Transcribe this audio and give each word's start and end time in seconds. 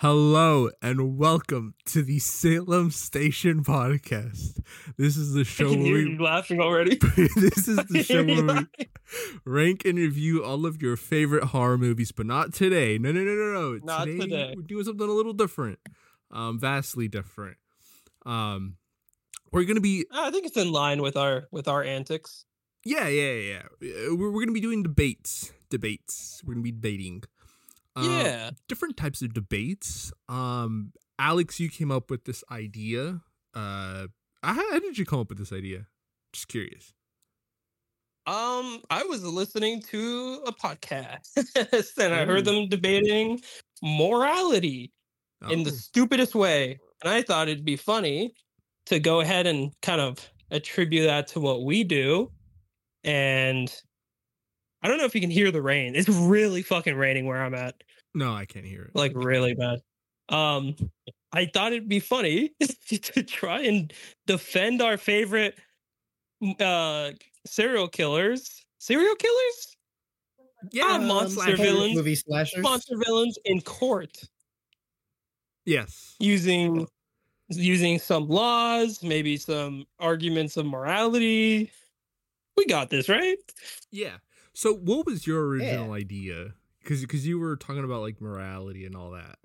Hello 0.00 0.70
and 0.80 1.18
welcome 1.18 1.74
to 1.84 2.02
the 2.02 2.18
Salem 2.20 2.90
Station 2.90 3.62
podcast. 3.62 4.58
This 4.96 5.18
is 5.18 5.34
the 5.34 5.40
I 5.40 5.44
show 5.44 5.68
can 5.68 5.80
where 5.80 5.88
hear 5.88 6.04
we 6.06 6.12
you 6.12 6.22
laughing 6.22 6.58
already. 6.58 6.96
this 7.36 7.68
is 7.68 7.76
the 7.76 8.02
show 8.02 8.24
where 8.24 8.66
we 8.78 8.88
rank 9.44 9.84
and 9.84 9.98
review 9.98 10.42
all 10.42 10.64
of 10.64 10.80
your 10.80 10.96
favorite 10.96 11.44
horror 11.44 11.76
movies, 11.76 12.12
but 12.12 12.24
not 12.24 12.54
today. 12.54 12.96
No, 12.96 13.12
no, 13.12 13.20
no, 13.20 13.34
no, 13.34 13.52
no. 13.52 13.78
Not 13.82 14.06
today. 14.06 14.54
We're 14.56 14.62
doing 14.62 14.84
something 14.84 15.06
a 15.06 15.12
little 15.12 15.34
different, 15.34 15.78
um, 16.30 16.58
vastly 16.58 17.06
different. 17.06 17.58
Um, 18.24 18.76
we're 19.52 19.64
gonna 19.64 19.82
be 19.82 20.06
I 20.10 20.30
think 20.30 20.46
it's 20.46 20.56
in 20.56 20.72
line 20.72 21.02
with 21.02 21.18
our 21.18 21.46
with 21.50 21.68
our 21.68 21.84
antics. 21.84 22.46
yeah, 22.86 23.06
yeah, 23.08 23.32
yeah. 23.32 23.62
yeah. 23.82 23.92
We're 24.12 24.30
we're 24.30 24.40
gonna 24.40 24.52
be 24.52 24.62
doing 24.62 24.82
debates, 24.82 25.52
debates. 25.68 26.40
We're 26.42 26.54
gonna 26.54 26.64
be 26.64 26.72
debating. 26.72 27.24
Uh, 27.96 28.02
yeah. 28.02 28.50
different 28.68 28.96
types 28.96 29.20
of 29.22 29.34
debates. 29.34 30.12
Um, 30.28 30.92
Alex, 31.18 31.58
you 31.60 31.68
came 31.68 31.90
up 31.90 32.10
with 32.10 32.24
this 32.24 32.42
idea. 32.50 33.20
Uh, 33.54 34.06
how, 34.42 34.54
how 34.54 34.78
did 34.78 34.96
you 34.96 35.04
come 35.04 35.20
up 35.20 35.28
with 35.28 35.38
this 35.38 35.52
idea? 35.52 35.86
Just 36.32 36.48
curious. 36.48 36.92
Um, 38.26 38.80
I 38.90 39.02
was 39.08 39.24
listening 39.24 39.82
to 39.90 40.42
a 40.46 40.52
podcast 40.52 41.96
and 41.98 42.14
I 42.14 42.24
heard 42.24 42.44
them 42.44 42.68
debating 42.68 43.40
morality 43.82 44.92
in 45.48 45.62
the 45.64 45.70
Oh, 45.70 45.74
stupidest 45.74 46.34
way. 46.34 46.78
And 47.02 47.12
I 47.12 47.22
thought 47.22 47.48
it'd 47.48 47.64
be 47.64 47.76
funny 47.76 48.34
to 48.86 49.00
go 49.00 49.20
ahead 49.20 49.46
and 49.46 49.72
kind 49.82 50.00
of 50.00 50.30
attribute 50.50 51.06
that 51.06 51.26
to 51.28 51.40
what 51.40 51.64
we 51.64 51.82
do. 51.82 52.30
And 53.04 53.74
I 54.82 54.88
don't 54.88 54.98
know 54.98 55.04
if 55.04 55.14
you 55.14 55.20
can 55.20 55.30
hear 55.30 55.50
the 55.50 55.62
rain. 55.62 55.94
It's 55.94 56.08
really 56.08 56.62
fucking 56.62 56.96
raining 56.96 57.26
where 57.26 57.42
I'm 57.42 57.54
at. 57.54 57.82
no, 58.14 58.32
I 58.32 58.46
can't 58.46 58.64
hear 58.64 58.82
it. 58.84 58.90
like 58.94 59.12
really 59.14 59.54
bad. 59.54 59.80
Um, 60.28 60.76
I 61.32 61.46
thought 61.46 61.72
it'd 61.72 61.88
be 61.88 62.00
funny 62.00 62.52
to 62.88 63.22
try 63.22 63.60
and 63.62 63.92
defend 64.26 64.80
our 64.82 64.96
favorite 64.96 65.58
uh 66.58 67.10
serial 67.46 67.88
killers, 67.88 68.64
serial 68.78 69.14
killers, 69.16 69.76
yeah, 70.72 70.94
um, 70.94 71.06
monster 71.06 71.42
slasher. 71.42 71.56
villains. 71.56 71.94
movie 71.96 72.14
slashers. 72.14 72.62
monster 72.62 72.96
villains 73.04 73.38
in 73.44 73.60
court 73.60 74.22
Yes. 75.66 76.16
using 76.18 76.86
using 77.48 77.98
some 77.98 78.28
laws, 78.28 79.02
maybe 79.02 79.36
some 79.36 79.84
arguments 79.98 80.56
of 80.56 80.66
morality. 80.66 81.70
We 82.56 82.66
got 82.66 82.90
this, 82.90 83.08
right? 83.08 83.36
Yeah. 83.90 84.16
So, 84.54 84.72
what 84.74 85.06
was 85.06 85.26
your 85.26 85.46
Yeah. 85.56 85.86
original 85.86 85.92
idea? 85.92 86.54
Because 86.80 87.00
because 87.02 87.26
you 87.26 87.38
were 87.38 87.56
talking 87.56 87.84
about 87.84 88.02
like 88.02 88.20
morality 88.20 88.84
and 88.84 88.96
all 88.96 89.10
that. 89.12 89.38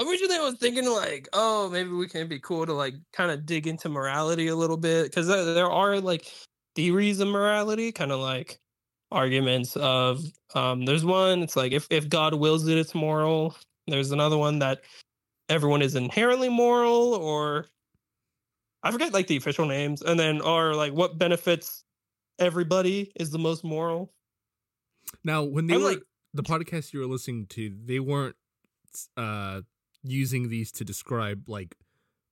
Originally, 0.00 0.36
I 0.36 0.40
was 0.40 0.54
thinking 0.56 0.86
like, 0.90 1.28
oh, 1.32 1.68
maybe 1.70 1.90
we 1.90 2.08
can 2.08 2.26
be 2.26 2.40
cool 2.40 2.66
to 2.66 2.72
like 2.72 2.94
kind 3.12 3.30
of 3.30 3.46
dig 3.46 3.66
into 3.66 3.88
morality 3.88 4.48
a 4.48 4.56
little 4.56 4.76
bit 4.76 5.04
because 5.04 5.26
there, 5.28 5.54
there 5.54 5.70
are 5.70 6.00
like 6.00 6.32
theories 6.74 7.20
of 7.20 7.28
morality, 7.28 7.92
kind 7.92 8.10
of 8.10 8.18
like 8.20 8.58
arguments 9.10 9.76
of. 9.76 10.24
Um, 10.54 10.84
there's 10.86 11.04
one. 11.04 11.42
It's 11.42 11.56
like 11.56 11.72
if 11.72 11.86
if 11.90 12.08
God 12.08 12.34
wills 12.34 12.66
it, 12.66 12.78
it's 12.78 12.94
moral. 12.94 13.56
There's 13.86 14.10
another 14.10 14.38
one 14.38 14.58
that 14.60 14.82
everyone 15.48 15.82
is 15.82 15.94
inherently 15.96 16.48
moral, 16.50 17.14
or 17.14 17.68
I 18.82 18.90
forget 18.90 19.12
like 19.12 19.26
the 19.28 19.36
official 19.36 19.66
names, 19.66 20.02
and 20.02 20.18
then 20.18 20.40
or 20.40 20.74
like 20.74 20.92
what 20.92 21.18
benefits 21.18 21.81
everybody 22.42 23.12
is 23.16 23.30
the 23.30 23.38
most 23.38 23.64
moral. 23.64 24.12
Now, 25.24 25.42
when 25.44 25.66
they 25.66 25.74
I'm 25.74 25.82
were 25.82 25.90
like- 25.90 26.02
the 26.34 26.42
podcast 26.42 26.92
you 26.92 27.00
were 27.00 27.06
listening 27.06 27.46
to, 27.50 27.74
they 27.84 28.00
weren't 28.00 28.36
uh 29.16 29.62
using 30.02 30.48
these 30.48 30.70
to 30.72 30.84
describe 30.84 31.48
like 31.48 31.76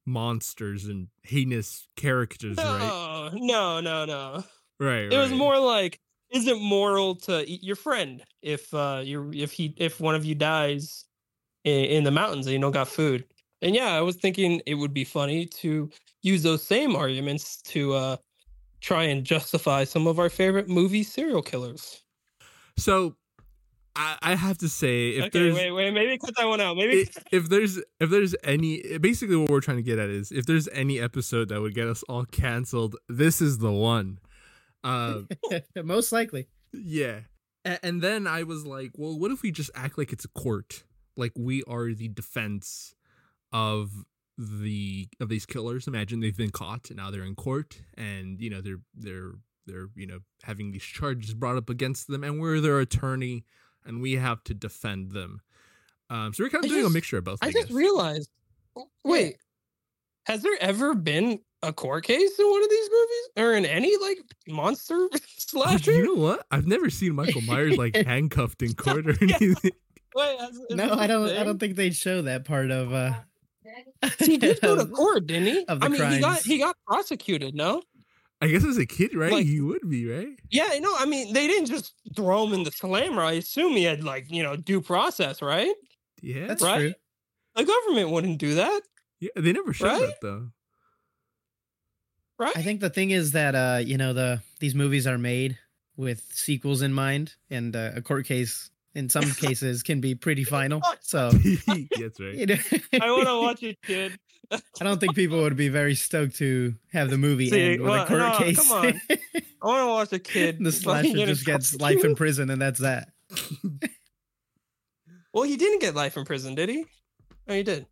monsters 0.06 0.86
and 0.86 1.08
heinous 1.22 1.86
characters, 1.96 2.56
right? 2.58 3.30
No, 3.34 3.80
no, 3.80 3.80
no, 3.80 4.04
no. 4.04 4.44
Right. 4.78 5.12
it 5.12 5.16
was 5.18 5.32
more 5.32 5.58
like 5.58 5.98
is 6.32 6.46
it 6.46 6.58
moral 6.58 7.14
to 7.16 7.44
eat 7.48 7.62
your 7.62 7.76
friend 7.76 8.22
if 8.40 8.72
uh 8.72 9.02
you 9.04 9.30
if 9.34 9.52
he 9.52 9.74
if 9.76 10.00
one 10.00 10.14
of 10.14 10.24
you 10.24 10.34
dies 10.34 11.04
in, 11.64 11.84
in 11.84 12.04
the 12.04 12.10
mountains 12.10 12.46
and 12.46 12.54
you 12.54 12.58
don't 12.60 12.72
got 12.72 12.88
food 12.88 13.24
and 13.60 13.74
yeah 13.74 13.88
i 13.94 14.00
was 14.00 14.16
thinking 14.16 14.62
it 14.64 14.74
would 14.76 14.94
be 14.94 15.04
funny 15.04 15.44
to 15.44 15.90
use 16.22 16.42
those 16.42 16.62
same 16.62 16.96
arguments 16.96 17.60
to 17.60 17.92
uh 17.92 18.16
try 18.80 19.04
and 19.04 19.24
justify 19.24 19.84
some 19.84 20.06
of 20.06 20.18
our 20.18 20.28
favorite 20.30 20.68
movie 20.68 21.02
serial 21.02 21.42
killers 21.42 22.02
So, 22.78 23.16
I, 23.96 24.16
I 24.22 24.34
have 24.36 24.56
to 24.58 24.68
say, 24.68 25.10
if 25.10 25.24
okay 25.26 25.38
there's 25.38 25.54
wait 25.56 25.70
wait 25.72 25.92
maybe 25.92 26.16
cut 26.18 26.34
that 26.36 26.46
one 26.46 26.60
out 26.60 26.76
maybe 26.76 27.02
i- 27.02 27.22
if 27.32 27.48
there's 27.48 27.78
if 27.98 28.08
there's 28.08 28.34
any 28.44 28.98
basically 28.98 29.36
what 29.36 29.50
we're 29.50 29.60
trying 29.60 29.78
to 29.78 29.82
get 29.82 29.98
at 29.98 30.08
is 30.08 30.30
if 30.32 30.46
there's 30.46 30.68
any 30.68 31.00
episode 31.00 31.48
that 31.48 31.60
would 31.60 31.74
get 31.74 31.88
us 31.88 32.02
all 32.08 32.24
canceled, 32.24 32.96
this 33.08 33.40
is 33.42 33.58
the 33.58 33.72
one. 33.72 34.18
Uh, 34.84 35.22
Most 35.84 36.12
likely. 36.12 36.48
yeah. 36.72 37.20
A- 37.66 37.84
and 37.84 38.00
then 38.00 38.26
I 38.26 38.44
was 38.44 38.64
like, 38.64 38.92
well, 38.96 39.18
what 39.18 39.30
if 39.30 39.42
we 39.42 39.50
just 39.50 39.70
act 39.74 39.98
like 39.98 40.12
it's 40.12 40.24
a 40.24 40.28
court? 40.28 40.84
Like 41.16 41.32
we 41.36 41.62
are 41.64 41.92
the 41.92 42.08
defense 42.08 42.94
of 43.52 43.90
the 44.40 45.08
of 45.20 45.28
these 45.28 45.44
killers. 45.46 45.86
Imagine 45.86 46.20
they've 46.20 46.36
been 46.36 46.50
caught 46.50 46.88
and 46.90 46.96
now 46.96 47.10
they're 47.10 47.24
in 47.24 47.34
court 47.34 47.80
and 47.96 48.40
you 48.40 48.48
know 48.50 48.60
they're 48.60 48.80
they're 48.94 49.32
they're 49.66 49.88
you 49.94 50.06
know 50.06 50.20
having 50.42 50.70
these 50.72 50.82
charges 50.82 51.34
brought 51.34 51.56
up 51.56 51.68
against 51.68 52.08
them 52.08 52.24
and 52.24 52.40
we're 52.40 52.60
their 52.60 52.80
attorney 52.80 53.44
and 53.84 54.00
we 54.00 54.12
have 54.14 54.42
to 54.44 54.54
defend 54.54 55.12
them. 55.12 55.40
Um, 56.08 56.32
so 56.34 56.42
we're 56.44 56.50
kind 56.50 56.64
I 56.64 56.66
of 56.66 56.70
doing 56.70 56.82
just- 56.82 56.90
a 56.92 56.94
mixture 56.94 57.18
of 57.18 57.24
both. 57.24 57.38
I, 57.42 57.48
i 57.48 57.52
just 57.52 57.68
guess. 57.68 57.76
realized 57.76 58.30
wait 59.04 59.36
has 60.26 60.42
there 60.42 60.56
ever 60.60 60.94
been 60.94 61.40
a 61.62 61.72
court 61.72 62.04
case 62.04 62.38
in 62.38 62.48
one 62.50 62.62
of 62.62 62.70
these 62.70 62.88
movies 62.90 63.28
or 63.36 63.52
in 63.54 63.66
any 63.66 63.94
like 63.98 64.18
monster 64.48 65.08
slasher 65.36 65.92
you 65.92 66.04
know 66.04 66.14
what? 66.22 66.46
I've 66.50 66.66
never 66.66 66.88
seen 66.88 67.14
Michael 67.14 67.42
Myers 67.42 67.76
like 67.76 67.94
handcuffed 68.06 68.62
in 68.62 68.72
court 68.74 69.06
or 69.08 69.12
Yeah. 69.24 69.36
anything. 69.40 69.72
Wait, 70.14 70.36
is- 70.40 70.56
is 70.70 70.76
No, 70.76 70.94
i 70.94 71.06
don't. 71.06 71.28
I 71.36 71.44
don't 71.44 71.58
think 71.58 71.76
they'd 71.76 71.94
show 71.94 72.22
that 72.22 72.44
part 72.44 72.70
of. 72.70 72.92
uh 72.94 73.12
He 74.18 74.36
did 74.38 74.60
go 74.60 74.76
to 74.76 74.86
court, 74.86 75.26
didn't 75.26 75.46
he? 75.46 75.64
of 75.66 75.80
the 75.80 75.86
I 75.86 75.88
mean, 75.88 76.10
he 76.12 76.20
got 76.20 76.40
he 76.42 76.58
got 76.58 76.76
prosecuted. 76.86 77.54
No, 77.54 77.82
I 78.40 78.48
guess 78.48 78.64
as 78.64 78.76
a 78.78 78.86
kid, 78.86 79.14
right? 79.14 79.32
Like- 79.32 79.46
he 79.46 79.60
would 79.60 79.88
be, 79.88 80.06
right? 80.06 80.28
yeah, 80.50 80.70
no. 80.80 80.94
I 80.98 81.06
mean, 81.06 81.32
they 81.32 81.46
didn't 81.46 81.66
just 81.66 81.92
throw 82.16 82.46
him 82.46 82.52
in 82.54 82.62
the 82.64 82.70
slammer. 82.72 83.22
I 83.22 83.32
assume 83.32 83.72
he 83.72 83.84
had 83.84 84.02
like 84.04 84.30
you 84.30 84.42
know 84.42 84.56
due 84.56 84.80
process, 84.80 85.42
right? 85.42 85.74
Yeah. 86.22 86.46
That's 86.46 86.62
Right? 86.62 86.78
true. 86.78 86.94
The 87.56 87.64
government 87.64 88.10
wouldn't 88.10 88.38
do 88.38 88.54
that, 88.56 88.82
yeah. 89.20 89.30
They 89.36 89.52
never 89.52 89.72
showed 89.72 89.86
Right? 89.86 90.00
that 90.00 90.20
though. 90.22 90.48
right? 92.38 92.56
I 92.56 92.62
think 92.62 92.80
the 92.80 92.90
thing 92.90 93.10
is 93.10 93.32
that 93.32 93.54
uh, 93.54 93.80
you 93.84 93.96
know 93.98 94.12
the 94.12 94.42
these 94.60 94.74
movies 94.74 95.06
are 95.06 95.18
made 95.18 95.58
with 95.96 96.22
sequels 96.32 96.80
in 96.82 96.92
mind, 96.92 97.34
and 97.50 97.74
uh, 97.76 97.90
a 97.96 98.00
court 98.02 98.24
case 98.26 98.70
in 98.94 99.08
some 99.08 99.30
cases 99.32 99.82
can 99.82 100.00
be 100.00 100.14
pretty 100.14 100.44
final. 100.44 100.82
So 101.00 101.30
That's 101.66 102.20
right. 102.20 102.34
you 102.34 102.46
know, 102.46 102.56
I 103.00 103.10
want 103.10 103.26
to 103.28 103.40
watch 103.40 103.62
it, 103.62 103.78
kid. 103.82 104.18
I 104.52 104.84
don't 104.84 104.98
think 104.98 105.14
people 105.14 105.38
would 105.42 105.56
be 105.56 105.68
very 105.68 105.94
stoked 105.94 106.36
to 106.36 106.74
have 106.92 107.08
the 107.10 107.18
movie 107.18 107.50
See, 107.50 107.72
end 107.74 107.82
with 107.82 107.90
well, 107.90 108.02
a 108.02 108.06
court 108.06 108.18
no, 108.20 108.38
case. 108.38 108.68
come 108.68 108.86
on. 108.86 109.00
I 109.62 109.66
want 109.66 109.82
to 109.82 109.86
watch 109.86 110.12
a 110.12 110.18
kid. 110.18 110.58
the 110.58 110.72
fucking 110.72 111.12
slasher 111.12 111.26
just 111.26 111.46
gets 111.46 111.74
life 111.76 112.04
in 112.04 112.16
prison, 112.16 112.50
and 112.50 112.60
that's 112.60 112.80
that. 112.80 113.10
Well, 115.32 115.44
he 115.44 115.56
didn't 115.56 115.80
get 115.80 115.94
life 115.94 116.16
in 116.16 116.24
prison, 116.24 116.56
did 116.56 116.68
he? 116.68 116.84
Oh, 117.48 117.54
he 117.54 117.62
did. 117.62 117.86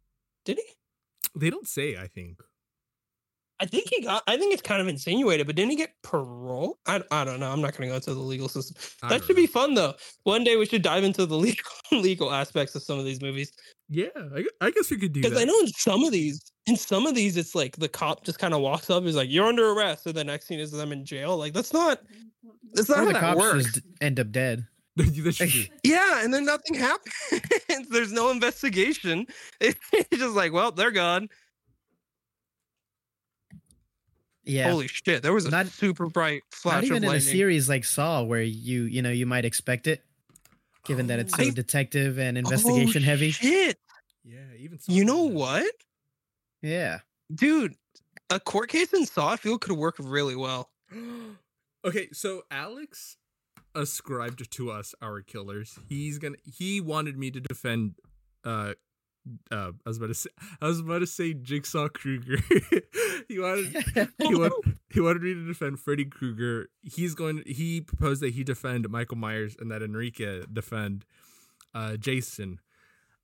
Did 0.44 0.58
he? 0.58 1.38
They 1.38 1.50
don't 1.50 1.68
say. 1.68 1.96
I 1.96 2.08
think. 2.08 2.40
I 3.60 3.66
think 3.66 3.88
he 3.90 4.02
got. 4.02 4.22
I 4.26 4.36
think 4.36 4.52
it's 4.52 4.62
kind 4.62 4.80
of 4.80 4.88
insinuated, 4.88 5.46
but 5.46 5.56
didn't 5.56 5.70
he 5.70 5.76
get 5.76 5.90
parole? 6.02 6.78
I, 6.86 7.02
I 7.10 7.24
don't 7.24 7.40
know. 7.40 7.50
I'm 7.50 7.60
not 7.60 7.72
going 7.76 7.88
to 7.88 7.92
go 7.92 7.94
into 7.96 8.14
the 8.14 8.20
legal 8.20 8.48
system. 8.48 8.76
I 9.02 9.08
That 9.08 9.18
don't 9.18 9.26
should 9.26 9.36
be 9.36 9.46
fun 9.46 9.74
though. 9.74 9.94
One 10.24 10.44
day 10.44 10.56
we 10.56 10.66
should 10.66 10.82
dive 10.82 11.02
into 11.04 11.26
the 11.26 11.36
legal 11.46 11.64
legal 11.92 12.32
aspects 12.32 12.74
of 12.74 12.82
some 12.82 12.98
of 12.98 13.04
these 13.04 13.20
movies 13.20 13.50
Yeah, 13.88 14.08
I, 14.16 14.44
I 14.60 14.70
guess 14.70 14.90
we 14.90 14.98
could 14.98 15.12
do 15.12 15.22
because. 15.22 15.36
I 15.36 15.44
know 15.44 15.58
in 15.60 15.66
some 15.68 16.04
of 16.04 16.12
these, 16.12 16.52
in 16.66 16.76
some 16.76 17.06
of 17.06 17.14
these, 17.14 17.36
it's 17.36 17.54
like 17.54 17.76
the 17.76 17.88
cop 17.88 18.24
just 18.24 18.38
kind 18.38 18.54
of 18.54 18.60
walks 18.60 18.90
up, 18.90 19.04
is 19.04 19.16
like, 19.16 19.30
"You're 19.30 19.46
under 19.46 19.70
arrest," 19.70 20.06
and 20.06 20.14
the 20.14 20.24
next 20.24 20.46
scene 20.46 20.60
is 20.60 20.70
them 20.70 20.92
in 20.92 21.04
jail. 21.04 21.36
Like 21.36 21.52
that's 21.52 21.72
not 21.72 22.00
that's 22.74 22.88
not 22.88 22.98
Or 22.98 23.00
how 23.00 23.06
the 23.06 23.12
that 23.14 23.20
cops 23.20 23.38
works. 23.38 23.64
just 23.64 23.80
end 24.00 24.20
up 24.20 24.30
dead. 24.30 24.66
Yeah, 25.84 26.24
and 26.24 26.34
then 26.34 26.44
nothing 26.44 26.74
happens. 26.74 27.12
There's 27.90 28.12
no 28.12 28.30
investigation. 28.30 29.26
It's 29.60 29.78
just 30.12 30.34
like, 30.34 30.52
well, 30.52 30.72
they're 30.72 30.90
gone. 30.90 31.28
Yeah. 34.48 34.70
Holy 34.70 34.88
shit! 34.88 35.22
There 35.22 35.32
was 35.32 35.44
a 35.46 35.50
Not- 35.50 35.66
super 35.68 36.06
bright 36.06 36.42
flash 36.50 36.76
Not 36.76 36.84
even 36.84 37.04
of 37.04 37.10
in 37.10 37.16
a 37.16 37.20
series 37.20 37.68
like 37.68 37.84
Saw, 37.84 38.22
where 38.22 38.42
you 38.42 38.82
you 38.84 39.02
know 39.02 39.10
you 39.10 39.26
might 39.26 39.44
expect 39.44 39.86
it, 39.86 40.02
given 40.84 41.06
that 41.08 41.18
it's 41.18 41.34
so 41.36 41.42
I- 41.42 41.50
detective 41.50 42.18
and 42.18 42.36
Oh, 42.36 42.40
investigation 42.40 43.02
heavy. 43.02 43.30
Shit! 43.30 43.78
Yeah, 44.24 44.38
even 44.58 44.78
You 44.86 45.04
know 45.04 45.28
that. 45.28 45.34
what? 45.34 45.70
Yeah. 46.62 47.00
dude 47.34 47.74
a 48.30 48.40
court 48.40 48.68
case 48.68 48.92
in 48.92 49.06
saw 49.06 49.32
i 49.32 49.36
feel 49.36 49.58
could 49.58 49.72
work 49.76 49.96
really 49.98 50.34
well 50.36 50.70
okay, 51.84 52.08
so 52.12 52.42
Alex 52.50 53.16
ascribed 53.74 54.50
to 54.50 54.70
us 54.70 54.94
our 55.02 55.20
killers. 55.20 55.78
He's 55.88 56.18
gonna. 56.18 56.36
He 56.44 56.80
wanted 56.80 57.16
me 57.18 57.30
to 57.30 57.40
defend 57.40 57.94
uh 58.44 58.72
uh, 59.50 59.72
I 59.84 59.88
was 59.88 59.98
about 59.98 60.08
to 60.08 60.14
say 60.14 60.30
I 60.60 60.66
was 60.66 60.80
about 60.80 61.00
to 61.00 61.06
say 61.06 61.34
Jigsaw 61.34 61.88
Krueger. 61.88 62.38
he 63.28 63.38
wanted 63.38 63.76
he 64.18 64.34
wanted 64.34 64.78
he 64.90 65.00
wanted 65.00 65.22
me 65.22 65.34
to 65.34 65.46
defend 65.46 65.80
Freddy 65.80 66.04
Krueger. 66.04 66.68
He's 66.82 67.14
going. 67.14 67.42
He 67.46 67.80
proposed 67.80 68.22
that 68.22 68.34
he 68.34 68.44
defend 68.44 68.88
Michael 68.88 69.16
Myers 69.16 69.56
and 69.58 69.70
that 69.70 69.82
Enrique 69.82 70.42
defend 70.52 71.04
uh, 71.74 71.96
Jason. 71.96 72.60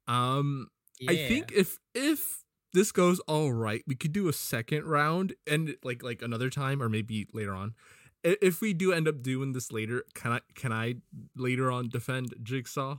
Um, 0.06 0.68
I 1.08 1.16
think 1.16 1.52
if 1.52 1.78
if 1.94 2.44
this 2.72 2.92
goes 2.92 3.20
all 3.20 3.52
right, 3.52 3.82
we 3.86 3.94
could 3.94 4.12
do 4.12 4.28
a 4.28 4.32
second 4.32 4.84
round 4.84 5.34
and 5.46 5.76
like 5.82 6.02
like 6.02 6.22
another 6.22 6.50
time 6.50 6.82
or 6.82 6.88
maybe 6.88 7.26
later 7.32 7.54
on. 7.54 7.74
If 8.22 8.62
we 8.62 8.72
do 8.72 8.90
end 8.90 9.06
up 9.06 9.22
doing 9.22 9.52
this 9.52 9.70
later, 9.70 10.04
can 10.14 10.32
I 10.32 10.40
can 10.54 10.72
I 10.72 10.96
later 11.36 11.70
on 11.70 11.88
defend 11.88 12.34
Jigsaw? 12.42 12.98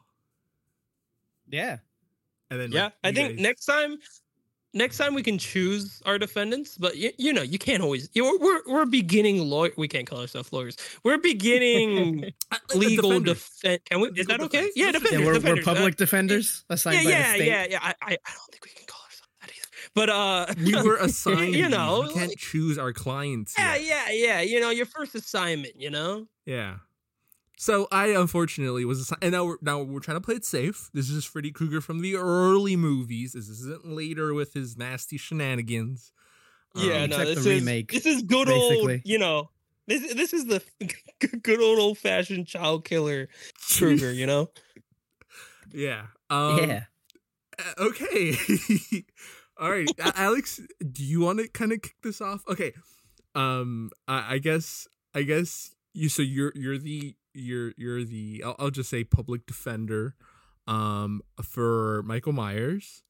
yeah. 1.49 1.77
And 2.51 2.59
then 2.59 2.71
Yeah, 2.71 2.83
like, 2.83 2.93
I 3.03 3.11
think 3.11 3.29
guys- 3.35 3.39
next 3.43 3.65
time, 3.65 3.97
next 4.73 4.97
time 4.97 5.13
we 5.15 5.23
can 5.23 5.37
choose 5.37 6.01
our 6.05 6.19
defendants. 6.19 6.77
But 6.77 6.97
you, 6.97 7.11
you 7.17 7.33
know, 7.33 7.41
you 7.41 7.57
can't 7.57 7.81
always. 7.81 8.09
You 8.13 8.23
know, 8.23 8.37
we're 8.39 8.61
we're 8.67 8.85
beginning 8.85 9.39
lawyer. 9.49 9.71
We 9.77 9.87
can't 9.87 10.05
call 10.07 10.19
ourselves 10.21 10.51
lawyers. 10.53 10.77
We're 11.03 11.17
beginning 11.17 12.31
Uh, 12.51 12.57
uh, 12.73 12.77
legal 12.77 13.19
defense. 13.19 13.81
Can 13.89 14.01
we? 14.01 14.09
Is 14.15 14.27
that 14.27 14.39
okay? 14.41 14.57
defense. 14.59 14.73
Yeah, 14.75 14.85
Let's 14.87 14.99
defenders. 14.99 15.19
Yeah, 15.21 15.25
we're, 15.25 15.33
we're 15.33 15.39
defenders. 15.39 15.67
Uh, 15.67 15.73
public 15.73 15.95
defenders 15.95 16.65
assigned 16.69 16.97
yeah, 16.97 17.03
by 17.03 17.09
the 17.09 17.11
yeah, 17.17 17.33
state. 17.33 17.47
yeah, 17.47 17.65
yeah. 17.71 17.79
I, 17.81 17.89
I, 17.89 18.11
I 18.25 18.31
don't 18.31 18.51
think 18.51 18.63
we 18.65 18.71
can 18.71 18.85
call 18.85 19.01
ourselves 19.03 19.31
that 19.41 19.49
either. 19.49 19.89
But 19.95 20.09
uh, 20.09 20.53
we 20.63 20.75
were 20.87 20.97
assigned. 21.01 21.55
you 21.55 21.67
know, 21.69 22.03
we 22.07 22.13
can't 22.13 22.29
like- 22.29 22.37
choose 22.37 22.77
our 22.77 22.93
clients. 22.93 23.55
yeah, 23.57 23.75
yet. 23.75 24.07
yeah, 24.09 24.11
yeah. 24.11 24.41
You 24.41 24.59
know, 24.59 24.69
your 24.69 24.85
first 24.85 25.15
assignment. 25.15 25.79
You 25.81 25.89
know. 25.89 26.27
Yeah. 26.45 26.75
So 27.57 27.87
I 27.91 28.07
unfortunately 28.07 28.83
was 28.85 29.01
assi- 29.09 29.17
and 29.21 29.31
now 29.31 29.45
we're 29.45 29.57
now 29.61 29.81
we're 29.81 29.99
trying 30.01 30.17
to 30.17 30.21
play 30.21 30.35
it 30.35 30.45
safe. 30.45 30.89
This 30.93 31.09
is 31.09 31.23
Freddy 31.25 31.51
Krueger 31.51 31.79
from 31.81 32.01
the 32.01 32.15
early 32.15 32.75
movies. 32.75 33.33
This 33.33 33.47
isn't 33.49 33.85
later 33.85 34.33
with 34.33 34.53
his 34.53 34.77
nasty 34.77 35.17
shenanigans. 35.17 36.11
Yeah, 36.75 37.03
Um, 37.03 37.09
no, 37.11 37.17
this 37.19 37.43
the 37.43 37.51
is 37.51 37.59
remake, 37.61 37.91
this 37.91 38.05
is 38.05 38.21
good 38.23 38.49
old. 38.49 38.99
You 39.05 39.17
know, 39.19 39.49
this 39.87 40.13
this 40.13 40.33
is 40.33 40.45
the 40.47 40.61
good 41.43 41.61
old 41.61 41.79
old 41.79 41.97
fashioned 41.97 42.47
child 42.47 42.83
killer 42.83 43.29
Krueger. 43.77 44.11
You 44.11 44.25
know. 44.27 44.49
yeah. 45.73 46.07
Um, 46.29 46.59
yeah. 46.59 46.83
Okay. 47.77 48.35
All 49.57 49.71
right, 49.71 49.87
Alex. 50.15 50.59
Do 50.91 51.03
you 51.05 51.21
want 51.21 51.39
to 51.39 51.47
kind 51.47 51.71
of 51.71 51.81
kick 51.81 51.95
this 52.03 52.19
off? 52.19 52.41
Okay. 52.49 52.73
Um. 53.33 53.91
I, 54.07 54.35
I 54.35 54.37
guess. 54.39 54.87
I 55.13 55.21
guess 55.21 55.73
you. 55.93 56.09
So 56.09 56.21
you're 56.21 56.51
you're 56.55 56.77
the 56.77 57.15
you're 57.35 57.73
you're 57.77 58.03
the. 58.03 58.43
I'll, 58.45 58.55
I'll 58.59 58.71
just 58.71 58.89
say 58.89 59.03
public 59.03 59.45
defender. 59.45 60.15
Um. 60.67 61.21
For 61.43 62.01
Michael 62.03 62.33
Myers. 62.33 63.03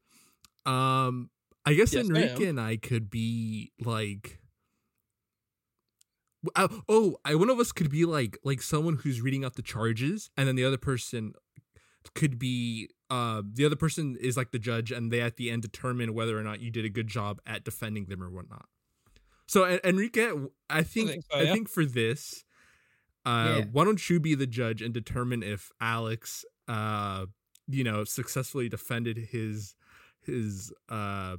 Um. 0.65 1.29
I 1.65 1.73
guess 1.73 1.93
Yes, 1.93 2.05
I 2.05 2.07
Enrique 2.09 2.43
am. 2.43 2.49
and 2.49 2.61
I 2.61 2.77
could 2.77 3.09
be 3.09 3.71
like. 3.79 4.39
Uh, 6.55 6.67
oh, 6.87 7.17
I 7.25 7.33
one 7.35 7.49
of 7.49 7.59
us 7.59 7.71
could 7.71 7.89
be 7.89 8.05
like 8.05 8.37
like 8.43 8.61
someone 8.61 8.97
who's 8.97 9.19
reading 9.21 9.43
out 9.43 9.55
the 9.55 9.63
charges, 9.63 10.29
and 10.37 10.47
then 10.47 10.55
the 10.55 10.63
other 10.65 10.77
person 10.77 11.33
could 12.13 12.37
be 12.37 12.87
uh 13.09 13.41
the 13.51 13.65
other 13.65 13.75
person 13.75 14.15
is 14.21 14.37
like 14.37 14.51
the 14.51 14.59
judge 14.59 14.91
and 14.91 15.11
they 15.11 15.21
at 15.21 15.37
the 15.37 15.49
end 15.49 15.63
determine 15.63 16.13
whether 16.13 16.37
or 16.37 16.43
not 16.43 16.59
you 16.59 16.69
did 16.69 16.85
a 16.85 16.89
good 16.89 17.07
job 17.07 17.41
at 17.47 17.63
defending 17.63 18.05
them 18.05 18.21
or 18.21 18.29
whatnot 18.29 18.65
so 19.47 19.63
En- 19.63 19.79
enrique 19.83 20.29
i 20.69 20.83
think 20.83 21.09
think 21.09 21.25
so, 21.31 21.39
i 21.39 21.45
think 21.51 21.67
for 21.67 21.83
this 21.83 22.44
uh 23.25 23.53
Yeah. 23.57 23.65
why 23.71 23.83
don't 23.85 24.09
you 24.09 24.19
be 24.19 24.35
the 24.35 24.47
judge 24.47 24.81
and 24.81 24.93
determine 24.93 25.41
if 25.43 25.71
alex 25.81 26.45
uh 26.67 27.25
you 27.67 27.83
know 27.83 28.03
successfully 28.03 28.69
defended 28.69 29.17
his 29.17 29.75
his 30.21 30.71
uh 30.89 31.37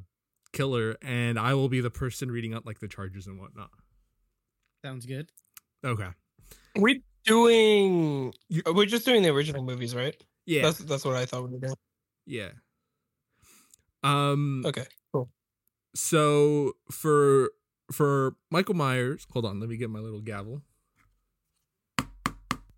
killer 0.52 0.96
and 1.02 1.38
i 1.38 1.54
will 1.54 1.68
be 1.68 1.80
the 1.80 1.90
person 1.90 2.30
reading 2.30 2.54
out 2.54 2.64
like 2.66 2.80
the 2.80 2.88
charges 2.88 3.26
and 3.26 3.38
whatnot 3.38 3.70
Sounds 4.84 5.04
good. 5.06 5.30
okay 5.84 6.08
We 6.78 7.02
doing. 7.24 8.32
You- 8.48 8.62
We're 8.66 8.86
just 8.86 9.04
doing 9.04 9.22
the 9.22 9.30
original 9.30 9.64
movies, 9.64 9.94
right? 9.96 10.16
yeah 10.44 10.62
That's 10.62 10.78
that's 10.78 11.04
what 11.04 11.16
I 11.16 11.24
thought 11.26 11.42
we 11.44 11.50
were 11.54 11.58
doing. 11.58 11.74
yeah 12.26 12.50
um 14.04 14.62
Okay. 14.64 14.84
Cool. 15.12 15.28
So 15.94 16.72
for 16.90 17.50
for 17.90 18.34
Michael 18.50 18.74
Myers, 18.74 19.26
hold 19.32 19.44
on, 19.44 19.58
let 19.60 19.68
me 19.68 19.76
get 19.76 19.90
my 19.90 19.98
little 20.00 20.20
gavel. 20.20 20.62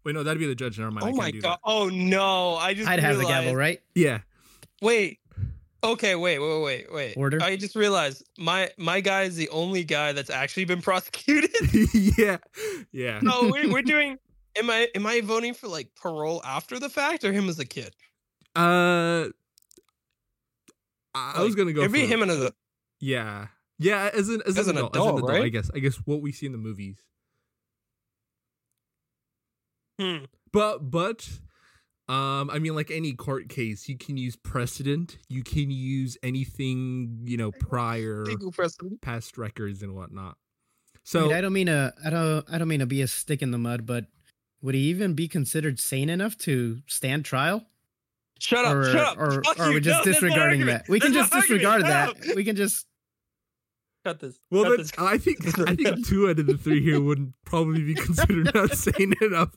Wait, 0.04 0.14
no, 0.14 0.22
that'd 0.22 0.38
be 0.38 0.46
the 0.46 0.54
judge. 0.54 0.78
Never 0.78 0.90
mind. 0.90 1.04
I 1.04 1.08
oh 1.08 1.10
can't 1.10 1.18
my 1.18 1.30
do 1.30 1.40
god! 1.40 1.50
That. 1.52 1.60
Oh 1.64 1.88
no! 1.88 2.56
I 2.56 2.74
just 2.74 2.88
I'd 2.88 3.00
have 3.00 3.18
the 3.18 3.24
gavel, 3.24 3.54
right? 3.54 3.80
Yeah. 3.94 4.20
Wait. 4.80 5.18
Okay. 5.82 6.14
Wait. 6.14 6.38
Wait. 6.38 6.62
Wait. 6.62 6.92
Wait. 6.92 7.16
Order? 7.16 7.38
I 7.42 7.56
just 7.56 7.76
realized 7.76 8.24
my 8.38 8.70
my 8.78 9.00
guy 9.00 9.22
is 9.22 9.36
the 9.36 9.48
only 9.50 9.84
guy 9.84 10.12
that's 10.12 10.30
actually 10.30 10.64
been 10.64 10.82
prosecuted. 10.82 11.50
yeah. 11.94 12.38
Yeah. 12.92 13.20
no, 13.22 13.50
we're, 13.50 13.72
we're 13.72 13.82
doing. 13.82 14.18
Am 14.56 14.70
I 14.70 14.88
am 14.94 15.06
I 15.06 15.20
voting 15.20 15.54
for 15.54 15.68
like 15.68 15.94
parole 15.94 16.40
after 16.44 16.78
the 16.78 16.88
fact 16.88 17.24
or 17.24 17.32
him 17.32 17.48
as 17.48 17.58
a 17.58 17.66
kid? 17.66 17.94
Uh 18.56 19.28
I 21.14 21.34
I 21.36 21.42
was 21.42 21.54
gonna 21.54 21.72
go 21.72 21.82
It'd 21.82 21.92
be 21.92 22.06
for, 22.06 22.14
him 22.14 22.22
as 22.28 22.40
a. 22.40 22.52
Yeah. 23.00 23.48
Yeah, 23.78 24.10
as 24.12 24.28
an 24.28 24.42
as, 24.46 24.58
As 24.58 24.66
an, 24.66 24.76
an 24.76 24.86
adult, 24.86 24.96
as 24.96 25.02
an 25.02 25.08
adult, 25.08 25.30
adult, 25.30 25.44
I 25.44 25.48
guess. 25.48 25.70
I 25.74 25.78
guess 25.78 25.96
what 26.04 26.20
we 26.20 26.32
see 26.32 26.46
in 26.46 26.52
the 26.52 26.58
movies. 26.58 27.00
Hmm. 29.98 30.24
But 30.52 30.90
but 30.90 31.28
um 32.08 32.50
I 32.50 32.58
mean 32.58 32.74
like 32.74 32.90
any 32.90 33.12
court 33.12 33.48
case, 33.48 33.88
you 33.88 33.98
can 33.98 34.16
use 34.16 34.36
precedent, 34.36 35.18
you 35.28 35.42
can 35.42 35.70
use 35.70 36.16
anything, 36.22 37.20
you 37.24 37.36
know, 37.36 37.50
prior 37.52 38.24
past 39.02 39.38
records 39.38 39.82
and 39.82 39.94
whatnot. 39.94 40.32
I, 40.32 41.00
So 41.04 41.22
mean, 41.22 41.32
I 41.36 41.40
don't 41.40 41.52
mean 41.52 41.66
to. 41.66 41.94
I 42.04 42.10
don't. 42.10 42.44
I 42.50 42.58
don't 42.58 42.68
mean 42.68 42.80
to 42.80 42.86
be 42.86 43.02
a 43.02 43.06
stick 43.06 43.42
in 43.42 43.50
the 43.50 43.58
mud, 43.58 43.86
but 43.86 44.06
would 44.60 44.74
he 44.74 44.82
even 44.82 45.14
be 45.14 45.28
considered 45.28 45.78
sane 45.78 46.08
enough 46.10 46.36
to 46.38 46.80
stand 46.86 47.24
trial? 47.24 47.64
Shut 48.40 48.64
up! 48.64 48.76
or, 48.76 48.84
shut 48.84 49.04
up! 49.04 49.18
Or, 49.18 49.42
Fuck 49.42 49.58
or 49.58 49.62
are 49.64 49.72
we 49.72 49.80
just 49.80 50.04
no, 50.04 50.12
that's 50.12 50.22
my 50.22 50.28
disregarding 50.28 50.60
argument. 50.60 50.84
that? 50.86 50.92
We 50.92 51.00
can 51.00 51.12
just 51.12 51.32
disregard 51.32 51.82
that. 51.84 52.14
We 52.36 52.44
can 52.44 52.56
just. 52.56 52.86
Cut 54.08 54.20
this. 54.20 54.38
Well, 54.50 54.62
cut 54.62 54.70
then, 54.70 54.78
this. 54.78 54.92
I 54.96 55.18
think 55.18 55.58
I 55.68 55.74
think 55.74 56.06
two 56.06 56.30
out 56.30 56.38
of 56.38 56.46
the 56.46 56.56
three 56.56 56.82
here 56.82 56.98
wouldn't 56.98 57.34
probably 57.44 57.82
be 57.82 57.94
considered 57.94 58.50
not 58.54 58.70
sane 58.70 59.12
enough. 59.20 59.54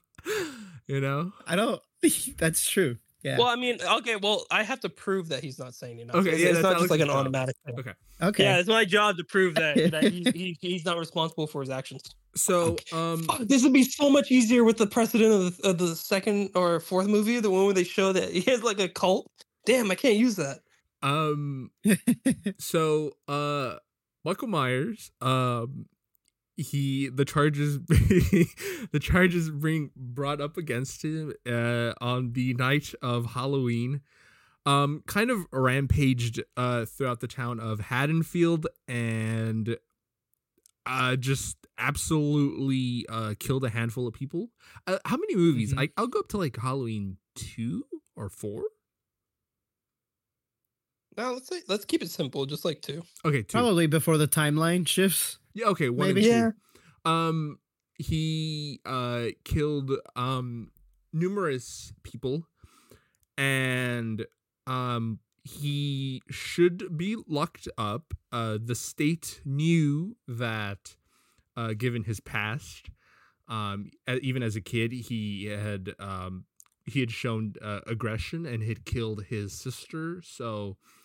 You 0.88 1.00
know? 1.00 1.32
I 1.48 1.56
don't. 1.56 1.82
That's 2.38 2.70
true. 2.70 2.98
Yeah. 3.24 3.38
Well, 3.38 3.48
I 3.48 3.56
mean, 3.56 3.78
okay. 3.82 4.18
Well, 4.18 4.46
I 4.52 4.64
have 4.64 4.82
to 4.82 4.90
prove 4.90 5.30
that 5.30 5.42
he's 5.42 5.58
not 5.58 5.74
saying 5.74 6.00
enough. 6.00 6.18
Okay, 6.18 6.32
it's, 6.32 6.42
yeah, 6.42 6.50
it's 6.50 6.62
not 6.62 6.80
just 6.80 6.90
like 6.90 7.00
an 7.00 7.08
job. 7.08 7.16
automatic 7.16 7.56
thing. 7.66 7.80
Okay. 7.80 7.94
okay. 8.22 8.44
Yeah, 8.44 8.58
it's 8.58 8.68
my 8.68 8.84
job 8.84 9.16
to 9.18 9.24
prove 9.24 9.56
that, 9.56 9.92
that 9.92 10.04
he, 10.04 10.26
he, 10.34 10.58
he's 10.60 10.84
not 10.84 10.98
responsible 10.98 11.48
for 11.48 11.62
his 11.62 11.70
actions. 11.70 12.04
So, 12.36 12.76
um, 12.92 13.24
Fuck, 13.24 13.42
this 13.42 13.64
would 13.64 13.74
be 13.74 13.84
so 13.84 14.10
much 14.10 14.32
easier 14.32 14.66
with 14.66 14.78
the 14.78 14.88
precedent 14.88 15.32
of 15.32 15.58
the, 15.58 15.70
of 15.70 15.78
the 15.78 15.96
second 15.96 16.50
or 16.56 16.82
fourth 16.82 17.08
movie, 17.08 17.40
the 17.40 17.52
one 17.52 17.66
where 17.66 17.74
they 17.74 17.86
show 17.86 18.12
that 18.12 18.32
he 18.32 18.42
has 18.52 18.64
like 18.64 18.80
a 18.80 18.90
cult. 18.90 19.32
Damn, 19.66 19.92
I 19.92 19.96
can't 19.96 20.18
use 20.18 20.36
that. 20.36 20.60
um, 21.04 21.70
so, 22.60 23.12
uh, 23.30 23.76
Michael 24.24 24.48
Myers, 24.48 25.12
um, 25.22 25.86
he 26.58 27.10
the 27.10 27.26
charges 27.26 27.80
the 27.88 29.00
charges 29.02 29.50
being 29.50 29.90
brought 29.96 30.40
up 30.42 30.58
against 30.58 31.04
him 31.04 31.34
uh 31.48 31.94
on 32.02 32.34
the 32.34 32.54
night 32.54 32.94
of 33.02 33.28
Halloween 33.28 34.02
um 34.66 35.02
kind 35.08 35.32
of 35.32 35.46
rampaged 35.52 36.44
uh 36.58 36.86
throughout 36.86 37.20
the 37.20 37.28
town 37.28 37.60
of 37.60 37.80
Haddonfield 37.80 38.68
and 38.88 39.78
uh 40.86 41.16
just 41.16 41.58
absolutely 41.78 43.06
uh 43.10 43.34
killed 43.40 43.64
a 43.64 43.70
handful 43.70 44.08
of 44.08 44.14
people. 44.14 44.50
Uh, 44.86 45.00
how 45.06 45.18
many 45.18 45.36
movies? 45.36 45.74
Mhm. 45.74 45.80
I 45.82 45.90
I'll 45.98 46.08
go 46.08 46.20
up 46.20 46.28
to 46.30 46.38
like 46.38 46.58
Halloween 46.58 47.18
2 47.36 47.86
or 48.16 48.30
4. 48.30 48.64
No, 51.18 51.34
let's 51.34 51.48
say 51.50 51.62
let's 51.68 51.86
keep 51.86 52.02
it 52.02 52.10
simple, 52.10 52.46
just 52.46 52.64
like 52.66 52.82
two. 52.82 53.04
Okay, 53.26 53.42
2. 53.44 53.46
Probably 53.58 53.88
before 53.88 54.18
the 54.18 54.28
timeline 54.28 54.88
shifts. 54.88 55.40
Yeah, 55.54 55.68
okay, 55.68 55.90
one 55.90 56.14
Maybe. 56.14 56.30
and 56.32 56.54
two. 57.04 57.10
Um, 57.12 57.60
he 57.96 58.80
uh 58.86 59.28
killed 59.44 59.92
um 60.16 60.72
numerous 61.14 61.94
people, 62.04 62.48
and 63.38 64.26
um 64.68 65.20
he 65.44 66.22
should 66.30 66.98
be 66.98 67.18
locked 67.28 67.68
up. 67.78 68.14
Uh, 68.32 68.60
the 68.64 68.76
state 68.76 69.42
knew 69.44 70.16
that, 70.28 70.96
uh, 71.58 71.74
given 71.74 72.04
his 72.04 72.20
past, 72.20 72.90
um, 73.48 73.90
even 74.22 74.44
as 74.44 74.56
a 74.56 74.62
kid, 74.62 74.92
he 74.94 75.46
had 75.46 75.94
um 76.00 76.46
he 76.86 77.00
had 77.00 77.12
shown 77.12 77.54
uh, 77.62 77.80
aggression 77.88 78.46
and 78.46 78.64
had 78.64 78.86
killed 78.86 79.26
his 79.26 79.52
sister. 79.54 80.22
So 80.24 80.38
a- 80.44 80.68
a- 80.68 81.01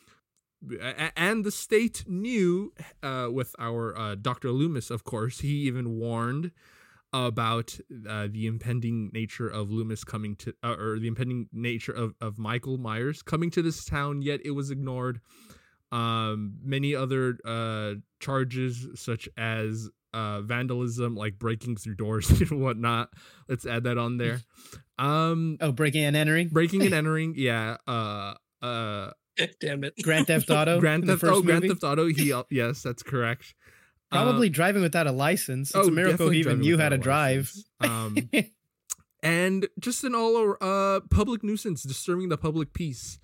and 1.16 1.44
the 1.44 1.50
state 1.50 2.04
knew 2.06 2.72
uh, 3.02 3.28
with 3.32 3.54
our 3.58 3.96
uh, 3.96 4.14
Dr. 4.14 4.50
Loomis, 4.50 4.90
of 4.90 5.04
course, 5.04 5.40
he 5.40 5.48
even 5.66 5.98
warned 5.98 6.50
about 7.12 7.78
uh, 8.08 8.26
the 8.30 8.46
impending 8.46 9.10
nature 9.12 9.48
of 9.48 9.70
Loomis 9.70 10.04
coming 10.04 10.34
to, 10.36 10.52
uh, 10.62 10.74
or 10.78 10.98
the 10.98 11.06
impending 11.08 11.48
nature 11.52 11.92
of, 11.92 12.14
of 12.20 12.38
Michael 12.38 12.78
Myers 12.78 13.22
coming 13.22 13.50
to 13.52 13.62
this 13.62 13.84
town, 13.84 14.22
yet 14.22 14.40
it 14.44 14.50
was 14.50 14.70
ignored. 14.70 15.20
Um, 15.92 16.54
many 16.62 16.94
other 16.94 17.38
uh, 17.44 17.94
charges, 18.20 18.88
such 18.96 19.28
as 19.38 19.88
uh, 20.12 20.40
vandalism, 20.42 21.14
like 21.14 21.38
breaking 21.38 21.76
through 21.76 21.94
doors 21.94 22.28
and 22.40 22.60
whatnot. 22.60 23.10
Let's 23.48 23.66
add 23.66 23.84
that 23.84 23.96
on 23.98 24.16
there. 24.18 24.40
Um, 24.98 25.58
Oh, 25.60 25.72
breaking 25.72 26.04
and 26.04 26.16
entering. 26.16 26.48
breaking 26.48 26.82
and 26.82 26.92
entering, 27.00 27.34
yeah. 27.36 27.76
Uh, 27.86 28.34
uh, 28.62 29.10
Damn 29.60 29.84
it. 29.84 29.94
Grand 30.02 30.26
Theft 30.26 30.50
Auto. 30.50 30.80
Grand 30.80 31.02
in 31.04 31.06
the 31.06 31.14
Theft, 31.14 31.20
first 31.20 31.32
oh, 31.34 31.42
Grand 31.42 31.62
movie. 31.62 31.68
Theft 31.74 31.84
Auto. 31.84 32.06
He, 32.06 32.32
al- 32.32 32.46
yes, 32.50 32.82
that's 32.82 33.02
correct. 33.02 33.54
Uh, 34.12 34.22
Probably 34.22 34.48
driving 34.48 34.82
without 34.82 35.06
a 35.06 35.12
license. 35.12 35.70
It's 35.70 35.76
oh, 35.76 35.88
a 35.88 35.90
miracle 35.90 36.12
definitely 36.12 36.34
he 36.36 36.40
even 36.40 36.50
driving 36.54 36.60
knew 36.62 36.78
how 36.78 36.88
to 36.90 36.94
a 36.94 36.98
drive. 36.98 37.52
Um, 37.80 38.16
and 39.22 39.66
just 39.80 40.04
an 40.04 40.14
all 40.14 40.56
uh 40.60 41.00
public 41.10 41.42
nuisance, 41.42 41.82
disturbing 41.82 42.28
the 42.28 42.36
public 42.38 42.72
peace. 42.72 43.18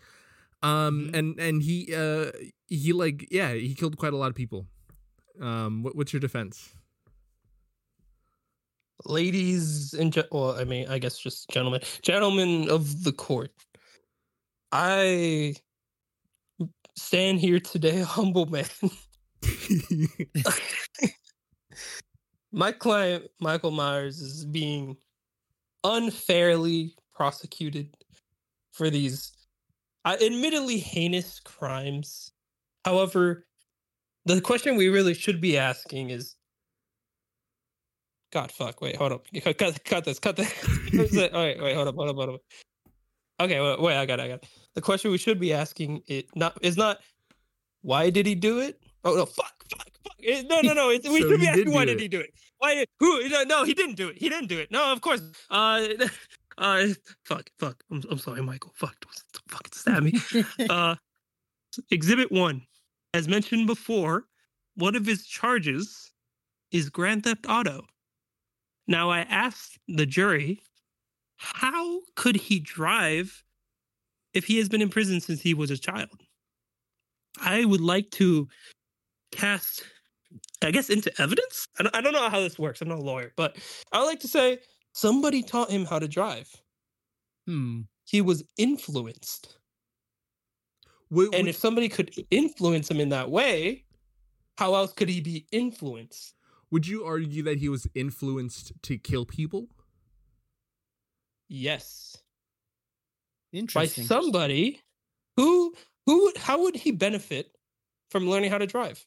Um, 0.63 1.09
Mhm. 1.13 1.15
and 1.17 1.41
and 1.41 1.63
he 1.63 1.95
uh 1.95 2.31
he 2.69 2.93
like 2.93 3.27
yeah 3.31 3.53
he 3.55 3.75
killed 3.75 3.97
quite 3.97 4.13
a 4.13 4.17
lot 4.17 4.29
of 4.31 4.35
people. 4.35 4.67
Um, 5.41 5.83
what, 5.83 5.97
what's 5.97 6.13
your 6.13 6.21
defense? 6.21 6.75
ladies 9.05 9.95
and 9.95 10.13
gen- 10.13 10.25
well, 10.31 10.53
I 10.57 10.65
mean, 10.65 10.87
I 10.89 10.99
guess 10.99 11.19
just 11.19 11.49
gentlemen, 11.51 11.81
gentlemen 12.03 12.69
of 12.71 13.03
the 13.05 13.13
court. 13.13 13.51
I 14.71 15.57
stand 16.97 17.41
here 17.41 17.61
today, 17.61 18.01
humble 18.07 18.47
man. 18.47 18.67
My 22.53 22.73
client, 22.73 23.29
Michael 23.41 23.71
Myers, 23.71 24.21
is 24.21 24.45
being 24.45 24.97
unfairly 25.85 26.95
prosecuted 27.15 27.97
for 28.73 28.91
these 28.91 29.33
uh, 30.05 30.17
admittedly 30.21 30.79
heinous 30.79 31.41
crimes. 31.41 32.33
However, 32.85 33.47
the 34.27 34.41
question 34.41 34.77
we 34.77 34.89
really 34.89 35.15
should 35.15 35.41
be 35.41 35.57
asking 35.59 36.11
is 36.11 36.37
God, 38.33 38.51
fuck. 38.51 38.81
Wait, 38.81 38.97
hold 38.97 39.13
up. 39.13 39.27
Cut, 39.45 39.59
cut, 39.59 39.85
cut 39.85 40.05
this. 40.05 40.19
Cut 40.19 40.37
this. 40.37 40.53
Oh, 40.95 40.99
wait, 41.13 41.61
wait, 41.61 41.75
hold 41.75 41.89
up, 41.89 41.95
hold 41.95 42.09
up, 42.09 42.17
hold 42.17 42.29
up. 42.31 42.41
Okay, 43.41 43.61
wait, 43.61 43.81
wait, 43.81 43.97
I 43.97 44.07
got 44.07 44.21
it, 44.21 44.23
I 44.23 44.29
got 44.29 44.43
it. 44.43 44.49
The 44.75 44.81
question 44.81 45.11
we 45.11 45.19
should 45.19 45.39
be 45.39 45.53
asking 45.53 46.03
it 46.07 46.35
not 46.35 46.57
is 46.63 46.77
not 46.77 46.99
why 47.83 48.11
did 48.11 48.27
he 48.27 48.35
do 48.35 48.61
it? 48.61 48.81
Oh 49.05 49.15
no, 49.15 49.27
fuck, 49.27 49.65
fuck, 49.71 49.89
fuck. 50.05 50.15
It- 50.19 50.47
no, 50.49 50.61
no, 50.61 50.73
no. 50.73 50.91
It's, 50.91 51.09
we 51.09 51.21
So 51.21 51.31
should 51.31 51.41
be 51.41 51.47
he 51.47 51.53
did 51.53 51.61
asking 51.61 51.75
why 51.75 51.85
do 51.85 51.93
did 51.93 52.01
he 52.01 52.09
do 52.09 52.21
it? 52.21 52.33
Why 52.59 52.75
did 52.75 52.89
who? 53.01 53.29
No, 53.29 53.43
no, 53.43 53.65
he 53.65 53.75
didn't 53.75 53.97
do 53.97 54.09
it. 54.09 54.19
He 54.19 54.29
didn't 54.29 54.49
do 54.49 54.59
it. 54.59 54.71
No, 54.71 54.93
of 54.93 55.01
course. 55.01 55.21
Uh, 55.51 55.89
uh, 56.59 56.87
fuck, 57.25 57.51
fuck. 57.59 57.83
I'm, 57.91 58.03
I'm 58.11 58.19
sorry, 58.19 58.43
Michael. 58.43 58.73
Fuck, 58.75 58.95
don't 59.33 59.51
fucking 59.51 59.73
stab 59.73 60.03
me. 60.03 60.15
uh, 60.71 60.95
exhibit 61.91 62.31
one, 62.31 62.63
as 63.13 63.29
mentioned 63.29 63.67
before, 63.67 64.25
one 64.77 64.95
of 64.95 65.05
his 65.05 65.27
charges 65.27 66.13
is 66.71 66.89
Grand 66.89 67.25
Theft 67.25 67.47
Auto. 67.49 67.85
Now, 68.87 69.11
I 69.11 69.21
asked 69.21 69.79
the 69.89 70.07
jury, 70.07 70.63
how 71.37 72.01
could 72.15 72.37
he 72.37 72.61
drive 72.61 73.45
if 74.35 74.45
he 74.45 74.59
has 74.59 74.69
been 74.69 74.83
in 74.83 74.89
prison 74.89 75.21
since 75.21 75.41
he 75.41 75.55
was 75.55 75.71
a 75.71 75.79
child? 75.79 76.11
I 77.41 77.65
would 77.65 77.81
like 77.81 78.11
to 78.13 78.49
cast, 79.31 79.83
I 80.63 80.71
guess, 80.71 80.91
into 80.91 81.13
evidence. 81.21 81.67
I 81.79 81.83
don't, 81.85 81.97
I 81.97 82.01
don't 82.01 82.13
know 82.13 82.29
how 82.29 82.41
this 82.41 82.59
works. 82.59 82.81
I'm 82.81 82.89
not 82.89 82.99
a 82.99 83.03
lawyer, 83.03 83.33
but 83.37 83.57
I 83.93 83.99
would 84.01 84.07
like 84.07 84.21
to 84.21 84.29
say 84.29 84.59
somebody 84.93 85.43
taught 85.43 85.71
him 85.71 85.85
how 85.85 85.99
to 85.99 86.09
drive. 86.09 86.49
Hmm. 87.47 87.83
He 88.05 88.21
was 88.21 88.45
influenced. 88.59 89.57
Would- 91.11 91.35
And 91.35 91.49
if 91.49 91.57
somebody 91.57 91.89
could 91.89 92.11
influence 92.31 92.91
him 92.91 93.01
in 93.01 93.09
that 93.11 93.31
way, 93.31 93.85
how 94.59 94.75
else 94.75 94.93
could 94.93 95.09
he 95.09 95.21
be 95.21 95.47
influenced? 95.53 96.35
would 96.71 96.87
you 96.87 97.05
argue 97.05 97.43
that 97.43 97.59
he 97.59 97.69
was 97.69 97.87
influenced 97.95 98.73
to 98.83 98.97
kill 98.97 99.27
people? 99.27 99.69
Yes. 101.49 102.17
By 103.75 103.87
somebody 103.87 104.81
who 105.37 105.75
who 106.07 106.25
would 106.25 106.37
how 106.37 106.63
would 106.63 106.77
he 106.77 106.91
benefit 106.91 107.57
from 108.11 108.29
learning 108.29 108.51
how 108.51 108.59
to 108.59 108.67
drive? 108.67 109.05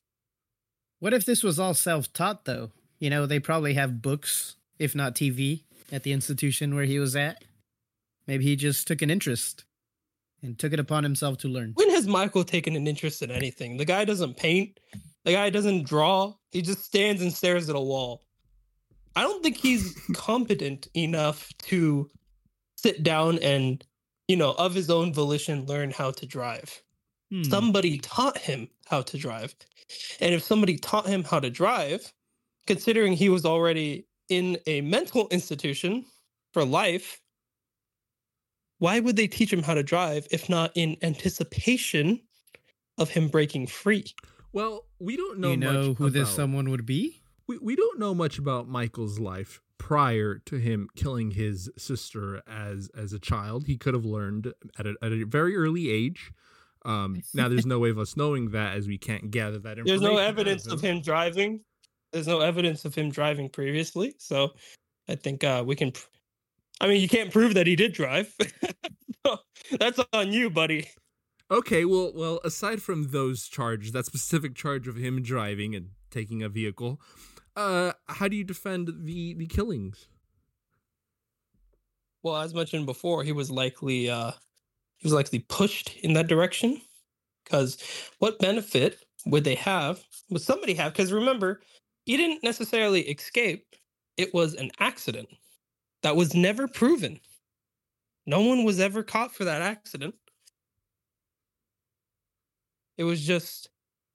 What 1.00 1.14
if 1.14 1.26
this 1.26 1.44
was 1.44 1.60
all 1.60 1.74
self-taught 1.74 2.46
though? 2.46 2.72
You 3.00 3.10
know, 3.10 3.26
they 3.26 3.40
probably 3.40 3.74
have 3.74 4.02
books, 4.02 4.56
if 4.80 4.96
not 4.96 5.16
TV, 5.16 5.64
at 5.92 6.04
the 6.04 6.14
institution 6.14 6.76
where 6.76 6.86
he 6.86 7.00
was 7.00 7.16
at. 7.16 7.44
Maybe 8.28 8.46
he 8.46 8.56
just 8.56 8.88
took 8.88 9.02
an 9.02 9.10
interest 9.10 9.66
and 10.42 10.58
took 10.58 10.74
it 10.74 10.80
upon 10.80 11.04
himself 11.04 11.38
to 11.40 11.48
learn. 11.48 11.72
When 11.76 11.90
has 11.90 12.08
Michael 12.08 12.44
taken 12.44 12.76
an 12.76 12.88
interest 12.88 13.22
in 13.22 13.32
anything? 13.32 13.78
The 13.78 13.86
guy 13.86 14.06
doesn't 14.06 14.38
paint. 14.38 14.80
The 15.24 15.34
guy 15.34 15.50
doesn't 15.50 15.86
draw. 15.86 16.34
He 16.52 16.62
just 16.62 16.86
stands 16.86 17.22
and 17.22 17.34
stares 17.34 17.70
at 17.70 17.76
a 17.76 17.80
wall. 17.80 18.24
I 19.16 19.24
don't 19.24 19.44
think 19.44 19.58
he's 19.58 20.00
competent 20.14 20.88
enough 20.96 21.52
to 21.64 22.10
sit 22.78 23.04
down 23.04 23.40
and, 23.40 23.84
you 24.28 24.36
know, 24.36 24.52
of 24.54 24.74
his 24.74 24.90
own 24.90 25.14
volition, 25.14 25.66
learn 25.66 25.92
how 25.92 26.12
to 26.12 26.26
drive. 26.26 26.82
Hmm. 27.32 27.44
somebody 27.44 27.98
taught 27.98 28.38
him 28.38 28.70
how 28.88 29.02
to 29.02 29.18
drive. 29.18 29.56
And 30.20 30.36
if 30.36 30.44
somebody 30.44 30.78
taught 30.78 31.08
him 31.08 31.24
how 31.24 31.40
to 31.40 31.50
drive, 31.50 32.14
considering 32.68 33.14
he 33.14 33.30
was 33.30 33.46
already 33.46 34.06
in 34.30 34.60
a 34.68 34.82
mental 34.82 35.28
institution 35.30 36.06
for 36.54 36.64
life, 36.64 37.20
why 38.78 39.00
would 39.00 39.16
they 39.16 39.28
teach 39.28 39.52
him 39.52 39.64
how 39.64 39.74
to 39.74 39.82
drive 39.82 40.28
if 40.30 40.50
not 40.50 40.72
in 40.76 40.98
anticipation 41.02 42.22
of 43.00 43.10
him 43.10 43.28
breaking 43.28 43.68
free? 43.68 44.06
Well, 44.54 44.86
we 45.00 45.18
don't 45.18 45.40
know. 45.40 45.52
you 45.52 45.58
know 45.58 45.90
much 45.90 45.98
who 45.98 46.10
this 46.12 46.30
someone 46.30 46.70
would 46.70 46.86
be? 46.86 47.24
we, 47.48 47.58
we 47.58 47.76
don't 47.76 48.00
know 48.00 48.14
much 48.14 48.38
about 48.38 48.68
Michael's 48.68 49.20
life 49.20 49.62
prior 49.86 50.40
to 50.48 50.56
him 50.56 50.90
killing 50.96 51.30
his 51.30 51.70
sister 51.78 52.42
as 52.48 52.90
as 52.98 53.14
a 53.14 53.20
child. 53.20 53.68
He 53.68 53.78
could 53.78 53.94
have 53.94 54.04
learned 54.04 54.52
at 54.80 54.88
a, 54.88 54.96
at 55.04 55.12
a 55.12 55.26
very 55.26 55.56
early 55.56 55.92
age. 55.92 56.32
Um, 56.84 57.22
now 57.36 57.50
there's 57.50 57.68
no 57.68 57.78
way 57.78 57.92
of 57.92 58.00
us 58.00 58.18
knowing 58.18 58.50
that 58.50 58.76
as 58.76 58.88
we 58.88 58.98
can't 58.98 59.30
gather 59.30 59.60
that 59.60 59.78
information. 59.78 60.02
There's 60.02 60.02
no 60.02 60.18
out 60.18 60.28
evidence 60.28 60.66
of 60.66 60.82
him 60.82 61.02
driving. 61.02 61.60
There's 62.12 62.26
no 62.26 62.40
evidence 62.40 62.84
of 62.86 62.96
him 62.96 63.12
driving 63.12 63.48
previously. 63.48 64.16
So 64.18 64.54
I 65.08 65.14
think 65.14 65.44
uh, 65.44 65.64
we 65.64 65.76
can. 65.76 65.92
pr- 65.92 66.08
I 66.82 66.88
mean, 66.88 67.00
you 67.00 67.08
can't 67.08 67.32
prove 67.32 67.54
that 67.54 67.68
he 67.68 67.76
did 67.76 67.94
drive. 67.94 68.36
That's 69.80 70.00
on 70.14 70.34
you, 70.34 70.50
buddy. 70.50 70.90
Okay, 71.52 71.86
well, 71.86 72.12
well, 72.16 72.40
aside 72.44 72.82
from 72.82 73.12
those 73.12 73.48
charges, 73.48 73.92
that 73.92 74.08
specific 74.08 74.56
charge 74.56 74.88
of 74.88 74.96
him 74.96 75.22
driving 75.22 75.76
and 75.76 75.90
taking 76.10 76.42
a 76.42 76.50
vehicle, 76.50 77.00
uh, 77.56 77.94
how 78.08 78.28
do 78.28 78.36
you 78.36 78.44
defend 78.44 78.90
the 79.04 79.34
the 79.36 79.48
killings? 79.48 80.08
Well, 82.24 82.38
as 82.38 82.54
mentioned 82.54 82.86
before, 82.86 83.24
he 83.24 83.32
was 83.32 83.52
likely 83.52 84.10
uh 84.10 84.32
he 84.98 85.06
was 85.06 85.14
likely 85.14 85.40
pushed 85.40 85.96
in 85.98 86.14
that 86.14 86.28
direction. 86.28 86.82
Because 87.44 87.78
what 88.20 88.40
benefit 88.40 89.06
would 89.26 89.44
they 89.44 89.56
have? 89.56 90.04
Would 90.30 90.42
somebody 90.42 90.74
have? 90.76 90.94
Because 90.94 91.14
remember, 91.14 91.62
he 92.06 92.18
didn't 92.18 92.44
necessarily 92.44 93.02
escape. 93.02 93.66
It 94.18 94.34
was 94.34 94.56
an 94.56 94.72
accident 94.80 95.30
that 96.02 96.16
was 96.16 96.34
never 96.34 96.68
proven. 96.68 97.20
No 98.26 98.42
one 98.42 98.64
was 98.64 98.80
ever 98.80 99.04
caught 99.04 99.36
for 99.36 99.46
that 99.46 99.62
accident. 99.62 100.16
It 102.98 103.04
was 103.04 103.26
just 103.26 103.70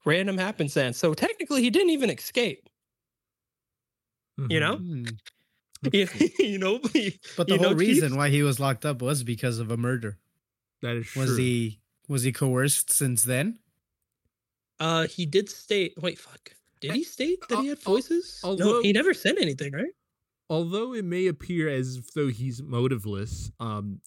random 0.05 0.37
happenstance. 0.37 0.97
So 0.97 1.13
technically, 1.13 1.61
he 1.61 1.69
didn't 1.69 1.91
even 1.91 2.09
escape. 2.09 2.67
You 4.49 4.59
know? 4.59 4.77
Hmm. 5.83 5.89
You, 5.91 6.59
know, 6.59 6.77
But 7.37 7.47
the 7.47 7.57
know, 7.57 7.63
whole 7.63 7.69
Chief? 7.71 7.79
reason 7.79 8.15
why 8.15 8.29
he 8.29 8.43
was 8.43 8.59
locked 8.59 8.85
up 8.85 9.01
was 9.01 9.23
because 9.23 9.57
of 9.57 9.71
a 9.71 9.77
murder. 9.77 10.19
that 10.83 10.95
is 10.95 11.07
true. 11.07 11.23
Was 11.23 11.37
he 11.37 11.79
was 12.07 12.21
he 12.21 12.31
coerced 12.31 12.91
since 12.93 13.23
then? 13.23 13.57
Uh, 14.79 15.07
he 15.07 15.25
did 15.25 15.49
state. 15.49 15.93
Wait, 15.99 16.19
fuck. 16.19 16.51
Did 16.81 16.91
he 16.91 17.03
state 17.03 17.39
that 17.49 17.59
he 17.61 17.67
had 17.69 17.79
voices? 17.79 18.41
although- 18.43 18.73
no, 18.73 18.81
he 18.83 18.91
never 18.93 19.13
said 19.15 19.37
anything, 19.39 19.73
right? 19.73 19.93
although 20.51 20.93
it 20.93 21.05
may 21.05 21.27
appear 21.27 21.69
as 21.69 22.05
though 22.13 22.27
he's 22.27 22.61
motiveless, 22.61 23.51
um, 23.59 24.01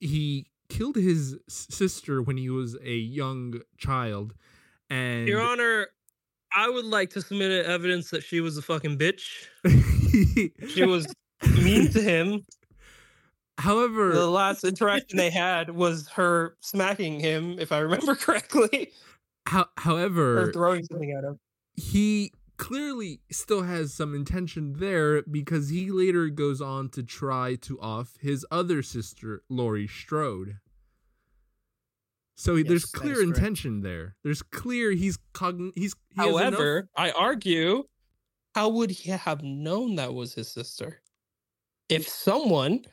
he 0.00 0.46
killed 0.70 0.94
his 0.96 1.36
sister 1.48 2.22
when 2.22 2.36
he 2.38 2.48
was 2.48 2.76
a 2.84 2.94
young 2.94 3.60
child, 3.76 4.32
and 4.88 5.26
Your 5.28 5.40
Honor, 5.42 5.88
I 6.54 6.68
would 6.68 6.84
like 6.86 7.10
to 7.10 7.20
submit 7.22 7.66
evidence 7.66 8.10
that 8.10 8.22
she 8.22 8.40
was 8.40 8.56
a 8.56 8.62
fucking 8.62 8.98
bitch. 8.98 9.46
She 10.68 10.84
was 10.84 11.06
mean 11.62 11.90
to 11.92 12.00
him. 12.00 12.44
however, 13.58 14.12
The 14.12 14.26
last 14.30 14.64
interaction 14.64 15.16
they 15.18 15.30
had 15.30 15.70
was 15.70 16.08
her 16.10 16.56
smacking 16.60 17.20
him, 17.20 17.58
if 17.58 17.72
I 17.72 17.78
remember 17.80 18.14
correctly, 18.16 18.90
ho- 19.48 19.60
or 19.60 19.66
however, 19.76 20.52
throwing 20.52 20.84
something 20.84 21.12
at 21.12 21.24
him. 21.24 21.38
he 21.74 22.32
clearly 22.56 23.20
still 23.30 23.62
has 23.62 23.92
some 23.94 24.14
intention 24.14 24.74
there 24.78 25.22
because 25.22 25.68
he 25.68 25.90
later 25.90 26.28
goes 26.28 26.60
on 26.60 26.88
to 26.90 27.02
try 27.04 27.54
to 27.56 27.78
off 27.80 28.14
his 28.20 28.44
other 28.50 28.82
sister, 28.82 29.42
Laurie 29.48 29.86
Strode. 29.86 30.56
So 32.38 32.54
he- 32.54 32.62
there's 32.62 32.84
clear 32.86 33.14
is 33.14 33.18
correct. 33.24 33.38
intention 33.38 33.80
there. 33.80 34.16
There's 34.22 34.42
clear 34.42 34.92
he's 34.92 35.18
cogn 35.34 35.72
he's 35.74 35.94
he 36.14 36.20
has 36.22 36.28
enough- 36.28 36.54
However, 36.54 36.88
I 36.96 37.10
argue, 37.10 37.84
how 38.54 38.68
would 38.70 38.90
he 38.92 39.10
have 39.10 39.42
known 39.42 39.96
that 39.96 40.14
was 40.14 40.34
his 40.34 40.48
sister 40.48 41.02
if 41.88 42.08
someone 42.08 42.84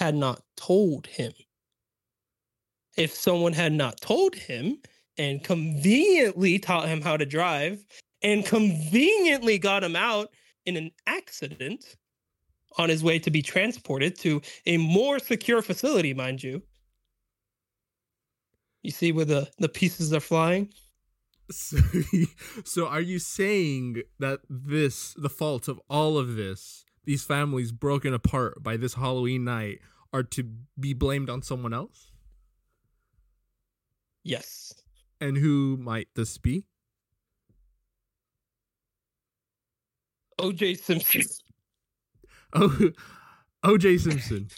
had 0.00 0.14
not 0.16 0.42
told 0.56 1.06
him? 1.06 1.32
If 2.96 3.14
someone 3.14 3.52
had 3.52 3.72
not 3.72 4.00
told 4.00 4.34
him 4.34 4.82
and 5.16 5.42
conveniently 5.44 6.58
taught 6.58 6.88
him 6.88 7.00
how 7.00 7.16
to 7.16 7.24
drive 7.24 7.86
and 8.22 8.44
conveniently 8.44 9.58
got 9.58 9.84
him 9.84 9.94
out 9.94 10.32
in 10.66 10.76
an 10.76 10.90
accident 11.06 11.96
on 12.76 12.88
his 12.88 13.02
way 13.04 13.18
to 13.20 13.30
be 13.30 13.40
transported 13.42 14.18
to 14.18 14.42
a 14.66 14.76
more 14.78 15.18
secure 15.20 15.62
facility, 15.62 16.12
mind 16.12 16.42
you. 16.42 16.62
You 18.82 18.90
see 18.90 19.12
where 19.12 19.24
the, 19.24 19.48
the 19.58 19.68
pieces 19.68 20.12
are 20.12 20.20
flying? 20.20 20.70
So, 21.50 21.78
so 22.64 22.86
are 22.86 23.00
you 23.00 23.18
saying 23.18 24.02
that 24.18 24.40
this 24.48 25.14
the 25.14 25.28
fault 25.30 25.66
of 25.68 25.80
all 25.90 26.16
of 26.16 26.36
this 26.36 26.84
these 27.04 27.24
families 27.24 27.72
broken 27.72 28.14
apart 28.14 28.62
by 28.62 28.76
this 28.76 28.94
halloween 28.94 29.42
night 29.44 29.80
are 30.12 30.22
to 30.22 30.44
be 30.78 30.94
blamed 30.94 31.28
on 31.28 31.42
someone 31.42 31.74
else 31.74 32.12
Yes. 34.22 34.74
and 35.20 35.36
who 35.36 35.76
might 35.76 36.08
this 36.14 36.38
be 36.38 36.66
OJ 40.38 40.78
Simpson. 40.78 41.22
oh 42.54 42.90
oj 43.64 44.00
simpson 44.00 44.48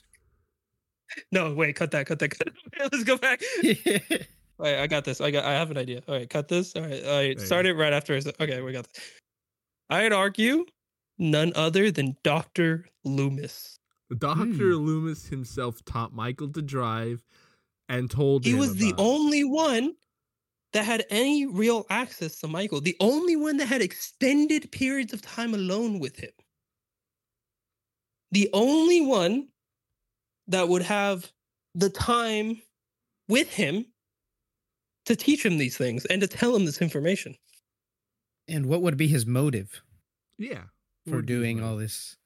No, 1.33 1.55
wait, 1.55 1.77
cut 1.77 1.91
that, 1.93 2.07
cut 2.07 2.19
that, 2.19 2.29
cut 2.31 2.49
that. 2.79 2.93
Let's 2.93 3.05
go 3.05 3.17
back. 3.17 3.41
All 4.59 4.67
right, 4.67 4.79
I 4.79 4.87
got 4.87 5.05
this. 5.05 5.21
I 5.21 5.31
got 5.31 5.45
I 5.45 5.53
have 5.53 5.71
an 5.71 5.79
idea. 5.79 6.03
All 6.09 6.15
right, 6.15 6.29
cut 6.29 6.49
this. 6.49 6.75
All 6.77 6.83
right, 6.83 7.05
all 7.05 7.17
right. 7.17 7.37
There 7.37 7.47
Start 7.47 7.67
it 7.67 7.75
right 7.75 7.93
after. 7.93 8.15
Okay, 8.15 8.61
we 8.61 8.73
got 8.73 8.87
this. 8.93 9.03
I'd 9.91 10.13
argue 10.13 10.65
none 11.19 11.53
other 11.57 11.91
than 11.91 12.17
Dr. 12.23 12.87
Loomis. 13.05 13.79
dr 14.19 14.45
Hmm. 14.45 14.61
loomis 14.61 15.27
himself 15.27 15.83
taught 15.87 16.13
michael 16.15 16.49
to 16.49 16.61
drive 16.63 17.23
and 17.89 18.11
told 18.11 18.45
He 18.45 18.53
him 18.53 18.59
was 18.59 18.75
the 18.77 18.91
about- 18.91 19.01
only 19.03 19.43
one 19.43 19.95
that 20.73 20.85
had 20.85 21.05
any 21.11 21.45
real 21.47 21.85
access 21.91 22.39
to 22.41 22.49
Michael, 22.49 22.81
the 22.81 22.97
only 23.01 23.37
one 23.37 23.59
that 23.59 23.67
had 23.67 23.83
extended 23.83 24.71
periods 24.73 25.13
of 25.13 25.21
time 25.21 25.53
alone 25.53 25.99
with 25.99 26.17
him. 26.17 26.31
The 28.31 28.49
only 28.55 29.03
one 29.03 29.49
that 30.49 30.69
would 30.69 30.83
have 30.83 31.31
the 31.75 31.91
time 31.91 32.61
with 33.29 33.53
him 33.53 33.87
to 35.07 35.17
teach 35.17 35.45
him 35.45 35.59
these 35.59 35.77
things 35.77 36.05
and 36.07 36.21
to 36.21 36.27
tell 36.29 36.55
him 36.55 36.65
this 36.65 36.81
information. 36.83 37.37
and 38.49 38.67
what 38.67 38.83
would 38.83 38.97
be 38.97 39.07
his 39.07 39.25
motive 39.27 39.83
yeah 40.39 40.65
for 41.09 41.23
doing 41.23 41.63
all 41.63 41.77
this? 41.77 42.17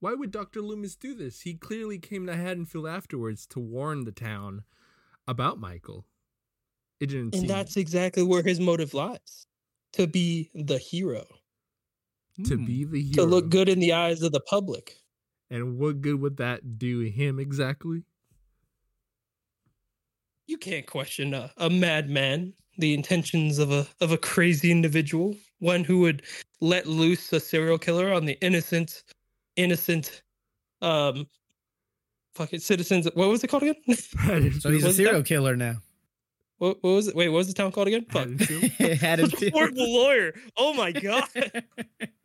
Why 0.00 0.14
would 0.14 0.30
Dr. 0.30 0.62
Loomis 0.62 0.96
do 0.96 1.14
this? 1.14 1.42
He 1.42 1.54
clearly 1.54 1.98
came 1.98 2.26
to 2.26 2.34
Haddonfield 2.34 2.86
afterwards 2.86 3.46
to 3.48 3.60
warn 3.60 4.04
the 4.04 4.12
town 4.12 4.64
about 5.28 5.58
Michael. 5.60 6.06
It 7.00 7.06
didn't 7.06 7.32
seem 7.34 7.42
And 7.42 7.50
that's 7.50 7.76
exactly 7.76 8.22
where 8.22 8.42
his 8.42 8.60
motive 8.60 8.94
lies 8.94 9.46
to 9.92 10.06
be 10.06 10.50
the 10.54 10.78
hero, 10.78 11.26
to 12.46 12.56
Hmm. 12.56 12.64
be 12.64 12.84
the 12.84 13.02
hero. 13.02 13.14
to 13.16 13.24
look 13.24 13.50
good 13.50 13.68
in 13.68 13.78
the 13.78 13.92
eyes 13.92 14.22
of 14.22 14.32
the 14.32 14.40
public. 14.40 14.99
And 15.50 15.78
what 15.78 16.00
good 16.00 16.20
would 16.20 16.36
that 16.36 16.78
do 16.78 17.00
him 17.00 17.40
exactly? 17.40 18.04
You 20.46 20.58
can't 20.58 20.86
question 20.86 21.34
a, 21.34 21.52
a 21.56 21.68
madman, 21.70 22.52
the 22.78 22.94
intentions 22.94 23.58
of 23.58 23.70
a 23.70 23.86
of 24.00 24.12
a 24.12 24.18
crazy 24.18 24.70
individual, 24.70 25.36
one 25.58 25.84
who 25.84 26.00
would 26.00 26.22
let 26.60 26.86
loose 26.86 27.32
a 27.32 27.40
serial 27.40 27.78
killer 27.78 28.12
on 28.12 28.24
the 28.24 28.38
innocent, 28.40 29.02
innocent, 29.56 30.22
um, 30.82 31.26
fucking 32.34 32.60
citizens. 32.60 33.08
What 33.14 33.28
was 33.28 33.44
it 33.44 33.48
called 33.48 33.62
again? 33.64 33.76
So 34.60 34.70
he's 34.70 34.84
a 34.84 34.92
serial 34.92 35.22
killer 35.22 35.56
now. 35.56 35.76
what, 36.58 36.78
what 36.82 36.90
was 36.90 37.08
it? 37.08 37.14
Wait, 37.16 37.28
what 37.28 37.38
was 37.38 37.48
the 37.48 37.54
town 37.54 37.70
called 37.72 37.88
again? 37.88 38.04
Fuck. 38.10 38.28
Haddonfield? 38.28 38.72
A 38.80 38.94
Haddonfield. 38.96 39.52
horrible 39.52 39.92
lawyer. 39.94 40.34
Oh 40.56 40.74
my 40.74 40.92
god. 40.92 41.24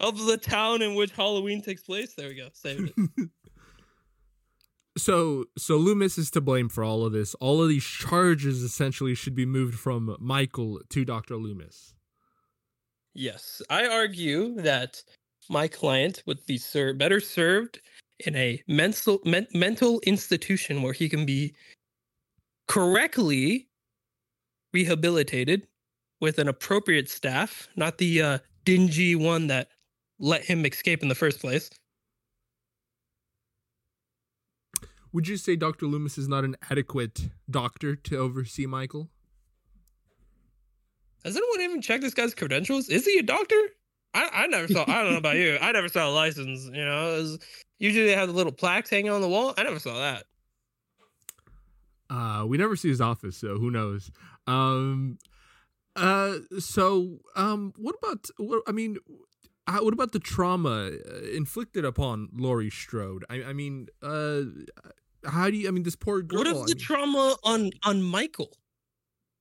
of 0.00 0.24
the 0.26 0.36
town 0.36 0.82
in 0.82 0.94
which 0.94 1.12
Halloween 1.12 1.62
takes 1.62 1.82
place. 1.82 2.14
There 2.14 2.28
we 2.28 2.34
go. 2.34 2.48
Saved 2.52 2.92
it. 2.96 3.28
so 4.98 5.44
so 5.56 5.76
Loomis 5.76 6.18
is 6.18 6.30
to 6.32 6.40
blame 6.40 6.68
for 6.68 6.84
all 6.84 7.04
of 7.04 7.12
this. 7.12 7.34
All 7.34 7.62
of 7.62 7.68
these 7.68 7.84
charges 7.84 8.62
essentially 8.62 9.14
should 9.14 9.34
be 9.34 9.46
moved 9.46 9.78
from 9.78 10.16
Michael 10.20 10.80
to 10.90 11.04
Dr. 11.04 11.36
Loomis. 11.36 11.94
Yes, 13.14 13.62
I 13.70 13.86
argue 13.86 14.54
that 14.56 15.02
my 15.48 15.68
client 15.68 16.22
would 16.26 16.44
be 16.46 16.58
ser- 16.58 16.92
better 16.92 17.20
served 17.20 17.80
in 18.20 18.36
a 18.36 18.62
mental 18.68 19.20
men- 19.24 19.46
mental 19.54 20.00
institution 20.06 20.82
where 20.82 20.92
he 20.92 21.08
can 21.08 21.24
be 21.24 21.54
correctly 22.68 23.68
rehabilitated 24.72 25.66
with 26.20 26.38
an 26.38 26.48
appropriate 26.48 27.08
staff, 27.08 27.68
not 27.76 27.98
the 27.98 28.20
uh, 28.20 28.38
dingy 28.64 29.14
one 29.14 29.46
that 29.46 29.68
let 30.18 30.44
him 30.44 30.64
escape 30.64 31.02
in 31.02 31.08
the 31.08 31.14
first 31.14 31.40
place. 31.40 31.70
Would 35.12 35.28
you 35.28 35.36
say 35.36 35.56
Dr. 35.56 35.86
Loomis 35.86 36.18
is 36.18 36.28
not 36.28 36.44
an 36.44 36.56
adequate 36.70 37.30
doctor 37.50 37.96
to 37.96 38.18
oversee 38.18 38.66
Michael? 38.66 39.08
Has 41.24 41.36
anyone 41.36 41.60
even 41.62 41.80
checked 41.80 42.02
this 42.02 42.14
guy's 42.14 42.34
credentials? 42.34 42.88
Is 42.88 43.04
he 43.04 43.18
a 43.18 43.22
doctor? 43.22 43.56
I, 44.14 44.28
I 44.32 44.46
never 44.46 44.68
saw. 44.68 44.84
I 44.86 45.02
don't 45.02 45.12
know 45.12 45.18
about 45.18 45.36
you. 45.36 45.58
I 45.60 45.72
never 45.72 45.88
saw 45.88 46.08
a 46.08 46.12
license. 46.12 46.64
You 46.66 46.84
know, 46.84 47.12
was- 47.14 47.38
usually 47.78 48.06
they 48.06 48.14
have 48.14 48.28
the 48.28 48.34
little 48.34 48.52
plaques 48.52 48.90
hanging 48.90 49.10
on 49.10 49.20
the 49.20 49.28
wall. 49.28 49.54
I 49.56 49.62
never 49.62 49.78
saw 49.78 49.98
that. 49.98 50.24
Uh, 52.08 52.44
we 52.46 52.56
never 52.56 52.76
see 52.76 52.88
his 52.88 53.00
office, 53.00 53.36
so 53.36 53.58
who 53.58 53.70
knows? 53.70 54.10
Um, 54.46 55.18
uh, 55.96 56.34
so 56.58 57.18
um, 57.34 57.72
what 57.76 57.96
about? 58.02 58.26
What, 58.36 58.62
I 58.68 58.72
mean, 58.72 58.96
how, 59.66 59.84
what 59.84 59.92
about 59.92 60.12
the 60.12 60.18
trauma 60.18 60.90
uh, 60.90 61.18
inflicted 61.34 61.84
upon 61.84 62.28
Laurie 62.32 62.70
Strode? 62.70 63.24
I, 63.28 63.42
I 63.44 63.52
mean, 63.52 63.88
uh, 64.02 64.42
how 65.24 65.50
do 65.50 65.56
you? 65.56 65.68
I 65.68 65.70
mean, 65.70 65.82
this 65.82 65.96
poor 65.96 66.22
girl. 66.22 66.38
What 66.38 66.46
if 66.46 66.54
the 66.66 66.74
mean- 66.74 66.78
trauma 66.78 67.36
on 67.44 67.70
on 67.84 68.02
Michael? 68.02 68.52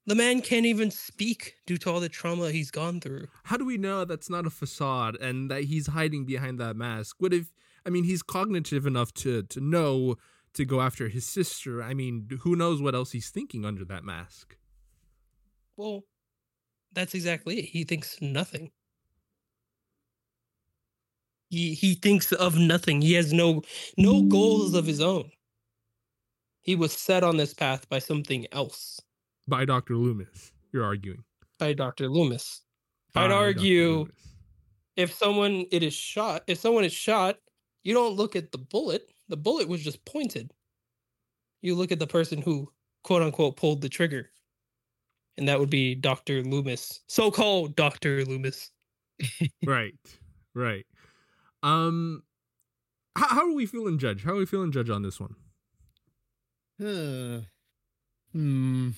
The 0.08 0.16
man 0.16 0.42
can't 0.42 0.68
even 0.68 0.92
speak 0.92 1.56
due 1.66 1.78
to 1.78 1.92
all 1.92 2.00
the 2.00 2.10
trauma 2.10 2.52
he's 2.52 2.70
gone 2.70 3.02
through. 3.02 3.26
how 3.46 3.58
do 3.58 3.66
we 3.66 3.76
know 3.76 4.06
that's 4.06 4.30
not 4.30 4.46
a 4.46 4.52
facade 4.52 5.18
and 5.20 5.50
that 5.50 5.64
he's 5.64 5.88
hiding 5.88 6.26
behind 6.26 6.60
that 6.60 6.76
mask? 6.76 7.16
What 7.20 7.34
if? 7.34 7.52
I 7.88 7.90
mean, 7.90 8.04
he's 8.04 8.22
cognitive 8.22 8.86
enough 8.86 9.14
to 9.16 9.42
to 9.44 9.60
know 9.60 10.16
to 10.54 10.64
go 10.66 10.80
after 10.82 11.10
his 11.10 11.26
sister. 11.26 11.82
I 11.84 11.94
mean, 11.94 12.28
who 12.42 12.56
knows 12.56 12.82
what 12.82 12.94
else 12.96 13.12
he's 13.12 13.30
thinking 13.30 13.66
under 13.66 13.84
that 13.86 14.04
mask? 14.04 14.58
Well, 15.76 16.04
that's 16.94 17.14
exactly 17.14 17.60
it. 17.60 17.66
He 17.66 17.84
thinks 17.84 18.22
nothing. 18.22 18.72
He 21.56 21.74
he 21.74 21.96
thinks 21.96 22.34
of 22.34 22.58
nothing. 22.58 23.02
He 23.02 23.14
has 23.14 23.32
no 23.32 23.62
no 23.98 24.24
goals 24.24 24.74
of 24.74 24.86
his 24.86 25.00
own. 25.00 25.32
He 26.60 26.76
was 26.76 26.92
set 26.92 27.24
on 27.24 27.38
this 27.38 27.54
path 27.54 27.88
by 27.88 28.00
something 28.00 28.46
else, 28.52 29.00
By 29.48 29.64
Dr. 29.64 29.96
Loomis, 29.96 30.52
you're 30.74 30.84
arguing. 30.84 31.24
by 31.58 31.72
Dr. 31.72 32.10
Loomis. 32.10 32.62
By 33.14 33.24
I'd 33.26 33.32
argue 33.32 33.90
Loomis. 34.00 34.12
if 34.98 35.14
someone 35.14 35.66
it 35.72 35.82
is 35.82 35.94
shot, 35.94 36.44
if 36.48 36.58
someone 36.58 36.84
is 36.84 36.92
shot, 36.92 37.38
you 37.86 37.94
don't 37.94 38.18
look 38.18 38.36
at 38.36 38.52
the 38.52 38.58
bullet. 38.58 39.10
The 39.30 39.38
bullet 39.38 39.70
was 39.70 39.82
just 39.82 40.04
pointed. 40.04 40.52
You 41.62 41.76
look 41.76 41.94
at 41.94 42.00
the 42.00 42.08
person 42.18 42.42
who 42.42 42.70
quote 43.06 43.22
unquote 43.22 43.56
pulled 43.56 43.80
the 43.82 43.88
trigger. 43.90 44.30
And 45.38 45.48
that 45.48 45.58
would 45.60 45.70
be 45.70 45.96
Dr. 45.96 46.44
Loomis. 46.44 47.00
So-called 47.08 47.78
Dr. 47.78 48.26
Loomis. 48.26 48.72
right 49.66 49.94
right 50.54 50.86
um 51.66 52.24
how, 53.18 53.28
how 53.28 53.50
are 53.50 53.54
we 53.54 53.66
feeling 53.66 53.98
judge 53.98 54.24
how 54.24 54.32
are 54.32 54.38
we 54.38 54.46
feeling 54.46 54.72
judge 54.72 54.90
on 54.90 55.02
this 55.02 55.20
one 55.20 55.36
Uh, 56.80 57.42
hmm. 58.34 58.90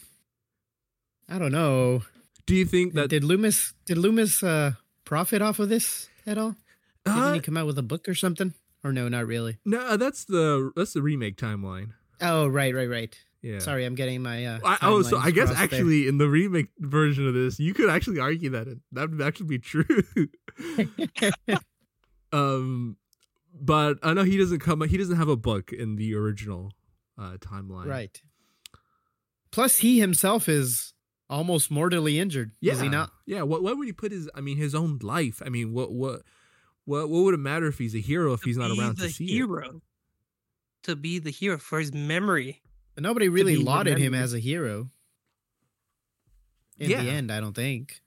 I 1.29 1.37
don't 1.37 1.51
know. 1.51 2.03
do 2.45 2.55
you 2.55 2.65
think 2.65 2.93
that 2.93 3.09
did 3.09 3.23
Loomis 3.23 3.73
did 3.85 3.97
Loomis 3.97 4.43
uh 4.43 4.71
profit 5.05 5.41
off 5.41 5.59
of 5.59 5.69
this 5.69 6.09
at 6.25 6.37
all? 6.37 6.55
Didn't 7.05 7.19
uh, 7.21 7.33
he 7.33 7.39
come 7.39 7.55
out 7.55 7.67
with 7.67 7.77
a 7.77 7.83
book 7.83 8.09
or 8.09 8.15
something? 8.15 8.53
Or 8.83 8.91
no, 8.91 9.07
not 9.07 9.25
really. 9.27 9.57
no 9.65 9.95
that's 9.97 10.25
the 10.25 10.71
that's 10.75 10.93
the 10.93 11.01
remake 11.01 11.37
timeline 11.37 11.93
Oh, 12.21 12.47
right, 12.47 12.73
right, 12.73 12.89
right. 12.89 13.15
Yeah. 13.41 13.59
Sorry, 13.59 13.85
I'm 13.85 13.95
getting 13.95 14.23
my. 14.23 14.45
Uh, 14.45 14.59
I, 14.65 14.77
oh, 14.81 15.03
so 15.03 15.17
I 15.17 15.31
guess 15.31 15.49
crossed 15.49 15.53
there. 15.53 15.63
actually 15.63 16.07
in 16.07 16.17
the 16.17 16.27
remake 16.27 16.69
version 16.79 17.27
of 17.27 17.33
this, 17.33 17.59
you 17.59 17.73
could 17.73 17.89
actually 17.89 18.19
argue 18.19 18.49
that 18.49 18.67
it, 18.67 18.79
that 18.93 19.11
would 19.11 19.21
actually 19.21 19.45
be 19.45 19.59
true. 19.59 19.85
um, 22.31 22.97
but 23.53 23.97
I 24.03 24.13
know 24.13 24.23
he 24.23 24.37
doesn't 24.37 24.59
come. 24.59 24.81
He 24.87 24.97
doesn't 24.97 25.15
have 25.17 25.29
a 25.29 25.35
book 25.37 25.71
in 25.71 25.95
the 25.95 26.13
original 26.15 26.73
uh, 27.17 27.37
timeline. 27.39 27.85
right. 27.87 28.21
Plus, 29.51 29.77
he 29.77 29.99
himself 29.99 30.47
is 30.49 30.93
almost 31.29 31.71
mortally 31.71 32.19
injured. 32.19 32.51
Yeah. 32.61 32.73
Is 32.73 32.81
he 32.81 32.89
not? 32.89 33.11
Yeah. 33.25 33.41
What? 33.43 33.63
What 33.63 33.77
would 33.77 33.87
he 33.87 33.93
put 33.93 34.11
his? 34.11 34.29
I 34.35 34.41
mean, 34.41 34.57
his 34.57 34.75
own 34.75 34.99
life. 35.01 35.41
I 35.45 35.49
mean, 35.49 35.73
what? 35.73 35.91
What? 35.91 36.21
What? 36.85 37.09
What 37.09 37.23
would 37.23 37.33
it 37.33 37.37
matter 37.39 37.67
if 37.67 37.77
he's 37.77 37.95
a 37.95 37.99
hero 37.99 38.33
if 38.33 38.41
To 38.41 38.45
he's 38.47 38.57
not 38.57 38.71
around 38.77 38.97
the 38.97 39.07
to 39.07 39.13
see 39.13 39.25
it? 39.25 39.31
hero. 39.31 39.81
To 40.83 40.95
be 40.95 41.19
the 41.19 41.31
hero 41.31 41.57
for 41.57 41.79
his 41.79 41.93
memory. 41.93 42.61
But 42.95 43.03
nobody 43.03 43.29
really 43.29 43.55
be 43.57 43.63
lauded 43.63 43.97
him 43.97 44.13
as 44.13 44.33
a 44.33 44.39
hero. 44.39 44.89
In 46.77 46.89
Yeah. 46.91 47.01
the 47.03 47.09
end, 47.09 47.31
I 47.31 47.39
don't 47.39 47.55
think. 47.55 48.01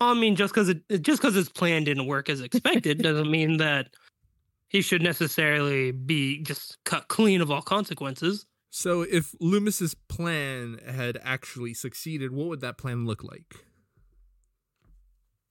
I 0.00 0.14
mean, 0.14 0.34
just 0.34 0.54
because 0.54 0.68
it 0.68 1.02
just 1.02 1.20
because 1.20 1.34
his 1.34 1.48
plan 1.48 1.84
didn't 1.84 2.06
work 2.06 2.28
as 2.28 2.40
expected 2.40 2.98
doesn't 3.02 3.30
mean 3.30 3.58
that 3.58 3.88
he 4.68 4.80
should 4.82 5.02
necessarily 5.02 5.92
be 5.92 6.42
just 6.42 6.78
cut 6.84 7.08
clean 7.08 7.40
of 7.40 7.50
all 7.50 7.62
consequences. 7.62 8.46
So, 8.70 9.02
if 9.02 9.34
Loomis's 9.40 9.94
plan 10.08 10.78
had 10.86 11.18
actually 11.24 11.74
succeeded, 11.74 12.32
what 12.32 12.46
would 12.46 12.60
that 12.60 12.78
plan 12.78 13.04
look 13.04 13.24
like? 13.24 13.56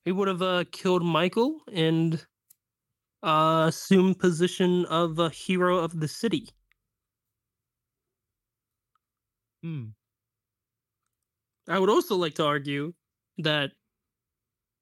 He 0.05 0.13
would 0.13 0.29
have 0.29 0.41
uh, 0.41 0.63
killed 0.71 1.03
Michael 1.03 1.59
and 1.71 2.25
uh, 3.21 3.65
assumed 3.67 4.19
position 4.19 4.85
of 4.85 5.19
a 5.19 5.29
hero 5.29 5.79
of 5.79 5.99
the 5.99 6.07
city. 6.07 6.47
Hmm. 9.61 9.87
I 11.67 11.77
would 11.77 11.89
also 11.89 12.15
like 12.15 12.35
to 12.35 12.45
argue 12.45 12.93
that 13.39 13.71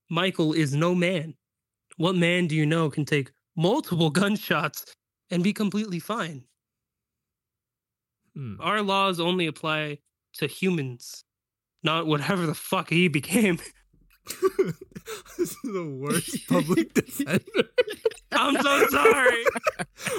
Michael 0.10 0.54
is 0.54 0.74
no 0.74 0.96
man. 0.96 1.36
What 1.98 2.16
man 2.16 2.48
do 2.48 2.56
you 2.56 2.66
know 2.66 2.90
can 2.90 3.06
take 3.06 3.32
multiple 3.56 4.10
gunshots 4.22 4.86
and 5.30 5.44
be 5.44 5.54
completely 5.54 6.00
fine? 6.00 6.44
Hmm. 8.36 8.56
Our 8.60 8.82
laws 8.82 9.20
only 9.20 9.48
apply 9.48 10.00
to 10.34 10.48
humans, 10.48 11.24
not 11.84 12.06
whatever 12.06 12.46
the 12.46 12.54
fuck 12.54 12.90
he 12.90 13.08
became. 13.08 13.60
this 15.38 15.52
is 15.52 15.58
the 15.64 15.98
worst 16.00 16.48
public 16.50 16.94
defender. 16.94 17.42
I'm 18.32 18.62
so 18.62 18.88
sorry. 18.90 19.44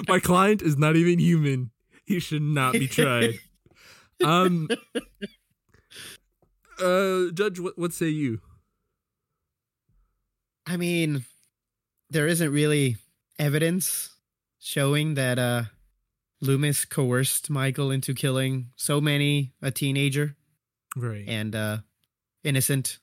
My 0.09 0.19
client 0.19 0.63
is 0.63 0.77
not 0.77 0.97
even 0.97 1.19
human. 1.19 1.71
He 2.05 2.19
should 2.21 2.43
not 2.43 2.73
be 2.73 2.89
tried. 2.89 3.35
Um. 4.25 4.69
Uh, 6.81 7.31
Judge, 7.35 7.61
what 7.61 7.79
what 7.79 7.93
say 7.93 8.09
you? 8.09 8.41
I 10.69 10.77
mean, 10.77 11.25
there 12.11 12.27
isn't 12.27 12.51
really 12.53 12.97
evidence 13.39 14.11
showing 14.59 15.15
that 15.15 15.39
uh 15.39 15.63
Loomis 16.41 16.85
coerced 16.85 17.51
Michael 17.51 17.91
into 17.91 18.15
killing 18.15 18.71
so 18.77 19.01
many 19.01 19.53
a 19.63 19.71
teenager 19.71 20.37
Right. 20.97 21.25
and 21.29 21.55
uh 21.55 21.79
innocent 22.45 22.99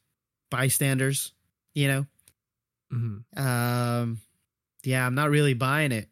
bystanders, 0.51 1.31
you 1.73 1.87
know. 1.87 2.05
Mhm. 2.93 3.37
Um 3.37 4.21
yeah, 4.83 5.05
I'm 5.05 5.15
not 5.15 5.29
really 5.31 5.53
buying 5.55 5.91
it, 5.91 6.09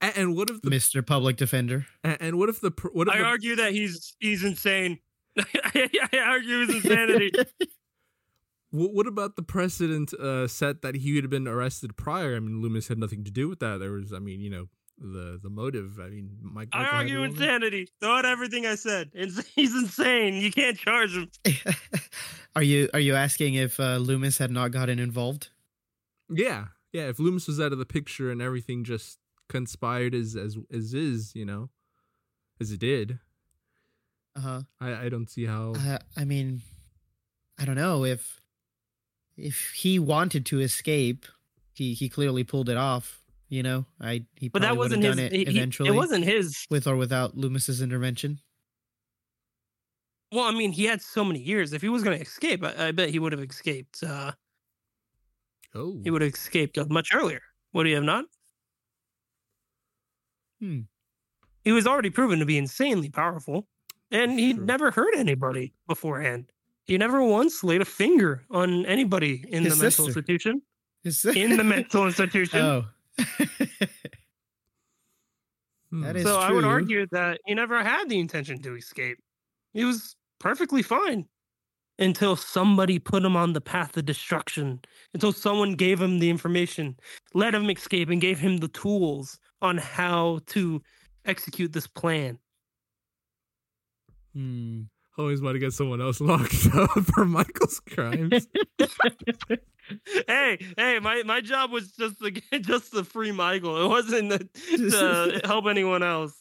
And, 0.00 0.12
and 0.16 0.36
what 0.36 0.48
if 0.50 0.62
the 0.62 0.70
Mr. 0.70 1.06
Public 1.06 1.36
Defender. 1.36 1.86
and, 2.02 2.16
and 2.20 2.38
what 2.38 2.48
if 2.48 2.60
the 2.60 2.70
what 2.92 3.08
if 3.08 3.14
I 3.14 3.18
the, 3.18 3.24
argue 3.24 3.56
that 3.56 3.72
he's 3.72 4.14
he's 4.20 4.42
insane. 4.44 4.98
I 5.38 5.90
argue 6.24 6.66
his 6.66 6.76
insanity. 6.76 7.30
What, 8.74 8.92
what 8.92 9.06
about 9.06 9.36
the 9.36 9.42
precedent 9.42 10.12
uh, 10.14 10.48
set 10.48 10.82
that 10.82 10.96
he 10.96 11.14
would 11.14 11.22
have 11.24 11.30
been 11.30 11.46
arrested 11.46 11.96
prior? 11.96 12.34
I 12.34 12.40
mean, 12.40 12.60
Loomis 12.60 12.88
had 12.88 12.98
nothing 12.98 13.22
to 13.24 13.30
do 13.30 13.48
with 13.48 13.60
that. 13.60 13.78
There 13.78 13.92
was, 13.92 14.12
I 14.12 14.18
mean, 14.18 14.40
you 14.40 14.50
know, 14.50 14.66
the 14.98 15.38
the 15.42 15.48
motive. 15.50 15.98
I 16.00 16.08
mean, 16.08 16.38
Mike. 16.42 16.68
I 16.72 16.78
Michael 16.78 16.92
had 16.92 16.98
argue 17.02 17.22
insanity. 17.22 17.88
Throw 18.00 18.16
out 18.18 18.24
everything 18.24 18.66
I 18.66 18.74
said. 18.74 19.10
Ins- 19.14 19.46
He's 19.54 19.74
insane. 19.74 20.34
You 20.34 20.50
can't 20.50 20.76
charge 20.76 21.12
him. 21.12 21.30
are 22.56 22.62
you 22.62 22.88
are 22.94 23.00
you 23.00 23.14
asking 23.14 23.54
if 23.54 23.78
uh, 23.78 23.96
Loomis 23.98 24.38
had 24.38 24.50
not 24.50 24.70
gotten 24.72 24.98
involved? 24.98 25.50
Yeah, 26.28 26.66
yeah. 26.92 27.08
If 27.08 27.18
Loomis 27.20 27.46
was 27.46 27.60
out 27.60 27.72
of 27.72 27.78
the 27.78 27.86
picture 27.86 28.30
and 28.30 28.40
everything 28.42 28.82
just 28.84 29.18
conspired 29.48 30.14
as 30.14 30.34
as 30.36 30.56
as 30.72 30.94
is, 30.94 31.32
you 31.34 31.44
know, 31.44 31.70
as 32.60 32.70
it 32.72 32.80
did, 32.80 33.18
Uh-huh. 34.36 34.62
I 34.80 35.06
I 35.06 35.08
don't 35.08 35.28
see 35.30 35.44
how. 35.46 35.74
Uh, 35.74 35.98
I 36.16 36.24
mean, 36.24 36.62
I 37.58 37.64
don't 37.64 37.76
know 37.76 38.04
if 38.04 38.40
if 39.36 39.70
he 39.72 39.98
wanted 39.98 40.46
to 40.46 40.60
escape, 40.60 41.26
he 41.74 41.94
he 41.94 42.08
clearly 42.08 42.44
pulled 42.44 42.68
it 42.68 42.76
off. 42.76 43.22
You 43.48 43.62
know, 43.62 43.84
I 44.00 44.24
he 44.36 44.48
But 44.48 44.62
that 44.62 44.76
wasn't 44.76 45.04
his. 45.04 45.18
it 45.18 45.32
he- 45.32 45.42
eventually. 45.42 45.88
it 45.88 45.92
wasn't 45.92 46.24
his. 46.24 46.66
with 46.70 46.86
or 46.86 46.96
without 46.96 47.36
Loomis's 47.36 47.80
intervention. 47.82 48.40
Well, 50.32 50.44
I 50.44 50.50
mean, 50.52 50.72
he 50.72 50.84
had 50.84 51.00
so 51.00 51.24
many 51.24 51.38
years. 51.40 51.72
If 51.72 51.82
he 51.82 51.88
was 51.88 52.02
going 52.02 52.16
to 52.18 52.22
escape, 52.24 52.64
I, 52.64 52.88
I 52.88 52.92
bet 52.92 53.10
he 53.10 53.20
would 53.20 53.30
have 53.32 53.40
escaped. 53.42 54.02
Uh, 54.02 54.32
oh, 55.74 56.00
he 56.02 56.10
would 56.10 56.22
have 56.22 56.32
escaped 56.32 56.76
much 56.90 57.14
earlier. 57.14 57.40
Would 57.72 57.86
he 57.86 57.92
have 57.92 58.02
not? 58.02 58.24
Hmm. 60.60 60.80
He 61.64 61.72
was 61.72 61.86
already 61.86 62.10
proven 62.10 62.40
to 62.40 62.46
be 62.46 62.58
insanely 62.58 63.10
powerful, 63.10 63.68
and 64.10 64.38
he'd 64.38 64.58
never 64.60 64.90
hurt 64.90 65.14
anybody 65.16 65.72
beforehand. 65.86 66.46
He 66.84 66.98
never 66.98 67.22
once 67.22 67.64
laid 67.64 67.80
a 67.80 67.84
finger 67.86 68.44
on 68.50 68.84
anybody 68.86 69.44
in 69.48 69.64
His 69.64 69.76
the 69.78 69.82
mental 69.84 70.04
sister. 70.06 70.20
institution. 70.20 70.62
Is 71.04 71.24
In 71.24 71.56
the 71.56 71.64
mental 71.64 72.06
institution. 72.10 72.60
oh, 72.60 72.84
Hmm. 75.90 76.02
that 76.02 76.16
is 76.16 76.24
so 76.24 76.38
I 76.38 76.50
would 76.50 76.64
argue 76.64 77.06
that 77.12 77.40
he 77.46 77.54
never 77.54 77.82
had 77.82 78.08
the 78.08 78.18
intention 78.18 78.60
to 78.62 78.74
escape. 78.74 79.18
He 79.72 79.84
was 79.84 80.16
perfectly 80.40 80.82
fine 80.82 81.26
until 81.98 82.34
somebody 82.36 82.98
put 82.98 83.24
him 83.24 83.36
on 83.36 83.52
the 83.52 83.60
path 83.60 83.96
of 83.96 84.04
destruction. 84.04 84.80
Until 85.12 85.32
someone 85.32 85.74
gave 85.74 86.00
him 86.00 86.18
the 86.18 86.30
information, 86.30 86.96
let 87.34 87.54
him 87.54 87.70
escape, 87.70 88.08
and 88.10 88.20
gave 88.20 88.38
him 88.40 88.56
the 88.56 88.68
tools 88.68 89.38
on 89.62 89.78
how 89.78 90.40
to 90.46 90.82
execute 91.24 91.72
this 91.72 91.86
plan. 91.86 92.38
Hmm. 94.34 94.82
Always 95.18 95.40
want 95.40 95.54
to 95.54 95.58
get 95.58 95.72
someone 95.72 96.00
else 96.00 96.20
locked 96.20 96.68
up 96.74 96.90
for 96.90 97.24
Michael's 97.24 97.80
crimes. 97.80 98.46
hey, 100.26 100.58
hey, 100.76 100.98
my, 101.00 101.22
my 101.24 101.40
job 101.40 101.70
was 101.70 101.92
just 101.92 102.20
to 102.20 102.30
get, 102.30 102.44
just 102.62 102.92
to 102.92 103.04
free 103.04 103.32
Michael. 103.32 103.84
It 103.84 103.88
wasn't 103.88 104.30
to, 104.32 104.48
to 104.90 105.40
help 105.44 105.66
anyone 105.66 106.02
else. 106.02 106.34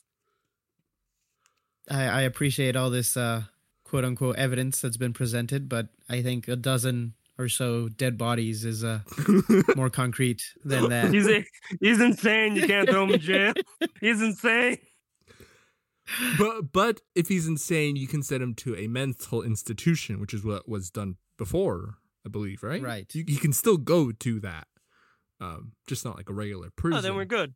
I, 1.90 2.04
I 2.06 2.22
appreciate 2.22 2.76
all 2.76 2.90
this 2.90 3.18
uh, 3.18 3.44
quote 3.84 4.06
unquote 4.06 4.38
evidence 4.38 4.82
that's 4.82 4.98
been 4.98 5.14
presented, 5.14 5.68
but 5.68 5.90
I 6.10 6.22
think 6.22 6.48
a 6.48 6.56
dozen 6.56 7.14
or 7.38 7.50
so 7.50 7.90
dead 7.90 8.18
bodies 8.18 8.64
is 8.64 8.84
uh, 8.84 9.00
more 9.76 9.90
concrete 9.90 10.42
than 10.64 10.90
that. 10.90 11.14
He's 11.14 11.28
he's 11.82 12.00
insane. 12.00 12.56
You 12.56 12.68
can't 12.68 12.88
throw 12.88 13.04
him 13.04 13.12
in 13.12 13.20
jail. 13.20 13.54
He's 14.00 14.22
insane. 14.22 14.78
But 16.38 16.72
but 16.74 17.02
if 17.16 17.28
he's 17.30 17.48
insane, 17.48 17.96
you 17.96 18.08
can 18.08 18.24
send 18.24 18.44
him 18.44 18.54
to 18.56 18.76
a 18.76 18.88
mental 18.88 19.42
institution, 19.42 20.20
which 20.20 20.34
is 20.34 20.44
what 20.44 20.68
was 20.68 20.90
done 20.90 21.16
before, 21.38 21.96
I 22.26 22.30
believe, 22.30 22.62
right? 22.64 22.82
Right. 22.82 23.14
You, 23.16 23.24
you 23.28 23.38
can 23.38 23.54
still 23.54 23.78
go 23.78 24.12
to 24.12 24.40
that, 24.42 24.68
um, 25.40 25.74
just 25.88 26.04
not 26.06 26.18
like 26.18 26.30
a 26.30 26.34
regular 26.34 26.70
prison. 26.76 27.00
Oh, 27.00 27.02
then 27.02 27.16
we're 27.16 27.26
good. 27.26 27.54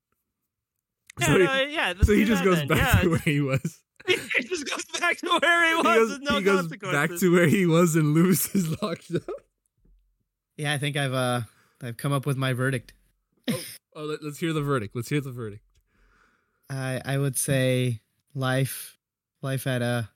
So 1.19 1.31
Yeah, 1.36 1.38
he- 1.38 1.43
no, 1.45 1.62
yeah. 1.71 1.93
so 2.03 2.13
he 2.13 2.25
just 2.25 2.43
goes 2.43 2.57
then. 2.60 2.67
back 2.69 2.95
yeah, 2.95 3.01
to 3.01 3.10
where 3.10 3.19
he 3.19 3.41
was. 3.41 3.79
he 4.07 4.15
just 4.43 4.69
goes 4.69 4.86
back 4.99 5.17
to 5.17 5.39
where 5.41 5.67
he 5.67 5.75
was. 5.75 5.86
he 5.86 5.93
goes, 5.95 6.10
with 6.12 6.21
no 6.21 6.38
he 6.38 6.43
goes 6.43 6.62
consequences. 6.62 7.10
back 7.10 7.19
to 7.19 7.31
where 7.33 7.47
he 7.47 7.65
was 7.65 7.95
and 7.95 8.13
Loomis 8.13 8.55
is 8.55 8.81
locked 8.81 9.12
up. 9.13 9.23
Yeah, 10.55 10.73
I 10.73 10.77
think 10.77 10.95
I've 10.95 11.13
uh, 11.13 11.41
I've 11.83 11.97
come 11.97 12.13
up 12.13 12.25
with 12.25 12.38
my 12.38 12.53
verdict. 12.53 12.93
Oh, 13.95 14.03
let, 14.03 14.21
us 14.21 14.38
hear 14.38 14.53
the 14.53 14.62
verdict. 14.62 14.95
Let's 14.95 15.10
hear 15.10 15.21
the 15.21 15.31
verdict. 15.31 15.63
I 16.69 17.01
I 17.03 17.17
would 17.17 17.38
say 17.38 18.01
life 18.38 18.97
life 19.41 19.65
at 19.67 19.82
a 19.82 20.10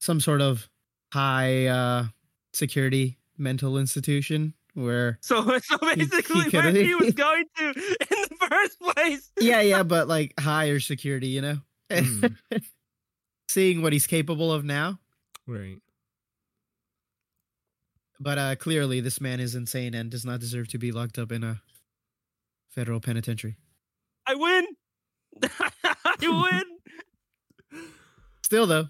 some 0.00 0.20
sort 0.20 0.40
of 0.40 0.68
high 1.12 1.66
uh 1.66 2.04
security 2.52 3.16
mental 3.38 3.78
institution 3.78 4.52
where 4.74 5.18
So, 5.22 5.42
so 5.58 5.78
he 5.94 6.04
basically, 6.06 6.50
where 6.50 6.70
he 6.72 6.94
was 6.94 7.14
going 7.26 7.44
to 7.58 7.68
in 7.68 7.74
the 7.74 8.46
first 8.50 8.80
place. 8.80 9.30
yeah 9.40 9.60
yeah 9.60 9.82
but 9.84 10.08
like 10.08 10.34
higher 10.40 10.80
security 10.80 11.28
you 11.28 11.40
know 11.40 11.58
Mm. 11.90 12.36
seeing 13.48 13.80
what 13.80 13.94
he's 13.94 14.06
capable 14.06 14.52
of 14.52 14.62
now 14.64 14.98
Right. 15.46 15.78
but 18.20 18.36
uh 18.38 18.56
clearly 18.56 19.00
this 19.00 19.20
man 19.22 19.40
is 19.40 19.54
insane 19.54 19.94
and 19.94 20.10
does 20.10 20.24
not 20.24 20.38
deserve 20.40 20.68
to 20.68 20.78
be 20.78 20.92
locked 20.92 21.18
up 21.18 21.32
in 21.32 21.42
a 21.44 21.62
federal 22.68 23.00
penitentiary 23.00 23.56
I 24.26 24.34
win. 24.34 24.66
I 25.42 26.16
win. 26.20 26.77
Still 28.48 28.66
though, 28.66 28.88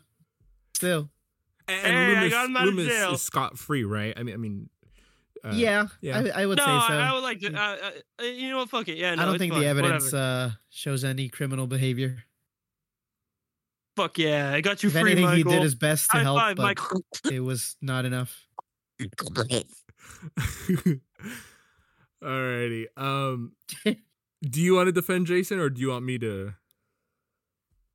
still, 0.72 1.10
And 1.66 1.80
Hey, 1.84 1.92
I 1.92 2.14
Loomis, 2.14 2.32
got 2.32 2.46
him 2.46 2.56
out 2.56 2.68
of 2.68 2.74
Loomis 2.74 2.92
jail. 2.94 3.12
is 3.14 3.22
scot 3.22 3.58
free, 3.58 3.82
right? 3.82 4.14
I 4.16 4.22
mean, 4.22 4.34
I 4.34 4.36
mean, 4.36 4.70
uh, 5.42 5.50
yeah, 5.52 5.88
yeah. 6.00 6.30
I, 6.32 6.42
I 6.42 6.46
would 6.46 6.58
no, 6.58 6.64
say 6.64 6.70
so. 6.70 6.94
I, 6.94 7.08
I 7.08 7.12
would 7.12 7.24
like 7.24 7.40
to. 7.40 7.52
Uh, 7.52 7.76
uh, 8.20 8.24
you 8.24 8.50
know 8.50 8.58
what? 8.58 8.70
Fuck 8.70 8.86
it. 8.86 8.98
Yeah, 8.98 9.16
no, 9.16 9.22
I 9.22 9.26
don't 9.26 9.36
think 9.36 9.52
fine. 9.54 9.62
the 9.62 9.66
evidence 9.66 10.14
uh, 10.14 10.52
shows 10.70 11.02
any 11.02 11.28
criminal 11.28 11.66
behavior. 11.66 12.22
Fuck 13.96 14.18
yeah, 14.18 14.52
I 14.54 14.60
got 14.60 14.84
you 14.84 14.90
If 14.90 14.92
free, 14.92 15.00
anything, 15.10 15.24
Michael. 15.24 15.50
he 15.50 15.56
did 15.56 15.64
his 15.64 15.74
best 15.74 16.08
to 16.12 16.18
High 16.18 16.22
help, 16.22 16.38
five, 16.38 16.54
but 16.54 16.62
Michael. 16.62 17.02
it 17.32 17.40
was 17.40 17.74
not 17.82 18.04
enough. 18.04 18.46
Alrighty. 22.22 22.86
Um, 22.96 23.52
do 23.84 24.60
you 24.60 24.76
want 24.76 24.86
to 24.86 24.92
defend 24.92 25.26
Jason 25.26 25.58
or 25.58 25.68
do 25.68 25.80
you 25.80 25.88
want 25.88 26.04
me 26.04 26.16
to 26.18 26.54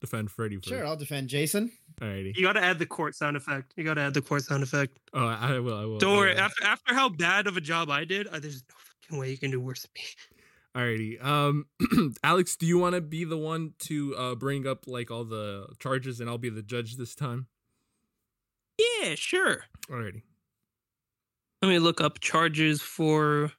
defend 0.03 0.29
Freddy 0.29 0.57
first? 0.57 0.67
Sure, 0.67 0.85
I'll 0.85 0.97
defend 0.97 1.29
Jason. 1.29 1.71
Alrighty. 2.01 2.35
You 2.35 2.43
got 2.43 2.53
to 2.53 2.61
add 2.63 2.77
the 2.77 2.85
court 2.85 3.15
sound 3.15 3.37
effect. 3.37 3.73
You 3.77 3.85
got 3.85 3.93
to 3.93 4.01
add 4.01 4.13
the 4.13 4.21
court 4.21 4.43
sound 4.43 4.61
effect. 4.61 4.99
Oh, 5.13 5.25
I 5.25 5.55
I 5.55 5.59
will. 5.59 5.77
I 5.77 5.85
will. 5.85 5.97
Don't 5.97 6.15
I 6.15 6.17
worry. 6.17 6.33
will. 6.33 6.41
After 6.41 6.63
after 6.65 6.93
how 6.93 7.09
bad 7.09 7.47
of 7.47 7.55
a 7.55 7.61
job 7.61 7.89
I 7.89 8.03
did, 8.03 8.27
uh, 8.27 8.39
there's 8.39 8.63
no 8.69 8.75
fucking 8.77 9.17
way 9.19 9.31
you 9.31 9.37
can 9.37 9.51
do 9.51 9.61
worse 9.61 9.83
than 9.83 9.91
me. 9.95 10.03
Alrighty. 10.75 11.23
Um, 11.23 11.67
Alex, 12.23 12.55
do 12.57 12.65
you 12.65 12.77
want 12.77 12.95
to 12.95 13.01
be 13.01 13.23
the 13.23 13.37
one 13.37 13.73
to 13.79 14.15
uh 14.17 14.35
bring 14.35 14.67
up 14.67 14.85
like 14.87 15.09
all 15.09 15.23
the 15.23 15.67
charges, 15.79 16.19
and 16.19 16.29
I'll 16.29 16.37
be 16.37 16.49
the 16.49 16.63
judge 16.63 16.97
this 16.97 17.15
time? 17.15 17.47
Yeah, 18.77 19.15
sure. 19.15 19.63
Alrighty. 19.89 20.23
Let 21.61 21.69
me 21.69 21.79
look 21.79 22.01
up 22.01 22.19
charges 22.19 22.81
for 22.81 23.51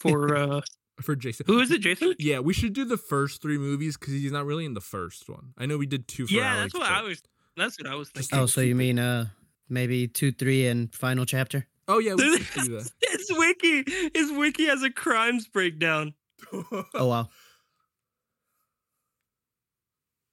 for 0.00 0.34
uh 0.36 0.60
For 1.00 1.14
Jason. 1.14 1.46
who 1.46 1.60
is 1.60 1.70
it, 1.70 1.80
Jason? 1.80 2.14
Yeah, 2.18 2.40
we 2.40 2.52
should 2.52 2.72
do 2.72 2.84
the 2.84 2.96
first 2.96 3.40
three 3.40 3.58
movies 3.58 3.96
because 3.96 4.14
he's 4.14 4.32
not 4.32 4.44
really 4.46 4.64
in 4.64 4.74
the 4.74 4.80
first 4.80 5.28
one. 5.28 5.52
I 5.56 5.66
know 5.66 5.78
we 5.78 5.86
did 5.86 6.08
two 6.08 6.26
for 6.26 6.32
Yeah, 6.34 6.56
Alex. 6.56 6.72
that's 6.72 6.74
what 6.74 6.90
I 6.92 7.02
was. 7.02 7.22
That's 7.56 7.78
what 7.78 7.86
I 7.90 7.94
was 7.94 8.10
thinking. 8.10 8.38
Oh, 8.38 8.46
so 8.46 8.60
you 8.60 8.74
mean 8.74 8.98
uh 8.98 9.26
maybe 9.68 10.08
two, 10.08 10.32
three, 10.32 10.66
and 10.66 10.92
final 10.94 11.24
chapter? 11.24 11.66
Oh 11.86 11.98
yeah, 11.98 12.14
we 12.14 12.38
can 12.44 12.64
do 12.66 12.78
that. 12.80 12.90
His 13.10 13.26
wiki, 13.30 13.84
his 14.14 14.30
wiki 14.32 14.66
has 14.66 14.82
a 14.82 14.90
crimes 14.90 15.46
breakdown. 15.48 16.14
Oh 16.52 17.06
wow. 17.06 17.28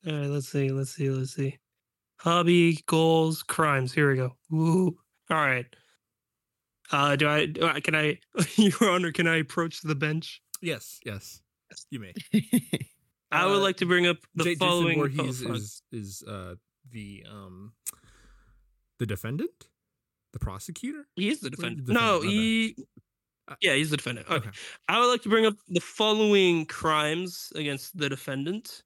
All 0.08 0.14
right, 0.14 0.28
let's 0.28 0.50
see, 0.50 0.70
let's 0.70 0.92
see, 0.96 1.10
let's 1.10 1.34
see. 1.36 1.58
Hobby, 2.20 2.80
goals, 2.86 3.42
crimes. 3.44 3.92
Here 3.94 4.10
we 4.12 4.18
go. 4.18 4.36
Ooh. 4.54 4.98
All 5.30 5.38
right. 5.38 5.66
Uh, 6.92 7.16
do 7.16 7.28
I? 7.28 7.48
Do 7.48 7.66
I 7.66 7.80
can 7.80 7.96
I, 7.96 8.20
Your 8.56 8.92
Honor? 8.92 9.12
Can 9.12 9.28
I 9.28 9.38
approach 9.38 9.82
the 9.82 9.96
bench? 9.96 10.42
Yes, 10.66 11.00
yes, 11.06 11.42
you 11.90 12.00
may. 12.00 12.14
I 13.32 13.46
would 13.46 13.62
like 13.62 13.78
to 13.78 13.86
bring 13.86 14.08
up 14.08 14.18
the 14.36 14.44
J- 14.44 14.56
following. 14.56 14.98
Jason 14.98 15.20
oh, 15.20 15.24
Voorhees 15.24 15.44
fuck. 15.44 15.56
is 15.56 15.82
is 15.92 16.24
uh 16.28 16.56
the 16.92 17.26
um 17.30 17.74
the 19.00 19.06
defendant, 19.06 19.70
the 20.34 20.40
prosecutor. 20.40 21.08
The 21.18 21.28
Where's 21.28 21.40
the 21.40 21.50
defendant. 21.50 21.88
defendant? 21.88 22.24
No, 22.24 22.28
he. 22.28 22.76
Yeah, 23.62 23.76
he's 23.76 23.92
the 23.92 23.98
defendant. 23.98 24.28
Okay. 24.28 24.38
Okay. 24.38 24.58
I 24.88 25.00
would 25.00 25.08
like 25.08 25.22
to 25.24 25.30
bring 25.30 25.46
up 25.46 25.56
the 25.68 25.80
following 25.80 26.66
crimes 26.66 27.52
against 27.56 27.98
the 27.98 28.10
defendant: 28.10 28.84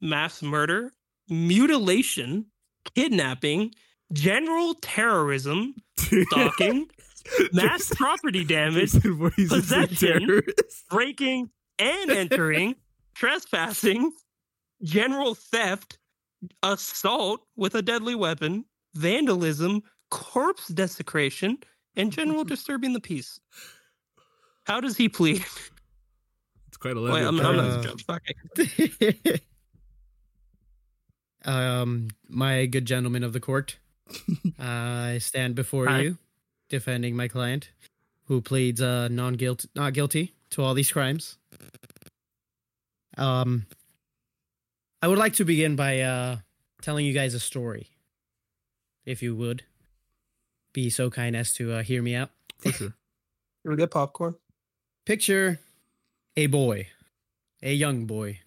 mass 0.00 0.42
murder, 0.42 0.92
mutilation, 1.28 2.46
kidnapping, 2.94 3.72
general 4.12 4.74
terrorism, 4.82 5.74
stalking, 5.98 6.86
mass 7.52 7.92
property 7.94 8.44
damage, 8.46 8.92
Jason 8.92 9.14
Voorhees 9.18 9.52
is 9.52 9.72
a 9.72 9.86
possession, 9.86 10.42
breaking 10.90 11.50
and 11.78 12.10
entering, 12.10 12.76
trespassing, 13.14 14.12
general 14.82 15.34
theft, 15.34 15.98
assault 16.62 17.40
with 17.56 17.74
a 17.74 17.82
deadly 17.82 18.14
weapon, 18.14 18.64
vandalism, 18.94 19.82
corpse 20.10 20.68
desecration, 20.68 21.58
and 21.96 22.12
general 22.12 22.44
disturbing 22.44 22.92
the 22.92 23.00
peace. 23.00 23.40
How 24.66 24.80
does 24.80 24.96
he 24.96 25.08
plead? 25.08 25.44
It's 26.68 26.76
quite 26.78 26.96
a 26.96 27.00
Wait, 27.00 27.22
level. 27.22 27.40
I'm, 27.40 27.46
I'm 27.46 27.56
not 27.56 27.70
Uh, 27.70 27.82
judge. 27.82 28.04
Fuck 28.04 28.22
it. 28.26 29.42
um, 31.44 32.08
my 32.28 32.66
good 32.66 32.84
gentlemen 32.86 33.22
of 33.22 33.32
the 33.32 33.40
court, 33.40 33.76
I 34.58 35.18
stand 35.18 35.54
before 35.54 35.86
Hi. 35.86 36.00
you, 36.00 36.18
defending 36.68 37.16
my 37.16 37.28
client, 37.28 37.70
who 38.26 38.40
pleads 38.40 38.80
uh 38.80 39.08
non 39.08 39.34
guilty, 39.34 39.68
not 39.74 39.92
guilty 39.92 40.34
to 40.50 40.62
all 40.62 40.74
these 40.74 40.90
crimes. 40.92 41.38
Um, 43.16 43.66
I 45.02 45.08
would 45.08 45.18
like 45.18 45.34
to 45.34 45.44
begin 45.44 45.76
by 45.76 46.00
uh 46.00 46.36
telling 46.82 47.06
you 47.06 47.12
guys 47.12 47.34
a 47.34 47.40
story, 47.40 47.88
if 49.06 49.22
you 49.22 49.34
would 49.36 49.62
be 50.72 50.90
so 50.90 51.08
kind 51.10 51.36
as 51.36 51.52
to 51.54 51.72
uh, 51.72 51.82
hear 51.82 52.02
me 52.02 52.14
out. 52.14 52.30
For 52.58 52.72
sure. 52.72 52.94
we 53.64 53.76
get 53.76 53.90
popcorn? 53.90 54.34
Picture 55.06 55.60
a 56.36 56.46
boy, 56.46 56.88
a 57.62 57.72
young 57.72 58.06
boy, 58.06 58.40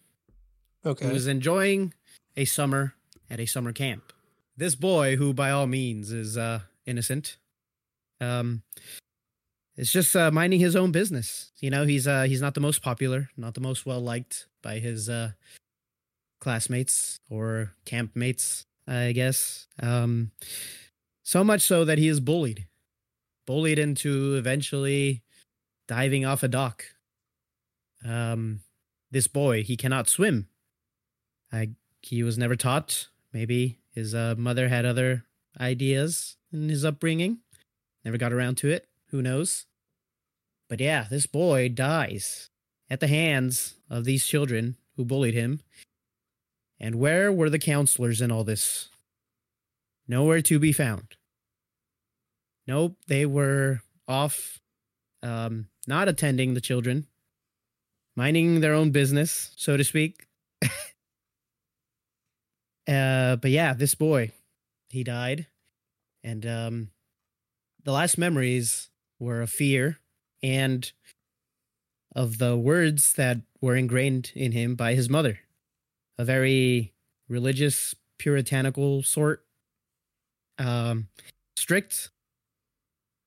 Okay. 0.85 1.05
who 1.07 1.13
is 1.13 1.25
enjoying 1.27 1.93
a 2.35 2.45
summer 2.45 2.95
at 3.29 3.39
a 3.39 3.45
summer 3.45 3.71
camp. 3.71 4.11
This 4.57 4.75
boy, 4.75 5.15
who 5.15 5.33
by 5.33 5.51
all 5.51 5.67
means 5.67 6.11
is 6.11 6.37
uh, 6.37 6.61
innocent, 6.85 7.37
um, 8.21 8.63
it's 9.75 9.91
just 9.91 10.15
uh, 10.15 10.31
minding 10.31 10.59
his 10.59 10.75
own 10.75 10.91
business. 10.91 11.51
You 11.59 11.69
know, 11.69 11.85
he's 11.85 12.07
uh, 12.07 12.23
he's 12.23 12.41
not 12.41 12.55
the 12.55 12.61
most 12.61 12.81
popular, 12.81 13.29
not 13.37 13.53
the 13.53 13.61
most 13.61 13.85
well 13.85 14.01
liked 14.01 14.47
by 14.63 14.79
his 14.79 15.07
uh, 15.07 15.31
classmates 16.39 17.19
or 17.29 17.73
campmates, 17.85 18.63
I 18.87 19.11
guess. 19.11 19.67
Um, 19.81 20.31
so 21.23 21.43
much 21.43 21.61
so 21.61 21.85
that 21.85 21.97
he 21.97 22.07
is 22.07 22.19
bullied, 22.19 22.67
bullied 23.45 23.79
into 23.79 24.35
eventually 24.35 25.23
diving 25.87 26.25
off 26.25 26.43
a 26.43 26.47
dock. 26.47 26.85
Um, 28.05 28.61
this 29.11 29.27
boy, 29.27 29.63
he 29.63 29.77
cannot 29.77 30.09
swim. 30.09 30.47
I 31.51 31.69
he 32.01 32.23
was 32.23 32.37
never 32.37 32.55
taught. 32.55 33.09
Maybe 33.33 33.79
his 33.91 34.15
uh, 34.15 34.35
mother 34.37 34.69
had 34.69 34.85
other 34.85 35.25
ideas 35.59 36.37
in 36.51 36.69
his 36.69 36.85
upbringing. 36.85 37.39
Never 38.07 38.17
got 38.17 38.31
around 38.31 38.55
to 38.59 38.69
it. 38.69 38.87
Who 39.09 39.21
knows? 39.21 39.65
But 40.69 40.79
yeah, 40.79 41.07
this 41.09 41.27
boy 41.27 41.67
dies 41.67 42.49
at 42.89 43.01
the 43.01 43.09
hands 43.09 43.73
of 43.89 44.05
these 44.05 44.25
children 44.25 44.77
who 44.95 45.03
bullied 45.03 45.33
him. 45.33 45.59
And 46.79 46.95
where 46.95 47.33
were 47.33 47.49
the 47.49 47.59
counselors 47.59 48.21
in 48.21 48.31
all 48.31 48.45
this? 48.45 48.87
Nowhere 50.07 50.41
to 50.43 50.57
be 50.57 50.71
found. 50.71 51.17
Nope, 52.65 52.95
they 53.07 53.25
were 53.25 53.81
off, 54.07 54.61
um, 55.21 55.67
not 55.85 56.07
attending 56.07 56.53
the 56.53 56.61
children, 56.61 57.07
minding 58.15 58.61
their 58.61 58.73
own 58.73 58.91
business, 58.91 59.51
so 59.57 59.75
to 59.75 59.83
speak. 59.83 60.27
uh, 62.87 63.35
but 63.35 63.51
yeah, 63.51 63.73
this 63.73 63.95
boy, 63.95 64.31
he 64.87 65.03
died, 65.03 65.47
and 66.23 66.45
um, 66.45 66.89
the 67.87 67.93
last 67.93 68.17
memories 68.17 68.89
were 69.17 69.41
of 69.41 69.49
fear 69.49 69.97
and 70.43 70.91
of 72.13 72.37
the 72.37 72.57
words 72.57 73.13
that 73.13 73.37
were 73.61 73.77
ingrained 73.77 74.33
in 74.35 74.51
him 74.51 74.75
by 74.75 74.93
his 74.93 75.09
mother, 75.09 75.39
a 76.17 76.25
very 76.25 76.93
religious, 77.29 77.95
puritanical 78.19 79.03
sort, 79.03 79.45
um, 80.59 81.07
strict, 81.55 82.09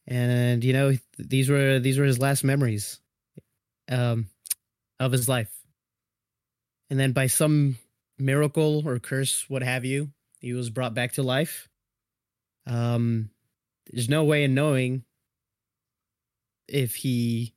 and 0.06 0.62
you 0.62 0.74
know 0.74 0.92
these 1.18 1.48
were 1.48 1.78
these 1.78 1.98
were 1.98 2.04
his 2.04 2.18
last 2.18 2.44
memories, 2.44 3.00
um, 3.90 4.28
of 4.98 5.10
his 5.10 5.26
life. 5.26 5.50
And 6.90 7.00
then 7.00 7.12
by 7.12 7.28
some 7.28 7.78
miracle 8.18 8.82
or 8.86 8.98
curse, 8.98 9.48
what 9.48 9.62
have 9.62 9.86
you, 9.86 10.10
he 10.38 10.52
was 10.52 10.68
brought 10.68 10.92
back 10.92 11.12
to 11.12 11.22
life. 11.22 11.66
Um, 12.66 13.30
there's 13.86 14.08
no 14.08 14.24
way 14.24 14.44
in 14.44 14.54
knowing 14.54 15.04
if 16.68 16.94
he, 16.94 17.52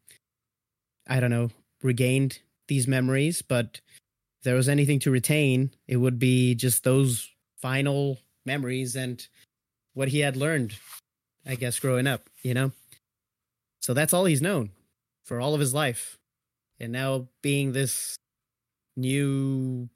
I 1.07 1.19
don't 1.19 1.29
know, 1.29 1.51
regained 1.81 2.39
these 2.67 2.87
memories, 2.87 3.41
but 3.41 3.81
if 4.39 4.43
there 4.43 4.55
was 4.55 4.69
anything 4.69 4.99
to 4.99 5.11
retain, 5.11 5.71
it 5.87 5.97
would 5.97 6.19
be 6.19 6.55
just 6.55 6.83
those 6.83 7.29
final 7.61 8.19
memories 8.45 8.95
and 8.95 9.25
what 9.93 10.07
he 10.07 10.19
had 10.19 10.35
learned, 10.35 10.75
I 11.45 11.55
guess, 11.55 11.79
growing 11.79 12.07
up, 12.07 12.29
you 12.41 12.53
know? 12.53 12.71
So 13.81 13.93
that's 13.93 14.13
all 14.13 14.25
he's 14.25 14.41
known 14.41 14.71
for 15.25 15.39
all 15.39 15.53
of 15.53 15.59
his 15.59 15.73
life. 15.73 16.17
And 16.79 16.91
now 16.91 17.27
being 17.41 17.71
this 17.73 18.17
new 18.95 19.89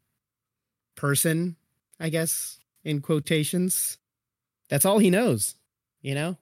person, 0.96 1.56
I 2.00 2.10
guess, 2.10 2.60
in 2.84 3.02
quotations, 3.02 3.98
that's 4.70 4.86
all 4.86 5.00
he 5.00 5.10
knows, 5.10 5.56
you 6.02 6.16
know? 6.16 6.38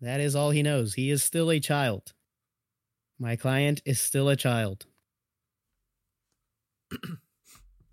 That 0.00 0.20
is 0.20 0.36
all 0.36 0.50
he 0.50 0.62
knows. 0.62 0.94
He 0.94 1.10
is 1.10 1.22
still 1.24 1.50
a 1.50 1.58
child. 1.60 2.12
My 3.18 3.34
client 3.36 3.80
is 3.86 4.00
still 4.00 4.28
a 4.28 4.36
child. 4.36 4.84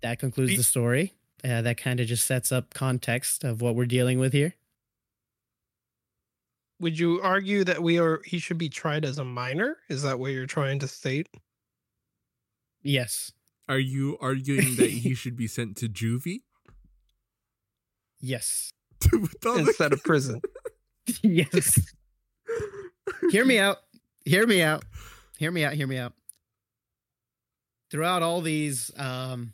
that 0.02 0.18
concludes 0.18 0.52
Be- 0.52 0.56
the 0.58 0.62
story. 0.62 1.14
uh, 1.42 1.62
that 1.62 1.76
kind 1.78 2.00
of 2.00 2.06
just 2.06 2.26
sets 2.26 2.52
up 2.52 2.74
context 2.74 3.42
of 3.44 3.60
what 3.62 3.74
we're 3.74 3.86
dealing 3.86 4.18
with 4.18 4.32
here. 4.32 4.54
Would 6.80 6.98
you 6.98 7.20
argue 7.22 7.64
that 7.64 7.82
we 7.82 7.98
are 7.98 8.20
he 8.24 8.38
should 8.38 8.58
be 8.58 8.68
tried 8.68 9.04
as 9.04 9.18
a 9.18 9.24
minor? 9.24 9.78
Is 9.88 10.02
that 10.02 10.18
what 10.18 10.32
you're 10.32 10.46
trying 10.46 10.80
to 10.80 10.88
state? 10.88 11.28
Yes. 12.82 13.32
Are 13.68 13.78
you 13.78 14.18
arguing 14.20 14.76
that 14.76 14.90
he 14.90 15.14
should 15.14 15.36
be 15.36 15.46
sent 15.46 15.76
to 15.78 15.88
juvie 15.88 16.42
Yes. 18.20 18.72
With 19.12 19.46
all 19.46 19.54
the- 19.54 19.60
Instead 19.60 19.92
of 19.94 20.02
prison. 20.04 20.40
yes. 21.22 21.78
hear 23.30 23.44
me 23.44 23.58
out. 23.58 23.78
Hear 24.24 24.46
me 24.46 24.62
out. 24.62 24.84
Hear 25.38 25.50
me 25.50 25.64
out. 25.64 25.74
Hear 25.74 25.86
me 25.86 25.98
out. 25.98 26.12
Throughout 27.90 28.22
all 28.22 28.40
these, 28.40 28.90
um, 28.96 29.52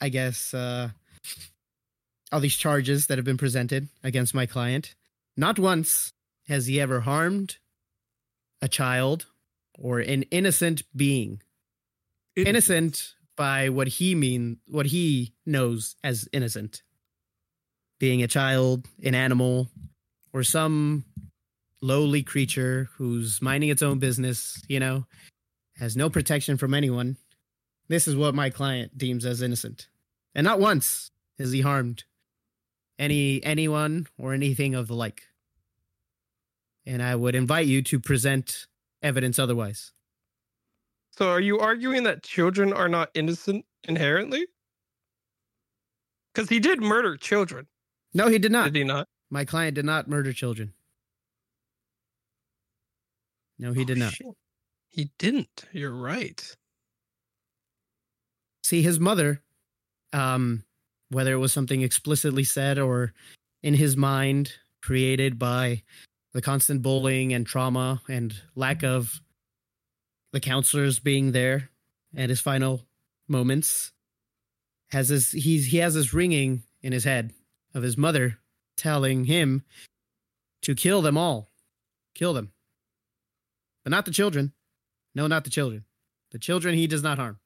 I 0.00 0.08
guess, 0.08 0.54
uh, 0.54 0.90
all 2.32 2.40
these 2.40 2.56
charges 2.56 3.06
that 3.06 3.18
have 3.18 3.24
been 3.24 3.36
presented 3.36 3.88
against 4.02 4.34
my 4.34 4.46
client, 4.46 4.94
not 5.36 5.58
once 5.58 6.12
has 6.48 6.66
he 6.66 6.80
ever 6.80 7.00
harmed 7.00 7.58
a 8.62 8.68
child 8.68 9.26
or 9.78 9.98
an 9.98 10.22
innocent 10.24 10.82
being. 10.94 11.42
Innocent 12.36 13.14
by 13.36 13.68
what 13.68 13.88
he 13.88 14.14
mean, 14.14 14.58
what 14.68 14.86
he 14.86 15.34
knows 15.44 15.96
as 16.04 16.28
innocent. 16.32 16.82
Being 17.98 18.22
a 18.22 18.28
child, 18.28 18.86
an 19.02 19.14
animal, 19.14 19.68
or 20.32 20.42
some 20.42 21.04
lowly 21.82 22.22
creature 22.22 22.88
who's 22.96 23.40
minding 23.40 23.70
its 23.70 23.82
own 23.82 23.98
business, 23.98 24.62
you 24.68 24.78
know, 24.80 25.06
has 25.78 25.96
no 25.96 26.10
protection 26.10 26.56
from 26.56 26.74
anyone. 26.74 27.16
This 27.88 28.06
is 28.06 28.14
what 28.16 28.34
my 28.34 28.50
client 28.50 28.96
deems 28.96 29.24
as 29.24 29.42
innocent. 29.42 29.88
And 30.34 30.44
not 30.44 30.60
once 30.60 31.10
has 31.38 31.52
he 31.52 31.60
harmed 31.62 32.04
any 32.98 33.42
anyone 33.42 34.06
or 34.18 34.34
anything 34.34 34.74
of 34.74 34.86
the 34.86 34.94
like. 34.94 35.22
And 36.86 37.02
I 37.02 37.16
would 37.16 37.34
invite 37.34 37.66
you 37.66 37.82
to 37.82 37.98
present 37.98 38.66
evidence 39.02 39.38
otherwise. 39.38 39.92
So 41.12 41.28
are 41.30 41.40
you 41.40 41.58
arguing 41.58 42.04
that 42.04 42.22
children 42.22 42.72
are 42.72 42.88
not 42.88 43.10
innocent 43.14 43.64
inherently? 43.88 44.46
Because 46.32 46.48
he 46.48 46.60
did 46.60 46.80
murder 46.80 47.16
children, 47.16 47.66
No, 48.14 48.28
he 48.28 48.38
did 48.38 48.52
not. 48.52 48.66
did 48.66 48.76
he 48.76 48.84
not? 48.84 49.08
My 49.30 49.44
client 49.44 49.74
did 49.76 49.84
not 49.84 50.08
murder 50.08 50.32
children. 50.32 50.72
No, 53.58 53.72
he 53.72 53.84
did 53.84 53.98
Oh, 53.98 54.04
not. 54.06 54.12
shit. 54.12 54.26
He 54.88 55.10
didn't. 55.18 55.64
You're 55.72 55.94
right. 55.94 56.56
see 58.62 58.82
his 58.82 59.00
mother 59.00 59.40
um 60.12 60.62
whether 61.08 61.32
it 61.32 61.38
was 61.38 61.52
something 61.52 61.82
explicitly 61.82 62.44
said 62.44 62.78
or 62.78 63.12
in 63.64 63.74
his 63.74 63.96
mind 63.96 64.52
created 64.80 65.38
by 65.40 65.82
the 66.34 66.42
constant 66.42 66.80
bullying 66.82 67.32
and 67.32 67.46
trauma 67.46 68.00
and 68.08 68.34
lack 68.54 68.84
of 68.84 69.20
the 70.32 70.38
counselors 70.40 71.00
being 71.00 71.32
there 71.32 71.70
at 72.16 72.28
his 72.28 72.38
final 72.40 72.86
moments 73.26 73.90
has 74.90 75.08
this 75.08 75.32
he's 75.32 75.66
he 75.66 75.78
has 75.78 75.94
this 75.94 76.12
ringing 76.14 76.62
in 76.82 76.92
his 76.92 77.02
head 77.04 77.32
of 77.74 77.82
his 77.82 77.96
mother 77.96 78.38
telling 78.80 79.24
him 79.24 79.62
to 80.62 80.74
kill 80.74 81.02
them 81.02 81.16
all 81.18 81.50
kill 82.14 82.32
them 82.32 82.52
but 83.84 83.90
not 83.90 84.04
the 84.04 84.10
children 84.10 84.52
no 85.14 85.26
not 85.26 85.44
the 85.44 85.50
children 85.50 85.84
the 86.32 86.38
children 86.38 86.74
he 86.74 86.86
does 86.86 87.02
not 87.02 87.18
harm 87.18 87.38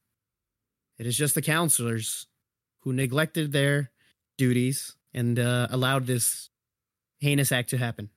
it 0.98 1.06
is 1.06 1.16
just 1.16 1.34
the 1.34 1.42
counselors 1.42 2.26
who 2.80 2.92
neglected 2.92 3.52
their 3.52 3.90
duties 4.38 4.94
and 5.12 5.38
uh, 5.38 5.68
allowed 5.70 6.06
this 6.06 6.50
heinous 7.20 7.52
act 7.52 7.70
to 7.70 7.78
happen. 7.78 8.10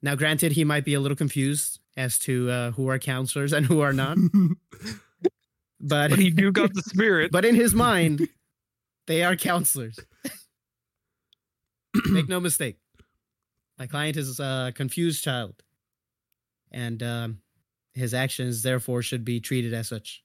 Now, 0.00 0.14
granted, 0.14 0.52
he 0.52 0.64
might 0.64 0.84
be 0.84 0.94
a 0.94 1.00
little 1.00 1.16
confused 1.16 1.80
as 1.96 2.18
to 2.20 2.50
uh, 2.50 2.70
who 2.72 2.88
are 2.88 2.98
counselors 2.98 3.52
and 3.52 3.66
who 3.66 3.80
are 3.80 3.92
not, 3.92 4.16
but 5.80 6.10
But 6.10 6.18
he 6.18 6.30
do 6.30 6.52
got 6.52 6.72
the 6.72 6.82
spirit. 6.82 7.32
but 7.32 7.44
in 7.44 7.56
his 7.56 7.74
mind, 7.74 8.28
they 9.08 9.24
are 9.24 9.34
counselors. 9.34 9.98
Make 12.10 12.28
no 12.28 12.40
mistake. 12.40 12.78
My 13.78 13.86
client 13.86 14.16
is 14.16 14.40
a 14.40 14.72
confused 14.74 15.22
child, 15.22 15.62
and 16.72 17.02
um, 17.02 17.38
his 17.94 18.12
actions 18.14 18.62
therefore 18.62 19.02
should 19.02 19.24
be 19.24 19.40
treated 19.40 19.72
as 19.72 19.88
such. 19.88 20.22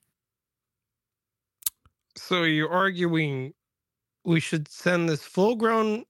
So 2.18 2.44
you're 2.44 2.72
arguing 2.72 3.54
we 4.26 4.40
should 4.40 4.68
send 4.70 5.10
this 5.10 5.24
full 5.24 5.56
grown 5.56 6.06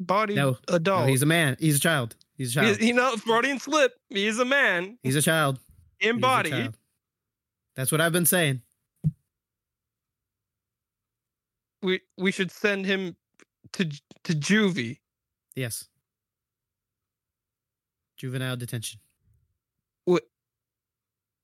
body 0.00 0.34
No, 0.34 0.56
adult. 0.68 1.02
No, 1.02 1.06
he's 1.06 1.22
a 1.22 1.26
man. 1.26 1.56
He's 1.58 1.76
a 1.76 1.80
child. 1.80 2.14
He's 2.36 2.56
a 2.56 2.60
He- 2.60 2.66
child. 2.66 2.80
you 2.82 2.92
know, 2.94 3.16
Freudian 3.16 3.58
slip. 3.58 3.92
He's 4.08 4.38
a 4.38 4.44
man 4.44 4.98
He's 5.02 5.16
a 5.16 5.22
child. 5.22 5.58
He's 5.98 6.08
a 6.08 6.10
embodied. 6.14 6.52
child. 6.52 6.76
That's 7.74 7.90
what 7.92 8.00
I've 8.00 8.12
been 8.12 8.26
saying. 8.26 8.62
We 11.82 12.00
we 12.16 12.32
should 12.32 12.50
send 12.50 12.86
him 12.86 13.16
to 13.74 13.84
to 14.24 14.32
juvie. 14.34 14.98
Yes. 15.56 15.88
Juvenile 18.16 18.56
detention. 18.56 19.00
with 20.06 20.24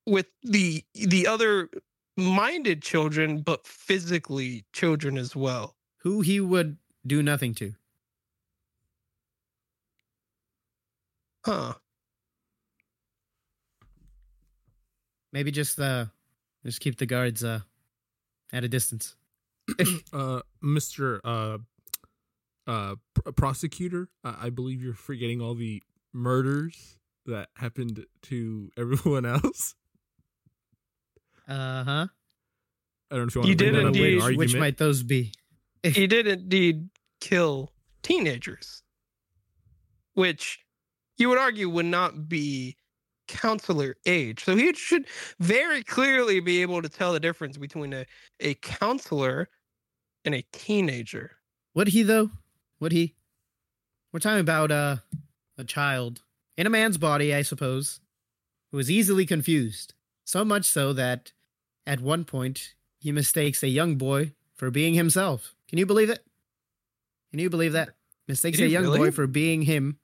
with 0.06 0.26
the 0.42 0.84
the 0.94 1.26
other 1.26 1.68
minded 2.16 2.82
children 2.82 3.40
but 3.42 3.66
physically 3.66 4.64
children 4.72 5.16
as 5.16 5.34
well 5.36 5.76
Who 5.98 6.20
he 6.20 6.40
would 6.40 6.76
do 7.06 7.22
nothing 7.22 7.54
to. 7.54 7.74
huh 11.44 11.74
Maybe 15.32 15.50
just 15.50 15.80
uh 15.80 16.06
just 16.64 16.80
keep 16.80 16.96
the 16.98 17.06
guards 17.06 17.42
uh 17.44 17.60
at 18.52 18.64
a 18.64 18.68
distance. 18.68 19.16
uh, 20.12 20.42
Mr. 20.62 21.20
Uh, 21.24 21.58
uh, 22.66 22.96
pr- 23.14 23.30
prosecutor, 23.32 24.08
uh, 24.24 24.34
I 24.40 24.50
believe 24.50 24.82
you're 24.82 24.94
forgetting 24.94 25.40
all 25.40 25.54
the 25.54 25.82
murders 26.12 26.98
that 27.26 27.48
happened 27.56 28.04
to 28.22 28.70
everyone 28.76 29.26
else. 29.26 29.74
Uh-huh. 31.48 32.06
I 33.10 33.14
don't 33.14 33.20
know 33.20 33.26
if 33.26 33.34
you 33.34 33.40
want 33.40 33.48
You 33.48 33.54
to 33.56 33.64
bring 33.64 33.72
did 33.72 33.74
up 33.74 33.80
in 33.80 33.80
an 33.80 33.86
indeed. 33.94 34.22
Which, 34.22 34.36
which 34.36 34.56
might 34.56 34.78
those 34.78 35.02
be? 35.02 35.32
he 35.82 36.06
did 36.06 36.26
indeed 36.26 36.88
kill 37.20 37.72
teenagers 38.02 38.82
which 40.14 40.58
you 41.18 41.28
would 41.28 41.38
argue 41.38 41.68
would 41.68 41.86
not 41.86 42.28
be 42.28 42.76
counselor 43.28 43.96
age 44.04 44.44
so 44.44 44.56
he 44.56 44.74
should 44.74 45.06
very 45.38 45.82
clearly 45.82 46.40
be 46.40 46.60
able 46.60 46.82
to 46.82 46.88
tell 46.88 47.12
the 47.12 47.20
difference 47.20 47.56
between 47.56 47.92
a, 47.92 48.04
a 48.40 48.54
counselor 48.54 49.48
and 50.24 50.34
a 50.34 50.44
teenager 50.52 51.36
Would 51.74 51.88
he 51.88 52.02
though? 52.02 52.30
Would 52.82 52.90
he? 52.90 53.14
We're 54.12 54.18
talking 54.18 54.40
about 54.40 54.72
uh 54.72 54.96
a 55.56 55.62
child 55.62 56.22
in 56.56 56.66
a 56.66 56.70
man's 56.70 56.98
body, 56.98 57.32
I 57.32 57.42
suppose, 57.42 58.00
who 58.72 58.78
is 58.80 58.90
easily 58.90 59.24
confused. 59.24 59.94
So 60.24 60.44
much 60.44 60.64
so 60.64 60.92
that 60.94 61.30
at 61.86 62.00
one 62.00 62.24
point 62.24 62.74
he 62.98 63.12
mistakes 63.12 63.62
a 63.62 63.68
young 63.68 63.94
boy 63.94 64.32
for 64.56 64.72
being 64.72 64.94
himself. 64.94 65.54
Can 65.68 65.78
you 65.78 65.86
believe 65.86 66.10
it? 66.10 66.26
Can 67.30 67.38
you 67.38 67.48
believe 67.50 67.72
that? 67.74 67.90
Mistakes 68.26 68.58
a 68.58 68.66
young 68.66 68.82
really? 68.82 68.98
boy 68.98 69.10
for 69.12 69.28
being 69.28 69.62
him 69.62 69.98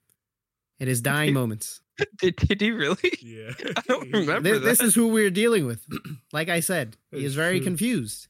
in 0.79 0.87
his 0.87 1.01
dying 1.01 1.33
moments. 1.41 1.81
did, 2.17 2.37
did 2.37 2.61
he 2.61 2.71
really 2.71 3.11
Yeah. 3.21 3.51
I 3.75 3.81
don't 3.89 4.09
remember. 4.13 4.51
Th- 4.51 4.63
this 4.63 4.79
is 4.79 4.95
who 4.95 5.09
we're 5.09 5.31
dealing 5.31 5.65
with. 5.65 5.85
Like 6.31 6.47
I 6.47 6.61
said, 6.61 6.95
he 7.11 7.25
is 7.25 7.35
very 7.35 7.57
true. 7.57 7.65
confused. 7.65 8.27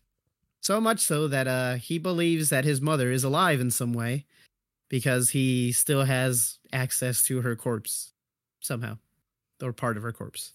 So 0.59 0.81
much 0.81 1.01
so 1.01 1.27
that 1.27 1.47
uh, 1.47 1.75
he 1.75 1.99
believes 1.99 2.49
that 2.49 2.65
his 2.65 2.81
mother 2.81 3.11
is 3.11 3.23
alive 3.23 3.59
in 3.59 3.69
some 3.69 3.93
way 3.93 4.25
because 4.89 5.29
he 5.29 5.71
still 5.71 6.03
has 6.03 6.57
access 6.73 7.23
to 7.23 7.41
her 7.41 7.55
corpse 7.55 8.13
somehow, 8.59 8.97
or 9.61 9.71
part 9.71 9.97
of 9.97 10.03
her 10.03 10.11
corpse. 10.11 10.53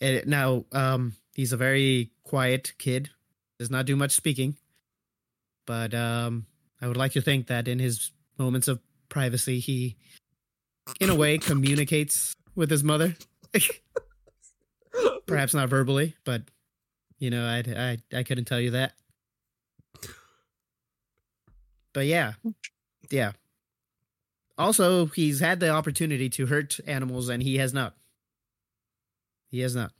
And 0.00 0.26
now, 0.26 0.64
um, 0.72 1.14
he's 1.34 1.52
a 1.52 1.56
very 1.56 2.10
quiet 2.24 2.72
kid, 2.78 3.10
does 3.58 3.70
not 3.70 3.86
do 3.86 3.96
much 3.96 4.12
speaking, 4.12 4.56
but 5.66 5.94
um, 5.94 6.46
I 6.80 6.88
would 6.88 6.96
like 6.96 7.12
to 7.12 7.22
think 7.22 7.48
that 7.48 7.68
in 7.68 7.78
his 7.78 8.12
moments 8.38 8.68
of 8.68 8.80
privacy, 9.08 9.60
he, 9.60 9.96
in 11.00 11.10
a 11.10 11.14
way, 11.14 11.38
communicates 11.38 12.34
with 12.54 12.70
his 12.70 12.84
mother. 12.84 13.16
Perhaps 15.26 15.54
not 15.54 15.68
verbally, 15.68 16.14
but 16.24 16.42
you 17.18 17.30
know, 17.30 17.46
I 17.46 17.62
I 18.12 18.18
I 18.18 18.22
couldn't 18.22 18.44
tell 18.44 18.60
you 18.60 18.72
that. 18.72 18.92
But 21.94 22.04
yeah, 22.06 22.34
yeah. 23.10 23.32
Also, 24.58 25.06
he's 25.06 25.40
had 25.40 25.58
the 25.60 25.70
opportunity 25.70 26.28
to 26.30 26.46
hurt 26.46 26.78
animals, 26.86 27.28
and 27.30 27.42
he 27.42 27.56
has 27.56 27.72
not. 27.72 27.94
He 29.50 29.60
has 29.60 29.74
not. 29.74 29.92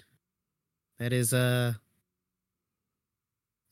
That 0.99 1.13
is 1.13 1.33
uh 1.33 1.75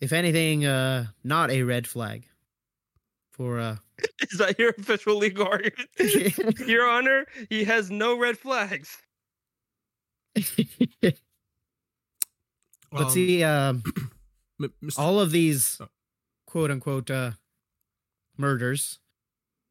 if 0.00 0.12
anything, 0.12 0.64
uh, 0.66 1.06
not 1.22 1.50
a 1.52 1.62
red 1.62 1.86
flag 1.86 2.26
for 3.32 3.58
uh. 3.60 3.76
Is 4.30 4.38
that 4.38 4.58
your 4.58 4.70
official 4.70 5.16
legal 5.16 5.46
argument? 5.46 5.88
Your 6.66 6.88
Honor, 6.88 7.24
he 7.48 7.62
has 7.64 7.88
no 7.90 8.18
red 8.18 8.36
flags. 8.38 8.96
but 11.00 11.14
Um, 12.92 13.10
see, 13.10 13.42
um, 13.44 13.82
M- 14.60 14.72
Mr. 14.82 14.98
all 14.98 15.20
of 15.20 15.30
these 15.30 15.78
Oh. 15.80 15.88
quote 16.46 16.70
unquote 16.72 17.10
uh, 17.10 17.32
murders 18.42 18.98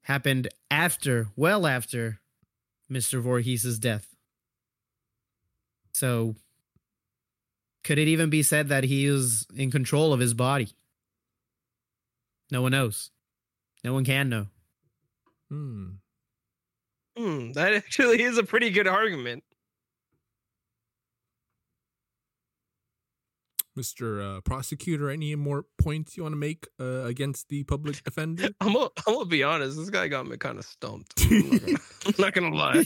happened 0.04 0.48
after, 0.72 1.28
well 1.36 1.68
after 1.68 2.20
Mr. 2.92 3.22
Voorhees' 3.22 3.78
death. 3.78 4.16
So, 5.94 6.36
could 7.84 8.00
it 8.00 8.08
even 8.08 8.30
be 8.30 8.42
said 8.42 8.70
that 8.70 8.86
he 8.86 9.06
is 9.06 9.46
in 9.56 9.70
control 9.70 10.14
of 10.14 10.20
his 10.20 10.34
body? 10.34 10.70
No 12.50 12.62
one 12.62 12.72
knows. 12.72 13.12
No 13.84 13.94
one 13.94 14.06
can 14.06 14.30
know. 14.30 14.48
Hmm. 15.50 15.90
Hmm, 17.18 17.52
that 17.52 17.74
actually 17.76 18.22
is 18.22 18.38
a 18.38 18.44
pretty 18.44 18.70
good 18.70 18.88
argument. 18.88 19.44
Mr. 23.78 24.38
Uh, 24.38 24.42
prosecutor, 24.42 25.10
any 25.10 25.36
more 25.36 25.66
points 25.82 26.18
you 26.18 26.24
want 26.24 26.34
to 26.34 26.38
make 26.38 26.68
uh, 26.80 27.04
against 27.04 27.50
the 27.50 27.64
public 27.64 28.04
defender? 28.04 28.50
I'm 28.60 28.74
gonna, 28.74 28.90
I'm 29.08 29.14
gonna 29.14 29.26
be 29.26 29.44
honest. 29.44 29.78
This 29.78 29.90
guy 29.90 30.08
got 30.08 30.28
me 30.28 30.38
kind 30.38 30.58
of 30.60 30.66
stumped. 30.66 31.14
I'm 31.24 31.50
not 31.50 31.62
gonna, 31.62 31.78
I'm 32.06 32.14
not 32.18 32.34
gonna 32.34 32.56
lie. 32.56 32.86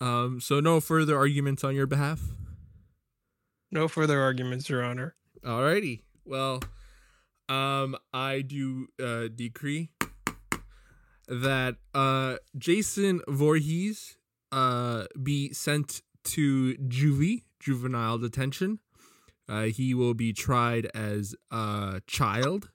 um, 0.00 0.40
so 0.40 0.60
no 0.60 0.80
further 0.80 1.16
arguments 1.16 1.64
on 1.64 1.74
your 1.74 1.86
behalf. 1.86 2.20
No 3.70 3.88
further 3.88 4.20
arguments, 4.20 4.68
Your 4.68 4.84
Honor. 4.84 5.16
Alrighty. 5.44 6.02
Well, 6.24 6.62
um, 7.48 7.96
I 8.12 8.42
do 8.42 8.88
uh, 9.02 9.28
decree 9.34 9.90
that 11.28 11.76
uh, 11.94 12.36
Jason 12.56 13.20
Voorhees 13.28 14.16
uh, 14.52 15.06
be 15.20 15.52
sent 15.52 16.02
to 16.24 16.74
juvie, 16.76 17.42
juvenile 17.60 18.18
detention. 18.18 18.78
Uh, 19.48 19.62
he 19.64 19.94
will 19.94 20.14
be 20.14 20.32
tried 20.32 20.86
as 20.94 21.34
a 21.50 22.00
child. 22.06 22.70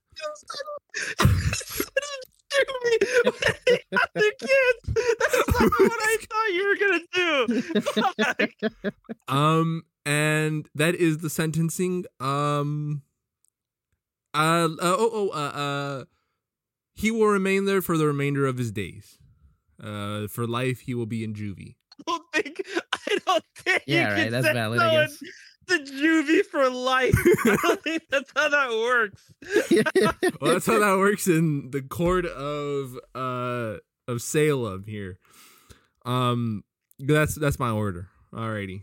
the 4.13 4.34
kids. 4.39 4.93
That's 5.19 5.59
not 5.59 5.72
what 5.80 5.99
I 6.01 6.17
thought 6.30 6.53
you 6.53 6.67
were 6.67 6.78
gonna 6.80 7.03
do. 7.13 7.82
Fuck. 7.82 8.93
Um, 9.28 9.84
and 10.05 10.67
that 10.76 10.95
is 10.95 11.19
the 11.19 11.30
sentencing. 11.30 12.05
Um, 12.19 13.03
uh, 14.34 14.38
uh 14.38 14.78
oh, 14.82 15.09
oh, 15.13 15.30
uh, 15.30 15.57
uh, 15.57 16.05
he 16.93 17.11
will 17.11 17.28
remain 17.28 17.65
there 17.65 17.82
for 17.82 17.97
the 17.97 18.07
remainder 18.07 18.45
of 18.45 18.57
his 18.57 18.72
days. 18.72 19.17
Uh, 19.82 20.28
for 20.28 20.45
life, 20.47 20.82
he 20.82 20.93
will 20.93 21.05
be 21.05 21.24
in 21.24 21.34
juvie. 21.34 21.76
I 22.07 22.11
don't 22.11 22.24
think. 22.34 22.61
I 22.93 23.17
don't 23.26 23.43
think. 23.55 23.84
you 23.88 23.95
yeah, 23.95 24.15
can 24.15 24.17
right. 24.17 24.32
That's 24.32 24.47
valid, 24.53 24.80
I 24.80 24.91
guess. 24.91 25.17
The 25.72 25.91
juvie 25.91 26.45
for 26.45 26.69
life. 26.69 27.15
I 27.45 27.57
don't 27.61 27.84
think 27.84 28.03
that's 28.09 28.32
how 28.36 28.49
that 28.49 28.72
works. 28.72 29.32
well, 30.41 30.53
that's 30.53 30.65
how 30.65 30.80
that 30.80 30.97
works 30.97 31.28
in 31.28 31.72
the 31.72 31.82
court 31.82 32.26
of 32.26 32.99
uh 33.15 33.78
of 34.07 34.22
Salem 34.22 34.84
here. 34.86 35.19
Um, 36.05 36.63
that's 36.99 37.36
that's 37.36 37.59
my 37.59 37.69
order. 37.69 38.09
Alrighty. 38.34 38.82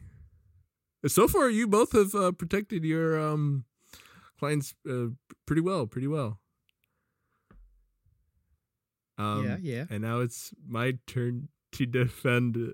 So 1.06 1.28
far, 1.28 1.48
you 1.48 1.68
both 1.68 1.92
have 1.92 2.14
uh, 2.14 2.32
protected 2.32 2.84
your 2.84 3.20
um 3.20 3.64
clients 4.38 4.74
uh, 4.88 5.08
pretty 5.46 5.62
well, 5.62 5.86
pretty 5.86 6.08
well. 6.08 6.40
Um, 9.18 9.44
yeah, 9.44 9.56
yeah. 9.60 9.84
and 9.90 10.02
now 10.02 10.20
it's 10.20 10.54
my 10.66 10.98
turn 11.06 11.48
to 11.72 11.86
defend 11.86 12.72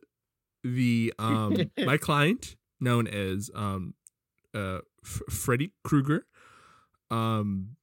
the 0.62 1.12
um 1.19 1.57
my 1.85 1.97
client 1.97 2.57
known 2.81 3.07
as 3.07 3.51
um 3.55 3.95
uh 4.55 4.79
F- 5.05 5.23
Freddy 5.31 5.73
Krueger. 5.83 6.27
Um 7.11 7.77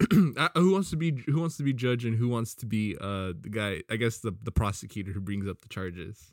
who 0.10 0.72
wants 0.72 0.90
to 0.90 0.96
be 0.96 1.22
who 1.26 1.40
wants 1.40 1.56
to 1.56 1.62
be 1.64 1.72
judge 1.72 2.04
and 2.04 2.16
who 2.16 2.28
wants 2.28 2.54
to 2.56 2.66
be 2.66 2.96
uh 3.00 3.32
the 3.40 3.48
guy 3.50 3.82
I 3.90 3.96
guess 3.96 4.18
the 4.18 4.32
the 4.42 4.52
prosecutor 4.52 5.12
who 5.12 5.20
brings 5.20 5.46
up 5.48 5.60
the 5.60 5.68
charges. 5.68 6.32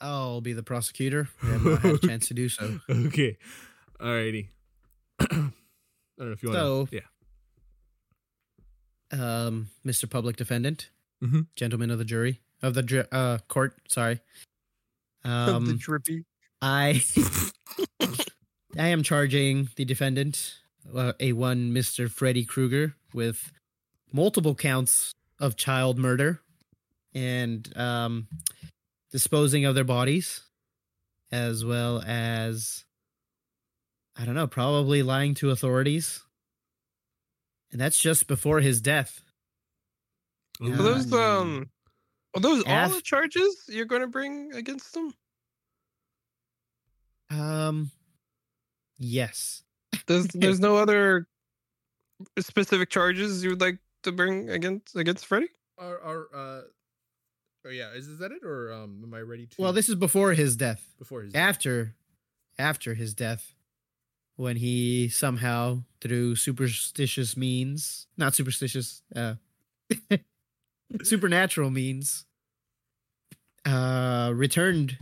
I'll 0.00 0.40
be 0.40 0.52
the 0.52 0.62
prosecutor. 0.62 1.28
I 1.42 1.46
have 1.46 1.64
not 1.64 1.80
had 1.80 1.94
a 1.94 1.98
chance 1.98 2.28
to 2.28 2.34
do 2.34 2.48
so. 2.48 2.78
okay. 2.88 3.36
Alrighty. 4.00 4.48
I 5.20 5.26
don't 5.26 5.52
know 6.18 6.30
if 6.32 6.42
you 6.42 6.50
want 6.50 6.58
So- 6.60 6.86
to 6.86 6.94
yeah. 6.96 7.02
Um, 9.10 9.68
Mr. 9.86 10.08
Public 10.08 10.36
Defendant, 10.36 10.90
Mhm. 11.24 11.46
gentlemen 11.56 11.90
of 11.90 11.98
the 11.98 12.04
jury 12.04 12.40
of 12.62 12.74
the 12.74 13.08
uh 13.12 13.38
court. 13.48 13.74
Sorry. 13.88 14.20
the 15.24 15.30
Um, 15.30 15.76
drippy. 15.78 16.24
I 16.60 17.02
I 18.78 18.88
am 18.88 19.02
charging 19.02 19.68
the 19.76 19.84
defendant, 19.84 20.54
uh, 20.94 21.12
a 21.20 21.32
one 21.32 21.72
Mr. 21.72 22.10
Freddy 22.10 22.44
Krueger, 22.44 22.94
with 23.12 23.52
multiple 24.12 24.54
counts 24.54 25.14
of 25.38 25.56
child 25.56 25.98
murder 25.98 26.40
and 27.14 27.76
um, 27.76 28.28
disposing 29.10 29.64
of 29.64 29.74
their 29.74 29.84
bodies, 29.84 30.42
as 31.30 31.64
well 31.64 32.02
as 32.06 32.84
I 34.16 34.24
don't 34.24 34.34
know, 34.34 34.48
probably 34.48 35.02
lying 35.02 35.34
to 35.34 35.50
authorities. 35.50 36.22
And 37.70 37.80
that's 37.80 38.00
just 38.00 38.26
before 38.26 38.60
his 38.60 38.80
death. 38.80 39.22
Are 40.60 40.70
those 40.70 41.12
um? 41.12 41.70
Are 42.34 42.40
those 42.40 42.64
all 42.64 42.86
Af- 42.86 42.94
the 42.94 43.02
charges 43.02 43.64
you're 43.68 43.86
going 43.86 44.02
to 44.02 44.08
bring 44.08 44.52
against 44.54 44.92
them? 44.94 45.14
Um, 47.30 47.90
yes. 48.98 49.62
There's 50.06 50.26
there's 50.28 50.60
no 50.60 50.76
other 50.76 51.26
specific 52.38 52.90
charges 52.90 53.42
you 53.42 53.50
would 53.50 53.60
like 53.60 53.78
to 54.02 54.12
bring 54.12 54.50
against 54.50 54.94
against 54.96 55.26
Freddy? 55.26 55.48
Are 55.78 56.00
are 56.00 56.28
uh 56.34 56.60
oh 57.66 57.70
yeah, 57.70 57.92
is, 57.92 58.06
is 58.08 58.18
that 58.18 58.32
it 58.32 58.44
or 58.44 58.72
um 58.72 59.00
am 59.04 59.14
I 59.14 59.20
ready 59.20 59.46
to 59.46 59.62
Well, 59.62 59.72
this 59.72 59.88
is 59.88 59.94
before 59.94 60.32
his 60.32 60.56
death. 60.56 60.86
before 60.98 61.22
his 61.22 61.34
after 61.34 61.94
after 62.58 62.94
his 62.94 63.14
death 63.14 63.54
when 64.36 64.56
he 64.56 65.08
somehow 65.08 65.82
through 66.00 66.36
superstitious 66.36 67.36
means 67.36 68.06
not 68.16 68.34
superstitious 68.34 69.02
uh 69.16 69.34
supernatural 71.02 71.70
means 71.70 72.24
uh 73.64 74.32
returned 74.34 74.98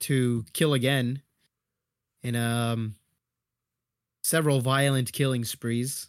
to 0.00 0.44
kill 0.52 0.72
again 0.74 1.22
in 2.26 2.36
um 2.36 2.94
several 4.22 4.60
violent 4.60 5.12
killing 5.12 5.44
sprees 5.44 6.08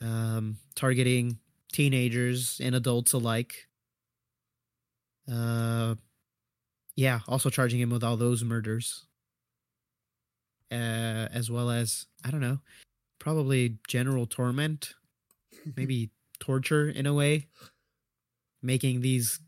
um 0.00 0.56
targeting 0.74 1.38
teenagers 1.72 2.60
and 2.62 2.74
adults 2.74 3.12
alike 3.12 3.68
uh 5.30 5.94
yeah, 6.96 7.20
also 7.26 7.50
charging 7.50 7.80
him 7.80 7.90
with 7.90 8.04
all 8.04 8.16
those 8.16 8.44
murders. 8.44 9.06
Uh, 10.70 11.28
as 11.32 11.50
well 11.50 11.70
as, 11.70 12.06
I 12.24 12.30
don't 12.30 12.40
know, 12.40 12.58
probably 13.18 13.78
general 13.86 14.26
torment, 14.26 14.94
maybe 15.76 16.10
torture 16.40 16.88
in 16.88 17.06
a 17.06 17.14
way, 17.14 17.46
making 18.62 19.02
these 19.02 19.40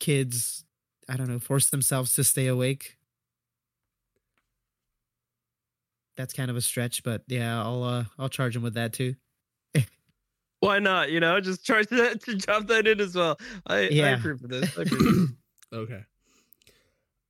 kids, 0.00 0.64
I 1.08 1.16
don't 1.16 1.28
know, 1.28 1.38
force 1.38 1.70
themselves 1.70 2.14
to 2.16 2.24
stay 2.24 2.46
awake. 2.46 2.97
That's 6.18 6.34
kind 6.34 6.50
of 6.50 6.56
a 6.56 6.60
stretch, 6.60 7.02
but 7.04 7.22
yeah, 7.28 7.62
I'll 7.62 7.82
uh, 7.84 8.04
I'll 8.18 8.28
charge 8.28 8.54
him 8.56 8.62
with 8.62 8.74
that 8.74 8.92
too. 8.92 9.14
Why 10.60 10.80
not? 10.80 11.10
You 11.12 11.20
know, 11.20 11.40
just 11.40 11.64
charge 11.64 11.86
that 11.90 12.22
to 12.24 12.34
drop 12.34 12.66
that 12.66 12.86
in 12.88 13.00
as 13.00 13.14
well. 13.14 13.38
I, 13.66 13.76
I 13.76 13.88
Yeah. 13.88 14.16
approve 14.18 14.42
of 14.42 14.50
this. 14.50 14.76
I 14.76 14.82
approve 14.82 15.06
of 15.06 15.14
this. 15.14 15.30
Okay. 15.72 16.04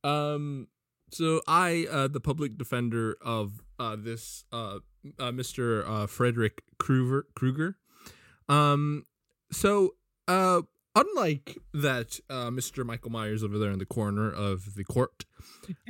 Um 0.03 0.67
so 1.11 1.41
I 1.47 1.85
uh 1.89 2.07
the 2.07 2.19
public 2.19 2.57
defender 2.57 3.15
of 3.21 3.61
uh 3.79 3.95
this 3.97 4.43
uh, 4.51 4.79
uh 5.19 5.31
Mr. 5.31 5.87
uh 5.87 6.07
Frederick 6.07 6.63
Krueger 6.79 7.27
Krueger. 7.35 7.77
Um 8.47 9.03
so 9.51 9.95
uh 10.27 10.61
unlike 10.95 11.57
that 11.73 12.19
uh 12.29 12.49
Mr. 12.49 12.83
Michael 12.85 13.11
Myers 13.11 13.43
over 13.43 13.57
there 13.59 13.71
in 13.71 13.77
the 13.79 13.85
corner 13.85 14.31
of 14.31 14.73
the 14.75 14.83
court, 14.83 15.25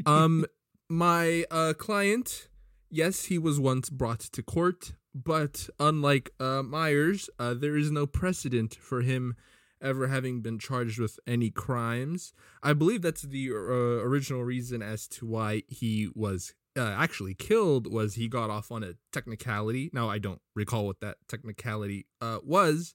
um 0.05 0.45
my 0.89 1.45
uh 1.51 1.73
client 1.77 2.48
yes, 2.89 3.25
he 3.25 3.37
was 3.37 3.59
once 3.59 3.89
brought 3.89 4.19
to 4.19 4.43
court, 4.43 4.93
but 5.13 5.69
unlike 5.79 6.31
uh 6.39 6.63
Myers, 6.63 7.29
uh 7.39 7.53
there 7.53 7.77
is 7.77 7.91
no 7.91 8.05
precedent 8.07 8.75
for 8.75 9.01
him 9.01 9.35
ever 9.81 10.07
having 10.07 10.41
been 10.41 10.59
charged 10.59 10.99
with 10.99 11.19
any 11.25 11.49
crimes. 11.49 12.33
I 12.61 12.73
believe 12.73 13.01
that's 13.01 13.21
the 13.21 13.49
uh, 13.49 13.53
original 13.53 14.43
reason 14.43 14.81
as 14.81 15.07
to 15.09 15.25
why 15.25 15.63
he 15.67 16.09
was 16.13 16.53
uh, 16.77 16.81
actually 16.97 17.33
killed 17.33 17.91
was 17.91 18.15
he 18.15 18.27
got 18.27 18.49
off 18.49 18.71
on 18.71 18.83
a 18.83 18.93
technicality. 19.13 19.89
Now 19.93 20.09
I 20.09 20.17
don't 20.19 20.41
recall 20.55 20.85
what 20.85 20.99
that 20.99 21.17
technicality 21.27 22.05
uh, 22.21 22.39
was. 22.43 22.93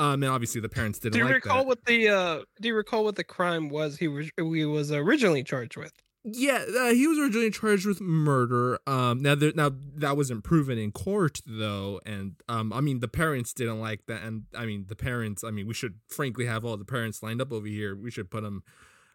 Um, 0.00 0.22
and 0.22 0.32
obviously 0.32 0.60
the 0.60 0.68
parents 0.68 0.98
didn't 0.98 1.12
Do 1.12 1.18
you 1.20 1.24
like 1.26 1.34
recall 1.34 1.58
that. 1.58 1.66
what 1.66 1.84
the 1.84 2.08
uh 2.08 2.40
do 2.60 2.68
you 2.68 2.74
recall 2.74 3.04
what 3.04 3.16
the 3.16 3.24
crime 3.24 3.68
was 3.68 3.98
he 3.98 4.08
was 4.08 4.30
he 4.36 4.64
was 4.64 4.90
originally 4.90 5.44
charged 5.44 5.76
with? 5.76 5.92
Yeah, 6.22 6.64
uh, 6.78 6.90
he 6.90 7.06
was 7.06 7.18
originally 7.18 7.50
charged 7.50 7.86
with 7.86 8.00
murder. 8.00 8.78
Um, 8.86 9.22
now 9.22 9.34
there, 9.34 9.52
now 9.54 9.70
that 9.96 10.16
wasn't 10.18 10.44
proven 10.44 10.76
in 10.76 10.92
court 10.92 11.40
though, 11.46 12.00
and 12.04 12.34
um, 12.46 12.72
I 12.74 12.82
mean 12.82 13.00
the 13.00 13.08
parents 13.08 13.54
didn't 13.54 13.80
like 13.80 14.04
that, 14.06 14.22
and 14.22 14.44
I 14.54 14.66
mean 14.66 14.84
the 14.88 14.96
parents. 14.96 15.42
I 15.44 15.50
mean 15.50 15.66
we 15.66 15.72
should 15.72 15.94
frankly 16.08 16.44
have 16.44 16.64
all 16.64 16.76
the 16.76 16.84
parents 16.84 17.22
lined 17.22 17.40
up 17.40 17.52
over 17.52 17.66
here. 17.66 17.96
We 17.96 18.10
should 18.10 18.30
put 18.30 18.42
them. 18.42 18.62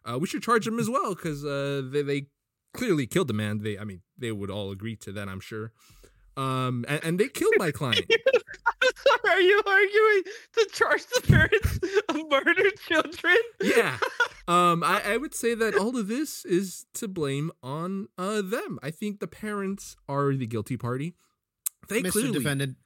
Uh, 0.04 0.18
we 0.18 0.26
should 0.26 0.42
charge 0.42 0.64
them 0.64 0.80
as 0.80 0.90
well 0.90 1.14
because 1.14 1.44
uh, 1.44 1.82
they 1.88 2.02
they 2.02 2.26
clearly 2.76 3.06
killed 3.06 3.28
the 3.28 3.34
man. 3.34 3.58
They, 3.58 3.78
I 3.78 3.84
mean, 3.84 4.02
they 4.18 4.32
would 4.32 4.50
all 4.50 4.70
agree 4.70 4.96
to 4.96 5.12
that, 5.12 5.28
I'm 5.28 5.40
sure. 5.40 5.72
Um, 6.36 6.84
and, 6.88 7.04
and 7.04 7.20
they 7.20 7.28
killed 7.28 7.54
my 7.56 7.70
client. 7.70 8.04
Are 9.30 9.40
you 9.40 9.62
arguing 9.66 10.22
to 10.54 10.68
charge 10.72 11.02
the 11.06 11.22
parents 11.26 11.78
of 12.08 12.16
murdered 12.30 12.78
children? 12.86 13.36
yeah. 13.62 13.98
Um, 14.48 14.84
I, 14.84 15.02
I 15.04 15.16
would 15.16 15.34
say 15.34 15.56
that 15.56 15.74
all 15.74 15.96
of 15.96 16.06
this 16.06 16.44
is 16.44 16.86
to 16.94 17.08
blame 17.08 17.50
on 17.64 18.06
uh 18.16 18.42
them. 18.42 18.78
I 18.80 18.92
think 18.92 19.18
the 19.18 19.26
parents 19.26 19.96
are 20.08 20.36
the 20.36 20.46
guilty 20.46 20.76
party. 20.76 21.16
They 21.88 22.00
Mr. 22.00 22.12
clearly 22.12 22.32
Defendant, 22.32 22.76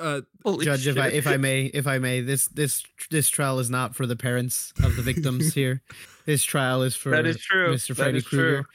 uh 0.00 0.22
Holy 0.44 0.64
Judge, 0.64 0.88
if 0.88 0.98
I 0.98 1.10
if 1.10 1.28
I 1.28 1.36
may, 1.36 1.66
if 1.66 1.86
I 1.86 1.98
may, 1.98 2.20
this 2.20 2.48
this 2.48 2.82
this 3.12 3.28
trial 3.28 3.60
is 3.60 3.70
not 3.70 3.94
for 3.94 4.06
the 4.06 4.16
parents 4.16 4.72
of 4.82 4.96
the 4.96 5.02
victims 5.02 5.54
here. 5.60 5.82
This 6.26 6.42
trial 6.42 6.82
is 6.82 6.96
for 6.96 7.10
That 7.10 7.26
is 7.26 7.38
true. 7.38 7.72
Mr. 7.72 7.88
That 7.88 7.94
Freddy 7.94 8.18
is. 8.18 8.26
Krueger, 8.26 8.66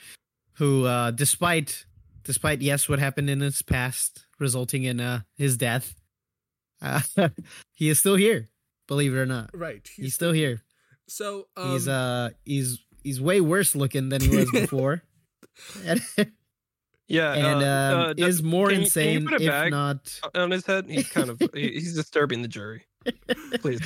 who, 0.54 0.86
uh, 0.86 1.12
despite 1.12 1.86
despite 2.24 2.62
yes, 2.62 2.88
what 2.90 3.00
happened 3.00 3.30
in 3.30 3.40
his 3.42 3.62
past, 3.62 4.26
resulting 4.40 4.84
in 4.84 5.00
uh, 5.00 5.22
his 5.38 5.58
death, 5.58 5.96
uh, 6.82 7.02
he 7.74 7.90
is 7.90 8.00
still 8.00 8.16
here. 8.16 8.48
Believe 8.88 9.14
it 9.14 9.18
or 9.18 9.26
not, 9.26 9.52
right. 9.54 9.88
he's, 9.96 10.16
still 10.16 10.32
here. 10.32 10.64
so 11.08 11.48
um, 11.56 11.72
he's 11.74 11.88
uh 11.88 12.30
he's 12.44 12.80
he's 13.04 13.22
way 13.22 13.40
worse 13.40 13.76
looking 13.76 14.10
than 14.10 14.20
he 14.22 14.36
was 14.36 14.50
before, 14.52 15.04
and, 15.86 16.02
yeah, 17.08 17.34
and 17.34 17.64
uh, 17.64 17.98
um, 17.98 18.10
uh, 18.10 18.14
is 18.28 18.42
more 18.42 18.70
can 18.70 18.82
you- 18.82 18.90
can 18.90 19.04
you 19.04 19.10
insane 19.10 19.26
put 19.26 19.34
it 19.36 19.42
if 19.44 19.50
back? 19.52 19.70
not 19.72 20.20
on 20.34 20.50
his 20.52 20.66
head. 20.66 20.86
He's 20.90 21.08
kind 21.08 21.30
of 21.30 21.40
he's 21.54 21.94
disturbing 21.96 22.42
the 22.42 22.48
jury. 22.48 22.86
Please. 23.60 23.80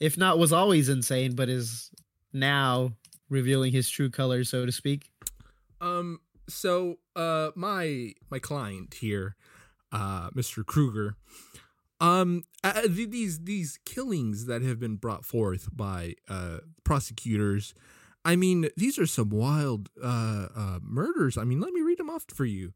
if 0.00 0.16
not 0.16 0.38
was 0.38 0.52
always 0.52 0.88
insane, 0.88 1.34
but 1.34 1.48
is 1.50 1.90
now 2.32 2.92
revealing 3.28 3.72
his 3.72 3.88
true 3.88 4.08
colors, 4.10 4.48
so 4.48 4.64
to 4.64 4.72
speak. 4.72 5.10
Um. 5.82 6.20
So, 6.48 6.98
uh, 7.16 7.50
my 7.54 8.14
my 8.30 8.38
client 8.38 8.94
here, 8.94 9.36
uh, 9.92 10.30
Mr. 10.30 10.64
Krueger, 10.64 11.16
um, 12.00 12.44
uh, 12.64 12.82
these 12.88 13.44
these 13.44 13.78
killings 13.84 14.46
that 14.46 14.62
have 14.62 14.80
been 14.80 14.96
brought 14.96 15.24
forth 15.24 15.68
by 15.74 16.14
uh 16.28 16.58
prosecutors, 16.84 17.74
I 18.24 18.36
mean, 18.36 18.68
these 18.76 18.98
are 18.98 19.06
some 19.06 19.30
wild 19.30 19.88
uh, 20.02 20.48
uh 20.54 20.78
murders. 20.82 21.38
I 21.38 21.44
mean, 21.44 21.60
let 21.60 21.72
me 21.72 21.80
read 21.80 21.98
them 21.98 22.10
off 22.10 22.24
for 22.28 22.44
you. 22.44 22.72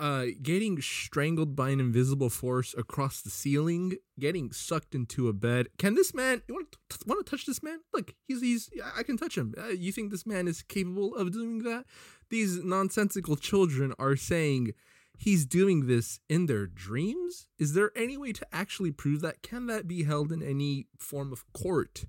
Uh, 0.00 0.26
getting 0.42 0.80
strangled 0.80 1.54
by 1.54 1.70
an 1.70 1.78
invisible 1.78 2.28
force 2.28 2.74
across 2.76 3.22
the 3.22 3.30
ceiling, 3.30 3.96
getting 4.18 4.50
sucked 4.50 4.92
into 4.92 5.28
a 5.28 5.32
bed. 5.32 5.68
Can 5.78 5.94
this 5.94 6.12
man? 6.12 6.42
You 6.48 6.54
want 6.54 6.72
to 6.72 6.98
want 7.06 7.24
to 7.24 7.30
touch 7.30 7.46
this 7.46 7.62
man? 7.62 7.78
Look, 7.92 8.12
he's 8.26 8.40
he's. 8.40 8.70
I 8.96 9.04
can 9.04 9.16
touch 9.16 9.38
him. 9.38 9.54
Uh, 9.56 9.68
you 9.68 9.92
think 9.92 10.10
this 10.10 10.26
man 10.26 10.48
is 10.48 10.62
capable 10.62 11.14
of 11.14 11.32
doing 11.32 11.62
that? 11.62 11.84
These 12.28 12.64
nonsensical 12.64 13.36
children 13.36 13.94
are 13.96 14.16
saying 14.16 14.72
he's 15.16 15.46
doing 15.46 15.86
this 15.86 16.18
in 16.28 16.46
their 16.46 16.66
dreams. 16.66 17.46
Is 17.58 17.74
there 17.74 17.92
any 17.94 18.16
way 18.16 18.32
to 18.32 18.46
actually 18.52 18.90
prove 18.90 19.20
that? 19.20 19.42
Can 19.42 19.66
that 19.66 19.86
be 19.86 20.02
held 20.02 20.32
in 20.32 20.42
any 20.42 20.88
form 20.98 21.32
of 21.32 21.44
court? 21.52 22.04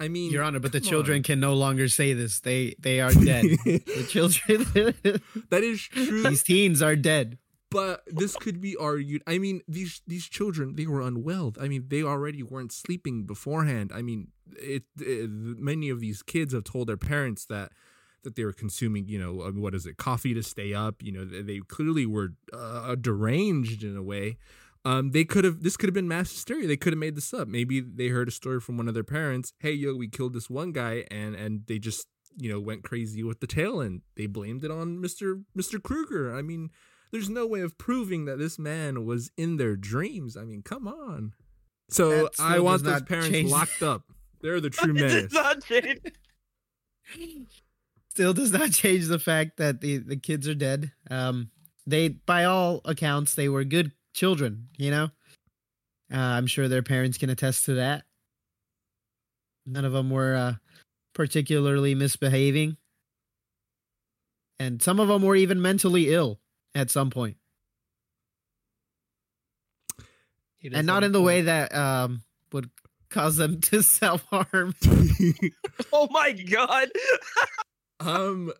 I 0.00 0.08
mean, 0.08 0.30
Your 0.32 0.42
Honor, 0.42 0.60
but 0.60 0.72
the 0.72 0.80
children 0.80 1.18
on. 1.18 1.22
can 1.22 1.40
no 1.40 1.54
longer 1.54 1.88
say 1.88 2.12
this. 2.12 2.40
They 2.40 2.74
they 2.78 3.00
are 3.00 3.12
dead. 3.30 3.44
the 3.64 4.06
children, 4.08 4.64
that 5.50 5.62
is 5.64 5.80
true. 5.82 6.22
these 6.22 6.42
teens 6.42 6.82
are 6.82 6.96
dead. 6.96 7.38
but 7.70 8.02
this 8.06 8.34
could 8.36 8.62
be 8.62 8.74
argued 8.76 9.22
i 9.26 9.36
mean 9.36 9.60
these 9.68 10.00
these 10.06 10.26
children 10.26 10.74
they 10.76 10.86
were 10.86 11.02
unwell 11.02 11.52
i 11.60 11.68
mean 11.68 11.84
they 11.88 12.02
already 12.02 12.42
weren't 12.42 12.72
sleeping 12.72 13.24
beforehand 13.26 13.92
i 13.94 14.00
mean 14.00 14.28
it, 14.56 14.84
it 14.98 15.28
many 15.28 15.90
of 15.90 16.00
these 16.00 16.22
kids 16.22 16.54
have 16.54 16.64
told 16.64 16.88
their 16.88 16.96
parents 16.96 17.44
that 17.44 17.68
that 18.24 18.36
they 18.36 18.44
were 18.48 18.54
consuming 18.54 19.06
you 19.06 19.18
know 19.18 19.32
what 19.64 19.74
is 19.74 19.84
it 19.84 19.98
coffee 19.98 20.32
to 20.32 20.42
stay 20.42 20.72
up 20.72 21.02
you 21.02 21.12
know 21.12 21.26
they, 21.26 21.42
they 21.42 21.58
clearly 21.68 22.06
were 22.06 22.30
uh, 22.54 22.94
deranged 22.94 23.84
in 23.84 23.94
a 23.96 24.02
way 24.02 24.38
um 24.88 25.10
they 25.10 25.24
could 25.24 25.44
have 25.44 25.62
this 25.62 25.76
could 25.76 25.88
have 25.88 25.94
been 25.94 26.08
mass 26.08 26.30
hysteria 26.30 26.66
they 26.66 26.76
could 26.76 26.92
have 26.92 26.98
made 26.98 27.16
this 27.16 27.32
up 27.34 27.46
maybe 27.48 27.80
they 27.80 28.08
heard 28.08 28.28
a 28.28 28.30
story 28.32 28.60
from 28.60 28.76
one 28.76 28.88
of 28.88 28.94
their 28.94 29.04
parents 29.04 29.52
hey 29.60 29.72
yo 29.72 29.94
we 29.94 30.08
killed 30.08 30.32
this 30.34 30.48
one 30.50 30.72
guy 30.72 31.04
and 31.10 31.34
and 31.34 31.62
they 31.66 31.78
just 31.78 32.06
you 32.36 32.48
know 32.50 32.60
went 32.60 32.82
crazy 32.84 33.22
with 33.22 33.40
the 33.40 33.46
tale 33.46 33.80
and 33.80 34.02
they 34.16 34.26
blamed 34.26 34.62
it 34.64 34.70
on 34.70 34.98
mr 34.98 35.42
mr 35.56 35.82
krueger 35.82 36.34
i 36.34 36.42
mean 36.42 36.70
there's 37.10 37.30
no 37.30 37.46
way 37.46 37.60
of 37.60 37.78
proving 37.78 38.26
that 38.26 38.38
this 38.38 38.58
man 38.58 39.06
was 39.06 39.30
in 39.38 39.56
their 39.56 39.76
dreams. 39.76 40.36
I 40.36 40.44
mean, 40.44 40.60
come 40.60 40.86
on. 40.86 41.32
So 41.88 42.28
I 42.38 42.58
want 42.60 42.84
those 42.84 43.00
parents 43.00 43.30
change- 43.30 43.50
locked 43.50 43.82
up. 43.82 44.02
They're 44.42 44.60
the 44.60 44.68
true 44.78 44.90
It 44.90 45.00
menace. 45.00 45.22
does 45.22 45.32
not 45.32 45.64
change. 45.64 46.00
Still 48.10 48.34
does 48.34 48.52
not 48.52 48.72
change 48.72 49.06
the 49.06 49.18
fact 49.18 49.56
that 49.56 49.80
the 49.80 49.96
the 49.96 50.16
kids 50.18 50.46
are 50.48 50.54
dead. 50.54 50.92
Um, 51.10 51.50
they 51.86 52.08
by 52.08 52.44
all 52.44 52.82
accounts 52.84 53.34
they 53.34 53.48
were 53.48 53.64
good 53.64 53.92
children. 54.14 54.68
You 54.76 54.90
know, 54.90 55.04
uh, 56.12 56.16
I'm 56.16 56.46
sure 56.46 56.68
their 56.68 56.82
parents 56.82 57.18
can 57.18 57.30
attest 57.30 57.64
to 57.66 57.74
that. 57.74 58.04
None 59.66 59.84
of 59.84 59.92
them 59.92 60.10
were 60.10 60.34
uh, 60.34 60.54
particularly 61.14 61.94
misbehaving, 61.94 62.76
and 64.58 64.82
some 64.82 64.98
of 65.00 65.08
them 65.08 65.22
were 65.22 65.36
even 65.36 65.60
mentally 65.60 66.12
ill 66.12 66.40
at 66.74 66.90
some 66.90 67.10
point. 67.10 67.36
And 70.72 70.86
not 70.86 71.04
in 71.04 71.12
the 71.12 71.20
a 71.20 71.22
way 71.22 71.42
that 71.42 71.74
um 71.74 72.22
would 72.52 72.68
cause 73.10 73.36
them 73.36 73.60
to 73.62 73.82
self 73.82 74.24
harm. 74.30 74.74
Oh 75.92 76.08
my 76.10 76.32
god. 76.32 76.88
um 78.00 78.52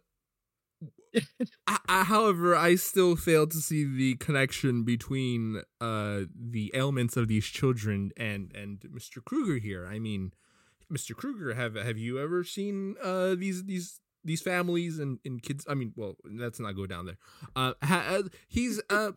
I, 1.67 1.79
I, 1.89 2.05
however, 2.05 2.55
I 2.55 2.75
still 2.77 3.17
fail 3.17 3.47
to 3.47 3.59
see 3.59 3.85
the 3.85 4.15
connection 4.17 4.85
between 4.85 5.63
uh 5.81 6.21
the 6.35 6.71
ailments 6.75 7.17
of 7.17 7.29
these 7.29 7.47
children 7.47 8.11
and 8.17 8.53
and 8.55 8.81
Mr. 8.81 9.25
Krueger 9.25 9.59
here. 9.59 9.87
I 9.87 9.99
mean, 9.99 10.33
Mr. 10.93 11.15
Krueger, 11.15 11.55
have 11.55 11.75
have 11.75 11.99
you 11.99 12.19
ever 12.19 12.45
seen 12.45 12.97
uh 13.03 13.35
these 13.35 13.65
these 13.65 14.01
these 14.25 14.43
families 14.43 14.99
and, 14.99 15.19
and 15.25 15.43
kids? 15.43 15.65
I 15.69 15.75
mean, 15.75 15.93
well, 15.97 16.17
let's 16.25 16.61
not 16.61 16.73
go 16.73 16.87
down 16.87 17.07
there. 17.07 17.19
Uh, 17.57 17.75
ha, 17.83 18.05
uh 18.09 18.23
he's 18.49 18.81
uh 18.91 19.13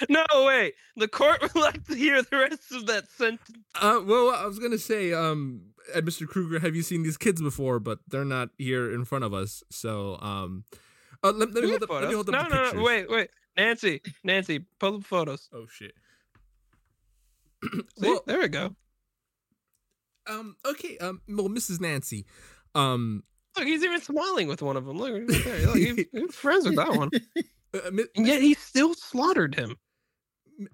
No, 0.08 0.24
wait. 0.46 0.74
The 0.96 1.08
court 1.08 1.42
would 1.42 1.54
like 1.54 1.86
to 1.86 1.94
hear 1.94 2.22
the 2.22 2.36
rest 2.36 2.72
of 2.72 2.86
that 2.86 3.10
sentence. 3.10 3.58
Uh, 3.74 4.00
well, 4.04 4.30
I 4.30 4.46
was 4.46 4.58
gonna 4.58 4.78
say, 4.78 5.12
um, 5.12 5.62
Mr. 5.96 6.26
Krueger, 6.26 6.58
have 6.60 6.74
you 6.74 6.82
seen 6.82 7.02
these 7.02 7.16
kids 7.16 7.40
before? 7.40 7.78
But 7.78 8.00
they're 8.08 8.24
not 8.24 8.50
here 8.58 8.92
in 8.92 9.04
front 9.04 9.24
of 9.24 9.34
us. 9.34 9.62
So, 9.70 10.18
um, 10.20 10.64
uh, 11.24 11.32
let, 11.32 11.52
let 11.54 11.64
me 11.64 11.70
hold 11.70 11.82
up. 11.82 11.90
Let 11.90 12.08
me 12.08 12.14
hold 12.14 12.28
up 12.28 12.32
no, 12.34 12.42
the 12.42 12.48
no, 12.48 12.62
pictures. 12.62 12.74
no, 12.78 12.82
wait, 12.82 13.10
wait. 13.10 13.30
Nancy, 13.56 14.00
Nancy, 14.24 14.64
pull 14.78 14.96
up 14.96 15.04
photos. 15.04 15.48
Oh 15.52 15.66
shit. 15.70 15.92
See, 17.64 17.80
well, 18.08 18.22
there 18.26 18.40
we 18.40 18.48
go. 18.48 18.74
um, 20.28 20.56
okay, 20.66 20.98
um, 20.98 21.20
well, 21.28 21.48
Mrs. 21.48 21.80
Nancy, 21.80 22.26
um, 22.74 23.22
Look, 23.56 23.66
he's 23.66 23.84
even 23.84 24.00
smiling 24.00 24.48
with 24.48 24.62
one 24.62 24.76
of 24.76 24.86
them. 24.86 24.96
Look, 24.98 25.12
right 25.12 25.44
there. 25.44 25.66
Look, 25.66 25.76
he- 25.76 26.06
he's 26.12 26.34
friends 26.34 26.64
with 26.64 26.76
that 26.76 26.94
one. 26.96 27.10
uh, 27.74 27.90
mi- 27.92 28.04
And 28.16 28.26
yet 28.26 28.40
he 28.40 28.54
still 28.54 28.94
slaughtered 28.94 29.54
him. 29.54 29.76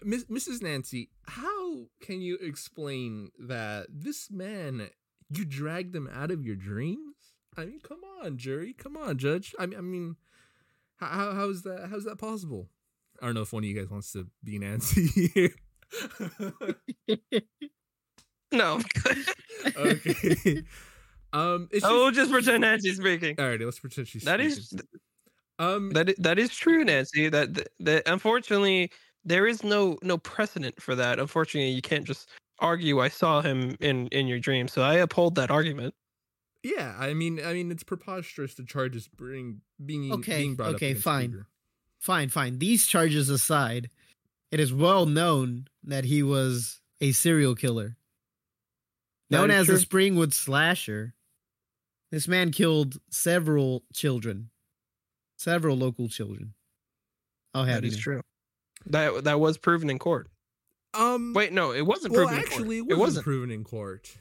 Miss, 0.05 0.25
Mrs. 0.27 0.63
Nancy, 0.63 1.11
how 1.27 1.87
can 2.01 2.21
you 2.21 2.37
explain 2.41 3.31
that 3.41 3.87
this 3.91 4.31
man 4.31 4.89
you 5.31 5.45
dragged 5.45 5.95
him 5.95 6.09
out 6.13 6.31
of 6.31 6.45
your 6.45 6.57
dreams? 6.57 7.17
I 7.57 7.65
mean, 7.65 7.81
come 7.81 8.01
on, 8.23 8.37
jury, 8.39 8.73
come 8.75 8.97
on, 8.97 9.19
judge. 9.19 9.55
I 9.59 9.67
mean, 9.67 9.79
I 9.79 9.83
mean, 9.83 10.17
how 10.99 11.07
how 11.07 11.33
how 11.33 11.49
is 11.49 11.63
that? 11.63 11.89
How's 11.91 12.05
that 12.05 12.19
possible? 12.19 12.69
I 13.21 13.27
don't 13.27 13.35
know 13.35 13.43
if 13.43 13.53
one 13.53 13.65
of 13.65 13.69
you 13.69 13.75
guys 13.75 13.91
wants 13.91 14.13
to 14.13 14.27
be 14.45 14.59
Nancy 14.59 15.07
here. 15.35 15.51
No. 18.51 18.81
okay. 19.77 20.63
um, 21.35 21.69
it's 21.71 21.85
I 21.85 21.89
just, 21.89 21.93
will 21.93 22.11
just 22.11 22.31
pretend 22.31 22.63
Nancy's 22.63 22.97
speaking. 22.97 23.35
all 23.39 23.47
right. 23.47 23.61
Let's 23.61 23.79
pretend 23.79 24.09
she's 24.09 24.23
That 24.25 24.41
speaking. 24.41 24.59
is 24.59 24.75
um. 25.59 25.91
that 25.91 26.09
is, 26.09 26.15
that 26.19 26.39
is 26.39 26.51
true, 26.55 26.83
Nancy. 26.85 27.29
That, 27.29 27.53
that 27.55 27.69
that 27.81 28.03
unfortunately 28.07 28.91
there 29.25 29.47
is 29.47 29.63
no 29.63 29.99
no 30.03 30.17
precedent 30.19 30.81
for 30.81 30.95
that. 30.95 31.19
Unfortunately, 31.19 31.71
you 31.71 31.83
can't 31.83 32.07
just 32.07 32.31
argue 32.61 33.01
I 33.01 33.09
saw 33.09 33.43
him 33.43 33.77
in 33.81 34.07
in 34.09 34.27
your 34.27 34.39
dream. 34.39 34.67
So 34.67 34.81
I 34.83 34.95
uphold 34.95 35.35
that 35.35 35.51
argument. 35.51 35.95
Yeah, 36.63 36.95
I 36.99 37.15
mean, 37.15 37.41
I 37.45 37.53
mean, 37.53 37.71
it's 37.71 37.85
preposterous 37.85 38.55
to 38.55 38.65
charge 38.65 38.97
us 38.97 39.07
bring 39.09 39.61
being 39.85 40.13
Okay, 40.13 40.39
being 40.39 40.55
brought 40.57 40.71
up 40.71 40.75
okay, 40.77 40.89
against 40.91 41.05
fine. 41.05 41.31
Krueger. 41.31 41.47
fine, 41.99 42.29
fine. 42.31 42.59
These 42.59 42.87
charges 42.87 43.29
aside, 43.31 43.91
it 44.51 44.59
is 44.61 44.73
well 44.73 45.07
known 45.07 45.69
that 45.85 46.05
he 46.05 46.23
was 46.23 46.81
a 47.01 47.13
serial 47.13 47.55
killer. 47.55 47.97
That 49.31 49.39
Known 49.39 49.51
as 49.51 49.67
true. 49.67 49.77
the 49.77 49.85
Springwood 49.87 50.33
Slasher, 50.33 51.15
this 52.11 52.27
man 52.27 52.51
killed 52.51 52.99
several 53.11 53.85
children, 53.93 54.51
several 55.37 55.77
local 55.77 56.09
children. 56.09 56.55
I'll 57.55 57.65
have 57.65 57.83
That 57.83 57.85
you 57.85 57.89
is 57.93 57.97
know. 57.97 58.01
true. 58.03 58.23
That 58.87 59.25
that 59.25 59.39
was 59.39 59.59
proven 59.59 59.91
in 59.91 59.99
court. 59.99 60.29
Um, 60.95 61.35
Wait, 61.35 61.53
no, 61.53 61.73
it 61.73 61.83
wasn't 61.87 62.15
well, 62.15 62.27
proven. 62.27 62.43
actually, 62.43 62.79
in 62.79 62.85
it 62.85 62.89
wasn't, 62.89 62.91
it 62.93 62.99
wasn't. 62.99 63.25
proven 63.25 63.51
in 63.51 63.65
court. 63.65 64.17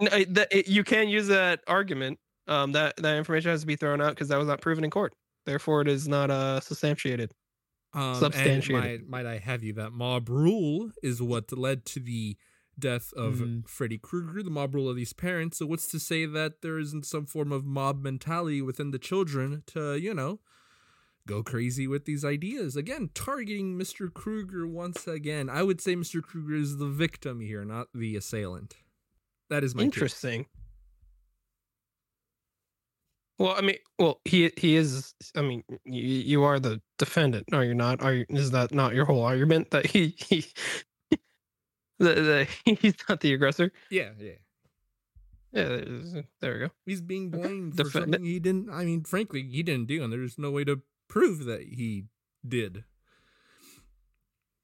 It- 0.00 0.68
you 0.68 0.84
can't 0.84 1.08
use 1.08 1.26
that 1.28 1.60
argument. 1.66 2.18
Um, 2.46 2.72
that 2.72 2.96
that 2.96 3.16
information 3.18 3.50
has 3.50 3.60
to 3.60 3.66
be 3.66 3.76
thrown 3.76 4.00
out 4.00 4.10
because 4.10 4.28
that 4.28 4.38
was 4.38 4.46
not 4.48 4.60
proven 4.62 4.82
in 4.84 4.90
court. 4.90 5.12
Therefore, 5.44 5.82
it 5.82 5.88
is 5.88 6.08
not 6.08 6.30
uh 6.30 6.60
substantiated. 6.60 7.32
Um, 7.94 8.14
Substantiated. 8.14 9.08
might, 9.08 9.24
might 9.24 9.26
I 9.26 9.38
have 9.38 9.62
you 9.62 9.72
that 9.74 9.92
mob 9.92 10.28
rule 10.28 10.90
is 11.02 11.20
what 11.22 11.50
led 11.56 11.84
to 11.86 12.00
the 12.00 12.36
death 12.78 13.12
of 13.14 13.36
Mhm. 13.36 13.66
Freddy 13.68 13.98
Krueger, 13.98 14.42
the 14.42 14.50
mob 14.50 14.74
rule 14.74 14.88
of 14.88 14.94
these 14.96 15.12
parents. 15.14 15.58
So 15.58 15.66
what's 15.66 15.88
to 15.88 15.98
say 15.98 16.26
that 16.26 16.60
there 16.62 16.78
isn't 16.78 17.04
some 17.06 17.26
form 17.26 17.50
of 17.50 17.64
mob 17.64 18.02
mentality 18.02 18.60
within 18.62 18.90
the 18.92 18.98
children 18.98 19.62
to, 19.68 19.96
you 19.96 20.12
know, 20.14 20.40
go 21.26 21.42
crazy 21.42 21.86
with 21.88 22.04
these 22.04 22.24
ideas? 22.26 22.76
Again, 22.76 23.10
targeting 23.14 23.76
Mr. 23.78 24.12
Krueger 24.12 24.66
once 24.66 25.06
again. 25.08 25.48
I 25.50 25.62
would 25.62 25.80
say 25.80 25.96
Mr. 25.96 26.22
Krueger 26.22 26.54
is 26.54 26.76
the 26.76 26.88
victim 26.88 27.40
here, 27.40 27.64
not 27.64 27.88
the 27.94 28.16
assailant. 28.16 28.76
That 29.50 29.64
is 29.64 29.74
my. 29.74 29.82
Interesting. 29.82 30.46
Well, 33.38 33.54
I 33.56 33.60
mean, 33.60 33.76
well, 33.98 34.20
he 34.24 34.50
he 34.56 34.74
is. 34.76 35.14
I 35.36 35.42
mean, 35.42 35.62
you, 35.84 36.02
you 36.02 36.42
are 36.44 36.58
the 36.58 36.80
defendant, 36.98 37.46
are 37.52 37.64
you 37.64 37.74
not? 37.74 38.02
Are 38.02 38.12
you, 38.12 38.26
is 38.28 38.50
that 38.50 38.74
not 38.74 38.94
your 38.94 39.04
whole 39.04 39.22
argument 39.22 39.70
that 39.70 39.86
he 39.86 40.14
he 40.18 40.44
the, 41.98 42.14
the, 42.14 42.48
he's 42.80 42.94
not 43.08 43.20
the 43.20 43.32
aggressor? 43.32 43.72
Yeah, 43.90 44.10
yeah. 44.18 44.32
Yeah, 45.52 45.80
there 46.40 46.52
we 46.52 46.58
go. 46.60 46.70
He's 46.84 47.00
being 47.00 47.28
Okay. 47.34 47.42
blamed 47.42 47.76
for 47.76 47.84
Defend- 47.84 48.04
something 48.12 48.24
he 48.24 48.38
didn't. 48.38 48.68
I 48.70 48.84
mean, 48.84 49.04
frankly, 49.04 49.42
he 49.44 49.62
didn't 49.62 49.86
do, 49.86 50.02
and 50.04 50.12
there's 50.12 50.36
no 50.36 50.50
way 50.50 50.64
to 50.64 50.82
prove 51.08 51.44
that 51.46 51.62
he 51.62 52.04
did. 52.46 52.84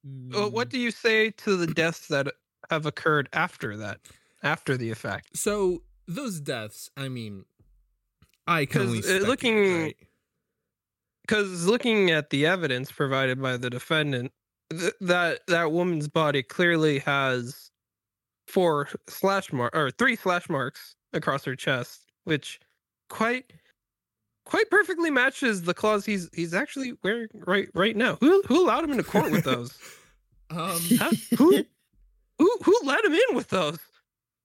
Well, 0.04 0.50
what 0.50 0.68
do 0.68 0.78
you 0.78 0.90
say 0.90 1.30
to 1.30 1.56
the 1.56 1.66
deaths 1.66 2.08
that 2.08 2.26
have 2.70 2.84
occurred 2.84 3.30
after 3.32 3.78
that, 3.78 4.00
after 4.44 4.76
the 4.76 4.90
effect? 4.90 5.36
So 5.36 5.82
those 6.06 6.38
deaths, 6.38 6.90
I 6.96 7.08
mean, 7.08 7.44
I 8.46 8.66
can 8.66 8.82
only 8.82 8.98
uh, 8.98 9.02
speculate, 9.02 9.28
looking- 9.28 9.82
right? 9.82 9.96
because 11.22 11.66
looking 11.66 12.10
at 12.10 12.30
the 12.30 12.46
evidence 12.46 12.92
provided 12.92 13.40
by 13.40 13.56
the 13.56 13.70
defendant, 13.70 14.30
th- 14.70 14.92
that 15.00 15.40
that 15.48 15.72
woman's 15.72 16.06
body 16.08 16.42
clearly 16.42 16.98
has 17.00 17.70
four 18.46 18.88
slash 19.08 19.52
mark 19.52 19.74
or 19.74 19.90
three 19.90 20.16
slash 20.16 20.48
marks 20.50 20.94
across 21.14 21.44
her 21.44 21.56
chest, 21.56 22.02
which 22.24 22.60
quite 23.08 23.52
quite 24.44 24.68
perfectly 24.68 25.10
matches 25.10 25.62
the 25.62 25.72
claws 25.72 26.04
he's 26.04 26.28
he's 26.34 26.52
actually 26.52 26.92
wearing 27.02 27.28
right 27.46 27.68
right 27.74 27.96
now. 27.96 28.18
Who 28.20 28.42
who 28.46 28.62
allowed 28.62 28.84
him 28.84 28.90
into 28.90 29.04
court 29.04 29.32
with 29.32 29.44
those? 29.44 29.76
um? 30.50 30.78
Who? 31.38 31.64
who 32.38 32.56
who 32.62 32.78
let 32.84 33.02
him 33.06 33.14
in 33.14 33.34
with 33.36 33.48
those? 33.48 33.78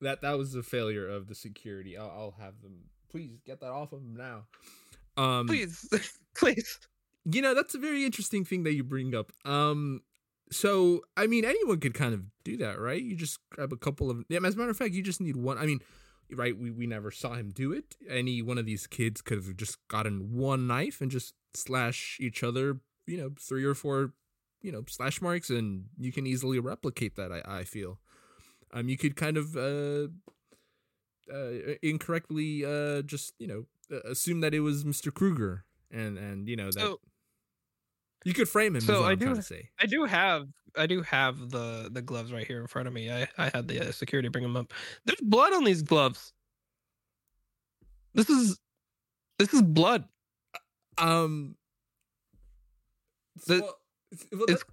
That 0.02 0.22
that 0.22 0.38
was 0.38 0.56
a 0.56 0.64
failure 0.64 1.08
of 1.08 1.28
the 1.28 1.36
security. 1.36 1.98
I'll, 1.98 2.10
I'll 2.10 2.36
have 2.40 2.62
them. 2.62 2.78
Please 3.12 3.40
get 3.46 3.60
that 3.62 3.72
off 3.72 3.92
of 3.94 4.02
them 4.02 4.16
now. 4.16 4.46
Um, 5.22 5.48
Please, 5.48 5.88
please. 6.36 6.80
you 7.26 7.42
know 7.42 7.54
that's 7.54 7.76
a 7.76 7.80
very 7.80 8.06
interesting 8.06 8.46
thing 8.46 8.64
that 8.64 8.74
you 8.74 8.84
bring 8.84 9.14
up 9.14 9.34
um 9.44 10.02
so 10.52 11.02
i 11.18 11.28
mean 11.28 11.44
anyone 11.44 11.80
could 11.80 11.94
kind 11.94 12.14
of 12.14 12.22
do 12.46 12.56
that 12.58 12.80
right 12.80 13.02
you 13.02 13.16
just 13.16 13.38
grab 13.50 13.74
a 13.74 13.78
couple 13.78 14.10
of 14.10 14.24
yeah 14.30 14.40
as 14.46 14.56
a 14.56 14.58
matter 14.58 14.70
of 14.70 14.78
fact 14.78 14.94
you 14.94 15.02
just 15.04 15.20
need 15.20 15.36
one 15.36 15.58
i 15.58 15.66
mean 15.66 15.80
right 16.32 16.58
we, 16.58 16.72
we 16.72 16.88
never 16.88 17.12
saw 17.12 17.34
him 17.34 17.52
do 17.52 17.74
it 17.74 17.98
any 18.10 18.42
one 18.42 18.58
of 18.58 18.66
these 18.66 18.88
kids 18.88 19.22
could 19.22 19.38
have 19.38 19.58
just 19.58 19.78
gotten 19.90 20.32
one 20.38 20.66
knife 20.68 21.02
and 21.02 21.12
just 21.12 21.34
slash 21.54 22.18
each 22.22 22.42
other 22.42 22.80
you 23.06 23.18
know 23.18 23.32
three 23.38 23.66
or 23.66 23.74
four 23.76 24.14
you 24.62 24.72
know 24.72 24.84
slash 24.88 25.22
marks 25.22 25.50
and 25.50 25.86
you 25.98 26.14
can 26.14 26.26
easily 26.26 26.60
replicate 26.60 27.16
that 27.18 27.32
i, 27.34 27.42
I 27.46 27.64
feel 27.66 28.00
um 28.74 28.90
you 28.90 28.98
could 28.98 29.16
kind 29.16 29.38
of 29.38 29.56
uh 29.56 30.08
uh 31.34 31.76
incorrectly 31.82 32.66
uh 32.66 33.02
just 33.04 33.34
you 33.40 33.48
know 33.48 33.66
uh, 33.92 34.02
assume 34.10 34.42
that 34.42 34.54
it 34.54 34.60
was 34.62 34.84
mr 34.84 35.14
krueger 35.14 35.66
and 35.92 36.18
and 36.18 36.48
you 36.48 36.56
know 36.56 36.66
that 36.72 36.80
So 36.80 37.00
you 38.26 38.34
could 38.34 38.50
frame 38.50 38.76
him. 38.76 38.82
So 38.82 39.04
I 39.06 39.16
do- 39.16 39.26
trying 39.26 39.38
to 39.38 39.42
say. 39.42 39.70
I 39.80 39.86
do 39.86 40.04
have 40.04 40.48
I 40.78 40.86
do 40.88 41.02
have 41.04 41.50
the 41.52 41.90
the 41.92 42.02
gloves 42.02 42.32
right 42.34 42.46
here 42.46 42.60
in 42.60 42.68
front 42.68 42.88
of 42.88 42.94
me. 42.94 43.10
I 43.10 43.28
I 43.38 43.50
had 43.54 43.68
the 43.68 43.88
uh, 43.88 43.92
security 43.94 44.28
bring 44.28 44.44
them 44.44 44.58
up. 44.58 44.74
There's 45.06 45.22
blood 45.22 45.54
on 45.54 45.64
these 45.64 45.82
gloves. 45.82 46.34
This 48.14 48.30
is 48.30 48.60
this 49.40 49.54
is 49.54 49.62
blood. 49.62 50.04
Um, 50.98 51.56
The- 53.48 53.62
well, 53.62 53.76
well, 54.34 54.46
that- 54.48 54.64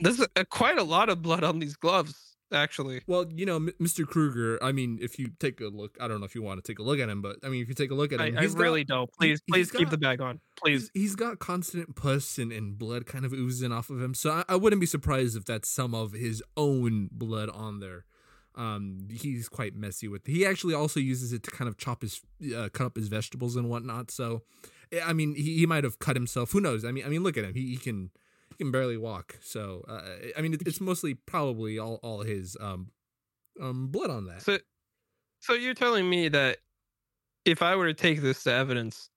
There's 0.00 0.20
a, 0.34 0.44
quite 0.44 0.78
a 0.78 0.82
lot 0.82 1.08
of 1.08 1.22
blood 1.22 1.44
on 1.44 1.60
these 1.60 1.76
gloves, 1.76 2.35
actually. 2.52 3.02
well, 3.06 3.26
you 3.34 3.44
know, 3.46 3.56
M- 3.56 3.72
Mr. 3.80 4.06
Krueger. 4.06 4.58
I 4.62 4.72
mean, 4.72 4.98
if 5.00 5.18
you 5.18 5.28
take 5.40 5.60
a 5.60 5.66
look, 5.68 5.96
I 6.00 6.08
don't 6.08 6.20
know 6.20 6.26
if 6.26 6.34
you 6.34 6.42
want 6.42 6.62
to 6.64 6.70
take 6.72 6.78
a 6.78 6.82
look 6.82 6.98
at 7.00 7.08
him, 7.08 7.22
but 7.22 7.36
I 7.42 7.48
mean, 7.48 7.62
if 7.62 7.68
you 7.68 7.74
take 7.74 7.90
a 7.90 7.94
look 7.94 8.12
at 8.12 8.20
I, 8.20 8.26
him, 8.28 8.38
I 8.38 8.42
he's 8.42 8.54
got- 8.54 8.62
really 8.62 8.84
don't. 8.84 9.10
Please, 9.12 9.40
please 9.50 9.70
keep 9.70 9.82
got- 9.88 9.90
the 9.90 9.98
bag 9.98 10.20
on. 10.20 10.40
Please. 10.62 10.90
He's, 10.94 11.02
he's 11.02 11.14
got 11.16 11.38
constant 11.38 11.96
pus 11.96 12.38
and, 12.38 12.50
and 12.52 12.78
blood 12.78 13.06
kind 13.06 13.24
of 13.24 13.32
oozing 13.32 13.72
off 13.72 13.90
of 13.90 14.00
him. 14.00 14.14
So 14.14 14.30
I, 14.30 14.44
I 14.48 14.56
wouldn't 14.56 14.80
be 14.80 14.86
surprised 14.86 15.36
if 15.36 15.44
that's 15.44 15.68
some 15.68 15.94
of 15.94 16.12
his 16.12 16.42
own 16.56 17.08
blood 17.12 17.48
on 17.50 17.80
there. 17.80 18.04
Um, 18.54 19.08
he's 19.10 19.50
quite 19.50 19.74
messy 19.76 20.08
with. 20.08 20.26
He 20.26 20.46
actually 20.46 20.72
also 20.72 20.98
uses 20.98 21.32
it 21.34 21.42
to 21.42 21.50
kind 21.50 21.68
of 21.68 21.76
chop 21.76 22.00
his, 22.00 22.22
uh, 22.56 22.70
cut 22.72 22.86
up 22.86 22.96
his 22.96 23.08
vegetables 23.08 23.54
and 23.54 23.68
whatnot. 23.68 24.10
So, 24.10 24.44
eh, 24.92 25.00
I 25.04 25.12
mean, 25.12 25.34
he, 25.34 25.58
he 25.58 25.66
might 25.66 25.84
have 25.84 25.98
cut 25.98 26.16
himself. 26.16 26.52
Who 26.52 26.62
knows? 26.62 26.82
I 26.82 26.90
mean, 26.90 27.04
I 27.04 27.08
mean, 27.10 27.22
look 27.22 27.36
at 27.36 27.44
him. 27.44 27.52
He, 27.52 27.66
he 27.72 27.76
can 27.76 28.10
he 28.50 28.56
can 28.56 28.70
barely 28.70 28.96
walk. 28.96 29.36
So, 29.42 29.84
uh, 29.88 30.02
I 30.36 30.40
mean, 30.42 30.54
it, 30.54 30.62
it's 30.66 30.80
mostly 30.80 31.14
probably 31.14 31.78
all 31.78 32.00
all 32.02 32.22
his 32.22 32.56
um 32.60 32.90
um 33.60 33.88
blood 33.88 34.10
on 34.10 34.26
that. 34.26 34.42
So, 34.42 34.58
so 35.40 35.54
you're 35.54 35.74
telling 35.74 36.08
me 36.08 36.28
that 36.28 36.58
if 37.44 37.62
I 37.62 37.76
were 37.76 37.86
to 37.86 37.94
take 37.94 38.20
this 38.22 38.42
to 38.44 38.52
evidence, 38.52 39.10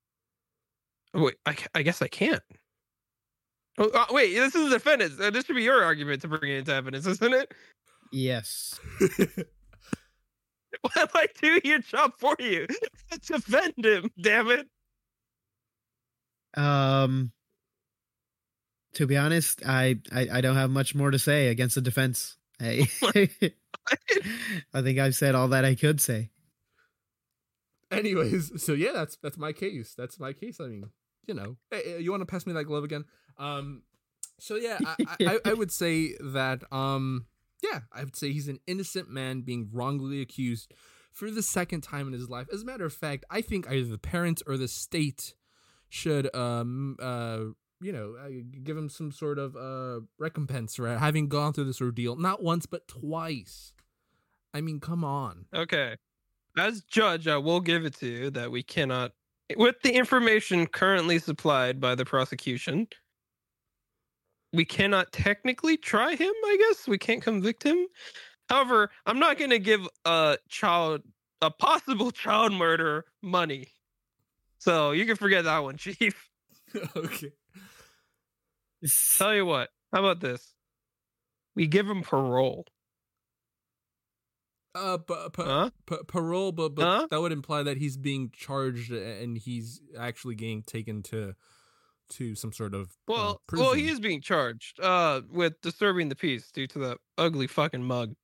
wait, 1.14 1.36
I, 1.46 1.58
I 1.74 1.82
guess 1.82 2.02
I 2.02 2.08
can't. 2.08 2.44
Oh, 3.78 3.90
uh, 3.94 4.06
wait, 4.12 4.34
this 4.34 4.56
is 4.56 4.66
the 4.66 4.76
defendant. 4.78 5.20
Uh, 5.20 5.30
This 5.30 5.46
should 5.46 5.56
be 5.56 5.64
your 5.64 5.84
argument 5.84 6.22
to 6.24 6.28
bring 6.28 6.52
it 6.52 6.58
into 6.60 6.74
evidence, 6.74 7.06
isn't 7.08 7.34
it? 7.34 7.54
yes. 8.12 8.80
What 10.82 10.96
am 10.98 11.08
I 11.16 11.28
doing 11.42 11.62
your 11.64 11.80
job 11.80 12.14
for 12.20 12.36
you? 12.40 12.68
Defend 13.26 13.84
him, 13.84 14.12
damn 14.22 14.50
it. 14.50 14.68
Um. 16.56 17.32
To 18.94 19.06
be 19.08 19.16
honest, 19.18 19.62
I, 19.66 20.00
I 20.12 20.28
I 20.34 20.42
don't 20.42 20.56
have 20.56 20.70
much 20.72 20.96
more 20.96 21.12
to 21.12 21.20
say 21.20 21.48
against 21.48 21.76
the 21.76 21.82
defense. 21.82 22.38
I 22.60 22.88
I 24.74 24.82
think 24.82 25.00
I've 25.00 25.16
said 25.16 25.36
all 25.36 25.48
that 25.50 25.64
I 25.66 25.76
could 25.76 26.02
say. 26.02 26.30
Anyways, 27.92 28.64
so 28.64 28.74
yeah, 28.74 28.92
that's 28.94 29.18
that's 29.18 29.38
my 29.38 29.52
case. 29.52 29.94
That's 29.98 30.20
my 30.20 30.34
case. 30.34 30.60
I 30.60 30.66
mean, 30.68 30.84
you 31.28 31.34
know, 31.34 31.58
hey, 31.72 31.82
hey, 31.86 32.00
you 32.00 32.12
want 32.12 32.22
to 32.22 32.26
pass 32.28 32.46
me 32.46 32.54
that 32.54 32.66
glove 32.66 32.84
again? 32.84 33.06
Um, 33.38 33.82
so 34.40 34.56
yeah, 34.56 34.78
I, 34.86 34.96
I, 35.00 35.16
I- 35.26 35.40
I 35.46 35.54
would 35.54 35.72
say 35.72 36.14
that 36.20 36.62
um, 36.72 37.26
yeah, 37.64 37.82
I 37.92 38.04
would 38.04 38.16
say 38.16 38.32
he's 38.32 38.48
an 38.48 38.60
innocent 38.68 39.10
man 39.10 39.42
being 39.42 39.70
wrongly 39.74 40.22
accused 40.22 40.72
for 41.12 41.32
the 41.32 41.42
second 41.42 41.82
time 41.82 42.06
in 42.08 42.14
his 42.14 42.30
life. 42.30 42.48
As 42.54 42.62
a 42.62 42.66
matter 42.66 42.86
of 42.86 42.94
fact, 42.94 43.26
I 43.30 43.42
think 43.42 43.68
either 43.70 43.88
the 43.90 43.98
parents 43.98 44.44
or 44.46 44.56
the 44.58 44.68
state 44.68 45.34
should 45.90 46.34
um 46.36 46.96
uh 47.02 47.40
you 47.82 47.92
know 47.92 48.16
uh, 48.22 48.30
give 48.64 48.78
him 48.78 48.90
some 48.90 49.12
sort 49.12 49.40
of 49.40 49.56
uh 49.56 50.02
recompense 50.18 50.76
for 50.76 50.88
having 50.98 51.30
gone 51.30 51.54
through 51.54 51.64
this 51.64 51.82
ordeal 51.82 52.16
not 52.16 52.44
once 52.44 52.66
but 52.66 52.88
twice. 52.88 53.74
I 54.54 54.62
mean, 54.62 54.80
come 54.80 55.04
on. 55.04 55.46
Okay. 55.54 55.98
As 56.58 56.82
judge, 56.82 57.28
I 57.28 57.38
will 57.38 57.62
give 57.62 57.86
it 57.86 57.96
to 58.00 58.08
you 58.08 58.30
that 58.32 58.52
we 58.52 58.64
cannot, 58.64 59.12
with 59.56 59.76
the 59.84 59.92
information 59.94 60.68
currently 60.68 61.20
supplied 61.20 61.80
by 61.80 61.96
the 61.96 62.06
prosecution, 62.06 62.88
we 64.52 64.66
cannot 64.66 65.12
technically 65.12 65.78
try 65.78 66.16
him, 66.16 66.34
I 66.46 66.58
guess. 66.60 66.88
We 66.88 66.98
can't 66.98 67.22
convict 67.22 67.64
him. 67.64 67.86
However, 68.50 68.90
I'm 69.06 69.20
not 69.20 69.38
going 69.38 69.52
to 69.52 69.60
give 69.60 69.88
a 70.06 70.38
child, 70.50 71.02
a 71.42 71.52
possible 71.52 72.12
child 72.12 72.52
murder 72.52 73.06
money. 73.22 73.68
So 74.58 74.92
you 74.92 75.06
can 75.06 75.16
forget 75.16 75.44
that 75.44 75.60
one, 75.60 75.78
Chief. 75.78 76.30
okay. 76.96 77.32
Tell 79.18 79.36
you 79.36 79.46
what, 79.46 79.70
how 79.92 80.00
about 80.00 80.20
this? 80.22 80.54
We 81.56 81.68
give 81.68 81.90
him 81.90 82.02
parole. 82.02 82.66
Uh, 84.76 84.98
but, 84.98 85.34
but 85.34 85.46
Huh? 85.48 85.70
P- 85.88 86.04
parole, 86.08 86.52
but 86.52 86.70
but 86.76 86.84
Huh? 86.86 87.08
that 87.10 87.20
would 87.20 87.32
imply 87.32 87.64
that 87.64 87.78
he's 87.78 87.98
being 87.98 88.30
charged 88.32 88.92
and 88.92 89.38
he's 89.38 89.82
actually 89.98 90.36
getting 90.36 90.64
taken 90.64 91.02
to 91.04 91.34
to 92.12 92.34
some 92.36 92.52
sort 92.52 92.74
of 92.74 92.88
uh, 93.08 93.14
Well, 93.14 93.42
well, 93.54 93.74
he 93.74 93.88
is 93.88 94.00
being 94.00 94.22
charged 94.22 94.80
uh 94.80 95.22
with 95.30 95.60
disturbing 95.62 96.10
the 96.10 96.16
peace 96.16 96.50
due 96.52 96.66
to 96.68 96.80
that 96.80 96.98
ugly 97.18 97.46
fucking 97.48 97.84
mug. 97.84 98.16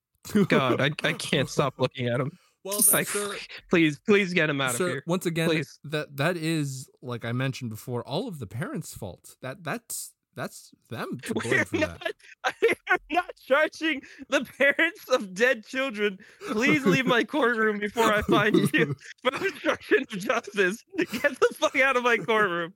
God, 0.47 0.81
I, 0.81 0.89
I 1.03 1.13
can't 1.13 1.49
stop 1.49 1.75
looking 1.79 2.07
at 2.07 2.19
him. 2.19 2.31
Well, 2.63 2.81
like, 2.91 3.07
sir, 3.07 3.35
please, 3.69 3.99
please 4.07 4.33
get 4.33 4.49
him 4.49 4.59
out 4.59 4.73
sir, 4.73 4.85
of 4.85 4.91
here. 4.91 5.03
once 5.05 5.27
again, 5.27 5.49
please. 5.49 5.79
that 5.83 6.15
that 6.17 6.35
is 6.37 6.89
like 7.01 7.23
I 7.25 7.31
mentioned 7.31 7.69
before, 7.69 8.03
all 8.07 8.27
of 8.27 8.39
the 8.39 8.47
parents' 8.47 8.95
fault. 8.95 9.35
That 9.43 9.63
that's 9.63 10.13
that's 10.35 10.71
them 10.89 11.19
to 11.23 11.33
blame 11.33 11.65
for 11.65 11.77
not, 11.77 11.99
that. 11.99 12.13
I 12.43 12.53
am 12.91 12.99
not 13.09 13.31
charging 13.47 14.01
the 14.29 14.45
parents 14.57 15.07
of 15.09 15.33
dead 15.33 15.65
children. 15.65 16.19
Please 16.51 16.85
leave 16.85 17.05
my 17.05 17.23
courtroom 17.23 17.79
before 17.79 18.13
I 18.13 18.21
find 18.29 18.55
you 18.73 18.95
for 19.21 19.33
obstruction 19.33 20.05
of 20.11 20.19
justice. 20.19 20.83
Get 20.97 21.39
the 21.39 21.55
fuck 21.55 21.75
out 21.77 21.97
of 21.97 22.03
my 22.03 22.17
courtroom. 22.17 22.73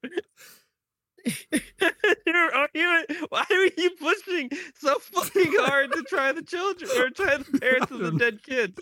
You're 2.26 2.56
arguing. 2.56 3.04
Why 3.28 3.46
are 3.50 3.70
you 3.78 3.92
pushing 4.00 4.50
so 4.76 4.98
fucking 5.00 5.52
hard 5.58 5.92
to 5.92 6.04
try 6.04 6.32
the 6.32 6.42
children 6.42 6.90
or 6.98 7.10
try 7.10 7.38
the 7.38 7.60
parents 7.60 7.92
of 7.92 8.00
the 8.00 8.12
dead 8.12 8.42
kids? 8.42 8.80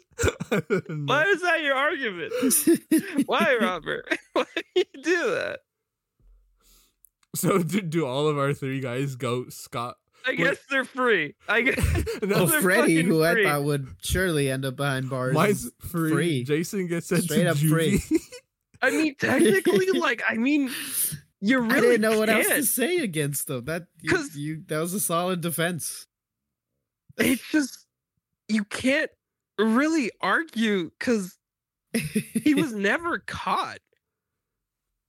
Why 1.05 1.23
is 1.23 1.41
that 1.41 1.63
your 1.63 1.75
argument? 1.75 2.33
Why, 3.25 3.57
Robert? 3.59 4.05
Why 4.33 4.45
do 4.55 4.61
you 4.75 5.03
do 5.03 5.31
that? 5.31 5.61
So 7.39 7.57
do, 7.63 7.81
do 7.81 8.05
all 8.05 8.27
of 8.27 8.37
our 8.37 8.53
three 8.53 8.79
guys 8.79 9.15
go 9.15 9.49
Scott? 9.49 9.97
I 10.25 10.33
guess 10.33 10.57
they're 10.69 10.83
free. 10.85 11.35
I 11.47 11.61
guess. 11.61 12.03
No, 12.21 12.45
well, 12.45 12.61
Freddy, 12.61 12.97
fucking 12.97 13.07
who 13.11 13.23
I 13.23 13.43
thought 13.43 13.63
would 13.63 13.87
surely 14.01 14.49
end 14.51 14.65
up 14.65 14.75
behind 14.75 15.09
bars. 15.09 15.33
mine's 15.33 15.71
free. 15.79 16.11
free. 16.11 16.43
Jason 16.43 16.87
gets 16.87 17.07
sent 17.07 17.23
Straight 17.23 17.43
to 17.43 17.51
up 17.51 17.57
free. 17.57 18.01
I 18.81 18.89
mean, 18.91 19.15
technically, 19.15 19.87
like, 19.91 20.21
I 20.27 20.35
mean, 20.35 20.69
you 21.39 21.59
really 21.59 21.77
I 21.77 21.81
didn't 21.81 22.01
know 22.01 22.19
what 22.19 22.29
else 22.29 22.47
can't. 22.47 22.59
to 22.61 22.65
say 22.67 22.97
against 22.97 23.47
them. 23.47 23.65
That 23.65 23.87
you, 24.01 24.09
'Cause- 24.09 24.35
you 24.35 24.63
that 24.67 24.79
was 24.79 24.93
a 24.93 24.99
solid 24.99 25.41
defense. 25.41 26.07
It's 27.17 27.49
just 27.51 27.85
you 28.49 28.63
can't 28.65 29.11
really 29.57 30.11
argue 30.21 30.91
because 30.99 31.37
he 31.93 32.53
was 32.53 32.73
never 32.73 33.19
caught. 33.19 33.79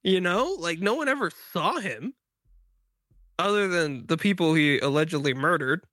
You 0.03 0.21
know, 0.21 0.57
like 0.59 0.79
no 0.79 0.95
one 0.95 1.09
ever 1.09 1.31
saw 1.53 1.79
him, 1.79 2.15
other 3.39 3.69
than 3.69 4.07
the 4.07 4.17
people 4.17 4.55
he 4.55 4.79
allegedly 4.79 5.35
murdered. 5.35 5.85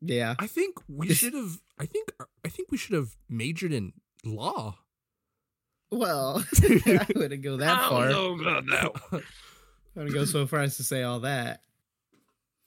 yeah. 0.00 0.34
I 0.38 0.46
think 0.46 0.78
we 0.88 1.12
should 1.12 1.34
have. 1.34 1.58
I 1.78 1.86
think 1.86 2.10
I 2.44 2.48
think 2.48 2.70
we 2.70 2.78
should 2.78 2.94
have 2.94 3.16
majored 3.28 3.72
in 3.72 3.92
law. 4.24 4.78
Well, 5.90 6.44
I 6.62 7.06
wouldn't 7.14 7.42
go 7.42 7.56
that 7.58 7.78
I 7.78 7.88
far. 7.88 8.08
don't 8.08 8.40
know 8.42 8.48
about 8.48 8.66
that. 8.66 9.10
one. 9.10 9.22
I 9.96 9.98
wouldn't 10.00 10.14
go 10.14 10.24
so 10.24 10.46
far 10.46 10.60
as 10.60 10.76
to 10.76 10.84
say 10.84 11.02
all 11.02 11.20
that. 11.20 11.62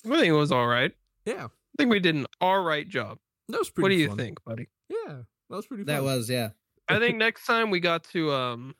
I 0.05 0.09
think 0.09 0.25
it 0.27 0.31
was 0.33 0.51
all 0.51 0.67
right. 0.67 0.91
yeah, 1.25 1.45
I 1.45 1.49
think 1.77 1.91
we 1.91 1.99
did 1.99 2.15
an 2.15 2.25
all 2.41 2.61
right 2.61 2.87
job. 2.87 3.19
that 3.49 3.59
was 3.59 3.69
pretty. 3.69 4.07
What 4.07 4.17
do 4.17 4.23
you 4.23 4.25
think, 4.27 4.43
buddy? 4.43 4.67
Yeah, 4.89 5.19
that 5.49 5.55
was 5.55 5.67
pretty. 5.67 5.83
That 5.83 6.03
was 6.03 6.29
yeah. 6.29 6.49
I 6.89 6.99
think 6.99 7.17
next 7.17 7.45
time 7.45 7.69
we 7.69 7.79
got 7.79 8.03
to 8.05 8.33
um 8.33 8.75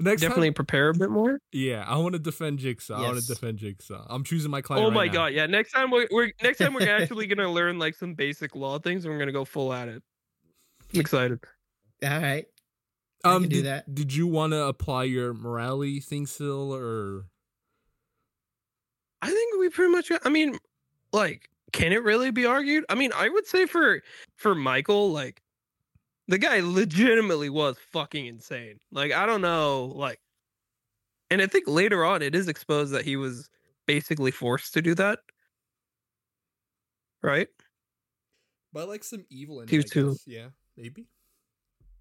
next 0.00 0.22
definitely 0.22 0.48
Time, 0.48 0.54
prepare 0.54 0.88
a 0.90 0.94
bit 0.94 1.10
more. 1.10 1.40
yeah, 1.52 1.84
I 1.86 1.96
want 1.96 2.12
to 2.14 2.18
defend 2.18 2.58
Jigsaw. 2.60 2.96
I 2.98 3.02
want 3.02 3.18
to 3.20 3.26
defend 3.26 3.58
Jigsaw. 3.58 4.06
I'm 4.08 4.24
choosing 4.24 4.50
my 4.50 4.60
client. 4.62 4.84
Oh 4.84 4.88
right 4.88 4.94
my 4.94 5.06
now. 5.06 5.12
god, 5.12 5.26
yeah. 5.34 5.46
Next 5.46 5.72
time 5.72 5.90
we're, 5.90 6.06
we're 6.10 6.30
next 6.42 6.58
time 6.58 6.74
we're 6.74 6.88
actually 7.00 7.26
gonna 7.26 7.50
learn 7.50 7.78
like 7.78 7.94
some 7.94 8.14
basic 8.14 8.54
law 8.54 8.78
things 8.78 9.04
and 9.04 9.12
we're 9.12 9.18
gonna 9.18 9.32
go 9.32 9.44
full 9.44 9.72
at 9.72 9.88
it. 9.88 10.02
I'm 10.94 11.00
excited. 11.00 11.40
All 12.04 12.08
right. 12.20 12.46
I 13.24 13.34
Um, 13.34 13.42
can 13.42 13.50
do 13.50 13.62
that. 13.62 13.92
did 13.94 14.14
you 14.14 14.26
want 14.28 14.52
to 14.52 14.62
apply 14.64 15.04
your 15.04 15.34
morality 15.34 15.98
thing 16.00 16.26
still, 16.26 16.72
or 16.74 17.24
I 19.20 19.26
think 19.28 19.58
we 19.58 19.68
pretty 19.68 19.90
much 19.92 20.12
I 20.24 20.28
mean, 20.28 20.58
like, 21.12 21.48
can 21.72 21.92
it 21.92 22.02
really 22.04 22.30
be 22.30 22.46
argued? 22.46 22.84
I 22.88 22.94
mean, 22.94 23.10
I 23.14 23.28
would 23.28 23.46
say 23.46 23.66
for 23.66 24.02
for 24.36 24.54
Michael, 24.54 25.10
like 25.10 25.42
the 26.28 26.38
guy 26.38 26.60
legitimately 26.60 27.50
was 27.50 27.76
fucking 27.92 28.26
insane. 28.26 28.78
Like, 28.92 29.12
I 29.12 29.26
don't 29.26 29.40
know, 29.40 29.92
like 29.96 30.20
and 31.30 31.42
I 31.42 31.46
think 31.46 31.66
later 31.66 32.04
on 32.04 32.22
it 32.22 32.34
is 32.34 32.48
exposed 32.48 32.92
that 32.92 33.04
he 33.04 33.16
was 33.16 33.50
basically 33.86 34.30
forced 34.30 34.74
to 34.74 34.82
do 34.82 34.94
that. 34.94 35.20
Right? 37.22 37.48
by 38.72 38.82
like 38.84 39.02
some 39.02 39.24
evil? 39.30 39.64
Due 39.64 39.82
to- 39.82 40.16
yeah, 40.26 40.48
maybe. 40.76 41.06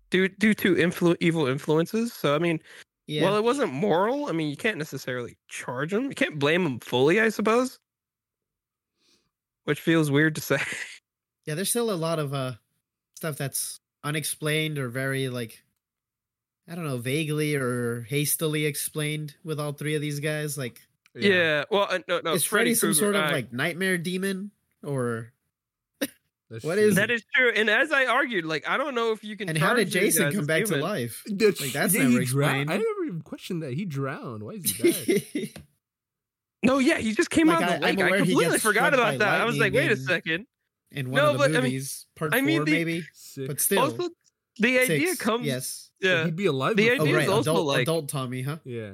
Due 0.10 0.28
due 0.28 0.54
to 0.54 0.76
influ- 0.76 1.18
evil 1.20 1.48
influences. 1.48 2.14
So 2.14 2.36
I 2.36 2.40
mean, 2.40 2.60
Yeah. 3.08 3.24
Well, 3.24 3.38
it 3.38 3.44
wasn't 3.44 3.72
moral. 3.74 4.28
I 4.28 4.34
mean, 4.34 4.50
you 4.50 4.58
can't 4.58 4.78
necessarily 4.78 5.38
charge 5.48 5.94
him. 5.94 6.04
You 6.10 6.16
can't 6.16 6.38
blame 6.38 6.66
him 6.66 6.80
fully, 6.80 7.22
I 7.22 7.30
suppose. 7.30 7.80
Which 9.64 9.80
feels 9.80 10.12
weird 10.12 10.36
to 10.36 10.42
say. 10.42 10.58
yeah, 11.46 11.56
there's 11.56 11.70
still 11.70 11.90
a 11.92 11.96
lot 11.96 12.20
of 12.20 12.34
uh 12.34 12.54
stuff 13.16 13.38
that's 13.38 13.80
unexplained 14.08 14.78
or 14.78 14.88
very 14.90 15.30
like 15.30 15.64
I 16.70 16.76
don't 16.76 16.86
know, 16.86 16.98
vaguely 16.98 17.56
or 17.56 18.02
hastily 18.10 18.66
explained 18.66 19.36
with 19.44 19.60
all 19.60 19.72
three 19.74 19.96
of 19.96 20.02
these 20.02 20.20
guys. 20.20 20.58
Like 20.58 20.82
yeah. 21.16 21.64
Well, 21.72 21.88
uh, 21.90 22.00
no, 22.08 22.22
no. 22.24 22.34
is 22.34 22.44
Freddy 22.44 22.76
some 22.76 22.94
sort 22.94 23.16
of 23.16 23.26
uh, 23.26 23.32
like 23.32 23.52
nightmare 23.54 23.98
demon 23.98 24.52
or 24.84 25.32
That's 26.50 26.64
What 26.64 26.76
true. 26.76 26.84
is 26.88 26.96
That 26.96 27.10
is 27.10 27.24
true. 27.34 27.52
And 27.56 27.70
as 27.70 27.92
I 27.92 28.06
argued, 28.06 28.46
like 28.46 28.68
I 28.68 28.78
don't 28.78 28.96
know 28.96 29.12
if 29.14 29.24
you 29.24 29.36
can. 29.38 29.50
and 29.50 29.58
how 29.58 29.74
did 29.74 29.90
Jason 29.90 30.32
come 30.32 30.42
as 30.42 30.48
back 30.48 30.66
to 30.66 30.78
life? 30.78 31.24
That's- 31.28 31.60
Like, 31.62 31.72
that's 31.72 31.96
yeah, 31.96 32.04
never 32.04 32.20
he 32.20 32.26
drowned. 32.26 32.70
I 32.72 32.78
never 32.78 33.04
even 33.08 33.22
questioned 33.22 33.64
that 33.64 33.74
he 33.74 33.86
drowned. 33.86 34.44
Why 34.44 34.52
is 34.54 34.70
he 34.72 34.92
dead? 34.92 35.50
No, 36.64 36.80
yeah, 36.80 36.98
he 36.98 37.14
just 37.14 37.30
came 37.30 37.48
Like, 37.48 37.58
out 37.62 37.70
I- 37.70 37.76
of 37.76 37.82
the 37.82 37.88
I'm 37.88 37.96
lake. 37.96 38.14
I 38.14 38.18
completely 38.18 38.58
forgot 38.60 38.94
about 38.94 39.20
that. 39.20 39.42
I 39.42 39.46
was 39.46 39.58
like, 39.58 39.74
wait 39.74 39.92
a 39.92 39.96
second. 39.96 40.48
In 40.92 41.12
one 41.12 41.22
No, 41.22 41.28
of 41.32 41.34
the 41.34 41.38
but, 41.40 41.52
I 41.52 41.54
mean- 41.54 41.64
movies, 41.64 42.06
part 42.16 42.34
I 42.34 42.42
mean, 42.42 42.58
four 42.60 42.66
the- 42.66 42.72
maybe, 42.72 43.04
Sick. 43.14 43.48
but 43.48 43.62
still. 43.62 43.80
Also, 43.80 44.10
the 44.60 44.80
idea 44.80 45.16
comes. 45.16 45.46
Yes. 45.46 45.92
Yeah. 46.00 46.26
He'd 46.26 46.36
be 46.36 46.46
alive. 46.48 46.76
The 46.76 46.90
before- 46.90 47.00
Oh 47.00 47.04
idea 47.04 47.16
right, 47.16 47.24
is 47.26 47.30
also 47.30 47.52
adult, 47.52 47.68
like- 47.68 47.82
adult 47.84 48.10
Tommy, 48.10 48.42
huh? 48.42 48.58
Yeah. 48.64 48.94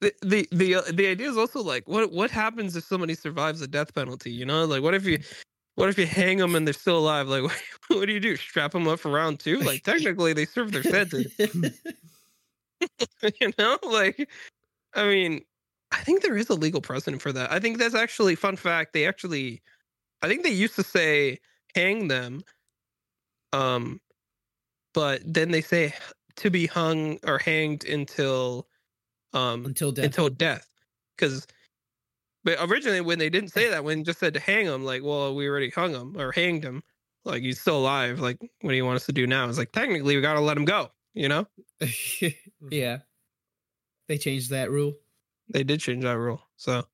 the 0.00 0.12
the 0.22 0.48
the, 0.50 0.74
uh, 0.74 0.82
the 0.92 1.06
idea 1.06 1.28
is 1.30 1.36
also 1.36 1.62
like 1.62 1.86
what 1.88 2.10
what 2.10 2.30
happens 2.30 2.74
if 2.74 2.82
somebody 2.84 3.14
survives 3.14 3.60
the 3.60 3.68
death 3.68 3.94
penalty 3.94 4.32
you 4.32 4.44
know 4.44 4.64
like 4.64 4.82
what 4.82 4.94
if 4.94 5.04
you 5.06 5.16
what 5.76 5.88
if 5.88 5.96
you 5.96 6.06
hang 6.06 6.38
them 6.38 6.56
and 6.56 6.66
they're 6.66 6.74
still 6.74 6.98
alive 6.98 7.28
like 7.28 7.42
what, 7.44 7.56
what 7.88 8.06
do 8.06 8.12
you 8.12 8.18
do 8.18 8.34
strap 8.34 8.72
them 8.72 8.88
up 8.88 8.98
for 8.98 9.12
round 9.12 9.38
two 9.38 9.58
like 9.60 9.84
technically 9.84 10.32
they 10.32 10.44
served 10.44 10.74
their 10.74 10.82
sentence 10.82 11.32
you 13.40 13.52
know 13.60 13.78
like 13.84 14.28
i 14.94 15.06
mean 15.06 15.40
i 15.92 15.98
think 15.98 16.20
there 16.20 16.36
is 16.36 16.50
a 16.50 16.54
legal 16.54 16.80
precedent 16.80 17.22
for 17.22 17.32
that 17.32 17.52
i 17.52 17.60
think 17.60 17.78
that's 17.78 17.94
actually 17.94 18.34
fun 18.34 18.56
fact 18.56 18.92
they 18.92 19.06
actually 19.06 19.62
i 20.22 20.28
think 20.28 20.42
they 20.42 20.50
used 20.50 20.74
to 20.76 20.82
say 20.82 21.38
hang 21.74 22.08
them 22.08 22.42
um 23.52 24.00
but 24.94 25.20
then 25.24 25.50
they 25.50 25.60
say 25.60 25.94
to 26.36 26.50
be 26.50 26.66
hung 26.66 27.18
or 27.26 27.38
hanged 27.38 27.84
until 27.84 28.66
um 29.34 29.64
Until 29.66 29.92
death. 29.92 30.04
until 30.04 30.28
death 30.28 30.66
because 31.16 31.46
but 32.44 32.56
originally 32.60 33.00
when 33.00 33.18
they 33.18 33.30
didn't 33.30 33.50
say 33.50 33.68
that 33.70 33.84
when 33.84 34.00
it 34.00 34.06
just 34.06 34.18
said 34.18 34.34
to 34.34 34.40
hang 34.40 34.66
him 34.66 34.84
like 34.84 35.02
well 35.02 35.34
we 35.34 35.48
already 35.48 35.70
hung 35.70 35.92
him 35.94 36.16
or 36.18 36.32
hanged 36.32 36.64
him 36.64 36.82
like 37.24 37.42
he's 37.42 37.60
still 37.60 37.78
alive 37.78 38.20
like 38.20 38.38
what 38.60 38.70
do 38.70 38.76
you 38.76 38.84
want 38.84 38.96
us 38.96 39.06
to 39.06 39.12
do 39.12 39.26
now 39.26 39.48
it's 39.48 39.58
like 39.58 39.72
technically 39.72 40.16
we 40.16 40.22
gotta 40.22 40.40
let 40.40 40.56
him 40.56 40.64
go 40.64 40.90
you 41.14 41.28
know 41.28 41.46
yeah. 42.70 42.98
They 44.08 44.18
changed 44.18 44.50
that 44.50 44.70
rule. 44.70 44.94
they 45.48 45.62
did 45.64 45.80
change 45.80 46.02
that 46.04 46.18
rule 46.18 46.42
so 46.56 46.84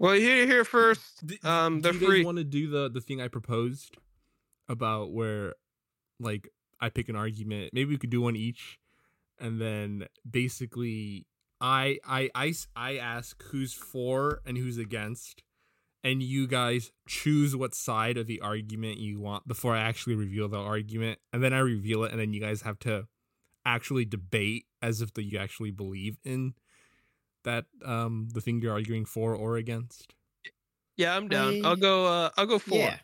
well 0.00 0.14
here 0.14 0.46
here 0.46 0.64
first 0.64 1.22
um 1.44 1.80
do 1.80 1.82
they're 1.82 1.94
you 1.94 2.00
guys 2.00 2.08
free 2.08 2.24
want 2.24 2.38
to 2.38 2.44
do 2.44 2.68
the 2.68 2.90
the 2.90 3.00
thing 3.00 3.20
I 3.20 3.28
proposed 3.28 3.96
about 4.70 5.12
where, 5.12 5.54
like, 6.20 6.48
I 6.80 6.88
pick 6.88 7.08
an 7.08 7.16
argument. 7.16 7.74
Maybe 7.74 7.90
we 7.90 7.98
could 7.98 8.10
do 8.10 8.22
one 8.22 8.36
each, 8.36 8.78
and 9.38 9.60
then 9.60 10.06
basically, 10.28 11.26
I 11.60 11.98
I 12.06 12.30
I 12.34 12.54
I 12.74 12.96
ask 12.96 13.42
who's 13.50 13.74
for 13.74 14.40
and 14.46 14.56
who's 14.56 14.78
against, 14.78 15.42
and 16.02 16.22
you 16.22 16.46
guys 16.46 16.92
choose 17.06 17.54
what 17.54 17.74
side 17.74 18.16
of 18.16 18.26
the 18.26 18.40
argument 18.40 18.98
you 18.98 19.20
want 19.20 19.46
before 19.46 19.74
I 19.74 19.80
actually 19.80 20.14
reveal 20.14 20.48
the 20.48 20.58
argument, 20.58 21.18
and 21.32 21.42
then 21.42 21.52
I 21.52 21.58
reveal 21.58 22.04
it, 22.04 22.12
and 22.12 22.20
then 22.20 22.32
you 22.32 22.40
guys 22.40 22.62
have 22.62 22.78
to 22.80 23.08
actually 23.66 24.06
debate 24.06 24.64
as 24.80 25.02
if 25.02 25.12
that 25.14 25.24
you 25.24 25.38
actually 25.38 25.70
believe 25.70 26.16
in 26.24 26.54
that 27.44 27.64
um 27.84 28.28
the 28.34 28.40
thing 28.40 28.60
you're 28.60 28.72
arguing 28.72 29.04
for 29.04 29.34
or 29.34 29.56
against. 29.56 30.14
yeah 30.96 31.16
i'm 31.16 31.28
down 31.28 31.64
I- 31.64 31.68
i'll 31.68 31.76
go 31.76 32.06
uh 32.06 32.30
i'll 32.36 32.46
go 32.46 32.58
four 32.58 32.78
Yeah. 32.78 32.98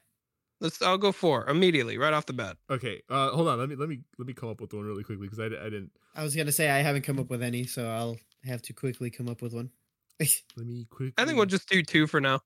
let's 0.60 0.80
i'll 0.82 0.98
go 0.98 1.12
four 1.12 1.48
immediately 1.48 1.96
right 1.98 2.12
off 2.12 2.26
the 2.26 2.32
bat 2.32 2.56
Okay, 2.70 3.02
uh, 3.08 3.30
hold 3.30 3.48
on. 3.48 3.58
Let 3.58 3.68
me 3.68 3.76
let 3.76 3.88
me 3.88 4.00
let 4.18 4.26
me 4.26 4.34
come 4.34 4.48
up 4.48 4.60
with 4.60 4.72
one 4.74 4.84
really 4.84 5.04
quickly 5.04 5.26
because 5.26 5.38
I, 5.40 5.46
I 5.46 5.70
didn't. 5.70 5.92
I 6.14 6.22
was 6.22 6.34
gonna 6.34 6.52
say 6.52 6.68
I 6.70 6.78
haven't 6.82 7.02
come 7.02 7.18
up 7.18 7.30
with 7.30 7.42
any, 7.42 7.64
so 7.64 7.88
I'll 7.88 8.18
have 8.44 8.62
to 8.62 8.72
quickly 8.72 9.10
come 9.10 9.28
up 9.28 9.40
with 9.42 9.52
one. 9.54 9.70
Let 10.20 10.66
me 10.66 10.86
quickly. 10.90 11.14
i 11.18 11.24
think 11.24 11.36
we'll 11.36 11.46
just 11.46 11.68
do 11.68 11.82
two 11.82 12.06
for 12.06 12.20
now 12.20 12.40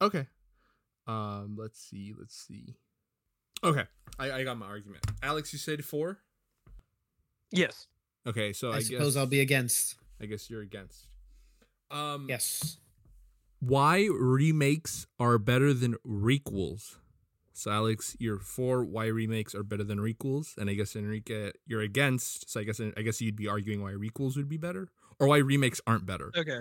Okay. 0.00 0.26
Um. 1.06 1.56
Let's 1.58 1.80
see. 1.80 2.12
Let's 2.18 2.36
see. 2.36 2.76
Okay, 3.64 3.84
I 4.18 4.30
I 4.32 4.44
got 4.44 4.56
my 4.58 4.66
argument. 4.66 5.04
Alex, 5.22 5.52
you 5.52 5.58
said 5.58 5.84
four. 5.84 6.18
yes 7.52 7.86
Okay, 8.26 8.52
so 8.52 8.72
I, 8.72 8.76
I, 8.76 8.80
suppose 8.80 9.14
guess 9.14 9.20
I'll 9.20 9.26
be 9.26 9.40
against. 9.40 9.94
I 10.20 10.26
guess 10.26 10.48
you're 10.50 10.62
against. 10.62 11.08
Um, 11.90 12.26
Yes. 12.28 12.78
Why 13.60 14.06
remakes 14.12 15.06
are 15.18 15.38
better 15.38 15.72
than 15.72 15.96
requels? 16.06 16.96
So 17.54 17.70
Alex, 17.70 18.14
you're 18.20 18.38
for 18.38 18.84
why 18.84 19.06
remakes 19.06 19.54
are 19.54 19.62
better 19.62 19.82
than 19.82 19.98
requels, 19.98 20.58
and 20.58 20.68
I 20.68 20.74
guess 20.74 20.94
Enrique, 20.94 21.52
you're 21.66 21.80
against. 21.80 22.50
So 22.50 22.60
I 22.60 22.64
guess 22.64 22.80
I 22.80 23.00
guess 23.00 23.20
you'd 23.22 23.34
be 23.34 23.48
arguing 23.48 23.82
why 23.82 23.92
requels 23.92 24.36
would 24.36 24.48
be 24.48 24.58
better, 24.58 24.88
or 25.18 25.26
why 25.26 25.38
remakes 25.38 25.80
aren't 25.86 26.04
better. 26.04 26.30
Okay. 26.36 26.60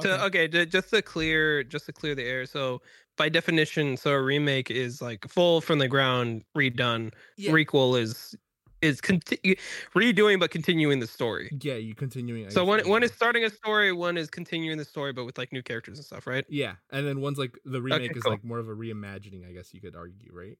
To, 0.00 0.24
okay, 0.24 0.46
ju- 0.46 0.66
just 0.66 0.90
to 0.90 1.02
clear, 1.02 1.64
just 1.64 1.86
to 1.86 1.92
clear 1.92 2.14
the 2.14 2.22
air. 2.22 2.46
So, 2.46 2.82
by 3.16 3.28
definition, 3.28 3.96
so 3.96 4.12
a 4.12 4.22
remake 4.22 4.70
is 4.70 5.00
like 5.00 5.26
full 5.28 5.60
from 5.60 5.78
the 5.78 5.88
ground, 5.88 6.44
redone. 6.56 7.12
Yeah. 7.36 7.52
Requel 7.52 7.98
is 7.98 8.34
is 8.82 9.00
conti- 9.00 9.58
redoing 9.94 10.38
but 10.38 10.50
continuing 10.50 11.00
the 11.00 11.06
story. 11.06 11.50
Yeah, 11.62 11.74
you 11.74 11.94
continuing. 11.94 12.46
I 12.46 12.50
So 12.50 12.64
one 12.64 12.86
one 12.88 13.02
is 13.02 13.12
starting 13.12 13.44
a 13.44 13.50
story, 13.50 13.92
one 13.92 14.16
is 14.16 14.28
continuing 14.30 14.78
the 14.78 14.84
story, 14.84 15.12
but 15.12 15.24
with 15.24 15.38
like 15.38 15.52
new 15.52 15.62
characters 15.62 15.98
and 15.98 16.04
stuff, 16.04 16.26
right? 16.26 16.44
yeah, 16.48 16.74
and 16.90 17.06
then 17.06 17.20
one's 17.20 17.38
like 17.38 17.58
the 17.64 17.80
remake 17.80 18.16
is 18.16 18.22
cool. 18.22 18.32
like 18.32 18.44
more 18.44 18.58
of 18.58 18.68
a 18.68 18.74
reimagining. 18.74 19.48
I 19.48 19.52
guess 19.52 19.72
you 19.74 19.80
could 19.80 19.96
argue, 19.96 20.30
right? 20.32 20.58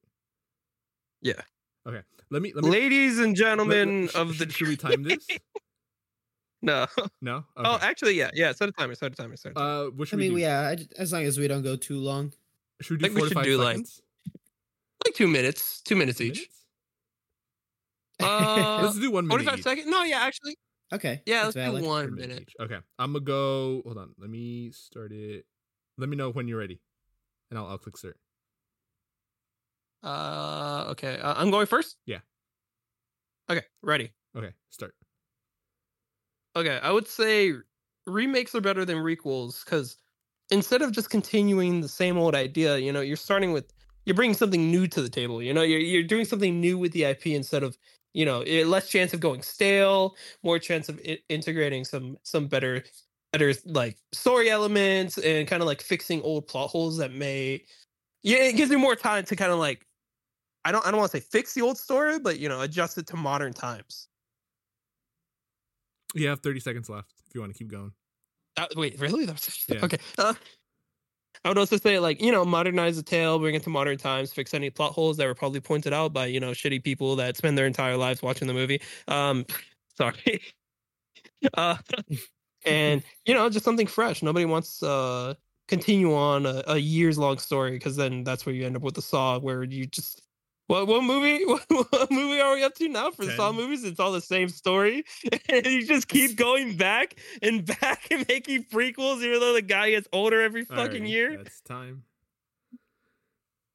Yeah. 1.21 1.41
Okay, 1.87 2.01
let 2.31 2.41
me 2.41 2.51
let 2.53 2.63
me. 2.63 2.69
Ladies 2.69 3.19
and 3.19 3.35
gentlemen 3.35 4.03
let- 4.03 4.11
sh- 4.11 4.15
of 4.15 4.37
the 4.37 4.49
should 4.49 4.67
we 4.67 4.75
time 4.77 5.03
this? 5.07 5.25
no. 6.61 6.85
No. 7.21 7.45
Oh, 7.55 7.77
actually, 7.81 8.15
yeah, 8.15 8.29
yeah. 8.33 8.51
Set 8.51 8.69
a 8.69 8.71
timer. 8.71 8.95
Set 8.95 9.13
a 9.13 9.15
timer. 9.15 9.35
Set 9.37 9.51
a 9.51 9.55
timer. 9.55 9.67
Uh, 9.87 9.89
what 9.91 10.07
I 10.07 10.09
should 10.09 10.19
mean, 10.19 10.33
do? 10.33 10.37
yeah, 10.39 10.61
I, 10.61 10.77
as 10.97 11.13
long 11.13 11.23
as 11.23 11.37
we 11.37 11.47
don't 11.47 11.61
go 11.61 11.75
too 11.75 11.97
long. 11.99 12.33
Should 12.81 12.91
we 12.91 12.97
do 12.97 13.03
think 13.05 13.15
we 13.15 13.19
four 13.21 13.25
to 13.25 13.29
should 13.29 13.35
five 13.35 13.43
do, 13.45 13.57
like, 13.57 13.67
seconds? 13.77 14.01
like 15.05 15.13
two 15.15 15.27
minutes. 15.27 15.81
Two 15.81 15.95
minutes 15.95 16.17
Two 16.19 16.25
each. 16.25 16.35
minutes? 16.35 16.53
Uh, 18.23 18.79
Let's 18.83 18.99
do 18.99 19.11
one 19.11 19.27
minute. 19.27 19.31
forty-five 19.43 19.59
each. 19.59 19.63
seconds. 19.63 19.87
No, 19.87 20.03
yeah, 20.03 20.19
actually, 20.21 20.55
okay. 20.91 21.21
yeah. 21.27 21.43
Let's 21.43 21.55
valid. 21.55 21.83
do 21.83 21.87
One 21.87 22.05
one 22.07 22.15
minute. 22.15 22.41
each. 22.41 22.53
Okay, 22.59 22.77
I'm 22.97 23.13
gonna 23.13 23.23
go. 23.23 23.81
Hold 23.85 23.97
on. 23.99 24.13
Let 24.17 24.29
me 24.29 24.71
start 24.71 25.11
it. 25.11 25.45
Let 25.99 26.09
me 26.09 26.15
know 26.17 26.31
when 26.31 26.47
you're 26.47 26.57
ready, 26.57 26.79
and 27.51 27.59
I'll 27.59 27.67
I'll 27.67 27.77
click 27.77 27.95
start. 27.97 28.17
Uh, 30.03 30.85
okay. 30.89 31.19
Uh, 31.19 31.33
I'm 31.37 31.51
going 31.51 31.67
first. 31.67 31.97
Yeah. 32.05 32.19
Okay, 33.49 33.63
ready. 33.81 34.11
Okay, 34.35 34.51
start. 34.69 34.93
Okay, 36.55 36.79
I 36.81 36.91
would 36.91 37.07
say 37.07 37.53
remakes 38.05 38.55
are 38.55 38.61
better 38.61 38.83
than 38.85 38.97
requels 38.97 39.63
because 39.63 39.97
instead 40.49 40.81
of 40.81 40.91
just 40.91 41.09
continuing 41.09 41.81
the 41.81 41.87
same 41.87 42.17
old 42.17 42.35
idea, 42.35 42.77
you 42.77 42.91
know, 42.91 43.01
you're 43.01 43.15
starting 43.15 43.51
with 43.51 43.71
you're 44.05 44.15
bringing 44.15 44.35
something 44.35 44.71
new 44.71 44.87
to 44.87 45.01
the 45.01 45.09
table. 45.09 45.41
You 45.41 45.53
know, 45.53 45.61
you're 45.61 45.79
you're 45.79 46.03
doing 46.03 46.25
something 46.25 46.59
new 46.59 46.77
with 46.77 46.93
the 46.93 47.03
IP 47.05 47.27
instead 47.27 47.63
of 47.63 47.77
you 48.17 48.25
know 48.25 48.39
less 48.65 48.89
chance 48.89 49.13
of 49.13 49.19
going 49.19 49.43
stale, 49.43 50.15
more 50.41 50.57
chance 50.57 50.89
of 50.89 50.99
I- 51.07 51.19
integrating 51.29 51.85
some 51.85 52.17
some 52.23 52.47
better 52.47 52.83
better 53.31 53.53
like 53.65 53.97
story 54.11 54.49
elements 54.49 55.19
and 55.19 55.47
kind 55.47 55.61
of 55.61 55.67
like 55.67 55.81
fixing 55.81 56.23
old 56.23 56.47
plot 56.47 56.71
holes 56.71 56.97
that 56.97 57.13
may 57.13 57.63
yeah 58.23 58.37
it 58.37 58.55
gives 58.55 58.71
me 58.71 58.77
more 58.77 58.95
time 58.95 59.23
to 59.25 59.35
kind 59.35 59.51
of 59.51 59.59
like 59.59 59.85
I 60.65 60.71
don't 60.71 60.83
I 60.85 60.89
don't 60.89 60.99
want 60.99 61.11
to 61.11 61.17
say 61.19 61.23
fix 61.23 61.53
the 61.53 61.61
old 61.61 61.77
story, 61.77 62.17
but 62.17 62.39
you 62.39 62.49
know 62.49 62.61
adjust 62.61 62.97
it 62.97 63.05
to 63.07 63.15
modern 63.15 63.53
times. 63.53 64.07
You 66.15 66.27
have 66.29 66.39
30 66.39 66.59
seconds 66.59 66.89
left 66.89 67.13
if 67.27 67.35
you 67.35 67.41
want 67.41 67.53
to 67.53 67.57
keep 67.57 67.69
going. 67.69 67.91
Uh, 68.57 68.65
wait, 68.75 68.99
really? 68.99 69.25
Yeah. 69.25 69.83
okay. 69.83 69.99
Uh, 70.17 70.33
I 71.43 71.49
would 71.49 71.57
also 71.57 71.77
say, 71.77 71.99
like, 71.99 72.21
you 72.21 72.31
know, 72.31 72.43
modernize 72.45 72.97
the 72.97 73.03
tale, 73.03 73.39
bring 73.39 73.55
it 73.55 73.63
to 73.63 73.69
modern 73.69 73.97
times, 73.97 74.33
fix 74.33 74.53
any 74.53 74.69
plot 74.69 74.93
holes 74.93 75.17
that 75.17 75.25
were 75.25 75.35
probably 75.35 75.59
pointed 75.61 75.93
out 75.93 76.13
by, 76.13 76.25
you 76.27 76.39
know, 76.39 76.51
shitty 76.51 76.83
people 76.83 77.15
that 77.17 77.37
spend 77.37 77.57
their 77.57 77.65
entire 77.65 77.97
lives 77.97 78.21
watching 78.21 78.47
the 78.47 78.53
movie. 78.53 78.81
Um, 79.07 79.45
sorry. 79.97 80.41
uh, 81.53 81.77
and 82.65 83.03
you 83.25 83.33
know, 83.33 83.49
just 83.49 83.65
something 83.65 83.87
fresh. 83.87 84.23
Nobody 84.23 84.45
wants 84.45 84.83
uh 84.83 85.35
continue 85.67 86.15
on 86.15 86.45
a, 86.45 86.63
a 86.67 86.77
years 86.77 87.17
long 87.17 87.37
story 87.39 87.71
because 87.71 87.95
then 87.97 88.23
that's 88.23 88.45
where 88.45 88.55
you 88.55 88.65
end 88.65 88.75
up 88.75 88.81
with 88.83 88.95
the 88.95 89.01
Saw, 89.01 89.39
where 89.39 89.63
you 89.63 89.85
just. 89.87 90.23
What, 90.67 90.87
what 90.87 91.03
movie? 91.03 91.43
What, 91.47 91.65
what 91.69 92.11
movie 92.11 92.39
are 92.41 92.53
we 92.55 92.63
up 92.63 92.75
to 92.75 92.87
now 92.89 93.11
for 93.11 93.25
the 93.25 93.35
Saw 93.35 93.51
movies? 93.53 93.83
It's 93.83 93.99
all 93.99 94.11
the 94.11 94.21
same 94.21 94.49
story, 94.49 95.05
and 95.49 95.65
you 95.65 95.85
just 95.87 96.07
keep 96.07 96.35
going 96.35 96.75
back 96.75 97.15
and 97.41 97.65
back 97.65 98.07
and 98.11 98.25
making 98.27 98.65
prequels, 98.65 99.21
even 99.23 99.39
though 99.39 99.53
the 99.53 99.61
guy 99.61 99.91
gets 99.91 100.07
older 100.11 100.41
every 100.41 100.65
fucking 100.65 101.03
Alrighty, 101.03 101.09
year. 101.09 101.37
That's 101.37 101.61
time. 101.61 102.03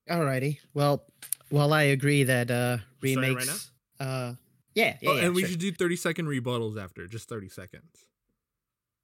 Alrighty. 0.08 0.58
Well, 0.74 1.04
while 1.48 1.72
I 1.72 1.82
agree 1.84 2.24
that 2.24 2.50
uh 2.50 2.78
Starting 2.98 3.18
right 3.18 3.28
remakes, 3.28 3.70
uh, 4.00 4.34
yeah, 4.74 4.96
yeah, 5.00 5.10
oh, 5.10 5.14
yeah, 5.16 5.24
and 5.26 5.34
we 5.34 5.42
sure. 5.42 5.50
should 5.50 5.60
do 5.60 5.72
30 5.72 5.96
second 5.96 6.26
rebuttals 6.26 6.82
after. 6.82 7.06
Just 7.06 7.28
30 7.28 7.48
seconds. 7.48 8.06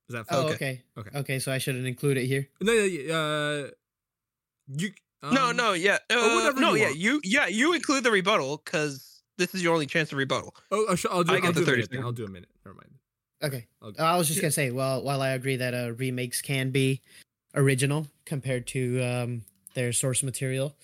Is 0.09 0.14
that 0.14 0.26
fine? 0.26 0.39
Oh, 0.39 0.49
Okay. 0.49 0.55
okay. 0.55 0.82
Okay. 0.99 1.18
Okay, 1.18 1.39
so 1.39 1.53
I 1.53 1.59
shouldn't 1.59 1.86
include 1.86 2.16
it 2.16 2.26
here. 2.26 2.49
No, 2.61 2.72
yeah, 2.72 2.84
yeah, 2.84 3.14
uh, 3.14 3.70
you. 4.68 4.91
No, 5.22 5.50
um, 5.50 5.56
no, 5.56 5.72
yeah, 5.72 5.98
or 6.10 6.16
uh, 6.16 6.34
whatever 6.34 6.60
no, 6.60 6.74
you 6.74 6.82
yeah, 6.82 6.90
you, 6.90 7.20
yeah, 7.24 7.46
you 7.46 7.72
include 7.74 8.04
the 8.04 8.10
rebuttal 8.10 8.60
because 8.64 9.22
this 9.36 9.54
is 9.54 9.62
your 9.62 9.72
only 9.74 9.86
chance 9.86 10.10
to 10.10 10.16
rebuttal. 10.16 10.54
Oh, 10.70 10.86
I'll, 10.88 10.96
sh- 10.96 11.06
I'll 11.10 11.24
do, 11.24 11.32
I 11.32 11.36
I'll 11.36 11.42
get 11.42 11.54
do 11.54 11.60
the 11.64 11.72
a 11.72 11.74
30 11.76 11.86
minute. 11.90 12.04
I'll 12.06 12.12
do 12.12 12.24
a 12.24 12.28
minute. 12.28 12.48
Never 12.64 12.76
mind. 12.76 12.90
Okay. 13.42 13.66
Okay. 13.82 14.02
I 14.02 14.16
was 14.16 14.26
just 14.26 14.38
Yeah. 14.38 14.42
gonna 14.42 14.52
say, 14.52 14.70
well, 14.70 15.02
while 15.02 15.22
I 15.22 15.30
agree 15.30 15.56
that 15.56 15.74
uh, 15.74 15.92
remakes 15.94 16.42
can 16.42 16.70
be 16.70 17.02
original 17.54 18.06
compared 18.24 18.66
to 18.68 19.00
um, 19.02 19.42
their 19.74 19.92
source 19.92 20.22
material, 20.22 20.76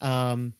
um, 0.00 0.54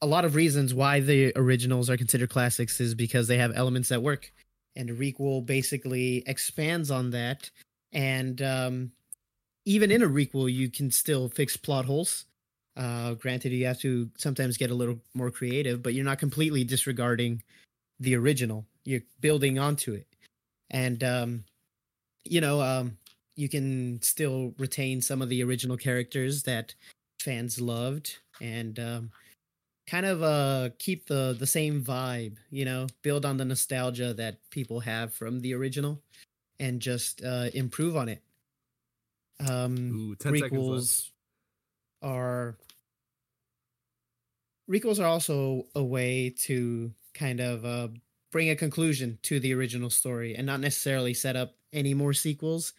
a 0.00 0.06
lot 0.06 0.24
of 0.24 0.34
reasons 0.34 0.74
why 0.74 1.00
the 1.00 1.32
originals 1.36 1.88
are 1.88 1.96
considered 1.96 2.28
classics 2.30 2.80
is 2.80 2.94
because 2.94 3.28
they 3.28 3.38
have 3.38 3.52
elements 3.54 3.88
that 3.90 4.02
work, 4.02 4.32
and 4.74 4.90
a 4.90 4.94
requel 4.94 5.44
basically 5.44 6.22
expands 6.26 6.90
on 6.90 7.10
that. 7.10 7.50
And 7.92 8.40
um, 8.42 8.92
even 9.64 9.90
in 9.90 10.02
a 10.02 10.08
requel, 10.08 10.52
you 10.52 10.70
can 10.70 10.90
still 10.90 11.28
fix 11.28 11.56
plot 11.56 11.84
holes. 11.84 12.26
Uh, 12.76 13.14
granted, 13.14 13.52
you 13.52 13.66
have 13.66 13.80
to 13.80 14.10
sometimes 14.16 14.56
get 14.56 14.70
a 14.70 14.74
little 14.74 14.98
more 15.14 15.30
creative, 15.30 15.82
but 15.82 15.94
you're 15.94 16.04
not 16.04 16.18
completely 16.18 16.64
disregarding 16.64 17.42
the 18.00 18.16
original. 18.16 18.66
You're 18.84 19.02
building 19.20 19.58
onto 19.58 19.94
it 19.94 20.06
and 20.72 21.04
um 21.04 21.44
you 22.24 22.40
know 22.40 22.60
um 22.60 22.96
you 23.36 23.48
can 23.48 24.00
still 24.02 24.54
retain 24.58 25.00
some 25.00 25.22
of 25.22 25.28
the 25.28 25.42
original 25.42 25.76
characters 25.76 26.42
that 26.42 26.74
fans 27.20 27.60
loved 27.60 28.18
and 28.40 28.78
um 28.80 29.10
kind 29.86 30.06
of 30.06 30.22
uh 30.22 30.70
keep 30.78 31.06
the 31.06 31.36
the 31.38 31.46
same 31.46 31.82
vibe 31.82 32.36
you 32.50 32.64
know 32.64 32.86
build 33.02 33.24
on 33.24 33.36
the 33.36 33.44
nostalgia 33.44 34.14
that 34.14 34.38
people 34.50 34.80
have 34.80 35.12
from 35.12 35.40
the 35.40 35.54
original 35.54 36.00
and 36.60 36.80
just 36.80 37.22
uh 37.24 37.48
improve 37.54 37.96
on 37.96 38.08
it 38.08 38.22
um 39.48 39.92
Ooh, 39.92 40.14
10 40.16 40.38
seconds 40.38 40.52
requels 40.52 41.10
are 42.02 42.56
requels 44.70 44.98
are 44.98 45.06
also 45.06 45.66
a 45.74 45.82
way 45.82 46.30
to 46.30 46.92
kind 47.14 47.40
of 47.40 47.64
uh, 47.64 47.88
bring 48.30 48.50
a 48.50 48.56
conclusion 48.56 49.18
to 49.22 49.38
the 49.38 49.54
original 49.54 49.90
story 49.90 50.34
and 50.34 50.46
not 50.46 50.60
necessarily 50.60 51.14
set 51.14 51.36
up 51.36 51.54
any 51.72 51.94
more 51.94 52.12
sequels. 52.12 52.72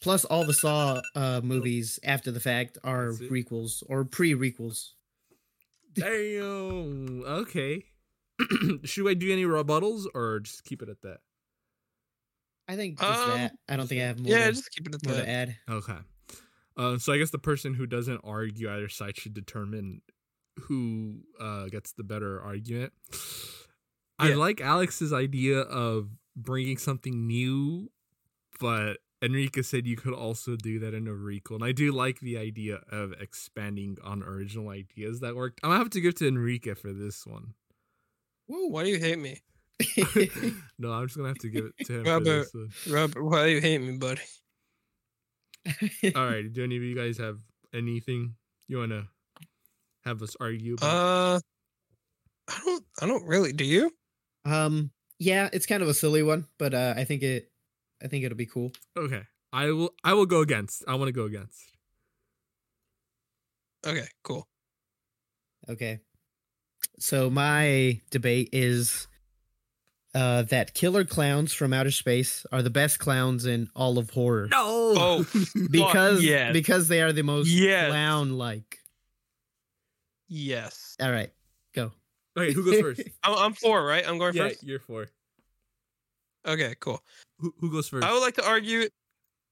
Plus, 0.00 0.24
all 0.24 0.44
the 0.44 0.52
Saw 0.52 1.00
uh, 1.14 1.40
movies 1.42 1.98
after 2.04 2.30
the 2.30 2.40
fact 2.40 2.76
are 2.84 3.12
requels 3.12 3.82
or 3.88 4.04
pre-requels. 4.04 4.90
Damn. 5.94 7.22
Okay. 7.24 7.84
Should 8.84 9.08
I 9.08 9.14
do 9.14 9.32
any 9.32 9.44
rebuttals 9.44 10.04
or 10.14 10.40
just 10.40 10.64
keep 10.64 10.82
it 10.82 10.88
at 10.88 11.00
that? 11.02 11.20
I 12.68 12.76
think 12.76 12.98
just 12.98 13.22
Um, 13.22 13.30
that. 13.30 13.52
I 13.68 13.76
don't 13.76 13.86
think 13.86 14.00
I 14.00 14.06
have 14.06 14.18
more, 14.20 14.30
Yeah, 14.32 14.46
to, 14.46 14.52
just 14.52 14.70
keep 14.70 14.86
it 14.88 14.94
at 14.94 15.04
more 15.06 15.14
to 15.16 15.28
add. 15.28 15.56
Okay. 15.68 15.98
Uh, 16.76 16.98
so 16.98 17.12
I 17.12 17.18
guess 17.18 17.30
the 17.30 17.38
person 17.38 17.74
who 17.74 17.86
doesn't 17.86 18.20
argue 18.24 18.70
either 18.70 18.88
side 18.88 19.16
should 19.16 19.34
determine 19.34 20.00
who 20.62 21.20
uh, 21.40 21.66
gets 21.66 21.92
the 21.92 22.04
better 22.04 22.40
argument. 22.40 22.92
I 24.18 24.30
Yeah. 24.30 24.36
like 24.36 24.60
Alex's 24.60 25.12
idea 25.12 25.60
of 25.60 26.08
bringing 26.36 26.78
something 26.78 27.26
new, 27.26 27.90
but 28.60 28.98
Enrique 29.22 29.62
said 29.62 29.86
you 29.86 29.96
could 29.96 30.12
also 30.14 30.56
do 30.56 30.78
that 30.80 30.94
in 30.94 31.06
a 31.08 31.12
requel. 31.12 31.56
And 31.56 31.64
I 31.64 31.72
do 31.72 31.92
like 31.92 32.20
the 32.20 32.36
idea 32.38 32.80
of 32.90 33.12
expanding 33.20 33.96
on 34.02 34.22
original 34.22 34.68
ideas 34.68 35.20
that 35.20 35.34
worked. 35.36 35.60
I'm 35.62 35.70
gonna 35.70 35.78
have 35.78 35.90
to 35.90 36.00
give 36.00 36.14
to 36.16 36.28
Enrique 36.28 36.74
for 36.74 36.92
this 36.92 37.26
one. 37.26 37.54
Whoa, 38.46 38.66
why 38.66 38.84
do 38.84 38.90
you 38.90 38.98
hate 38.98 39.18
me, 39.18 39.40
no, 40.78 40.92
I'm 40.92 41.06
just 41.06 41.16
gonna 41.16 41.28
have 41.28 41.38
to 41.38 41.48
give 41.48 41.64
it 41.64 41.86
to 41.86 41.98
him 41.98 42.04
for 42.04 42.10
Robert. 42.10 42.46
this 42.52 42.54
one. 42.54 42.70
Robert? 42.90 43.24
Why 43.24 43.44
do 43.46 43.50
you 43.50 43.60
hate 43.60 43.78
me, 43.78 43.96
buddy? 43.96 44.20
All 46.14 46.26
right. 46.26 46.52
Do 46.52 46.62
any 46.62 46.76
of 46.76 46.82
you 46.82 46.94
guys 46.94 47.18
have 47.18 47.38
anything 47.74 48.34
you 48.68 48.78
want 48.78 48.92
to 48.92 49.08
have 50.04 50.22
us 50.22 50.36
argue 50.40 50.74
about? 50.74 50.86
Uh, 50.86 51.40
I 52.48 52.60
don't. 52.64 52.84
I 53.02 53.06
don't 53.06 53.26
really. 53.26 53.52
Do 53.52 53.64
you? 53.64 53.90
um, 54.44 54.90
yeah, 55.18 55.48
it's 55.52 55.66
kind 55.66 55.82
of 55.82 55.88
a 55.88 55.94
silly 55.94 56.22
one, 56.22 56.46
but 56.58 56.74
uh, 56.74 56.94
I 56.96 57.04
think 57.04 57.22
it, 57.22 57.50
I 58.02 58.08
think 58.08 58.24
it'll 58.24 58.36
be 58.36 58.46
cool. 58.46 58.72
okay. 58.96 59.22
I 59.52 59.70
will. 59.70 59.94
I 60.04 60.14
will 60.14 60.26
go 60.26 60.40
against. 60.40 60.84
I 60.86 60.94
want 60.96 61.08
to 61.08 61.12
go 61.12 61.24
against. 61.24 61.60
Okay, 63.86 64.06
cool. 64.22 64.46
Okay. 65.68 66.00
So 66.98 67.30
my 67.30 68.00
debate 68.10 68.50
is 68.52 69.08
uh, 70.14 70.42
that 70.42 70.74
killer 70.74 71.04
clowns 71.04 71.52
from 71.52 71.72
outer 71.72 71.90
space 71.90 72.46
are 72.52 72.62
the 72.62 72.70
best 72.70 72.98
clowns 72.98 73.46
in 73.46 73.68
all 73.74 73.98
of 73.98 74.10
horror 74.10 74.48
No. 74.50 74.62
Oh, 74.96 75.26
because 75.70 76.22
yes. 76.22 76.52
because 76.52 76.88
they 76.88 77.02
are 77.02 77.12
the 77.12 77.22
most 77.22 77.48
Yes. 77.48 77.88
clown-like. 77.90 78.78
yes. 80.28 80.96
All 81.00 81.10
right, 81.10 81.30
go. 81.74 81.92
okay, 82.36 82.52
who 82.52 82.64
goes 82.64 82.80
first? 82.80 83.02
I'm, 83.24 83.36
I'm 83.38 83.52
four, 83.54 83.84
right? 83.84 84.06
I'm 84.06 84.18
going 84.18 84.34
yeah, 84.34 84.48
first. 84.48 84.62
you're 84.62 84.78
four. 84.78 85.06
Okay, 86.46 86.74
cool. 86.80 87.02
Who, 87.38 87.54
who 87.58 87.70
goes 87.70 87.88
first? 87.88 88.06
I 88.06 88.12
would 88.12 88.20
like 88.20 88.34
to 88.34 88.46
argue. 88.46 88.88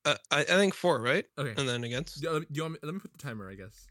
Uh, 0.05 0.17
I, 0.31 0.41
I 0.41 0.45
think 0.45 0.75
four, 0.75 1.01
right? 1.01 1.25
okay. 1.39 1.55
And 1.59 1.69
then 1.69 1.85
against. 1.85 2.21
Do, 2.21 2.41
do 2.41 2.47
you 2.51 2.63
want 2.63 2.75
me, 2.75 2.79
let 2.83 2.93
me 2.95 3.01
put 3.01 3.13
the 3.13 3.19
timer, 3.19 3.49
I 3.51 3.55
guess. 3.55 3.87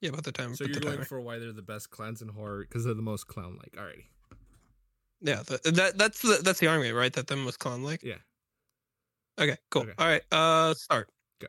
Yeah, 0.00 0.10
about 0.10 0.24
the 0.24 0.32
time. 0.32 0.54
So 0.54 0.64
put 0.64 0.68
you're 0.70 0.74
the 0.74 0.80
going 0.80 0.94
timer. 0.96 1.04
for 1.06 1.20
why 1.20 1.38
they're 1.38 1.52
the 1.52 1.62
best 1.62 1.90
clowns 1.90 2.20
in 2.22 2.28
horror 2.28 2.66
because 2.68 2.84
they're 2.84 2.94
the 2.94 3.02
most 3.02 3.26
clown-like. 3.28 3.72
Alrighty. 3.72 4.04
Yeah, 5.22 5.42
the, 5.46 5.70
that 5.70 5.98
that's 5.98 6.20
the 6.20 6.40
that's 6.42 6.58
the 6.58 6.66
argument, 6.66 6.96
right? 6.96 7.12
That 7.12 7.28
them 7.28 7.44
was 7.44 7.56
clown 7.56 7.82
like. 7.82 8.02
Yeah. 8.02 8.16
Okay, 9.40 9.56
cool. 9.70 9.82
Okay. 9.82 9.92
All 9.98 10.06
right, 10.06 10.22
uh, 10.32 10.74
start. 10.74 11.08
Go. 11.40 11.46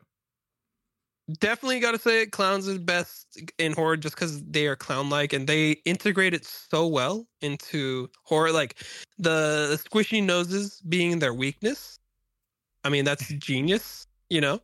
Definitely 1.40 1.80
got 1.80 1.92
to 1.92 2.00
say 2.00 2.22
it. 2.22 2.32
Clowns 2.32 2.70
are 2.70 2.78
best 2.78 3.42
in 3.58 3.74
horror 3.74 3.98
just 3.98 4.16
because 4.16 4.44
they 4.44 4.68
are 4.68 4.76
clown-like 4.76 5.34
and 5.34 5.48
they 5.48 5.72
integrate 5.86 6.34
it 6.34 6.46
so 6.46 6.88
well 6.88 7.28
into 7.42 8.10
horror. 8.24 8.52
Like 8.52 8.76
the 9.18 9.82
squishy 9.84 10.24
noses 10.24 10.82
being 10.88 11.20
their 11.20 11.34
weakness. 11.34 12.00
I 12.84 12.90
mean, 12.90 13.06
that's 13.06 13.28
genius. 13.40 14.08
You 14.30 14.42
know, 14.42 14.62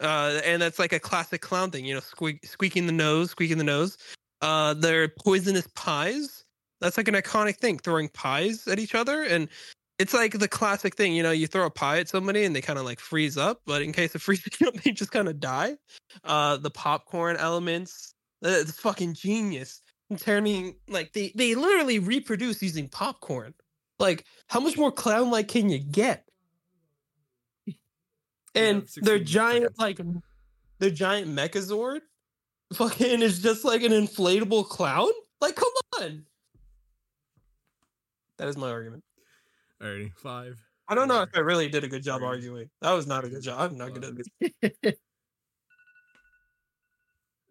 uh, 0.00 0.40
and 0.44 0.62
that's 0.62 0.78
like 0.78 0.92
a 0.92 1.00
classic 1.00 1.42
clown 1.42 1.72
thing. 1.72 1.84
You 1.84 1.94
know, 1.94 2.00
squeak, 2.00 2.46
squeaking 2.46 2.86
the 2.86 2.92
nose, 2.92 3.32
squeaking 3.32 3.58
the 3.58 3.64
nose. 3.64 3.98
Uh, 4.40 4.72
their 4.74 5.08
poisonous 5.08 5.66
pies. 5.74 6.44
That's 6.86 6.96
like 6.96 7.08
an 7.08 7.14
iconic 7.14 7.56
thing, 7.56 7.78
throwing 7.78 8.08
pies 8.08 8.68
at 8.68 8.78
each 8.78 8.94
other. 8.94 9.24
And 9.24 9.48
it's 9.98 10.14
like 10.14 10.38
the 10.38 10.46
classic 10.46 10.94
thing, 10.94 11.16
you 11.16 11.22
know, 11.24 11.32
you 11.32 11.48
throw 11.48 11.66
a 11.66 11.70
pie 11.70 11.98
at 11.98 12.08
somebody 12.08 12.44
and 12.44 12.54
they 12.54 12.60
kind 12.60 12.78
of 12.78 12.84
like 12.84 13.00
freeze 13.00 13.36
up, 13.36 13.60
but 13.66 13.82
in 13.82 13.92
case 13.92 14.14
of 14.14 14.22
freezing 14.22 14.52
up, 14.68 14.74
they 14.74 14.92
just 14.92 15.10
kind 15.10 15.26
of 15.26 15.40
die. 15.40 15.76
Uh, 16.22 16.58
the 16.58 16.70
popcorn 16.70 17.36
elements, 17.38 18.14
uh, 18.44 18.50
it's 18.50 18.78
fucking 18.78 19.14
genius. 19.14 19.82
Turning 20.20 20.76
like 20.88 21.12
they 21.12 21.32
they 21.34 21.56
literally 21.56 21.98
reproduce 21.98 22.62
using 22.62 22.88
popcorn. 22.88 23.52
Like, 23.98 24.24
how 24.46 24.60
much 24.60 24.78
more 24.78 24.92
clown 24.92 25.32
like 25.32 25.48
can 25.48 25.68
you 25.68 25.80
get? 25.80 26.24
And 28.54 28.82
have 28.82 28.90
their 29.02 29.18
giant 29.18 29.76
like 29.76 29.98
their 30.78 30.90
giant 30.90 31.34
Megazord 31.34 32.02
fucking 32.74 33.22
is 33.22 33.42
just 33.42 33.64
like 33.64 33.82
an 33.82 33.90
inflatable 33.90 34.68
clown. 34.68 35.10
Like, 35.40 35.56
come 35.56 35.72
on. 36.00 36.24
That 38.38 38.48
is 38.48 38.56
my 38.56 38.70
argument. 38.70 39.02
Alrighty. 39.82 40.12
Five. 40.16 40.58
I 40.88 40.94
don't 40.94 41.08
know 41.08 41.22
if 41.22 41.30
I 41.34 41.40
really 41.40 41.68
did 41.68 41.84
a 41.84 41.88
good 41.88 42.02
job 42.02 42.22
arguing. 42.22 42.70
That 42.80 42.92
was 42.92 43.06
not 43.06 43.24
a 43.24 43.28
good 43.28 43.42
job. 43.42 43.58
I'm 43.72 43.76
not 43.78 43.92
good 43.94 44.04
at 44.04 44.16
this. 44.16 44.26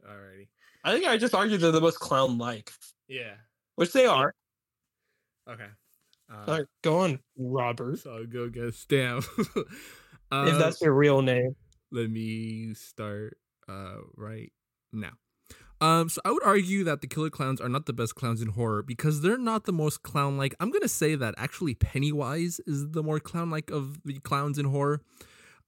Alrighty. 0.07 0.47
I 0.83 0.91
think 0.93 1.05
I 1.07 1.17
just 1.17 1.33
argued 1.33 1.61
they're 1.61 1.71
the 1.71 1.81
most 1.81 1.99
clown 1.99 2.37
like, 2.37 2.71
Yeah. 3.07 3.33
which 3.75 3.91
they 3.91 4.05
are. 4.05 4.33
Okay. 5.49 5.67
Uh, 6.31 6.43
All 6.47 6.57
right, 6.57 6.65
go 6.83 6.99
on, 6.99 7.19
Robert. 7.37 7.99
So 7.99 8.11
I'll 8.15 8.25
go 8.25 8.43
against 8.43 8.81
Stam. 8.81 9.21
uh, 10.31 10.45
if 10.49 10.57
that's 10.59 10.81
your 10.81 10.93
real 10.93 11.21
name. 11.21 11.55
let 11.91 12.09
me 12.09 12.73
start 12.73 13.37
uh 13.67 13.97
right 14.15 14.51
now. 14.91 15.11
Um, 15.81 16.07
so 16.09 16.21
I 16.23 16.31
would 16.31 16.43
argue 16.43 16.83
that 16.85 17.01
the 17.01 17.07
killer 17.07 17.29
clowns 17.29 17.59
are 17.59 17.67
not 17.67 17.85
the 17.85 17.93
best 17.93 18.15
clowns 18.15 18.41
in 18.41 18.49
horror 18.49 18.81
because 18.81 19.21
they're 19.21 19.37
not 19.37 19.65
the 19.65 19.73
most 19.73 20.03
clown-like. 20.03 20.55
I'm 20.59 20.71
gonna 20.71 20.87
say 20.87 21.15
that 21.15 21.35
actually 21.37 21.75
Pennywise 21.75 22.61
is 22.65 22.91
the 22.91 23.03
more 23.03 23.19
clown-like 23.19 23.71
of 23.71 24.01
the 24.03 24.19
clowns 24.19 24.57
in 24.57 24.65
horror. 24.65 25.01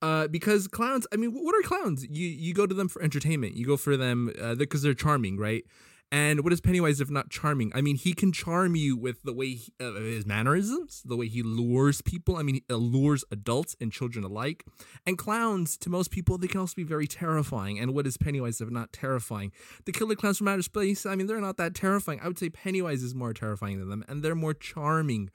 Uh, 0.00 0.28
because 0.28 0.68
clowns, 0.68 1.06
I 1.12 1.16
mean, 1.16 1.32
what 1.32 1.54
are 1.54 1.62
clowns? 1.62 2.06
You 2.08 2.26
you 2.26 2.54
go 2.54 2.66
to 2.66 2.74
them 2.74 2.88
for 2.88 3.02
entertainment. 3.02 3.56
You 3.56 3.66
go 3.66 3.76
for 3.76 3.96
them 3.96 4.32
uh, 4.40 4.54
because 4.54 4.82
they're 4.82 4.94
charming, 4.94 5.36
right? 5.36 5.64
And 6.10 6.42
what 6.42 6.54
is 6.54 6.60
Pennywise 6.62 7.02
if 7.02 7.10
not 7.10 7.28
charming? 7.28 7.70
I 7.74 7.82
mean, 7.82 7.96
he 7.96 8.14
can 8.14 8.32
charm 8.32 8.74
you 8.74 8.96
with 8.96 9.22
the 9.24 9.32
way 9.34 9.50
he, 9.50 9.72
uh, 9.78 9.92
his 9.92 10.24
mannerisms, 10.24 11.02
the 11.04 11.16
way 11.16 11.28
he 11.28 11.42
lures 11.42 12.00
people. 12.00 12.36
I 12.36 12.42
mean, 12.42 12.56
he 12.56 12.64
allures 12.70 13.24
adults 13.30 13.76
and 13.78 13.92
children 13.92 14.24
alike. 14.24 14.64
And 15.06 15.18
clowns, 15.18 15.76
to 15.78 15.90
most 15.90 16.10
people, 16.10 16.38
they 16.38 16.46
can 16.46 16.60
also 16.60 16.74
be 16.76 16.82
very 16.82 17.06
terrifying. 17.06 17.78
And 17.78 17.94
what 17.94 18.06
is 18.06 18.16
Pennywise 18.16 18.60
if 18.62 18.70
not 18.70 18.90
terrifying? 18.90 19.52
The 19.84 19.92
killer 19.92 20.14
clowns 20.14 20.38
from 20.38 20.48
outer 20.48 20.62
space, 20.62 21.04
I 21.04 21.14
mean, 21.14 21.26
they're 21.26 21.42
not 21.42 21.58
that 21.58 21.74
terrifying. 21.74 22.20
I 22.22 22.28
would 22.28 22.38
say 22.38 22.48
Pennywise 22.48 23.02
is 23.02 23.14
more 23.14 23.34
terrifying 23.34 23.78
than 23.78 23.90
them, 23.90 24.04
and 24.08 24.22
they're 24.22 24.34
more 24.34 24.54
charming. 24.54 25.28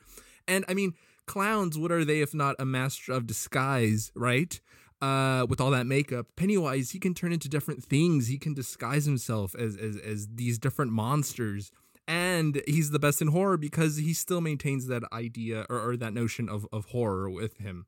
And 0.47 0.65
I 0.67 0.73
mean, 0.73 0.93
clowns, 1.27 1.77
what 1.77 1.91
are 1.91 2.03
they 2.03 2.21
if 2.21 2.33
not 2.33 2.55
a 2.57 2.65
master 2.65 3.11
of 3.11 3.27
disguise, 3.27 4.11
right? 4.15 4.59
Uh, 5.03 5.45
with 5.49 5.59
all 5.59 5.69
that 5.69 5.85
makeup, 5.85 6.27
Pennywise, 6.37 6.91
he 6.91 6.99
can 6.99 7.13
turn 7.13 7.33
into 7.33 7.49
different 7.49 7.83
things. 7.83 8.27
He 8.27 8.37
can 8.37 8.53
disguise 8.53 9.03
himself 9.03 9.53
as 9.53 9.75
as, 9.75 9.97
as 9.97 10.27
these 10.33 10.57
different 10.57 10.93
monsters. 10.93 11.71
And 12.07 12.61
he's 12.67 12.91
the 12.91 12.99
best 12.99 13.21
in 13.21 13.27
horror 13.27 13.57
because 13.57 13.97
he 13.97 14.13
still 14.13 14.39
maintains 14.39 14.87
that 14.87 15.03
idea 15.11 15.65
or, 15.69 15.89
or 15.89 15.97
that 15.97 16.13
notion 16.13 16.47
of, 16.47 16.65
of 16.71 16.85
horror 16.85 17.29
with 17.29 17.57
him. 17.57 17.85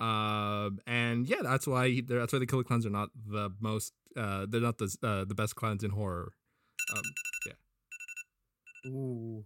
Um, 0.00 0.80
and 0.84 1.28
yeah, 1.28 1.42
that's 1.42 1.66
why 1.66 1.90
he, 1.90 2.00
that's 2.00 2.32
why 2.32 2.40
the 2.40 2.46
killer 2.46 2.64
clowns 2.64 2.84
are 2.84 2.90
not 2.90 3.10
the 3.14 3.50
most. 3.60 3.92
Uh, 4.16 4.46
they're 4.48 4.60
not 4.60 4.78
the 4.78 4.96
uh, 5.02 5.24
the 5.26 5.36
best 5.36 5.54
clowns 5.54 5.84
in 5.84 5.90
horror. 5.90 6.32
Um, 6.92 7.02
yeah. 7.46 8.90
Ooh. 8.90 9.44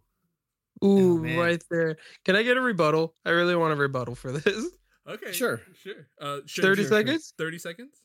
Ooh, 0.83 1.19
man. 1.19 1.39
right 1.39 1.63
there. 1.71 1.97
Can 2.25 2.37
I 2.37 2.43
get 2.43 2.57
a 2.57 2.61
rebuttal? 2.61 3.15
I 3.27 3.31
really 3.31 3.55
want 3.55 3.75
a 3.75 3.77
rebuttal 3.77 4.15
for 4.15 4.33
this. 4.33 4.65
okay, 5.09 5.33
Sure. 5.33 5.61
sure. 5.75 6.07
Uh, 6.21 6.41
sure, 6.47 6.65
30 6.65 6.83
sure, 6.83 6.91
seconds? 6.91 7.35
Thirty 7.37 7.59
seconds. 7.59 8.03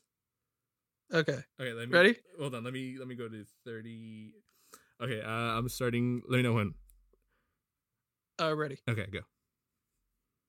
Okay. 1.12 1.38
Okay, 1.60 1.72
let 1.72 1.88
me. 1.88 1.94
Ready? 1.94 2.16
Hold 2.38 2.54
on. 2.54 2.64
Let 2.64 2.72
me 2.72 2.96
let 2.98 3.08
me 3.08 3.14
go 3.14 3.28
to 3.28 3.44
thirty. 3.64 4.32
Okay, 5.00 5.22
uh, 5.22 5.28
I'm 5.30 5.68
starting. 5.68 6.22
Let 6.28 6.36
me 6.38 6.42
know 6.42 6.52
when. 6.52 6.74
Uh, 8.40 8.54
ready. 8.54 8.78
Okay, 8.88 9.06
go. 9.10 9.20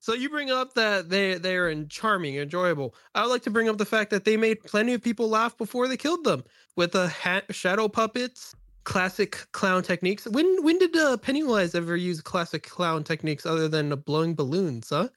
So 0.02 0.14
you 0.14 0.30
bring 0.30 0.50
up 0.50 0.74
that 0.74 1.10
they 1.10 1.36
they 1.36 1.56
are 1.56 1.70
in 1.70 1.88
charming, 1.90 2.36
enjoyable. 2.36 2.96
I 3.16 3.22
would 3.24 3.32
like 3.32 3.44
to 3.44 3.50
bring 3.50 3.70
up 3.70 3.78
the 3.78 3.86
fact 3.86 4.12
that 4.12 4.26
they 4.26 4.38
made 4.38 4.64
plenty 4.64 4.94
of 4.94 5.02
people 5.02 5.30
laugh 5.30 5.58
before 5.58 5.88
they 5.88 5.98
killed 5.98 6.24
them 6.24 6.44
with 6.76 6.94
the 6.94 7.08
hat, 7.08 7.44
shadow 7.54 7.88
puppets, 7.88 8.56
classic 8.86 9.46
clown 9.52 9.84
techniques. 9.84 10.26
When 10.28 10.64
when 10.64 10.78
did 10.80 10.96
uh, 10.96 11.18
Pennywise 11.18 11.76
ever 11.76 11.98
use 11.98 12.22
classic 12.22 12.64
clown 12.64 13.04
techniques 13.04 13.46
other 13.46 13.68
than 13.68 13.90
blowing 14.02 14.36
balloons? 14.36 14.90
Huh? 14.90 15.10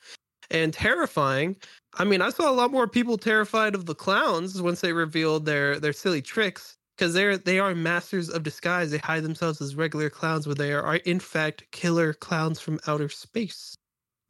And 0.53 0.73
terrifying. 0.73 1.57
I 1.95 2.05
mean, 2.05 2.23
I 2.23 2.31
saw 2.31 2.51
a 2.51 2.53
lot 2.53 2.71
more 2.71 2.87
people 2.87 3.19
terrified 3.19 3.75
of 3.75 3.87
the 3.87 3.95
clowns 3.95 4.63
once 4.63 4.81
they 4.81 4.93
revealed 4.93 5.47
their 5.47 5.81
their 5.81 5.93
silly 5.93 6.23
tricks 6.23 6.77
because 6.97 7.15
they're 7.15 7.37
they 7.37 7.59
are 7.59 7.75
masters 7.75 8.29
of 8.29 8.43
disguise. 8.43 8.91
They 8.91 8.99
hide 8.99 9.25
themselves 9.25 9.61
as 9.61 9.75
regular 9.75 10.11
clowns, 10.11 10.47
but 10.47 10.59
they 10.59 10.73
are 10.73 10.97
in 10.97 11.21
fact 11.21 11.65
killer 11.73 12.15
clowns 12.15 12.61
from 12.61 12.79
outer 12.87 13.09
space. 13.09 13.75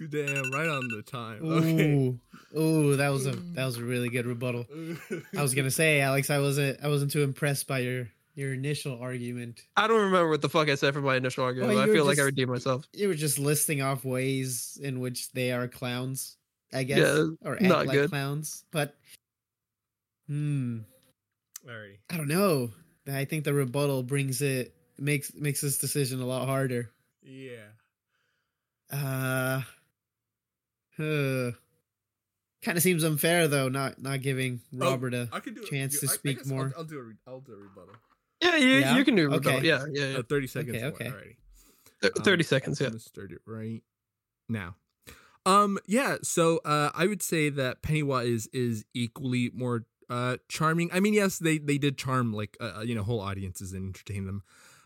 Damn, 0.09 0.51
right 0.51 0.69
on 0.69 0.89
the 0.89 1.03
time. 1.03 1.41
Okay. 1.53 1.91
Ooh. 1.93 2.19
Ooh, 2.59 2.97
that 2.97 3.11
was 3.11 3.27
a 3.27 3.33
mm. 3.33 3.55
that 3.55 3.65
was 3.65 3.79
a 3.79 3.85
really 3.85 4.09
good 4.09 4.27
rebuttal. 4.27 4.67
I 5.37 5.43
was 5.43 5.55
gonna 5.55 5.71
say, 5.71 6.01
Alex, 6.01 6.31
I 6.31 6.39
wasn't 6.39 6.81
I 6.83 6.89
wasn't 6.89 7.11
too 7.11 7.23
impressed 7.23 7.67
by 7.67 7.81
your 7.81 8.09
your 8.35 8.55
initial 8.55 8.99
argument. 9.01 9.61
I 9.77 9.87
don't 9.87 10.01
remember 10.01 10.29
what 10.31 10.41
the 10.43 10.49
fuck 10.49 10.69
I 10.69 10.75
said 10.75 10.95
for 10.95 11.01
my 11.03 11.17
initial 11.17 11.45
argument. 11.45 11.69
Well, 11.75 11.79
but 11.79 11.83
I 11.83 11.85
you 11.87 11.91
were 11.91 11.97
feel 11.97 12.05
like 12.07 12.15
I 12.15 12.17
just- 12.17 12.27
redeemed 12.27 12.51
myself. 12.51 12.87
You 12.93 13.09
were 13.09 13.15
just 13.15 13.39
listing 13.39 13.83
off 13.83 14.05
ways 14.05 14.79
in 14.83 15.01
which 15.01 15.31
they 15.33 15.53
are 15.53 15.69
clowns, 15.69 16.37
I 16.73 16.85
guess, 16.85 16.99
Yeah, 16.99 17.27
or 17.43 17.55
act 17.55 17.63
not 17.63 17.87
like 17.87 17.95
good. 17.95 18.11
clowns. 18.11 18.65
But, 18.71 18.97
hmm, 20.27 20.79
Alrighty. 21.67 21.99
I 22.11 22.17
don't 22.17 22.29
know. 22.29 22.71
I 23.07 23.25
think 23.25 23.45
the 23.45 23.53
rebuttal 23.55 24.03
brings 24.03 24.41
it 24.43 24.75
makes 24.99 25.35
makes 25.35 25.61
this 25.61 25.79
decision 25.79 26.21
a 26.21 26.27
lot 26.27 26.47
harder. 26.47 26.91
Yeah. 27.23 27.67
Uh, 28.93 29.63
uh 30.99 31.51
kind 32.63 32.77
of 32.77 32.83
seems 32.83 33.03
unfair 33.05 33.49
though, 33.49 33.69
not 33.69 34.01
not 34.01 34.23
giving 34.23 34.61
Oh, 34.75 34.79
Robert 34.91 35.15
a 35.15 35.29
I 35.33 35.41
could 35.41 35.55
do 35.57 35.65
chance 35.65 35.97
I- 35.97 36.07
to 36.07 36.13
I 36.13 36.15
speak 36.15 36.39
guess 36.39 36.51
I'll- 36.51 36.57
more. 36.57 36.73
I'll, 36.77 36.85
do 36.85 36.99
a 36.99 37.03
re- 37.03 37.15
I'll 37.27 37.41
do 37.41 37.53
a 37.53 37.57
rebuttal. 37.57 37.95
Yeah, 38.43 38.57
you, 38.57 38.69
Yeah? 38.81 38.97
you 38.97 39.05
can 39.05 39.15
do 39.15 39.29
rebuttal. 39.31 39.59
Okay. 39.59 39.67
Yeah, 39.69 39.85
yeah, 39.93 40.07
yeah. 40.07 40.19
Uh, 40.19 40.23
Thirty 40.29 40.47
seconds. 40.49 40.77
Okay, 40.77 40.87
okay. 40.87 41.05
Alrighty. 41.07 41.37
Th- 42.03 42.13
Um, 42.17 42.23
Thirty 42.25 42.43
seconds. 42.43 42.81
I'm 42.81 42.85
Yeah. 42.85 42.91
gonna 42.91 42.99
start 43.01 43.31
it 43.33 43.41
right 43.47 43.83
now. 44.49 44.77
Um, 45.47 45.79
yeah. 45.87 46.17
So, 46.23 46.59
uh, 46.65 46.91
I 46.95 47.07
would 47.07 47.23
say 47.23 47.49
that 47.51 47.83
Pennywise 47.83 48.49
is 48.53 48.85
equally 48.95 49.51
more 49.55 49.87
uh 50.11 50.37
charming. 50.49 50.91
I 50.93 51.01
mean, 51.01 51.15
yes, 51.15 51.39
they 51.39 51.59
they 51.59 51.79
did 51.79 51.97
charm 51.97 52.33
like 52.33 52.57
uh, 52.61 52.83
you 52.85 52.95
know 52.95 53.03
whole 53.05 53.21
audiences 53.21 53.73
and 53.73 53.87
entertain 53.87 54.27
them, 54.27 54.43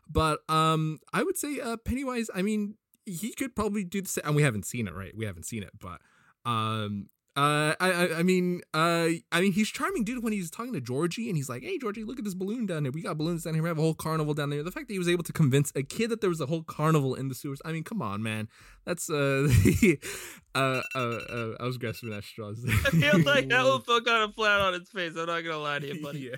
but 0.09 0.41
um, 0.51 0.99
I 1.13 1.23
would 1.23 1.37
say 1.39 1.59
uh 1.61 1.77
Pennywise. 1.79 2.29
I 2.35 2.43
mean, 2.43 2.77
he 3.07 3.33
could 3.33 3.57
probably 3.57 3.85
do 3.85 4.03
the 4.03 4.09
same. 4.09 4.25
And 4.27 4.37
we 4.37 4.43
haven't 4.43 4.67
seen 4.67 4.87
it, 4.87 4.95
right? 4.95 5.17
We 5.17 5.25
haven't 5.25 5.45
seen 5.47 5.63
it, 5.63 5.71
but 5.79 6.01
um. 6.45 7.09
Uh, 7.37 7.75
I, 7.79 7.91
I, 7.91 8.19
I 8.19 8.23
mean, 8.23 8.63
uh, 8.73 9.09
I 9.31 9.41
mean, 9.43 9.53
he's 9.53 9.69
charming, 9.69 10.05
dude. 10.05 10.25
When 10.25 10.33
he's 10.33 10.51
talking 10.51 10.73
to 10.73 10.81
Georgie, 10.81 11.29
and 11.29 11.37
he's 11.37 11.51
like, 11.51 11.63
"Hey, 11.63 11.77
Georgie, 11.77 12.03
look 12.03 12.19
at 12.19 12.25
this 12.25 12.35
balloon 12.35 12.65
down 12.65 12.85
there. 12.85 12.93
We 12.93 13.03
got 13.03 13.19
balloons 13.19 13.45
down 13.45 13.53
here. 13.53 13.63
We 13.63 13.69
have 13.69 13.77
a 13.77 13.83
whole 13.83 13.95
carnival 13.95 14.33
down 14.33 14.49
there." 14.49 14.63
The 14.63 14.71
fact 14.71 14.89
that 14.89 14.95
he 14.95 14.99
was 14.99 15.09
able 15.09 15.23
to 15.25 15.35
convince 15.35 15.71
a 15.77 15.83
kid 15.83 16.09
that 16.09 16.23
there 16.23 16.31
was 16.31 16.41
a 16.41 16.47
whole 16.47 16.63
carnival 16.63 17.15
in 17.15 17.29
the 17.29 17.35
sewers. 17.35 17.61
I 17.63 17.73
mean, 17.73 17.85
come 17.85 18.01
on, 18.01 18.23
man. 18.23 18.49
That's 18.87 19.11
uh, 19.11 19.49
uh, 20.55 20.83
uh, 20.95 20.99
uh, 20.99 21.55
I 21.61 21.65
was 21.65 21.77
grasping 21.77 22.15
at 22.15 22.25
straws. 22.25 22.65
I 22.87 22.91
feel 22.91 23.21
like 23.21 23.49
that 23.51 23.65
one 23.67 23.83
fell 23.83 24.01
kind 24.01 24.23
of 24.25 24.35
flat 24.35 24.63
on 24.63 24.73
its 24.73 24.91
face. 24.91 25.13
I'm 25.15 25.27
not 25.27 25.45
gonna 25.45 25.59
lie 25.59 25.79
to 25.79 25.87
you, 25.87 26.03
buddy. 26.03 26.21
yeah. 26.21 26.37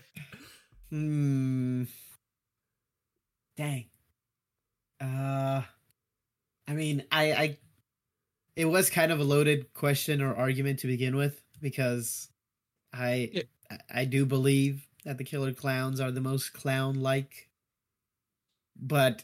Hmm. 0.91 1.85
Dang. 3.57 3.87
Uh, 5.01 5.63
I 6.67 6.73
mean, 6.73 7.05
I, 7.13 7.33
I, 7.33 7.59
it 8.59 8.65
was 8.65 8.91
kind 8.91 9.13
of 9.13 9.21
a 9.21 9.25
loaded 9.25 9.73
question 9.73 10.21
or 10.21 10.35
argument 10.35 10.81
to 10.81 10.89
begin 10.89 11.15
with 11.15 11.41
because 11.63 12.29
I, 12.93 13.31
Yeah. 13.33 13.43
I- 13.89 14.05
do 14.05 14.27
believe 14.27 14.89
that 15.05 15.17
the 15.17 15.25
Killer 15.25 15.53
Clowns 15.55 16.01
are 16.01 16.11
the 16.11 16.21
most 16.21 16.53
clown-like. 16.53 17.49
But 18.77 19.23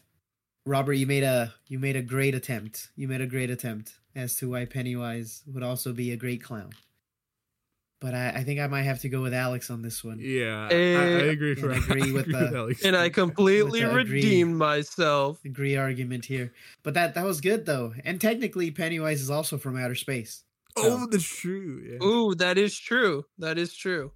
Robert, 0.65 0.95
you 0.95 1.07
made 1.07 1.25
a 1.25 1.55
you 1.67 1.79
made 1.81 1.97
a 1.97 2.03
great 2.03 2.35
attempt. 2.35 2.91
You 2.97 3.09
made 3.09 3.21
a 3.21 3.27
great 3.27 3.51
attempt 3.51 3.99
as 4.15 4.37
to 4.37 4.51
why 4.51 4.67
Pennywise 4.67 5.43
would 5.47 5.63
also 5.65 5.93
be 5.93 6.13
a 6.13 6.17
great 6.17 6.43
clown. 6.43 6.71
But 8.01 8.15
I, 8.15 8.31
I 8.37 8.45
think 8.45 8.61
I 8.61 8.67
might 8.67 8.83
have 8.83 9.01
to 9.01 9.09
go 9.09 9.23
with 9.23 9.33
Alex 9.33 9.71
on 9.71 9.81
this 9.81 10.05
one. 10.05 10.19
Yeah, 10.21 10.69
I, 10.71 10.75
I 10.75 10.77
Eh, 10.77 11.31
agree. 11.31 11.53
and 11.53 11.61
For 11.61 11.73
I 11.73 11.77
agree 11.77 12.13
with 12.13 12.27
the- 12.31 12.53
Alex. 12.55 12.85
And 12.85 12.95
I 12.97 13.09
completely 13.09 13.83
With 13.85 13.97
agree. 13.97 14.17
redeemed 14.23 14.57
myself. 14.57 15.43
agree 15.45 15.77
argument 15.77 16.27
here. 16.27 16.53
But 16.83 16.95
that 16.95 17.15
that 17.15 17.25
was 17.25 17.41
good 17.41 17.65
though. 17.65 17.95
And 18.05 18.21
technically 18.21 18.71
Pennywise 18.71 19.23
is 19.23 19.31
also 19.31 19.57
from 19.59 19.77
outer 19.79 19.95
space. 19.95 20.43
oh, 20.77 21.07
that's 21.11 21.25
true. 21.25 21.83
Yeah. 21.89 22.05
Ooh, 22.07 22.35
that 22.35 22.59
is 22.59 22.77
true. 22.79 23.25
That 23.39 23.59
is 23.59 23.75
true. 23.75 24.11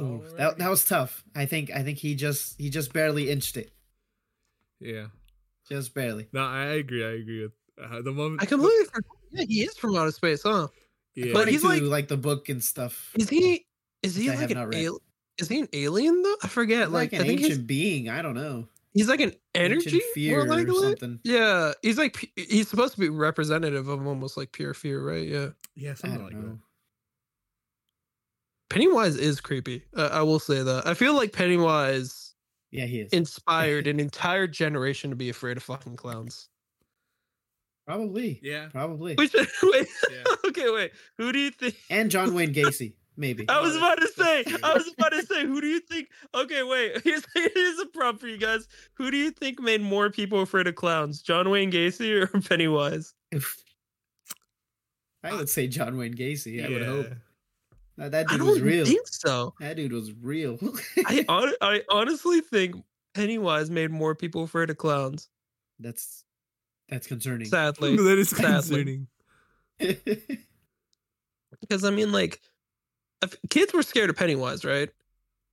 Ooh, 0.00 0.22
that 0.36 0.56
that 0.58 0.70
was 0.70 0.84
tough. 0.84 1.24
I 1.34 1.46
think 1.46 1.70
I 1.72 1.82
think 1.82 1.98
he 1.98 2.14
just 2.14 2.60
he 2.60 2.70
just 2.70 2.92
barely 2.92 3.28
inched 3.30 3.56
it. 3.56 3.72
yeah. 4.78 5.06
Just 5.68 5.94
barely. 5.94 6.26
No, 6.32 6.42
I 6.42 6.64
agree. 6.82 7.04
I 7.04 7.10
agree 7.12 7.42
with 7.42 7.52
uh, 7.82 8.02
the 8.02 8.12
moment. 8.12 8.42
I 8.42 8.46
completely 8.46 8.84
forgot. 8.86 9.16
Yeah, 9.32 9.44
he 9.48 9.62
is 9.62 9.76
from 9.76 9.96
outer 9.96 10.10
space, 10.10 10.42
huh? 10.42 10.66
Yeah. 11.14 11.32
But 11.32 11.48
he's 11.48 11.62
to, 11.62 11.68
like- 11.68 11.82
like 11.82 12.08
the 12.08 12.16
book 12.16 12.48
and 12.48 12.62
stuff. 12.62 13.12
Is 13.18 13.28
he? 13.28 13.66
Is 14.02 14.14
he 14.16 14.28
like 14.28 14.38
have 14.38 14.50
an 14.50 14.56
not 14.56 14.74
al- 14.74 15.00
Is 15.38 15.48
he 15.48 15.60
an 15.60 15.68
alien 15.72 16.22
though? 16.22 16.36
I 16.42 16.48
forget. 16.48 16.84
He's 16.84 16.88
Like, 16.88 17.12
like, 17.12 17.20
an 17.20 17.24
I 17.24 17.26
think 17.28 17.40
ancient 17.40 17.58
he's, 17.58 17.66
being. 17.66 18.08
I 18.08 18.22
don't 18.22 18.34
know. 18.34 18.66
he's 18.94 19.08
like 19.08 19.20
an 19.20 19.32
energy 19.54 19.84
Ancient 19.86 20.02
fear 20.14 20.36
more 20.38 20.46
or 20.46 20.48
likely? 20.48 20.80
something. 20.80 21.20
Yeah, 21.24 21.72
he's 21.82 21.98
like 21.98 22.30
he's 22.36 22.68
supposed 22.68 22.94
to 22.94 23.00
be 23.00 23.08
representative 23.08 23.88
of 23.88 24.06
almost 24.06 24.36
like 24.36 24.52
pure 24.52 24.72
fear, 24.74 25.02
right? 25.04 25.26
Yeah. 25.28 25.48
yeah, 25.74 25.90
I 25.90 25.94
something 25.94 26.18
don't 26.18 26.26
like 26.28 26.36
know. 26.36 26.48
that. 26.52 26.58
Pennywise 28.70 29.16
is 29.16 29.40
creepy. 29.40 29.82
Uh, 29.96 30.10
I 30.12 30.22
will 30.22 30.38
say 30.38 30.62
that. 30.62 30.86
I 30.86 30.94
feel 30.94 31.14
like 31.14 31.32
Pennywise 31.32 32.34
Yeah, 32.70 32.84
he 32.86 33.00
is. 33.00 33.12
inspired 33.12 33.86
an 33.88 33.98
entire 33.98 34.46
generation 34.46 35.10
to 35.10 35.16
be 35.16 35.28
afraid 35.28 35.56
of 35.56 35.62
fucking 35.64 35.96
clowns. 35.96 36.48
Probably. 37.90 38.38
Yeah. 38.42 38.68
Probably. 38.70 39.14
Which 39.16 39.34
wait, 39.62 39.88
Yeah. 40.10 40.22
okay, 40.48 40.70
wait. 40.70 40.92
Who 41.18 41.32
do 41.32 41.38
you 41.38 41.50
think? 41.50 41.74
And 41.90 42.10
John 42.10 42.34
Wayne 42.34 42.54
Gacy, 42.54 42.94
maybe. 43.16 43.48
I 43.48 43.60
was 43.60 43.74
about 43.74 44.00
to 44.00 44.06
say. 44.08 44.44
I 44.62 44.74
was 44.74 44.86
about 44.96 45.10
to 45.10 45.26
say. 45.26 45.44
Who 45.44 45.60
do 45.60 45.66
you 45.66 45.80
think? 45.80 46.08
Okay, 46.34 46.62
wait. 46.62 47.00
Here's 47.02 47.24
here's 47.34 47.78
a 47.80 47.86
prompt 47.86 48.20
for 48.20 48.28
you 48.28 48.38
guys. 48.38 48.68
Who 48.94 49.10
do 49.10 49.16
you 49.16 49.30
think 49.32 49.58
made 49.60 49.80
more 49.80 50.08
people 50.10 50.40
afraid 50.42 50.66
of 50.68 50.76
clowns? 50.76 51.20
John 51.20 51.50
Wayne 51.50 51.72
Gacy 51.72 52.12
or 52.22 52.26
Pennywise? 52.42 53.12
I 55.22 55.34
would 55.34 55.48
say 55.48 55.66
John 55.66 55.96
Wayne 55.96 56.14
Gacy. 56.14 56.64
I 56.64 56.68
would 56.70 56.82
hope. 56.82 57.06
Uh, 58.00 58.08
that 58.08 58.28
dude 58.28 58.40
was 58.42 58.58
don't 58.58 58.66
real. 58.66 58.86
think 58.86 59.06
so. 59.08 59.52
That 59.60 59.76
dude 59.76 59.92
was 59.92 60.12
real. 60.14 60.58
I 61.06 61.24
hon- 61.28 61.52
I 61.60 61.82
honestly 61.90 62.40
think 62.40 62.76
Pennywise 63.14 63.70
made 63.70 63.90
more 63.90 64.14
people 64.14 64.44
afraid 64.44 64.70
of 64.70 64.78
clowns. 64.78 65.28
that's 65.78 66.24
that's 66.90 67.06
concerning. 67.06 67.46
Sadly, 67.46 67.96
that 67.96 68.18
is 68.18 68.30
sadly. 68.30 68.48
concerning. 68.58 69.06
because 71.60 71.84
I 71.84 71.90
mean, 71.90 72.12
like, 72.12 72.40
if, 73.22 73.36
kids 73.48 73.72
were 73.72 73.82
scared 73.82 74.10
of 74.10 74.16
Pennywise, 74.16 74.64
right? 74.64 74.90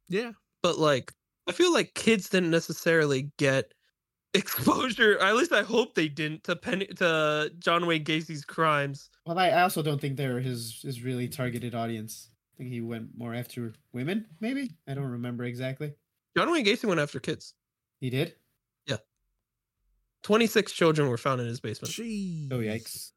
Yeah. 0.10 0.32
But 0.62 0.78
like, 0.78 1.14
I 1.48 1.52
feel 1.52 1.72
like 1.72 1.94
kids 1.94 2.30
didn't 2.30 2.52
necessarily 2.52 3.32
get 3.38 3.74
exposure. 4.34 5.20
At 5.20 5.36
least 5.36 5.54
I 5.54 5.64
hope 5.64 5.96
they 5.96 6.08
didn't 6.08 6.44
to 6.46 6.56
Penny 6.56 6.88
to 6.98 7.52
John 7.60 7.86
Wayne 7.86 8.04
Gacy's 8.04 8.44
crimes. 8.44 9.10
well, 9.26 9.38
I, 9.38 9.50
I 9.50 9.62
also 9.62 9.82
don't 9.82 10.02
think 10.02 10.18
they're 10.18 10.40
his 10.40 10.82
his 10.84 11.04
really 11.04 11.28
targeted 11.28 11.76
audience. 11.76 12.30
I 12.56 12.58
think 12.58 12.72
he 12.72 12.82
went 12.82 13.10
more 13.16 13.36
after 13.36 13.74
women, 13.94 14.26
maybe. 14.40 14.72
I 14.88 14.96
don't 14.96 15.12
remember 15.12 15.44
exactly. 15.44 15.94
John 16.36 16.52
Wayne 16.52 16.66
Gacy 16.66 16.86
went 16.86 17.00
after 17.00 17.20
kids. 17.20 17.54
He 18.00 18.10
did. 18.10 18.34
26 20.24 20.72
children 20.72 21.10
were 21.10 21.18
found 21.18 21.42
in 21.42 21.48
his 21.48 21.60
basement. 21.60 21.94
Jeez. 21.94 22.48
Oh 22.52 22.60
yikes! 22.60 23.12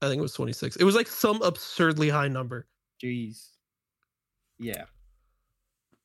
I 0.00 0.08
think 0.08 0.18
it 0.18 0.22
was 0.22 0.32
26. 0.34 0.76
It 0.76 0.84
was 0.84 0.96
like 0.96 1.06
some 1.06 1.40
absurdly 1.42 2.08
high 2.08 2.28
number. 2.28 2.66
Jeez. 3.02 3.48
Yeah, 4.58 4.84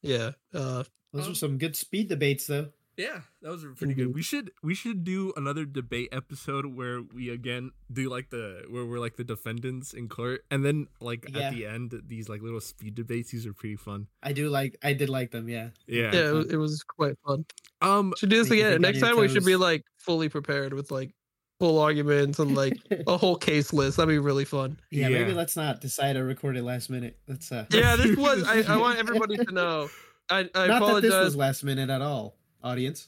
Yeah. 0.01 0.32
Uh, 0.53 0.84
those 1.13 1.30
are 1.30 1.36
some 1.36 1.57
good 1.57 1.75
speed 1.75 2.09
debates, 2.09 2.47
though. 2.47 2.69
Yeah, 2.98 3.22
that 3.43 3.52
was 3.52 3.64
pretty 3.76 3.93
good. 3.93 4.10
Mhm. 4.10 4.14
We 4.16 4.22
should 4.24 4.50
we 4.64 4.74
should 4.74 5.04
do 5.04 5.32
another 5.38 5.66
debate 5.66 6.10
episode 6.12 6.66
where 6.66 7.02
we 7.02 7.30
again 7.30 7.72
do 7.93 8.10
like 8.10 8.32
the 8.32 8.64
where 8.70 8.86
we're 8.86 9.00
like 9.00 9.18
the 9.18 9.24
defendants 9.24 9.93
in 9.93 10.10
court, 10.10 10.43
and 10.50 10.66
then 10.66 10.88
like 11.00 11.28
Yeah. 11.32 11.41
at 11.41 11.54
the 11.54 11.68
end 11.68 11.93
these 12.08 12.28
like 12.28 12.41
little 12.41 12.60
speed 12.60 12.95
debates. 12.95 13.30
These 13.32 13.45
are 13.45 13.54
pretty 13.54 13.76
fun. 13.76 14.08
I 14.24 14.34
do 14.34 14.50
like. 14.50 14.78
I 14.84 14.93
did 14.93 15.10
like 15.10 15.30
them. 15.32 15.48
Yeah. 15.48 15.70
Yeah. 15.86 16.12
yeah, 16.12 16.30
it, 16.30 16.34
was- 16.34 16.50
it 16.54 16.58
was 16.58 16.84
quite 16.84 17.16
fun. 17.26 17.45
Um. 17.82 18.14
Should 18.18 18.30
do 18.30 18.38
this 18.38 18.50
again. 18.52 18.82
Next 18.82 18.98
your 19.00 19.08
time 19.10 19.18
we 19.20 19.28
should 19.30 19.45
be 19.45 19.56
like 19.56 19.84
fully 19.98 20.28
prepared 20.30 20.74
with 20.74 20.89
like 20.89 21.14
full 21.60 21.78
arguments 21.80 22.39
and 22.39 22.56
like 22.56 22.74
a 23.08 23.16
whole 23.18 23.36
case 23.36 23.74
list. 23.74 23.98
That'd 23.98 24.10
be 24.10 24.18
really 24.18 24.45
fun. 24.45 24.80
yeah, 24.89 25.10
Maybe 25.10 25.34
let's 25.34 25.56
not 25.56 25.82
decide 25.82 26.14
to 26.14 26.24
record 26.24 26.58
it 26.58 26.64
last 26.64 26.89
minute. 26.89 27.20
Let's. 27.28 27.52
uh 27.52 27.66
Yeah, 27.72 27.95
this 27.95 28.18
was. 28.18 28.43
I, 28.43 28.62
I 28.74 28.78
want 28.78 28.98
everybody 29.06 29.38
to 29.38 29.52
know. 29.52 29.89
I, 30.32 30.39
I 30.39 30.41
Not 30.41 30.52
that 30.56 31.02
this 31.04 31.12
apologize. 31.14 31.24
was 31.26 31.36
last 31.36 31.64
minute 31.64 31.89
at 31.89 32.02
all, 32.02 32.36
audience. 32.68 33.07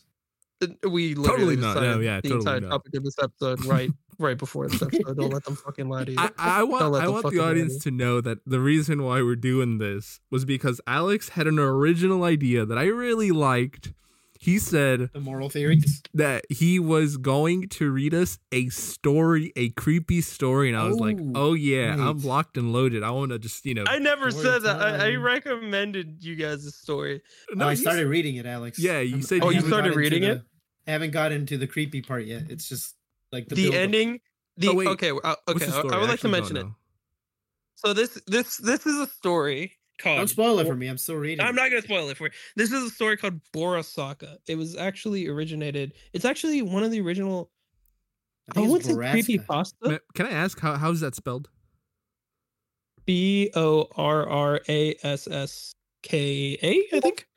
Uh, 0.62 0.90
we 0.90 1.14
Totally 1.16 1.56
not. 1.56 1.76
No, 1.76 2.00
yeah, 2.00 2.20
the 2.22 2.30
totally 2.30 2.40
entire 2.40 2.62
not. 2.62 2.70
topic 2.70 2.96
of 2.96 3.04
this 3.04 3.16
episode 3.22 3.66
right 3.66 3.90
right 4.20 4.38
before 4.38 4.68
this 4.68 4.82
episode. 4.82 5.18
Don't 5.18 5.32
let 5.32 5.46
them 5.46 5.56
fucking 5.56 5.88
lie 5.88 6.04
to 6.04 6.12
you. 6.12 6.18
I, 6.20 6.32
I 6.38 6.64
want 6.64 6.96
I 6.96 7.08
want 7.08 7.32
the 7.32 7.40
audience 7.40 7.82
to 7.84 7.92
know 7.92 8.22
that 8.22 8.40
the 8.46 8.60
reason 8.60 9.04
why 9.04 9.22
we're 9.22 9.36
doing 9.36 9.78
this 9.78 10.20
was 10.30 10.46
because 10.46 10.82
Alex 10.86 11.30
had 11.30 11.48
an 11.48 11.60
original 11.60 12.24
idea 12.24 12.66
that 12.66 12.78
I 12.78 12.86
really 12.86 13.32
liked. 13.32 13.94
He 14.42 14.58
said 14.58 15.10
The 15.12 15.20
moral 15.20 15.50
theories. 15.50 16.02
that 16.14 16.46
he 16.50 16.80
was 16.80 17.18
going 17.18 17.68
to 17.70 17.92
read 17.92 18.14
us 18.14 18.40
a 18.54 18.70
story, 18.70 19.52
a 19.58 19.70
creepy 19.72 20.22
story, 20.22 20.70
and 20.70 20.78
I 20.78 20.88
was 20.88 20.98
like, 20.98 21.18
Oh, 21.20 21.32
"Oh 21.50 21.54
yeah, 21.54 21.94
I'm 22.00 22.20
locked 22.22 22.56
and 22.56 22.72
loaded. 22.72 23.04
I 23.04 23.12
want 23.12 23.32
to 23.32 23.40
just 23.40 23.66
you 23.66 23.74
know." 23.74 23.84
I 23.86 24.00
never 24.00 24.32
Story 24.32 24.46
said 24.46 24.60
that. 24.64 24.82
I, 24.82 25.12
I 25.12 25.16
recommended 25.16 26.24
you 26.24 26.38
guys 26.38 26.66
a 26.66 26.72
story. 26.72 27.22
No, 27.54 27.66
oh, 27.66 27.68
I 27.68 27.72
you 27.72 27.78
started 27.78 28.08
reading 28.08 28.38
it, 28.38 28.46
Alex. 28.46 28.80
Yeah, 28.80 29.02
you 29.02 29.16
I'm- 29.16 29.22
said 29.24 29.42
Oh, 29.44 29.50
you 29.50 29.60
started 29.60 29.96
reading 29.98 30.22
the- 30.22 30.32
it? 30.32 30.42
I 30.88 30.92
haven't 30.92 31.12
gotten 31.12 31.46
to 31.48 31.58
the 31.58 31.68
creepy 31.68 32.02
part 32.02 32.24
yet. 32.26 32.44
It's 32.50 32.68
just 32.70 32.96
like 33.34 33.48
the, 33.50 33.56
The, 33.56 33.76
ending. 33.78 34.22
The 34.56 34.70
Oh, 34.70 34.74
wait. 34.76 34.88
okay. 34.88 35.12
uh, 35.12 35.36
okay. 35.50 35.66
the 35.66 35.76
I- 35.76 35.96
I 35.96 36.00
would 36.00 36.10
like 36.10 36.22
to 36.22 36.30
mention 36.30 36.56
it. 36.58 36.64
know. 36.64 36.76
So 37.76 37.94
this 37.94 38.22
this 38.26 38.56
this 38.58 38.86
is 38.86 38.98
a 39.00 39.08
story 39.08 39.79
called. 40.00 40.18
Don't 40.18 40.28
spoil 40.28 40.60
it 40.60 40.68
for 40.68 40.76
me. 40.76 40.88
I'm 40.88 40.98
still 40.98 41.16
reading. 41.16 41.46
I'm 41.46 41.56
not 41.56 41.70
gonna 41.70 41.82
spoil 41.82 42.10
it 42.10 42.18
for 42.18 42.26
you. 42.26 42.32
This 42.56 42.72
is 42.72 42.84
a 42.84 42.90
story 42.90 43.18
called 43.18 43.40
Borasaka. 43.54 44.38
It 44.48 44.56
was 44.56 44.76
actually 44.76 45.28
originated. 45.28 45.94
It's 46.14 46.26
actually 46.26 46.62
one 46.62 46.84
of 46.84 46.92
the 46.92 47.02
original. 47.02 47.52
I 48.50 48.52
I 48.52 48.62
think 48.62 48.72
would 48.72 48.82
it's 48.82 48.90
say 48.90 49.12
creepy 49.12 49.38
pasta. 49.38 50.02
Can 50.16 50.26
I 50.26 50.32
ask 50.32 50.60
how 50.60 50.76
how's 50.76 51.02
that 51.02 51.16
spelled? 51.16 51.50
B 53.06 53.52
O 53.56 53.88
R 53.96 54.28
R 54.28 54.62
A 54.68 54.96
S 55.04 55.28
S 55.28 55.74
K 56.02 56.58
A. 56.62 56.96
I 56.96 57.00
think. 57.00 57.28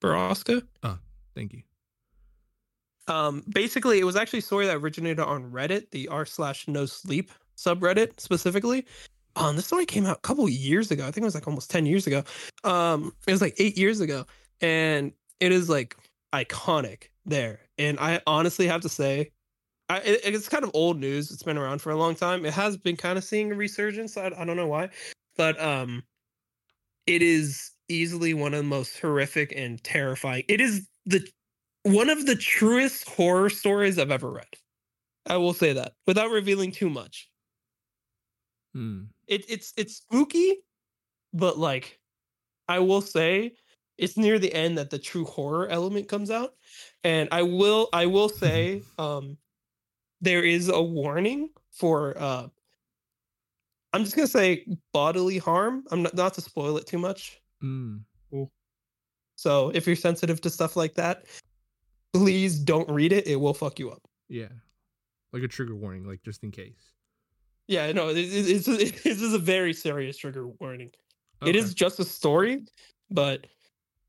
Borrasca. 0.00 0.62
Thank 1.34 1.52
you. 1.52 1.62
Um, 3.06 3.42
basically, 3.48 4.00
it 4.00 4.04
was 4.04 4.16
actually 4.16 4.40
a 4.40 4.42
story 4.42 4.66
that 4.66 4.76
originated 4.76 5.20
on 5.20 5.50
Reddit, 5.50 5.90
the 5.90 6.08
r 6.08 6.26
slash 6.26 6.68
no 6.68 6.84
sleep 6.84 7.30
subreddit 7.56 8.20
specifically. 8.20 8.86
Um, 9.38 9.54
this 9.54 9.66
story 9.66 9.86
came 9.86 10.04
out 10.04 10.16
a 10.16 10.20
couple 10.20 10.48
years 10.48 10.90
ago. 10.90 11.04
I 11.04 11.12
think 11.12 11.22
it 11.22 11.24
was 11.24 11.34
like 11.34 11.46
almost 11.46 11.70
ten 11.70 11.86
years 11.86 12.06
ago. 12.06 12.24
Um, 12.64 13.12
it 13.26 13.30
was 13.30 13.40
like 13.40 13.54
eight 13.58 13.78
years 13.78 14.00
ago, 14.00 14.26
and 14.60 15.12
it 15.38 15.52
is 15.52 15.68
like 15.68 15.96
iconic 16.34 17.04
there. 17.24 17.60
And 17.78 17.98
I 18.00 18.20
honestly 18.26 18.66
have 18.66 18.80
to 18.80 18.88
say, 18.88 19.30
I 19.88 19.98
it, 19.98 20.20
it's 20.24 20.48
kind 20.48 20.64
of 20.64 20.70
old 20.74 20.98
news. 20.98 21.30
It's 21.30 21.44
been 21.44 21.56
around 21.56 21.80
for 21.80 21.90
a 21.90 21.96
long 21.96 22.16
time. 22.16 22.44
It 22.44 22.52
has 22.52 22.76
been 22.76 22.96
kind 22.96 23.16
of 23.16 23.22
seeing 23.22 23.52
a 23.52 23.54
resurgence. 23.54 24.16
I, 24.16 24.26
I 24.36 24.44
don't 24.44 24.56
know 24.56 24.66
why, 24.66 24.90
but 25.36 25.60
um, 25.60 26.02
it 27.06 27.22
is 27.22 27.70
easily 27.88 28.34
one 28.34 28.54
of 28.54 28.58
the 28.58 28.68
most 28.68 28.98
horrific 28.98 29.52
and 29.56 29.82
terrifying. 29.84 30.44
It 30.48 30.60
is 30.60 30.88
the 31.06 31.26
one 31.84 32.10
of 32.10 32.26
the 32.26 32.34
truest 32.36 33.08
horror 33.08 33.50
stories 33.50 33.98
I've 33.98 34.10
ever 34.10 34.30
read. 34.30 34.48
I 35.26 35.36
will 35.36 35.54
say 35.54 35.74
that 35.74 35.92
without 36.06 36.30
revealing 36.30 36.72
too 36.72 36.90
much. 36.90 37.30
Hmm. 38.74 39.04
It, 39.28 39.44
it's 39.48 39.72
it's 39.76 39.96
spooky, 39.96 40.58
but 41.32 41.58
like 41.58 41.98
I 42.66 42.78
will 42.80 43.00
say 43.00 43.52
it's 43.96 44.16
near 44.16 44.38
the 44.38 44.52
end 44.52 44.78
that 44.78 44.90
the 44.90 44.98
true 44.98 45.24
horror 45.24 45.68
element 45.68 46.08
comes 46.08 46.30
out. 46.30 46.54
And 47.04 47.28
I 47.32 47.42
will 47.42 47.88
I 47.92 48.06
will 48.06 48.28
say 48.44 48.82
um 48.98 49.36
there 50.20 50.42
is 50.42 50.68
a 50.68 50.82
warning 50.82 51.50
for 51.70 52.18
uh 52.18 52.48
I'm 53.92 54.04
just 54.04 54.16
gonna 54.16 54.26
say 54.26 54.66
bodily 54.92 55.38
harm. 55.38 55.84
I'm 55.90 56.02
not 56.02 56.14
not 56.14 56.34
to 56.34 56.40
spoil 56.40 56.76
it 56.76 56.86
too 56.86 56.98
much. 56.98 57.40
Hmm. 57.60 57.98
So 59.38 59.70
if 59.70 59.86
you're 59.86 59.94
sensitive 59.94 60.40
to 60.40 60.50
stuff 60.50 60.74
like 60.74 60.94
that, 60.94 61.26
please 62.12 62.58
don't 62.58 62.90
read 62.90 63.12
it. 63.12 63.28
It 63.28 63.36
will 63.36 63.54
fuck 63.54 63.78
you 63.78 63.88
up. 63.90 64.02
Yeah. 64.28 64.48
Like 65.32 65.44
a 65.44 65.48
trigger 65.48 65.76
warning, 65.76 66.04
like 66.08 66.22
just 66.24 66.42
in 66.42 66.50
case. 66.50 66.92
Yeah, 67.68 67.92
no, 67.92 68.08
it, 68.08 68.16
it, 68.16 68.66
it's 68.66 68.66
this 69.02 69.20
is 69.22 69.34
a 69.34 69.38
very 69.38 69.72
serious 69.72 70.16
trigger 70.16 70.48
warning. 70.48 70.90
It 71.42 71.48
Okay. 71.50 71.58
is 71.58 71.74
just 71.74 72.00
a 72.00 72.04
story, 72.04 72.64
but 73.10 73.46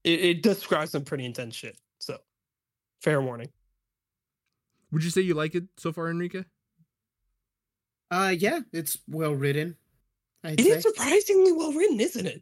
it, 0.03 0.19
it 0.21 0.43
describes 0.43 0.91
some 0.91 1.03
pretty 1.03 1.25
intense 1.25 1.55
shit. 1.55 1.77
So, 1.99 2.17
fair 3.01 3.21
warning. 3.21 3.49
Would 4.91 5.03
you 5.03 5.11
say 5.11 5.21
you 5.21 5.35
like 5.35 5.53
it 5.53 5.65
so 5.77 5.91
far, 5.91 6.09
Enrique? 6.09 6.45
Uh, 8.09 8.33
yeah, 8.35 8.61
it's 8.73 8.97
well 9.07 9.33
written. 9.35 9.75
I'd 10.43 10.59
It 10.59 10.63
say. 10.63 10.69
is 10.71 10.83
surprisingly 10.83 11.51
well 11.51 11.73
written, 11.73 11.99
isn't 11.99 12.25
it? 12.25 12.41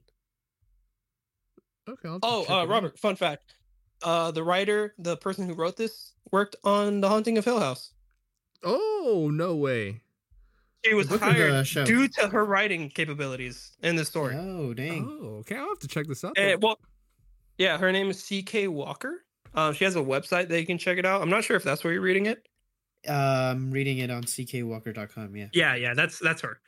Okay. 1.89 2.07
I'll 2.07 2.19
Oh, 2.23 2.39
uh, 2.41 2.43
it 2.43 2.49
out. 2.49 2.67
Robert, 2.69 2.99
fun 2.99 3.15
fact. 3.15 3.55
Uh, 4.03 4.31
the 4.31 4.43
writer, 4.43 4.93
the 4.99 5.17
person 5.17 5.47
who 5.47 5.55
wrote 5.55 5.75
this, 5.75 6.13
worked 6.31 6.55
on 6.63 7.01
The 7.01 7.09
Haunting 7.09 7.37
of 7.37 7.43
Hill 7.45 7.59
House. 7.59 7.91
Oh 8.63 9.29
no 9.33 9.55
way. 9.55 10.01
She 10.85 10.93
was 10.93 11.07
book 11.07 11.21
or 11.21 11.33
the 11.33 11.63
hired 11.63 11.87
due 11.87 12.07
to 12.07 12.27
her 12.29 12.45
writing 12.45 12.89
capabilities 12.89 13.71
in 13.81 13.95
the 13.95 14.05
story. 14.05 14.35
Oh, 14.37 14.73
dang. 14.73 15.05
Oh, 15.05 15.37
okay. 15.39 15.57
I'll 15.57 15.67
have 15.69 15.79
to 15.79 15.87
check 15.87 16.07
this 16.07 16.23
out. 16.23 16.33
Eh, 16.37 16.49
then. 16.51 16.59
well, 16.61 16.79
yeah, 17.57 17.77
her 17.77 17.91
name 17.91 18.09
is 18.09 18.23
C.K. 18.23 18.67
Walker. 18.67 19.23
Um, 19.55 19.73
she 19.73 19.85
has 19.85 19.95
a 19.95 19.99
website 20.01 20.49
that 20.49 20.59
you 20.59 20.65
can 20.65 20.77
check 20.77 20.97
it 20.97 21.05
out. 21.05 21.21
I'm 21.21 21.29
not 21.29 21.43
sure 21.43 21.55
if 21.57 21.63
that's 21.63 21.83
where 21.83 21.91
you're 21.91 22.01
reading 22.01 22.27
it. 22.27 22.47
Uh, 23.07 23.51
I'm 23.51 23.71
reading 23.71 23.97
it 23.99 24.11
on 24.11 24.23
ckwalker.com. 24.23 25.35
Yeah. 25.35 25.47
Yeah, 25.53 25.75
yeah, 25.75 25.93
that's 25.93 26.19
that's 26.19 26.41
her. 26.41 26.59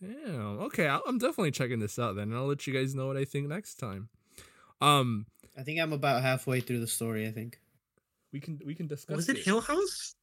Damn. 0.00 0.60
Okay, 0.62 0.88
I'll, 0.88 1.02
I'm 1.06 1.18
definitely 1.18 1.52
checking 1.52 1.78
this 1.78 1.98
out 1.98 2.16
then, 2.16 2.28
and 2.28 2.36
I'll 2.36 2.46
let 2.46 2.66
you 2.66 2.72
guys 2.72 2.94
know 2.94 3.06
what 3.06 3.16
I 3.16 3.24
think 3.24 3.48
next 3.48 3.76
time. 3.76 4.08
Um, 4.80 5.26
I 5.56 5.62
think 5.62 5.80
I'm 5.80 5.92
about 5.92 6.22
halfway 6.22 6.60
through 6.60 6.80
the 6.80 6.86
story. 6.86 7.26
I 7.26 7.30
think. 7.30 7.60
we 8.32 8.40
can 8.40 8.60
we 8.66 8.74
can 8.74 8.86
discuss. 8.86 9.16
Was 9.16 9.28
it 9.28 9.38
it. 9.38 9.44
Hill 9.44 9.60
House? 9.60 10.16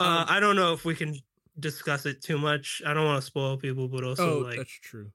Uh, 0.00 0.04
Um, 0.04 0.26
I 0.28 0.40
don't 0.40 0.56
know 0.56 0.72
if 0.72 0.84
we 0.84 0.94
can 0.94 1.16
discuss 1.58 2.06
it 2.06 2.22
too 2.22 2.38
much. 2.38 2.82
I 2.86 2.94
don't 2.94 3.04
want 3.04 3.20
to 3.20 3.26
spoil 3.26 3.56
people, 3.56 3.88
but 3.88 4.02
also 4.04 4.38
oh, 4.38 4.38
like 4.38 4.56
that's 4.56 4.70
true. 4.70 5.12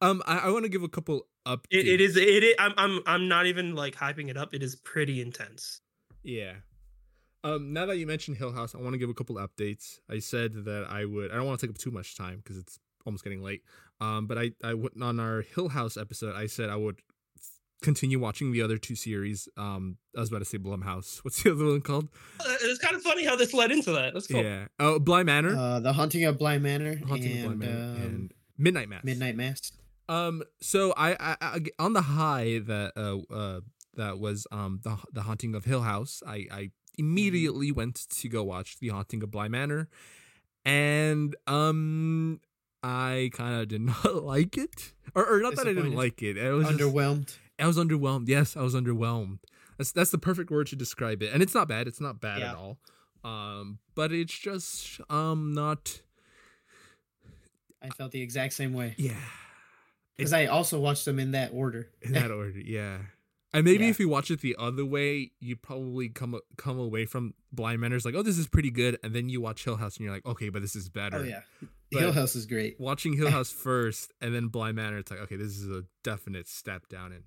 Um, 0.00 0.22
I, 0.26 0.38
I 0.38 0.50
want 0.50 0.64
to 0.64 0.68
give 0.68 0.82
a 0.82 0.88
couple 0.88 1.26
updates. 1.46 1.66
it, 1.70 1.86
it 1.86 2.00
is 2.00 2.16
it, 2.16 2.44
is 2.44 2.54
I'm 2.58 2.74
I'm 2.76 3.00
I'm 3.06 3.28
not 3.28 3.46
even 3.46 3.74
like 3.74 3.94
hyping 3.94 4.28
it 4.28 4.36
up. 4.36 4.54
It 4.54 4.62
is 4.62 4.76
pretty 4.76 5.22
intense. 5.22 5.80
Yeah. 6.22 6.54
Um, 7.44 7.74
now 7.74 7.86
that 7.86 7.98
you 7.98 8.06
mentioned 8.06 8.38
Hill 8.38 8.52
House, 8.52 8.74
I 8.74 8.78
want 8.78 8.94
to 8.94 8.98
give 8.98 9.10
a 9.10 9.14
couple 9.14 9.36
updates. 9.36 9.98
I 10.10 10.18
said 10.18 10.64
that 10.64 10.86
I 10.88 11.04
would. 11.04 11.30
I 11.30 11.36
don't 11.36 11.46
want 11.46 11.60
to 11.60 11.66
take 11.66 11.74
up 11.74 11.78
too 11.78 11.90
much 11.90 12.16
time 12.16 12.38
because 12.42 12.56
it's 12.56 12.78
almost 13.06 13.22
getting 13.22 13.42
late. 13.42 13.62
Um, 14.00 14.26
but 14.26 14.38
I, 14.38 14.52
I 14.62 14.74
went 14.74 15.00
on 15.02 15.20
our 15.20 15.42
Hill 15.42 15.68
House 15.68 15.96
episode, 15.96 16.34
I 16.34 16.46
said 16.46 16.70
I 16.70 16.76
would 16.76 17.00
continue 17.84 18.18
watching 18.18 18.50
the 18.52 18.62
other 18.62 18.78
two 18.78 18.96
series. 18.96 19.48
Um, 19.56 19.98
I 20.16 20.20
was 20.20 20.30
about 20.30 20.40
to 20.40 20.44
say 20.44 20.58
Blumhouse. 20.58 21.18
What's 21.24 21.42
the 21.42 21.52
other 21.52 21.64
one 21.66 21.80
called? 21.82 22.08
Uh, 22.40 22.54
It's 22.62 22.80
kind 22.80 22.96
of 22.96 23.02
funny 23.02 23.24
how 23.24 23.36
this 23.36 23.54
led 23.54 23.70
into 23.70 23.92
that. 23.92 24.14
That's 24.14 24.26
cool. 24.26 24.42
Yeah. 24.42 24.66
Oh, 24.80 24.98
Bly 24.98 25.22
Manor. 25.22 25.54
Uh, 25.56 25.78
the 25.80 25.92
Haunting 25.92 26.24
of 26.24 26.38
Bly 26.38 26.58
Manor 26.58 26.96
Haunting 27.06 27.36
and, 27.38 27.52
of 27.52 27.58
Bly 27.58 27.66
Manor 27.68 27.84
um, 27.84 28.02
and 28.02 28.32
Midnight 28.58 28.88
Mass. 28.88 29.04
Midnight 29.04 29.36
Mass. 29.36 29.70
Um. 30.08 30.42
So 30.60 30.92
I, 30.96 31.12
I, 31.20 31.36
I 31.40 31.58
on 31.78 31.92
the 31.94 32.02
high 32.02 32.58
that 32.66 32.92
uh 32.96 33.32
uh 33.32 33.60
that 33.94 34.18
was 34.18 34.46
um 34.52 34.80
the 34.82 34.96
the 35.12 35.22
haunting 35.22 35.54
of 35.54 35.64
Hill 35.64 35.80
House. 35.82 36.22
I 36.26 36.46
I 36.50 36.70
immediately 36.98 37.72
went 37.72 37.96
to 38.18 38.28
go 38.28 38.42
watch 38.44 38.78
the 38.80 38.88
haunting 38.88 39.22
of 39.22 39.30
Bly 39.30 39.48
Manor, 39.48 39.88
and 40.64 41.34
um 41.46 42.40
I 42.82 43.30
kind 43.32 43.60
of 43.62 43.68
did 43.68 43.80
not 43.92 44.24
like 44.24 44.58
it, 44.58 44.92
or, 45.14 45.24
or 45.36 45.40
not 45.40 45.56
that 45.56 45.66
I 45.66 45.72
didn't 45.72 45.94
like 45.94 46.22
it. 46.22 46.36
It 46.36 46.50
was 46.52 46.66
just- 46.68 46.78
Underwhelmed. 46.80 47.38
I 47.58 47.66
was 47.66 47.76
underwhelmed. 47.78 48.28
Yes, 48.28 48.56
I 48.56 48.62
was 48.62 48.74
underwhelmed. 48.74 49.38
That's 49.78 49.92
that's 49.92 50.10
the 50.10 50.18
perfect 50.18 50.50
word 50.50 50.66
to 50.68 50.76
describe 50.76 51.22
it. 51.22 51.32
And 51.32 51.42
it's 51.42 51.54
not 51.54 51.68
bad. 51.68 51.86
It's 51.88 52.00
not 52.00 52.20
bad 52.20 52.40
Yeah. 52.40 52.50
at 52.50 52.56
all. 52.56 52.78
Um, 53.24 53.78
but 53.94 54.12
it's 54.12 54.36
just 54.38 55.00
um 55.10 55.52
not. 55.54 56.00
I 57.82 57.88
felt 57.90 58.12
the 58.12 58.22
exact 58.22 58.54
same 58.54 58.72
way 58.72 58.94
Yeah. 58.96 59.12
because 60.16 60.32
I 60.32 60.46
also 60.46 60.80
watched 60.80 61.04
them 61.04 61.18
in 61.18 61.32
that 61.32 61.50
order. 61.52 61.88
in 62.02 62.12
that 62.12 62.30
order 62.30 62.50
yeah 62.58 62.98
and 63.52 63.64
maybe 63.64 63.84
Yeah. 63.84 63.90
if 63.90 64.00
you 64.00 64.08
watch 64.08 64.30
it 64.30 64.40
the 64.40 64.56
other 64.58 64.84
way 64.86 65.32
you 65.38 65.54
probably 65.56 66.08
come 66.08 66.38
come 66.56 66.78
away 66.78 67.04
from 67.04 67.34
Bly 67.52 67.76
Manor's 67.76 68.04
like 68.06 68.14
oh 68.14 68.22
this 68.22 68.38
is 68.38 68.46
pretty 68.48 68.70
good 68.70 68.98
and 69.02 69.14
then 69.14 69.28
you 69.28 69.40
watch 69.42 69.64
hill 69.64 69.76
house 69.76 69.96
and 69.98 70.04
you're 70.04 70.14
like 70.14 70.24
okay 70.24 70.48
but 70.48 70.62
this 70.62 70.74
is 70.74 70.88
better 70.88 71.18
oh 71.18 71.22
yeah, 71.24 71.40
But- 71.92 72.00
Hill 72.00 72.12
House 72.12 72.34
is 72.34 72.46
great. 72.46 72.80
watching 72.80 73.12
hill 73.12 73.30
house 73.38 73.50
first 73.52 74.12
and 74.22 74.34
then 74.34 74.48
Bly 74.48 74.72
Manor 74.72 74.98
it's 74.98 75.10
like 75.10 75.20
okay 75.20 75.36
this 75.36 75.58
is 75.58 75.68
a 75.70 75.84
definite 76.02 76.48
step 76.48 76.88
down 76.88 77.12
in 77.12 77.22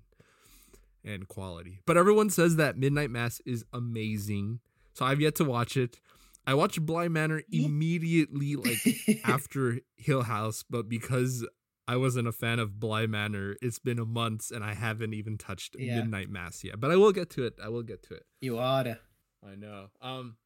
in 1.04 1.24
quality 1.24 1.80
but 1.86 1.96
everyone 1.96 2.28
says 2.30 2.56
that 2.56 2.76
midnight 2.76 3.10
mass 3.10 3.40
is 3.46 3.64
amazing 3.72 4.60
so 4.94 5.04
i've 5.04 5.20
yet 5.20 5.34
to 5.34 5.44
watch 5.44 5.76
it 5.76 6.00
i 6.46 6.54
watched 6.54 6.84
Bly 6.84 7.08
Manor 7.08 7.42
immediately 7.52 8.56
like 8.56 8.78
after 9.24 9.80
Hill 9.96 10.22
House, 10.22 10.64
but 10.68 10.88
because 10.88 11.46
I 11.86 11.96
wasn't 11.96 12.26
a 12.28 12.32
fan 12.32 12.58
of 12.58 12.78
Bly 12.80 13.06
Manor, 13.06 13.56
it's 13.60 13.78
been 13.78 13.98
a 13.98 14.04
month 14.04 14.50
and 14.50 14.62
I 14.64 14.74
haven't 14.74 15.12
even 15.14 15.36
touched 15.38 15.76
Yeah. 15.78 15.96
Midnight 15.96 16.28
Mass 16.30 16.62
yet. 16.64 16.80
But 16.80 16.90
I 16.90 16.96
will 16.96 17.12
get 17.12 17.28
to 17.30 17.44
it. 17.44 17.54
I 17.62 17.68
will 17.68 17.82
get 17.82 18.02
to 18.04 18.14
it. 18.14 18.24
you 18.40 18.58
oughta. 18.58 18.98
I 19.46 19.54
know. 19.56 19.86
Um, 20.00 20.36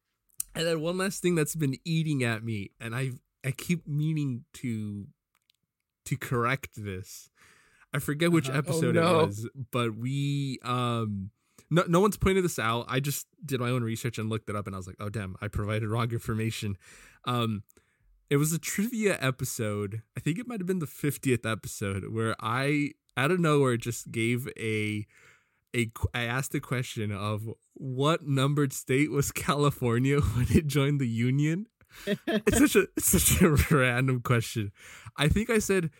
and 0.55 0.65
then 0.67 0.81
one 0.81 0.97
last 0.97 1.21
thing 1.21 1.35
that's 1.35 1.55
been 1.55 1.75
eating 1.85 2.23
at 2.23 2.43
me, 2.43 2.71
and 2.81 2.93
I 2.95 3.11
I 3.45 3.51
keep 3.51 3.87
meaning 3.87 4.43
to 4.55 5.07
to 6.05 6.17
correct 6.17 6.71
this. 6.75 7.29
I 7.93 7.99
forget 7.99 8.31
which 8.31 8.49
Uh-huh. 8.49 8.57
Oh, 8.57 8.59
episode 8.59 8.95
no. 8.95 9.19
it 9.21 9.27
was, 9.27 9.49
but 9.71 9.95
we 9.95 10.59
um 10.63 11.31
no 11.69 11.83
no 11.87 11.99
one's 11.99 12.17
pointed 12.17 12.43
this 12.43 12.59
out. 12.59 12.85
I 12.87 12.99
just 12.99 13.27
did 13.45 13.59
my 13.59 13.69
own 13.69 13.83
research 13.83 14.17
and 14.17 14.29
looked 14.29 14.49
it 14.49 14.55
up, 14.55 14.67
and 14.67 14.75
I 14.75 14.79
was 14.79 14.87
like, 14.87 14.97
oh 14.99 15.09
damn, 15.09 15.35
I 15.41 15.47
provided 15.47 15.87
wrong 15.89 16.11
information. 16.11 16.77
Um, 17.25 17.63
it 18.29 18.37
was 18.37 18.51
a 18.53 18.59
trivia 18.59 19.17
episode. 19.21 20.01
I 20.17 20.19
think 20.19 20.39
it 20.39 20.47
might 20.47 20.59
have 20.59 20.67
been 20.67 20.79
the 20.79 20.87
fiftieth 20.87 21.45
episode 21.45 22.09
where 22.11 22.35
I 22.39 22.91
out 23.15 23.31
of 23.31 23.39
nowhere 23.39 23.77
just 23.77 24.11
gave 24.11 24.47
a 24.57 25.05
a 25.75 25.91
I 26.13 26.23
asked 26.23 26.53
a 26.55 26.59
question 26.59 27.11
of 27.11 27.47
what 27.75 28.25
numbered 28.27 28.73
state 28.73 29.11
was 29.11 29.31
California 29.47 30.19
when 30.19 30.47
it 30.49 30.67
joined 30.67 30.99
the 30.99 31.07
union. 31.07 31.67
It's 32.27 32.57
such 32.57 32.75
a 32.75 32.87
it's 32.97 33.09
such 33.21 33.41
a 33.41 33.49
random 33.75 34.21
question. 34.21 34.71
I 35.15 35.27
think 35.27 35.49
I 35.51 35.59
said 35.59 35.91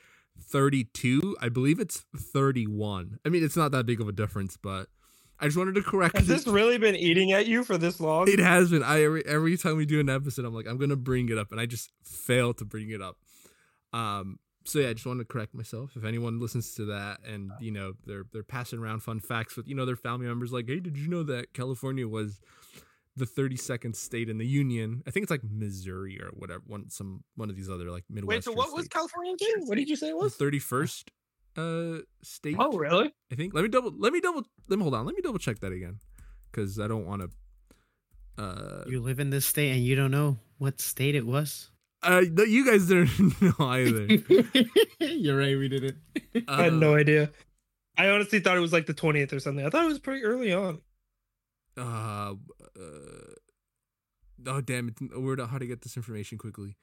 32. 0.43 1.37
I 1.41 1.49
believe 1.49 1.79
it's 1.79 2.05
31. 2.15 3.19
I 3.25 3.29
mean, 3.29 3.43
it's 3.43 3.57
not 3.57 3.71
that 3.71 3.85
big 3.85 4.01
of 4.01 4.07
a 4.07 4.11
difference, 4.11 4.57
but 4.57 4.87
I 5.39 5.45
just 5.45 5.57
wanted 5.57 5.75
to 5.75 5.81
correct 5.81 6.17
Has 6.17 6.27
this 6.27 6.47
really 6.47 6.77
been 6.77 6.95
eating 6.95 7.31
at 7.31 7.47
you 7.47 7.63
for 7.63 7.77
this 7.77 7.99
long? 7.99 8.29
It 8.29 8.39
has 8.39 8.71
been. 8.71 8.83
I 8.83 9.03
every, 9.03 9.25
every 9.25 9.57
time 9.57 9.77
we 9.77 9.85
do 9.85 9.99
an 9.99 10.09
episode, 10.09 10.45
I'm 10.45 10.53
like, 10.53 10.67
I'm 10.67 10.77
gonna 10.77 10.95
bring 10.95 11.29
it 11.29 11.37
up, 11.37 11.51
and 11.51 11.59
I 11.59 11.65
just 11.65 11.91
fail 12.03 12.53
to 12.55 12.65
bring 12.65 12.91
it 12.91 13.01
up. 13.01 13.17
Um. 13.91 14.39
So 14.65 14.79
yeah, 14.79 14.89
I 14.89 14.93
just 14.93 15.05
wanted 15.05 15.27
to 15.27 15.33
correct 15.33 15.53
myself. 15.53 15.91
If 15.97 16.05
anyone 16.05 16.39
listens 16.39 16.73
to 16.75 16.85
that, 16.85 17.19
and 17.27 17.51
you 17.59 17.71
know 17.71 17.93
they're 18.05 18.23
they're 18.31 18.43
passing 18.43 18.79
around 18.79 19.01
fun 19.01 19.19
facts 19.19 19.57
with 19.57 19.67
you 19.67 19.75
know 19.75 19.85
their 19.85 19.97
family 19.97 20.27
members, 20.27 20.53
like, 20.53 20.67
hey, 20.67 20.79
did 20.79 20.97
you 20.97 21.09
know 21.09 21.23
that 21.23 21.53
California 21.53 22.07
was 22.07 22.39
the 23.15 23.25
32nd 23.25 23.95
state 23.95 24.29
in 24.29 24.37
the 24.37 24.45
union? 24.45 25.03
I 25.07 25.11
think 25.11 25.23
it's 25.23 25.31
like 25.31 25.41
Missouri 25.43 26.19
or 26.21 26.29
whatever. 26.33 26.63
One 26.67 26.89
some 26.89 27.23
one 27.35 27.49
of 27.49 27.55
these 27.55 27.69
other 27.69 27.89
like 27.91 28.03
Midwest. 28.09 28.27
Wait, 28.27 28.43
so 28.43 28.51
what 28.53 28.73
was 28.73 28.87
California 28.87 29.33
again? 29.33 29.65
What 29.67 29.77
did 29.77 29.89
you 29.89 29.95
say 29.95 30.07
it 30.09 30.11
the 30.11 30.17
was? 30.17 30.37
31st 30.37 31.03
uh 31.55 32.01
state? 32.23 32.55
Oh, 32.59 32.71
really? 32.77 33.13
I 33.31 33.35
think. 33.35 33.53
Let 33.53 33.61
me 33.63 33.69
double. 33.69 33.93
Let 33.97 34.13
me 34.13 34.21
double. 34.21 34.43
Let 34.67 34.77
me 34.79 34.83
hold 34.83 34.95
on. 34.95 35.05
Let 35.05 35.15
me 35.15 35.21
double 35.21 35.39
check 35.39 35.59
that 35.59 35.71
again, 35.71 35.99
because 36.51 36.79
I 36.79 36.87
don't 36.87 37.05
want 37.05 37.21
to. 37.21 37.29
Uh, 38.43 38.83
You 38.87 38.99
live 39.01 39.19
in 39.19 39.29
this 39.29 39.45
state 39.45 39.71
and 39.71 39.83
you 39.85 39.95
don't 39.95 40.09
know 40.11 40.37
what 40.57 40.81
state 40.81 41.13
it 41.13 41.25
was. 41.25 41.69
uh, 42.01 42.23
no, 42.31 42.43
you 42.43 42.65
guys 42.65 42.87
didn't 42.87 43.39
know 43.59 43.65
either. 43.67 44.05
You're 44.99 45.37
right. 45.37 45.55
We 45.57 45.69
didn't. 45.69 45.97
I 46.47 46.63
had 46.63 46.73
Uh, 46.73 46.77
no 46.77 46.95
idea. 46.95 47.29
I 47.95 48.09
honestly 48.09 48.39
thought 48.39 48.57
it 48.57 48.61
was 48.61 48.73
like 48.73 48.87
the 48.87 48.93
20th 48.95 49.31
or 49.33 49.39
something. 49.39 49.63
I 49.63 49.69
thought 49.69 49.83
it 49.83 49.87
was 49.89 49.99
pretty 49.99 50.23
early 50.23 50.51
on. 50.51 50.81
Uh, 51.77 52.33
uh, 52.79 53.33
oh 54.47 54.61
damn 54.61 54.89
it! 54.89 54.95
Where 55.19 55.35
to 55.35 55.47
how 55.47 55.57
to 55.57 55.65
get 55.67 55.81
this 55.81 55.97
information 55.97 56.37
quickly? 56.37 56.75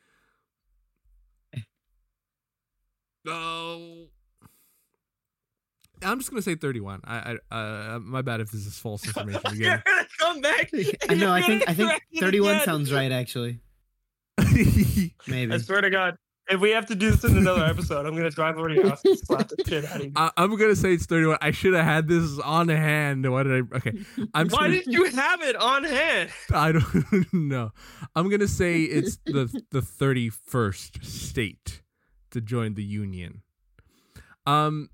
Oh, 3.26 4.06
I'm 6.02 6.18
just 6.18 6.30
gonna 6.30 6.40
say 6.42 6.54
31. 6.54 7.00
I, 7.04 7.36
I, 7.50 7.54
uh, 7.54 7.98
my 7.98 8.22
bad 8.22 8.40
if 8.40 8.50
this 8.50 8.66
is 8.66 8.78
false 8.78 9.06
information 9.06 9.42
You're 9.44 9.74
again. 9.74 9.82
gonna 9.84 10.06
come 10.18 10.40
back. 10.40 10.70
I 11.10 11.14
know. 11.14 11.30
I 11.32 11.42
think 11.42 11.64
I 11.68 11.74
think 11.74 12.00
31 12.18 12.50
again. 12.54 12.64
sounds 12.64 12.92
right. 12.92 13.12
Actually, 13.12 13.60
Maybe. 14.38 15.52
I 15.52 15.58
swear 15.58 15.82
to 15.82 15.90
God, 15.90 16.16
if 16.50 16.60
we 16.60 16.70
have 16.70 16.86
to 16.86 16.94
do 16.94 17.10
this 17.10 17.24
in 17.24 17.36
another 17.38 17.64
episode, 17.64 18.06
I'm 18.06 18.14
gonna 18.16 18.30
drive 18.30 18.58
over 18.58 18.68
to 18.68 18.74
your 18.74 18.88
house 18.88 19.00
and 19.04 19.18
slap 19.18 19.48
the 19.48 19.62
shit 19.66 19.84
out 19.84 19.96
of 20.00 20.04
you. 20.06 20.12
I, 20.16 20.30
I'm 20.36 20.56
gonna 20.56 20.76
say 20.76 20.92
it's 20.94 21.06
31. 21.06 21.38
I 21.40 21.50
should 21.50 21.74
have 21.74 21.84
had 21.84 22.08
this 22.08 22.38
on 22.40 22.68
hand. 22.68 23.30
Why 23.30 23.42
did 23.42 23.52
I? 23.72 23.76
Okay, 23.76 23.92
I'm 24.34 24.48
Why 24.48 24.58
gonna- 24.68 24.70
did 24.74 24.86
you 24.86 25.04
have 25.06 25.42
it 25.42 25.56
on 25.56 25.84
hand? 25.84 26.30
I 26.52 26.72
don't 26.72 27.32
know. 27.32 27.70
I'm 28.14 28.28
gonna 28.28 28.48
say 28.48 28.82
it's 28.82 29.18
the 29.26 29.46
the 29.70 29.80
31st 29.80 31.04
state 31.04 31.82
to 32.30 32.40
join 32.40 32.74
the 32.74 32.84
union. 32.84 33.42
Um, 34.46 34.88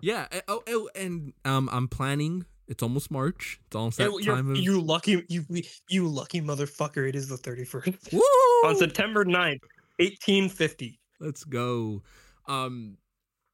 yeah. 0.00 0.26
eh, 0.32 0.40
Oh, 0.48 0.62
oh 0.68 0.88
and 0.94 1.32
um, 1.44 1.68
I'm 1.72 1.88
planning. 1.88 2.44
It's 2.68 2.84
almost 2.84 3.10
March. 3.10 3.58
It's 3.66 3.74
almost 3.74 3.98
that 3.98 4.08
It- 4.08 4.24
you're- 4.24 4.36
time 4.36 4.50
of. 4.52 4.56
you 4.56 4.80
lucky, 4.80 5.24
you 5.28 5.44
you 5.88 6.06
lucky 6.08 6.40
motherfucker! 6.40 7.08
It 7.08 7.16
is 7.16 7.28
the 7.28 7.36
31st 7.36 8.12
Woo! 8.12 8.20
on 8.68 8.76
September 8.76 9.24
9th, 9.24 9.58
1850. 10.00 10.98
Let's 11.20 11.44
go. 11.44 12.02
Um, 12.48 12.96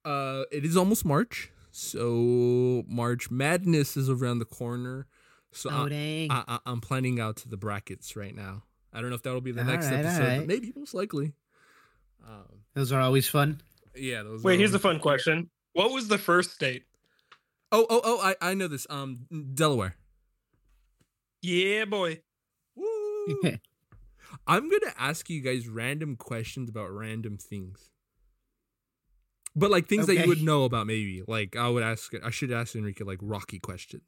uh, 0.05 0.45
it 0.53 0.65
is 0.65 0.77
almost 0.77 1.05
March, 1.05 1.51
so 1.73 2.85
March 2.87 3.31
Madness 3.31 3.97
is 3.97 4.09
around 4.09 4.39
the 4.39 4.45
corner. 4.45 5.07
So 5.53 5.71
oh 5.71 5.87
I, 5.87 5.89
dang. 5.89 6.31
I, 6.31 6.45
I, 6.47 6.59
I'm 6.67 6.81
planning 6.81 7.19
out 7.19 7.37
to 7.39 7.49
the 7.49 7.57
brackets 7.57 8.15
right 8.17 8.35
now. 8.35 8.63
I 8.93 9.01
don't 9.01 9.11
know 9.11 9.17
if 9.17 9.23
that'll 9.23 9.41
be 9.41 9.53
the 9.53 9.65
next 9.65 9.87
Alright, 9.87 10.05
episode, 10.05 10.39
but 10.39 10.47
maybe 10.47 10.73
most 10.77 10.95
likely. 10.95 11.33
Um, 12.27 12.63
Those 12.75 12.93
are 12.93 13.01
always 13.01 13.29
fun. 13.29 13.61
yeah. 13.95 14.23
Those 14.23 14.43
Wait, 14.43 14.55
are 14.55 14.59
here's 14.59 14.71
a 14.71 14.75
always- 14.75 14.83
fun 14.83 15.01
question. 15.01 15.51
What 15.73 15.93
was 15.93 16.09
the 16.09 16.19
first 16.19 16.53
state? 16.53 16.85
Oh, 17.73 17.85
oh, 17.91 18.01
oh! 18.05 18.21
I, 18.23 18.51
I 18.51 18.55
know 18.55 18.69
this. 18.69 18.87
Um, 18.89 19.27
Delaware. 19.55 19.97
Yeah, 21.43 21.85
boy. 21.85 22.21
Woo! 22.77 23.43
I'm 24.47 24.69
gonna 24.69 24.95
ask 24.99 25.29
you 25.31 25.41
guys 25.41 25.69
random 25.69 26.17
questions 26.17 26.69
about 26.69 26.91
random 26.91 27.39
things. 27.39 27.91
But 29.55 29.71
like 29.71 29.89
things 29.89 30.07
that 30.07 30.17
you 30.17 30.29
would 30.29 30.43
know 30.43 30.65
about, 30.65 30.87
maybe. 30.87 31.23
Like 31.27 31.57
I 31.57 31.69
would 31.69 31.83
ask, 31.83 32.13
I 32.23 32.31
should 32.31 32.53
ask 32.53 32.77
Enrique 32.77 33.05
like 33.05 33.19
Rocky 33.23 33.59
questions. 33.59 34.03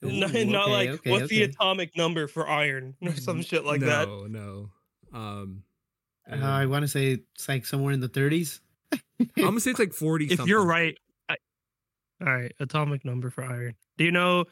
not 0.00 0.34
Ooh, 0.34 0.44
not 0.44 0.64
okay, 0.64 0.72
like 0.72 0.88
okay, 0.90 1.10
what's 1.10 1.28
the 1.28 1.42
atomic 1.42 1.96
number 1.96 2.28
for 2.28 2.48
iron 2.48 2.94
or 3.02 3.12
some 3.16 3.42
shit 3.42 3.64
like 3.64 3.80
that. 3.80 4.06
No, 4.06 4.26
no. 4.26 4.70
Um, 5.12 5.64
Uh, 6.30 6.36
I 6.36 6.66
want 6.66 6.82
to 6.82 6.88
say 6.88 7.12
it's 7.12 7.48
like 7.48 7.66
somewhere 7.66 7.92
in 7.92 8.00
the 8.00 8.08
30s. 8.08 8.60
I'm 8.92 9.28
gonna 9.36 9.60
say 9.60 9.70
it's 9.70 9.80
like 9.80 9.92
forty. 10.04 10.26
If 10.26 10.36
something. 10.36 10.48
you're 10.48 10.64
right, 10.64 10.96
I, 11.28 11.36
all 12.20 12.32
right, 12.32 12.52
atomic 12.60 13.04
number 13.04 13.30
for 13.30 13.44
iron. 13.44 13.74
Do 13.98 14.04
you 14.04 14.12
know? 14.12 14.44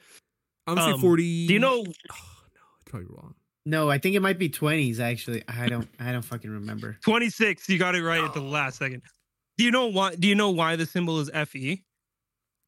I'm 0.67 0.75
gonna 0.75 0.95
um, 0.95 1.01
say 1.01 1.01
forty. 1.01 1.47
Do 1.47 1.55
you 1.55 1.61
know? 1.61 1.79
Oh 1.79 1.85
no, 1.85 2.63
it's 2.77 2.91
probably 2.91 3.09
wrong. 3.11 3.35
No, 3.65 3.89
I 3.89 3.99
think 3.99 4.17
it 4.17 4.21
might 4.21 4.39
be 4.39 4.49
20s 4.49 4.99
actually. 4.99 5.45
I 5.47 5.69
don't 5.69 5.89
I 6.01 6.11
don't 6.13 6.23
fucking 6.25 6.51
remember. 6.51 6.99
26. 7.05 7.69
You 7.69 7.79
got 7.79 7.95
it 7.95 8.03
right 8.03 8.23
at 8.23 8.35
the 8.35 8.41
last 8.41 8.79
second. 8.79 9.03
Do 9.59 9.65
you 9.65 9.71
know 9.71 9.87
why? 9.87 10.15
Do 10.15 10.27
you 10.27 10.35
know 10.35 10.51
why 10.51 10.77
the 10.77 10.87
symbol 10.87 11.21
is 11.21 11.31
Fe? 11.31 11.83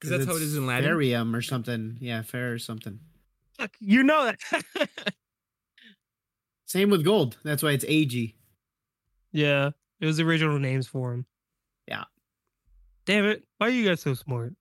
Because 0.01 0.11
that's 0.11 0.27
how 0.27 0.37
it's 0.37 0.55
in 0.55 0.67
Latin. 0.67 0.91
Ferium 0.91 1.35
or 1.35 1.43
something. 1.43 1.97
Yeah, 2.01 2.23
fair 2.23 2.53
or 2.53 2.59
something. 2.59 3.01
Fuck, 3.59 3.73
You 3.81 4.03
know 4.03 4.25
that. 4.25 4.89
Same 6.67 6.91
with 6.91 7.05
gold. 7.05 7.37
That's 7.45 7.63
why 7.63 7.71
it's 7.71 7.85
AG. 7.87 8.35
yeah, 9.33 9.71
it 10.01 10.07
was 10.07 10.17
the 10.17 10.25
original 10.25 10.59
names 10.59 10.87
for 10.87 11.13
him. 11.13 11.27
Yeah. 11.89 12.05
Damn 13.07 13.27
it! 13.27 13.45
Why 13.59 13.69
are 13.69 13.71
you 13.71 13.85
guys 13.89 14.01
so 14.01 14.15
smart? 14.15 14.55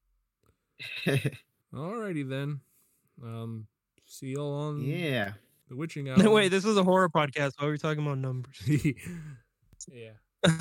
Alrighty 1.73 2.27
then. 2.27 2.59
Um, 3.23 3.67
see 4.05 4.27
y'all 4.33 4.53
on 4.53 4.81
yeah. 4.81 5.33
The 5.73 5.79
witching 5.79 6.09
hour. 6.09 6.17
No, 6.23 6.31
wait, 6.31 6.49
this 6.49 6.65
is 6.65 6.77
a 6.77 6.83
horror 6.83 7.09
podcast. 7.09 7.51
Why 7.57 7.67
are 7.67 7.71
we 7.71 7.77
talking 7.77 8.05
about 8.05 8.17
numbers? 8.19 8.55
yeah. 9.91 10.11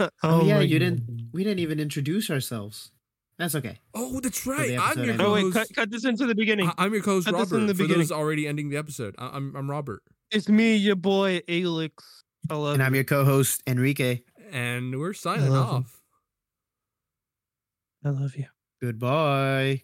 Oh, 0.00 0.08
oh, 0.24 0.44
yeah, 0.44 0.60
you 0.60 0.78
God. 0.78 0.84
didn't 0.84 1.30
we 1.32 1.42
didn't 1.44 1.60
even 1.60 1.80
introduce 1.80 2.30
ourselves. 2.30 2.90
That's 3.38 3.54
okay. 3.54 3.78
Oh, 3.94 4.20
that's 4.20 4.46
right. 4.46 4.72
I'm 4.78 4.78
episode 4.78 5.04
your 5.04 5.12
ended. 5.14 5.20
Oh 5.26 5.32
wait, 5.32 5.40
co-host. 5.42 5.68
cut, 5.68 5.74
cut 5.76 5.90
this 5.90 6.04
into 6.04 6.26
the 6.26 6.34
beginning. 6.34 6.68
I- 6.68 6.74
I'm 6.84 6.92
your 6.92 7.02
co-host 7.02 7.26
cut 7.26 7.32
this 7.38 7.50
Robert. 7.50 7.56
in 7.62 7.66
the 7.66 7.74
for 7.74 7.78
beginning. 7.78 7.98
those 8.00 8.12
already 8.12 8.46
ending 8.46 8.68
the 8.68 8.76
episode, 8.76 9.14
I- 9.18 9.28
I'm 9.36 9.54
I'm 9.56 9.70
Robert, 9.70 10.02
It's 10.30 10.48
me, 10.48 10.76
your 10.76 10.96
boy 10.96 11.40
Alex. 11.48 12.24
I 12.50 12.54
love 12.54 12.74
And 12.74 12.82
I'm 12.82 12.94
your 12.94 13.04
co-host 13.04 13.62
Enrique. 13.66 14.20
and 14.50 14.98
we're 14.98 15.14
signing 15.14 15.48
love 15.50 15.68
him. 15.70 15.74
off. 15.76 16.00
I 18.04 18.10
love 18.10 18.36
you. 18.36 18.46
Goodbye. 18.82 19.82